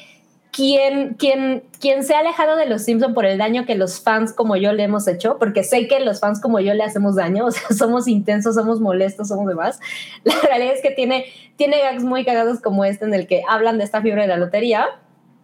[0.57, 4.33] quien, quien, quien se ha alejado de los Simpson por el daño que los fans
[4.33, 7.45] como yo le hemos hecho, porque sé que los fans como yo le hacemos daño,
[7.47, 9.79] o sea, somos intensos, somos molestos, somos demás.
[10.25, 11.27] La realidad es que tiene,
[11.57, 14.39] tiene gags muy cagados como este en el que hablan de esta fiebre de la
[14.39, 14.87] lotería.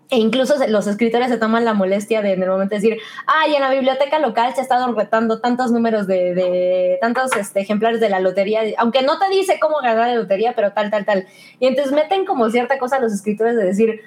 [0.08, 3.62] E incluso los escritores se toman la molestia de en el momento decir, ay, en
[3.62, 8.10] la biblioteca local se ha estado retando tantos números de, de tantos este, ejemplares de
[8.10, 11.26] la lotería, aunque no te dice cómo ganar la lotería, pero tal, tal, tal.
[11.60, 14.00] Y entonces meten como cierta cosa a los escritores de decir,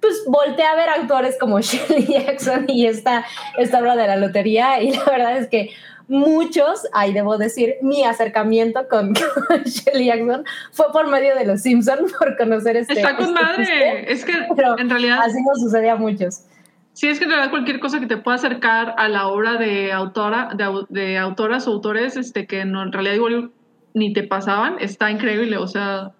[0.00, 3.24] pues voltea a ver actores como Shirley Jackson y esta,
[3.56, 4.80] esta obra de la lotería.
[4.82, 5.70] Y la verdad es que
[6.06, 9.14] muchos, ahí debo decir, mi acercamiento con,
[9.48, 12.94] con Shirley Jackson fue por medio de los Simpsons, por conocer este.
[12.94, 13.64] Está con este madre.
[13.64, 14.12] chiste.
[14.12, 15.20] Es que Pero en realidad.
[15.22, 16.44] Así nos sucede a muchos.
[16.92, 19.92] Sí, es que en realidad cualquier cosa que te pueda acercar a la obra de
[19.92, 23.52] autora, de, de autoras o autores, este, que no, en realidad igual
[23.94, 25.58] ni te pasaban, está increíble.
[25.58, 26.12] O sea,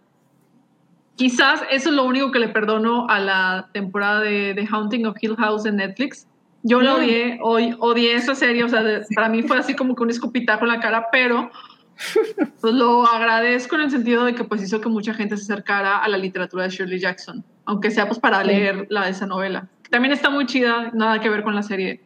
[1.19, 5.17] quizás eso es lo único que le perdono a la temporada de The Haunting of
[5.21, 6.27] Hill House en Netflix.
[6.63, 9.95] Yo la odié, hoy odié esa serie, o sea, de- para mí fue así como
[9.95, 11.51] que un escupitajo en la cara, pero
[12.61, 15.99] pues lo agradezco en el sentido de que pues hizo que mucha gente se acercara
[15.99, 18.47] a la literatura de Shirley Jackson, aunque sea pues para Sí.
[18.49, 19.69] leer la, esa novela.
[19.91, 22.01] También está muy chida, nada que ver con la serie.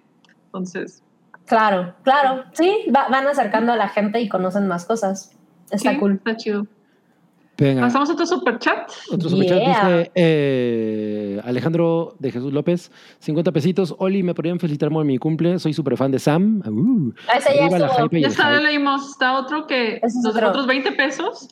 [0.47, 1.03] Entonces,
[1.47, 2.45] Claro, claro.
[2.53, 5.37] Sí, va- van acercando a la gente y conocen más cosas.
[5.71, 6.13] Está sí, cool.
[6.15, 6.67] Está chido.
[7.59, 7.83] Venga.
[7.83, 8.91] Pasamos a otro super chat.
[9.13, 9.89] Otro superchat Yeah.
[9.99, 12.91] dice eh, Alejandro de Jesús López,
[13.21, 13.95] 50 pesitos.
[13.99, 15.59] Oli, ¿me podrían felicitar por mi cumple?
[15.59, 16.63] Soy súper fan de Sam.
[16.67, 18.09] Uh, Ese ya estuvo.
[18.19, 19.11] Ya está, leímos.
[19.11, 20.49] Está otro que es otro.
[20.49, 21.49] otros 20 pesos.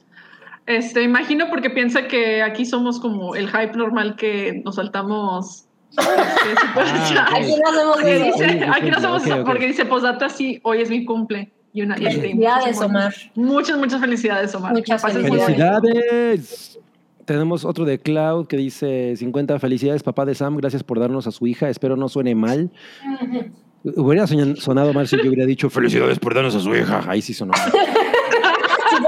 [0.66, 5.66] Este, imagino porque piensa que aquí somos como el hype normal que nos saltamos.
[5.90, 6.06] este,
[6.76, 7.28] Ah, chat.
[7.32, 8.72] ok.
[8.74, 9.72] Aquí no hacemos Porque eso.
[9.72, 11.52] dice, posdata sí, hoy es mi cumple.
[11.72, 13.14] Y una, y Felicidades, muchas, Omar.
[13.34, 14.72] Muchas, muchas felicidades, Omar.
[14.72, 15.02] Muchas.
[15.02, 16.78] ¡Felicidades!
[17.24, 21.30] Tenemos otro de Cloud que dice 50 felicidades, papá de Sam, gracias por darnos a
[21.30, 21.68] su hija.
[21.68, 22.70] Espero no suene mal.
[23.84, 27.02] Hubiera sonado mal si yo hubiera dicho felicidades por darnos a su hija.
[27.06, 27.72] Ahí sí sonó mal.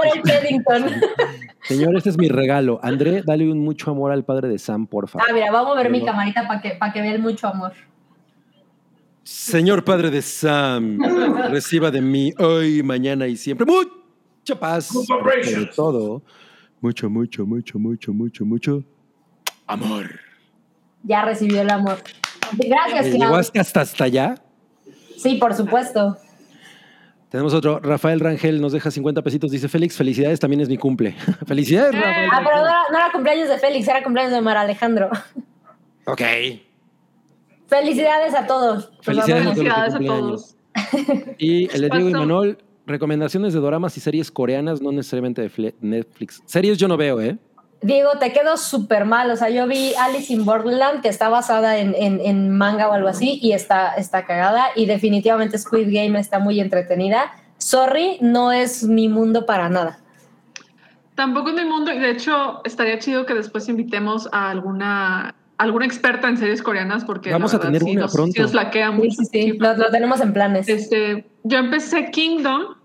[0.03, 0.95] El.
[1.63, 2.79] Señor, este es mi regalo.
[2.83, 5.27] André, dale un mucho amor al padre de Sam, por favor.
[5.29, 6.11] Ah, mira, vamos a ver mi Amor.
[6.11, 7.73] camarita para que, para que vean mucho amor.
[9.23, 10.99] Señor padre de Sam,
[11.49, 14.87] reciba de mí hoy, mañana y siempre mucha paz.
[14.87, 16.21] Sobre todo,
[16.81, 18.83] mucho, mucho, mucho, mucho, mucho, mucho
[19.65, 20.19] amor.
[21.03, 21.97] Ya recibió el amor.
[22.53, 23.35] Gracias, Eh, ¿Llegó Clau.
[23.57, 24.35] hasta, hasta, allá?
[25.17, 26.17] Sí, por supuesto.
[27.29, 27.79] Tenemos otro.
[27.79, 29.51] Rafael Rangel nos deja 50 pesitos.
[29.51, 31.15] Dice Félix, felicidades, también es mi cumple.
[31.47, 32.29] felicidades, Rafael.
[32.31, 35.09] Ah, pero no era, no era cumpleaños de Félix, era cumpleaños de Mar Alejandro.
[36.05, 36.21] Ok.
[37.79, 38.85] Felicidades a todos.
[38.87, 39.43] Por Felicidades.
[39.43, 39.55] favor.
[39.57, 40.55] Felicidades a todos.
[41.37, 42.13] Y el de Diego y.
[42.13, 46.41] Manuel, recomendaciones de doramas y series coreanas, no necesariamente de Netflix.
[46.45, 47.37] Series yo no veo, ¿eh?
[47.81, 49.29] Diego, te quedo súper mal.
[49.31, 52.93] O sea, yo vi Alice in Borderland, que está basada en, en- en manga o
[52.93, 54.67] algo así, y está, está cagada.
[54.75, 57.33] Y definitivamente Squid Game está muy entretenida.
[57.57, 59.99] Sorry, no es mi mundo para nada.
[61.15, 65.85] Tampoco es mi mundo y de hecho estaría chido que después invitemos a alguna alguna
[65.85, 68.33] experta en series coreanas porque la Vamos a verdad tener sí una nos, pronto.
[68.33, 69.09] sí nos Sí, mucho.
[69.23, 69.57] sí, sí.
[69.57, 70.67] Lo, lo tenemos en planes.
[70.69, 72.75] Este, yo empecé Kingdom,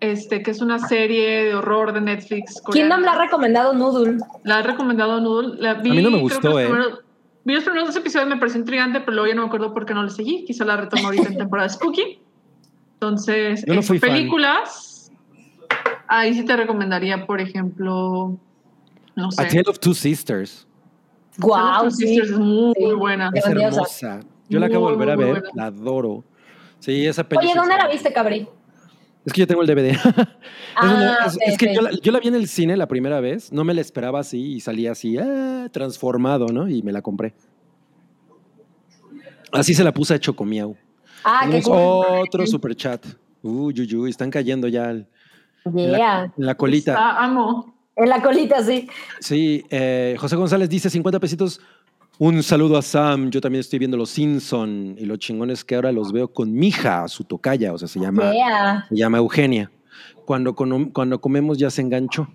[0.00, 2.60] este, que es una serie de horror de Netflix.
[2.62, 2.94] coreana.
[2.96, 4.18] Kingdom la ha recomendado Noodle.
[4.44, 5.60] La ha recomendado Noodle.
[5.60, 6.66] La vi, A mí no me gustó, eh.
[6.66, 7.00] primeros-
[7.44, 9.86] Vi los primeros dos episodios, me pareció intrigante, pero luego ya no me acuerdo por
[9.86, 10.44] qué no le seguí.
[10.44, 12.18] Quizá la retomo ahorita en temporada Spooky.
[12.94, 14.10] Entonces, Yo no fan.
[14.10, 15.12] películas.
[16.08, 18.36] Ahí sí te recomendaría, por ejemplo,
[19.14, 19.42] no sé.
[19.42, 20.65] A Tale of Two Sisters.
[21.38, 22.06] Wow, sí.
[22.06, 22.92] Sisters es muy Sí.
[22.94, 23.30] buena.
[23.34, 23.66] Es Grandiosa.
[23.76, 24.20] hermosa.
[24.48, 25.48] Yo la acabo de volver a ver, buena.
[25.54, 26.24] la adoro.
[26.78, 27.50] Sí, esa película.
[27.50, 28.48] Oye, ¿dónde la viste, Cabri?
[29.24, 29.90] Es que yo tengo el DVD.
[30.78, 33.18] Es una- Ah, es, que yo la, yo la vi en el cine la primera
[33.20, 36.68] vez, no me la esperaba así y salía así, ah, transformado, ¿no?
[36.68, 37.34] Y me la compré.
[39.52, 40.76] Así se la puse a Chocomiau.
[41.24, 41.74] Ah, qué cool.
[41.76, 43.04] otro super chat.
[43.42, 45.08] Uy, uy, uy, están cayendo ya en,
[45.64, 46.32] la, Yeah.
[46.36, 46.94] en la colita.
[46.98, 47.74] Ah, amo.
[47.96, 48.88] En la colita, sí.
[49.20, 51.60] Sí, eh, José González dice 50 pesitos.
[52.18, 53.30] Un saludo a Sam.
[53.30, 56.52] Yo también estoy viendo Los Simpson y lo chingón es que ahora los veo con
[56.52, 58.86] mi hija, su tocaya, o sea, se llama, Yeah.
[58.88, 59.70] se llama Eugenia.
[60.24, 62.28] Cuando, cuando comemos ya se enganchó.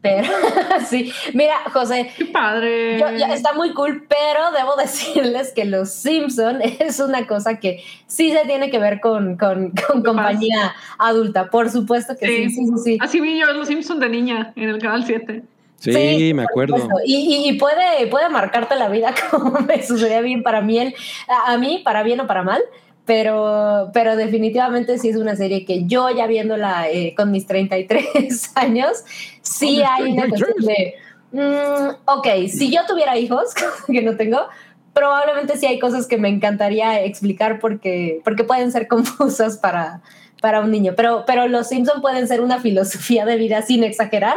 [0.00, 0.28] Pero,
[0.88, 1.12] sí.
[1.34, 2.98] Mira, José, Qué padre.
[3.00, 7.82] yo- ya está muy cool, pero debo decirles que Los Simpson es una cosa que
[8.06, 11.50] sí se tiene que ver con, con, con compañía adulta.
[11.50, 12.50] Por supuesto que sí, Sí.
[12.50, 12.72] sí, sí.
[12.84, 12.98] sí.
[13.00, 15.42] Así vi yo Los Simpsons de niña en el canal 7.
[15.78, 16.76] Sí, Sí, me acuerdo.
[17.06, 20.94] Y, y- y puede, puede marcarte la vida como me sucedía bien para mí, el-
[21.26, 22.60] a, a mí, para bien o para mal.
[23.06, 28.52] Pero, pero definitivamente sí es una serie que yo ya viéndola eh, con mis 33
[28.54, 29.04] años,
[29.50, 30.30] sí hay una 33.
[30.30, 30.94] cuestión de,
[31.32, 33.54] mm, ok, si yo tuviera hijos,
[33.86, 34.48] que no tengo,
[34.92, 40.02] probablemente sí hay cosas que me encantaría explicar porque, porque pueden ser confusas para,
[40.40, 40.94] para un niño.
[40.96, 44.36] Pero, pero los Simpson pueden ser una filosofía de vida sin exagerar,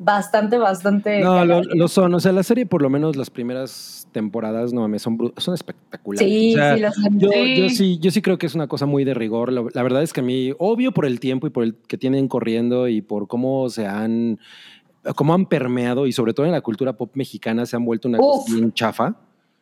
[0.00, 1.20] bastante, bastante.
[1.20, 2.12] No, lo, lo son.
[2.14, 6.28] O sea, la serie, por lo menos las primeras temporadas, no mames, son, son espectaculares.
[6.28, 7.18] Sí, O sea, sí, son.
[7.20, 7.56] Yo, Sí.
[7.56, 9.52] yo sí, yo sí creo que es una cosa muy de rigor.
[9.52, 11.96] La, la verdad es que a mí, obvio por el tiempo y por el que
[11.96, 14.38] tienen corriendo y por cómo se han,
[15.14, 18.18] cómo han permeado y sobre todo en la cultura pop mexicana se han vuelto una
[18.18, 18.44] Uf.
[18.44, 19.14] cosa bien chafa.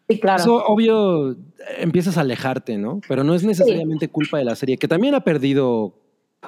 [0.08, 0.40] Sí, claro.
[0.42, 1.36] Eso, obvio, eh,
[1.80, 3.00] empiezas a alejarte, ¿no?
[3.06, 5.94] Pero no es necesariamente culpa de la serie, que también ha perdido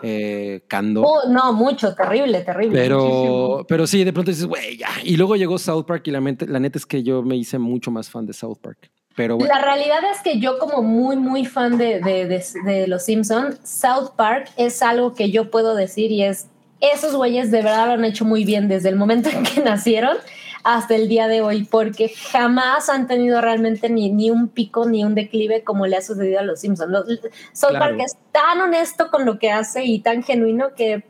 [0.02, 0.60] eh.
[0.97, 2.78] Oh, no, mucho, terrible, terrible.
[2.81, 3.65] Pero, muchísimo.
[3.69, 4.89] pero sí, de pronto dices, güey, ya.
[5.05, 7.59] Y luego llegó South Park y la, mente- la neta es que yo me hice
[7.59, 8.91] mucho más fan de South Park.
[9.17, 12.86] Pero bueno, La realidad es que yo como muy, muy fan de, de, de- de
[12.86, 16.47] Los Simpson, South Park es algo que yo puedo decir y es,
[16.81, 20.17] esos güeyes de verdad lo han hecho muy bien desde el momento en que nacieron
[20.62, 25.05] hasta el día de hoy, porque jamás han tenido realmente ni, ni un pico ni
[25.05, 26.93] un declive como le ha sucedido a Los Simpson.
[26.93, 27.07] Los-
[27.52, 27.97] South Claro.
[27.97, 31.05] Park es tan honesto con lo que hace y tan genuino que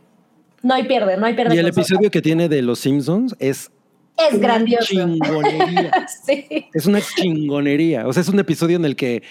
[0.63, 1.55] no hay pierde, no hay pierde.
[1.55, 3.71] y el episodio que tiene de Los Simpsons es
[4.19, 4.85] es una grandioso.
[4.87, 6.07] chingonería.
[6.27, 6.67] sí.
[6.75, 8.07] es una chingonería.
[8.07, 9.23] O sea, es un episodio en el que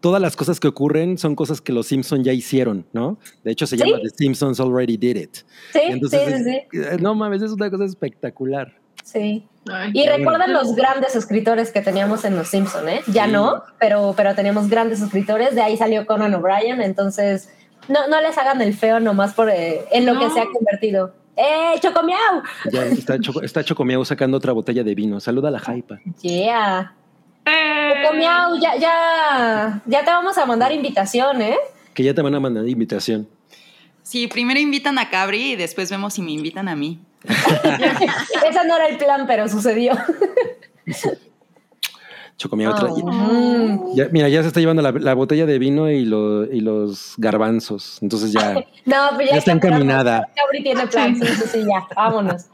[0.00, 3.18] todas las cosas que ocurren son cosas que los Simpsons ya hicieron, ¿no?
[3.44, 3.84] De hecho, se Sí.
[3.84, 5.36] llama The Simpsons Already Did It.
[5.72, 6.78] Sí, Entonces, sí, sí, sí.
[6.78, 8.77] eh, no mames, es una cosa espectacular.
[9.12, 9.46] Sí.
[9.70, 9.90] Ay.
[9.92, 13.02] Y Qué recuerden los grandes escritores que teníamos en Los Simpson, ¿eh?
[13.08, 13.32] Ya Sí.
[13.32, 15.54] no, pero, pero teníamos grandes escritores.
[15.54, 17.50] De ahí salió Conan O'Brien, entonces
[17.88, 21.12] no, no les hagan el feo nomás por eh, en lo que se ha convertido.
[21.36, 22.42] ¡Eh, Chocomiau!
[22.72, 25.20] Ya está, Choco, está Chocomiao sacando otra botella de vino.
[25.20, 25.98] Saluda a la Jaipa.
[26.22, 26.94] Yeah.
[27.44, 27.92] ¡Eh!
[28.02, 31.56] Chocomiau, ya, ya, ya te vamos a mandar invitación, ¿eh?
[31.94, 33.28] Que ya te van a mandar invitación.
[34.02, 36.98] Sí, primero invitan a Cabri y después vemos si me invitan a mí.
[37.24, 39.92] Ese no era el plan, pero sucedió.
[42.36, 42.88] Chocomía otra.
[42.90, 43.96] Mm.
[43.96, 47.14] Ya- mira, ya se está llevando la, la botella de vino y, lo- y los
[47.16, 47.98] garbanzos.
[48.00, 48.54] Entonces ya.
[48.84, 50.28] No, pero ya, Ya está encaminada.
[50.36, 52.46] Cabri tiene plan, sí, sí, sí, ya, vámonos.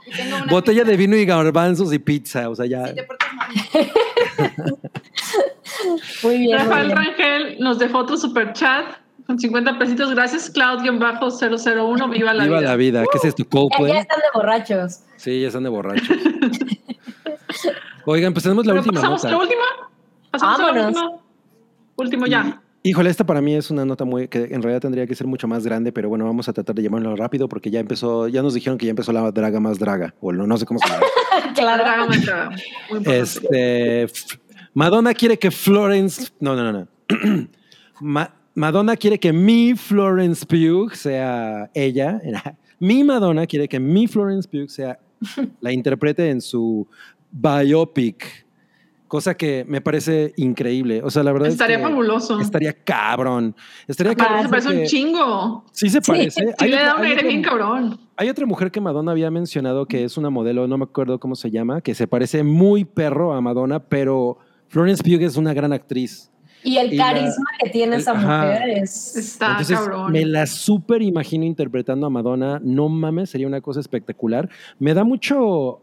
[0.50, 2.48] Botella de vino y garbanzos y pizza.
[2.48, 2.88] O sea, ya.
[2.88, 3.48] Si te portas mal.
[6.22, 6.56] Muy bien.
[6.56, 6.96] muy Rafael bien.
[6.96, 8.86] Rangel nos dejó otro super chat
[9.26, 10.10] con 50 pesitos.
[10.14, 12.10] Gracias, Cloud-001.
[12.10, 12.68] Viva la Viva vida.
[12.70, 13.04] la vida.
[13.10, 13.44] ¿Qué es esto?
[13.86, 15.00] Ya, están de borrachos.
[15.16, 16.08] Sí, ya están de borrachos.
[18.06, 19.44] Oigan, pues tenemos la Pero última pasamos a la nota.
[19.44, 19.64] última.
[20.30, 20.86] Pasamos a la Vámonos.
[21.02, 21.20] última.
[21.96, 22.60] Último ya.
[22.82, 25.48] Híjole, esta para mí es una nota muy que en realidad tendría que ser mucho
[25.48, 28.52] más grande, pero bueno, vamos a tratar de llamarlo rápido porque ya empezó, ya nos
[28.52, 31.00] dijeron que ya empezó la draga más draga, o no, no sé cómo se llama.
[31.54, 31.84] Claro.
[31.84, 32.06] Draga.
[32.06, 32.16] Muy
[32.98, 33.20] importante.
[33.20, 34.06] Este,
[34.74, 36.88] Madonna quiere que Florence, no, no, no, no.
[38.00, 42.20] Ma- Madonna quiere que mi Florence Pugh sea ella.
[42.78, 44.98] Mi Madonna quiere que mi Florence Pugh sea
[45.60, 46.86] la interprete en su
[47.32, 48.46] biopic,
[49.08, 51.00] cosa que me parece increíble.
[51.02, 52.40] O sea, la verdad Estaría es que fabuloso.
[52.40, 53.54] estaría cabrón.
[53.88, 54.42] Estaría cabrón.
[54.42, 55.64] se parece un chingo.
[55.72, 56.54] Sí se parece.
[56.58, 57.98] Sí le otra- da un aire bien cabrón.
[58.16, 61.34] hay otra mujer que Madonna había mencionado que es una modelo, no me acuerdo cómo
[61.34, 65.72] se llama, que se parece muy perro a Madonna, pero Florence Pugh es una gran
[65.72, 66.30] actriz.
[66.64, 68.46] Y el Y la- carisma que tiene esa Ajá.
[68.46, 69.14] mujer es.
[69.16, 70.12] Está Entonces cabrón.
[70.12, 72.60] me la súper imagino interpretando a Madonna.
[72.64, 74.48] No mames, sería una cosa espectacular.
[74.78, 75.80] Me da mucho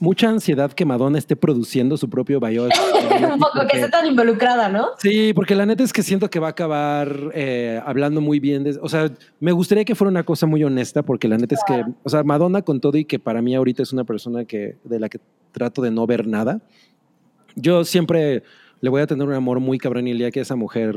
[0.00, 2.72] mucha ansiedad que Madonna esté produciendo su propio biopic.
[3.34, 4.90] un poco que esté tan involucrada, ¿no?
[4.98, 8.62] Sí, porque la neta es que siento que va a acabar eh, hablando muy bien.
[8.62, 11.62] de- o sea, me gustaría que fuera una cosa muy honesta, porque la neta es
[11.66, 14.76] que, o sea, Madonna con todo y que para mí ahorita es una persona que
[14.84, 15.18] de la que
[15.50, 16.60] trato de no ver nada.
[17.56, 18.44] Yo siempre
[18.80, 20.96] le voy a tener un amor muy cabrón y el día que esa mujer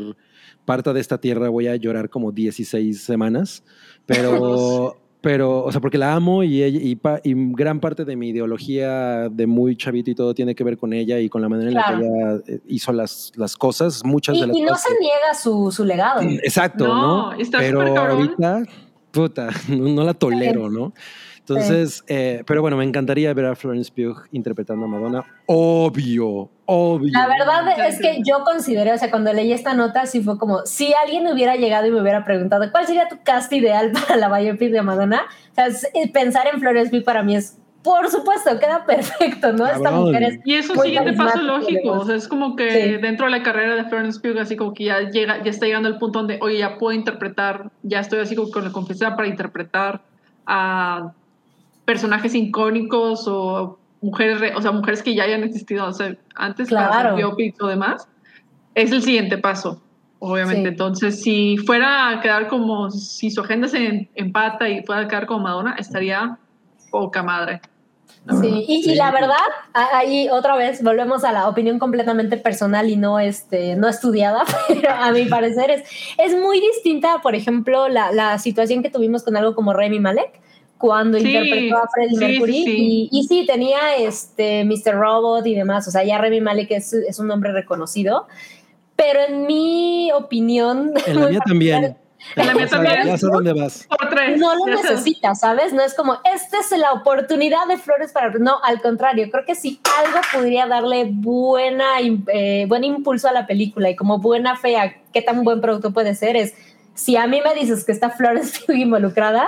[0.65, 3.63] parta de esta tierra voy a llorar como 16 semanas,
[4.05, 4.97] pero...
[5.23, 8.29] Pero, o sea, porque la amo y, ella, y, pa- y gran parte de mi
[8.29, 11.69] ideología de muy chavito y todo tiene que ver con ella y con la manera
[11.69, 14.69] en la que ella eh, hizo las, las cosas, muchas Y, de las y no
[14.69, 14.81] cosas.
[14.81, 16.21] se niega su, su legado.
[16.23, 17.39] Exacto, No, ¿no?
[17.39, 18.63] está pero ahorita,
[19.11, 20.91] puta, no, no la tolero, ¿no?
[21.41, 25.25] Entonces, eh, pero bueno, me encantaría ver a Florence Pugh interpretando a Madonna.
[25.47, 27.11] Obvio, obvio.
[27.11, 30.65] La verdad es que yo consideré, o sea, cuando leí esta nota, sí fue como,
[30.65, 34.39] si alguien hubiera llegado y me hubiera preguntado, ¿cuál sería tu cast ideal para la
[34.39, 35.23] biopic de Madonna?
[35.51, 39.65] O sea, eh, pensar en Florence Pugh para mí es, por supuesto, queda perfecto, ¿no?
[39.65, 41.91] Esta mujer es Y es un siguiente paso lógico.
[41.93, 42.97] O sea, es como que Sí.
[43.01, 45.89] dentro de la carrera de Florence Pugh, así como que ya llega, ya está llegando
[45.89, 49.27] al punto donde, oye, ya puedo interpretar, ya estoy así como con la confianza para
[49.27, 50.01] interpretar
[50.45, 51.13] a
[51.85, 56.69] personajes icónicos o mujeres, re- o sea, mujeres que ya hayan existido, o sea, antes
[56.69, 57.15] Claro.
[57.15, 58.07] biopics o demás.
[58.73, 59.81] Es el siguiente paso,
[60.19, 60.61] obviamente.
[60.61, 60.67] Sí.
[60.69, 65.25] Entonces, si fuera a quedar como, si su agenda se empata y fuera a quedar
[65.25, 66.37] como Madonna, estaría
[66.89, 67.61] poca madre.
[68.39, 69.35] Sí, y, la verdad,
[69.73, 74.43] a- ahí otra vez volvemos a la opinión completamente personal y no, este, no estudiada,
[74.67, 75.83] pero a mi parecer es,
[76.19, 80.39] es muy distinta, por ejemplo, la, la situación que tuvimos con algo como Remy Malek
[80.81, 83.09] cuando Sí, interpretó a Freddie sí, Mercury sí, sí.
[83.11, 84.95] Y, y sí, tenía este Mr.
[84.95, 88.27] Robot y demás, o sea, ya Remy Malek es, es un nombre reconocido,
[88.95, 90.91] pero en mi opinión...
[91.05, 91.97] En la mía también.
[92.35, 93.05] En la mía también.
[93.05, 93.87] Ya sé dónde vas.
[93.87, 94.39] Por tres.
[94.39, 94.91] no lo ya sé.
[94.91, 95.73] necesita, ¿sabes?
[95.73, 98.31] No es como, esta es la oportunidad de Flores para...
[98.39, 103.47] No, al contrario, creo que si algo podría darle buena, eh, buen impulso a la
[103.47, 106.53] película y como buena fe a qué tan buen producto puede ser, es,
[106.93, 109.47] si a mí me dices que está Flores Pugh involucrada,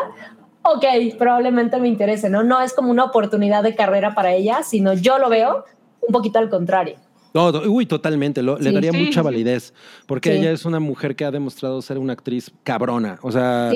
[0.64, 2.43] ok, probablemente me interese, ¿no?
[2.43, 5.66] No es como una oportunidad de carrera para ella, sino yo lo veo
[6.01, 6.95] un poquito al contrario.
[7.33, 8.43] No, uy, totalmente.
[8.43, 9.74] lo- le daría Sí, mucha validez.
[10.06, 10.38] Porque Sí.
[10.38, 13.17] ella es una mujer que ha demostrado ser una actriz cabrona.
[13.24, 13.72] O sea,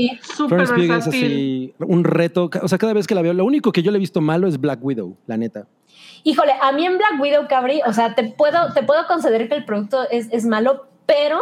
[0.48, 1.24] Florence Pugh es versátil.
[1.26, 2.52] así, un reto.
[2.62, 4.48] O sea, cada vez que la veo, lo único que yo le he visto malo
[4.48, 5.66] es Black Widow, la neta.
[6.24, 9.56] Híjole, a mí en Black Widow, Cabri, o sea, te puedo, te puedo conceder que
[9.56, 11.40] el producto es, es malo, pero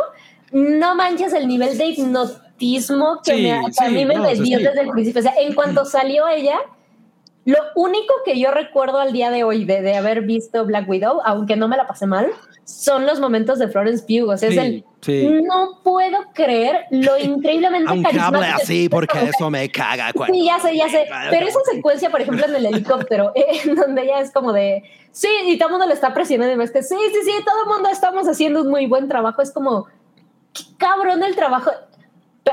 [0.54, 4.24] no manches el nivel de hipnotismo que, Sí, me- que a sí, mí me no,
[4.24, 5.20] desde el principio.
[5.20, 6.58] O sea, en cuanto salió ella,
[7.46, 11.22] lo único que yo recuerdo al día de hoy de, de haber visto Black Widow,
[11.26, 12.28] aunque no me la pasé mal,
[12.64, 14.30] son los momentos de Florence Pugh.
[14.32, 14.84] O sea, es Sí, el.
[15.02, 15.42] sí.
[15.44, 20.12] No puedo creer lo increíblemente Aunque hable carismática así, porque eso me caga.
[20.14, 21.06] cuando- Sí, ya sé, ya sé.
[21.30, 25.28] Pero esa secuencia, por ejemplo, en el helicóptero, en donde ella es como de, sí,
[25.46, 27.70] y todo el mundo le está presionando, y es que sí, sí, sí, todo el
[27.70, 29.44] mundo estamos haciendo un muy buen trabajo.
[29.44, 29.86] Es como,
[30.52, 31.70] qué cabrón el trabajo.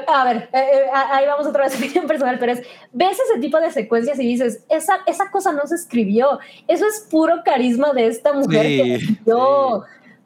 [0.08, 2.62] A ver, eh, eh, ahí vamos otra vez opinión personal, pero es,
[2.92, 7.06] ves ese tipo de secuencias y dices, esa, esa cosa no se escribió, eso es
[7.10, 9.82] puro carisma de esta mujer Sí, que decidió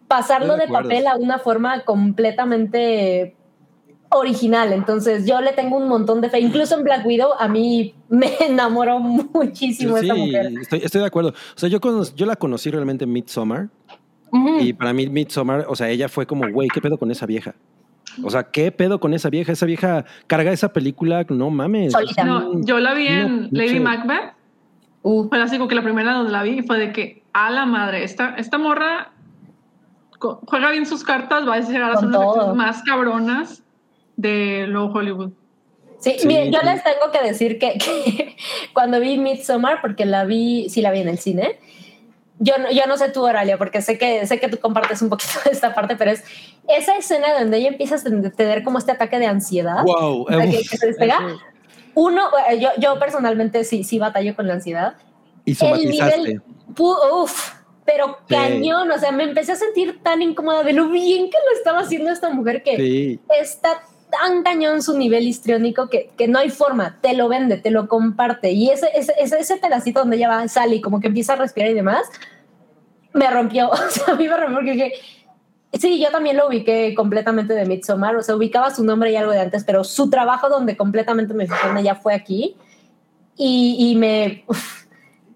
[0.09, 0.89] pasarlo de acuerdo.
[0.89, 3.35] papel a una forma completamente
[4.11, 4.73] original.
[4.73, 6.39] Entonces yo le tengo un montón de fe.
[6.41, 10.53] Incluso en Black Widow a mí me enamoró muchísimo Sí, esa mujer.
[10.61, 11.31] estoy, estoy de acuerdo.
[11.31, 13.69] O sea, yo, cono- yo la conocí realmente en Midsommar.
[14.61, 17.55] Y para mí, Midsommar, o sea, ella fue como, güey, ¿qué pedo con esa vieja?
[18.23, 19.53] O sea, ¿qué pedo con esa vieja?
[19.53, 21.93] Esa vieja carga esa película, no mames.
[21.93, 22.25] Solita.
[22.25, 24.35] No, yo la vi en No, Lady Macbeth.
[25.03, 27.67] Uh, Fue así como que la primera donde la vi fue de que, a la
[27.67, 29.13] madre, esta, esta morra
[30.19, 33.63] juega bien sus cartas, va a llegar a ser una de las más cabronas
[34.17, 35.31] de lo Hollywood.
[35.99, 38.37] Sí, Sí, miren, yo les tengo que decir que, que
[38.73, 41.59] cuando vi Midsommar, porque la vi, sí la vi en el cine,
[42.39, 45.09] yo no, yo no sé tú, Oralia, porque sé que, sé que tú compartes un
[45.09, 46.23] poquito de esta parte, pero es
[46.69, 49.83] esa escena donde ella empieza a ten- tener como este ataque de ansiedad.
[49.85, 50.23] Wow.
[50.23, 51.19] O sea, que- que se despega.
[51.95, 54.97] Uno, eh, yo, yo personalmente sí, sí batallo con la ansiedad.
[55.47, 56.19] Y El somatizaste.
[56.19, 56.43] nivel,
[56.75, 57.53] pu- uf,
[57.87, 58.35] pero Sí.
[58.35, 61.79] cañón, o sea, me empecé a sentir tan incómoda de lo bien que lo estaba
[61.81, 63.21] haciendo esta mujer que Sí.
[63.41, 63.81] está
[64.21, 67.89] tan cañón su nivel histriónico que, que no hay forma, te lo vende, te lo
[67.89, 68.53] comparte.
[68.53, 71.37] Y ese, ese, ese, ese pedacito donde ella va, sale y como que empieza a
[71.37, 72.07] respirar y demás,
[73.13, 73.71] me rompió.
[73.73, 74.93] O sea, a mí me rompió porque
[75.79, 79.33] sí, yo también lo ubiqué completamente de Midsommar, o sea, ubicaba su nombre y algo
[79.33, 82.57] de antes, pero su trabajo donde completamente me fijé ella fue aquí
[83.37, 84.45] y, me...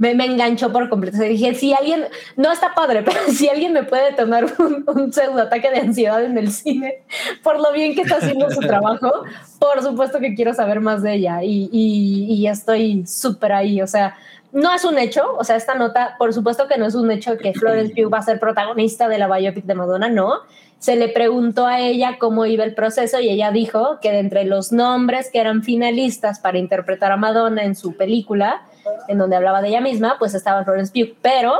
[0.00, 1.18] me, me enganchó por completo.
[1.18, 2.06] O dije, si alguien,
[2.36, 6.36] no está padre, pero si alguien me puede tomar un, un ataque de ansiedad en
[6.38, 7.02] el cine,
[7.44, 9.24] por lo bien que está haciendo su trabajo,
[9.58, 13.82] por supuesto que quiero saber más de ella y, y, y estoy súper ahí.
[13.82, 14.16] O sea,
[14.52, 17.36] no es un hecho, o sea, esta nota, por supuesto que no es un hecho
[17.36, 20.40] que Florence Pugh va a ser protagonista de la biopic de Madonna, no.
[20.78, 24.44] Se le preguntó a ella cómo iba el proceso y ella dijo que de entre
[24.46, 28.62] los nombres que eran finalistas para interpretar a Madonna en su película,
[29.08, 31.54] en donde hablaba de ella misma, pues estaba Florence Pugh, pero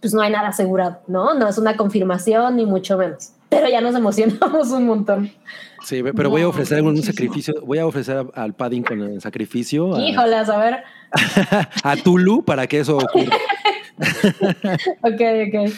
[0.00, 1.34] pues no hay nada asegurado, ¿no?
[1.34, 3.32] No es una confirmación ni mucho menos.
[3.50, 5.30] Pero ya nos emocionamos un montón.
[5.84, 7.12] Sí, pero voy a No, ofrecer algún muchísimo.
[7.14, 7.54] sacrificio.
[7.64, 10.84] Voy a ofrecer a- al Paddington el sacrificio a, Híjolas, a ver.
[11.82, 13.36] a Tulu para que eso ocurra.
[15.02, 15.72] Ok, ok.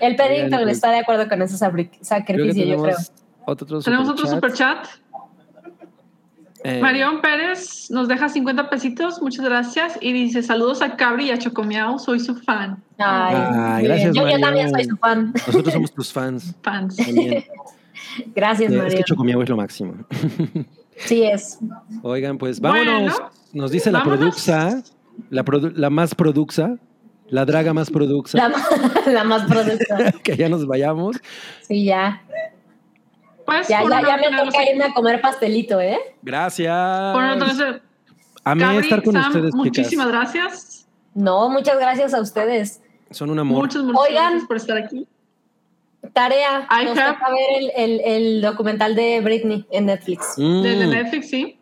[0.00, 2.94] El Paddington pues, está de acuerdo con ese sacri- Creo sacrificio, yo creo.
[2.96, 3.12] tenemos
[3.46, 4.86] otro Tenemos otro superchat.
[6.64, 9.96] Eh, Marión Pérez nos deja 50 pesitos, muchas gracias.
[10.00, 12.82] Y dice: Saludos a Cabri y a Chocomiao, soy su fan.
[12.98, 15.32] Ay, Ah, gracias, yo, yo también soy su fan.
[15.46, 16.96] Nosotros somos tus fans Fans.
[16.96, 17.44] también.
[18.34, 18.98] Gracias, Eh, es Mario.
[18.98, 19.94] que Chocomiao es lo máximo.
[21.00, 21.60] Sí es.
[22.02, 23.22] Oigan, pues Bueno, vámonos.
[23.52, 24.18] Nos dice la vámonos.
[24.18, 24.82] produxa,
[25.30, 26.74] la, produ- la más produxa,
[27.28, 28.52] la draga más produxa, La,
[29.12, 30.10] la más productiva.
[30.24, 31.16] que ya nos vayamos.
[31.68, 32.20] Sí, ya.
[33.48, 35.96] Pues, Ya, ya, ya me toca irme a comer pastelito, ¿eh?
[36.20, 37.14] Gracias.
[37.14, 37.80] Por tenerlos-
[38.44, 40.32] Amé Cabri, estar con Sam, ustedes, muchísimas chicas.
[40.34, 40.86] gracias.
[41.14, 42.82] No, muchas gracias a ustedes.
[43.10, 43.62] Son un amor.
[43.62, 44.22] Muchas, muchas Oigan.
[44.32, 45.08] gracias por estar aquí.
[46.12, 46.68] Tarea.
[46.70, 50.34] I Nos have- toca ver el, el, el documental de Britney en Netflix.
[50.36, 50.62] Mm.
[50.62, 51.58] De Netflix, sí.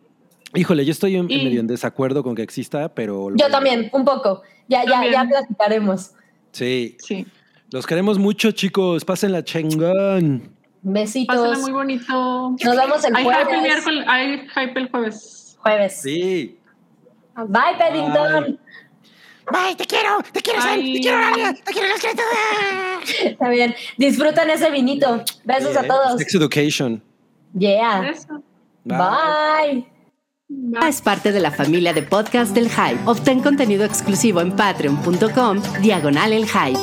[0.53, 3.29] Híjole, yo estoy en, Y- medio en desacuerdo con que exista, pero...
[3.35, 4.41] Yo también, un poco.
[4.67, 6.11] Ya, ya, ya platicaremos.
[6.51, 6.97] Sí.
[6.99, 7.25] Sí.
[7.71, 9.03] Los queremos mucho, chicos.
[9.05, 10.55] Pásenla chingón.
[10.89, 11.35] Besitos.
[11.35, 12.55] Pásenla muy bonito.
[12.63, 13.61] Nos vemos el Hay hype el jueves.
[13.61, 15.57] miércoles, hay hype el jueves.
[15.59, 16.01] Jueves.
[16.01, 16.57] Sí.
[17.35, 18.59] Bye, Paddington.
[19.51, 22.21] Bye, te quiero, te quiero, Sam, te quiero, Alia, te quiero, las quiero.
[23.31, 23.75] Está bien.
[23.97, 25.23] Disfrutan ese vinito.
[25.43, 26.19] Besos a todos.
[26.19, 27.03] Sex Education.
[27.57, 28.09] Yeah.
[28.09, 28.41] Eso.
[28.85, 29.85] Bye.
[30.47, 30.87] Bye.
[30.89, 32.99] Es parte de la familia de podcast del Hype.
[33.05, 36.79] Obtén contenido exclusivo en patreon.com, diagonal el Hype.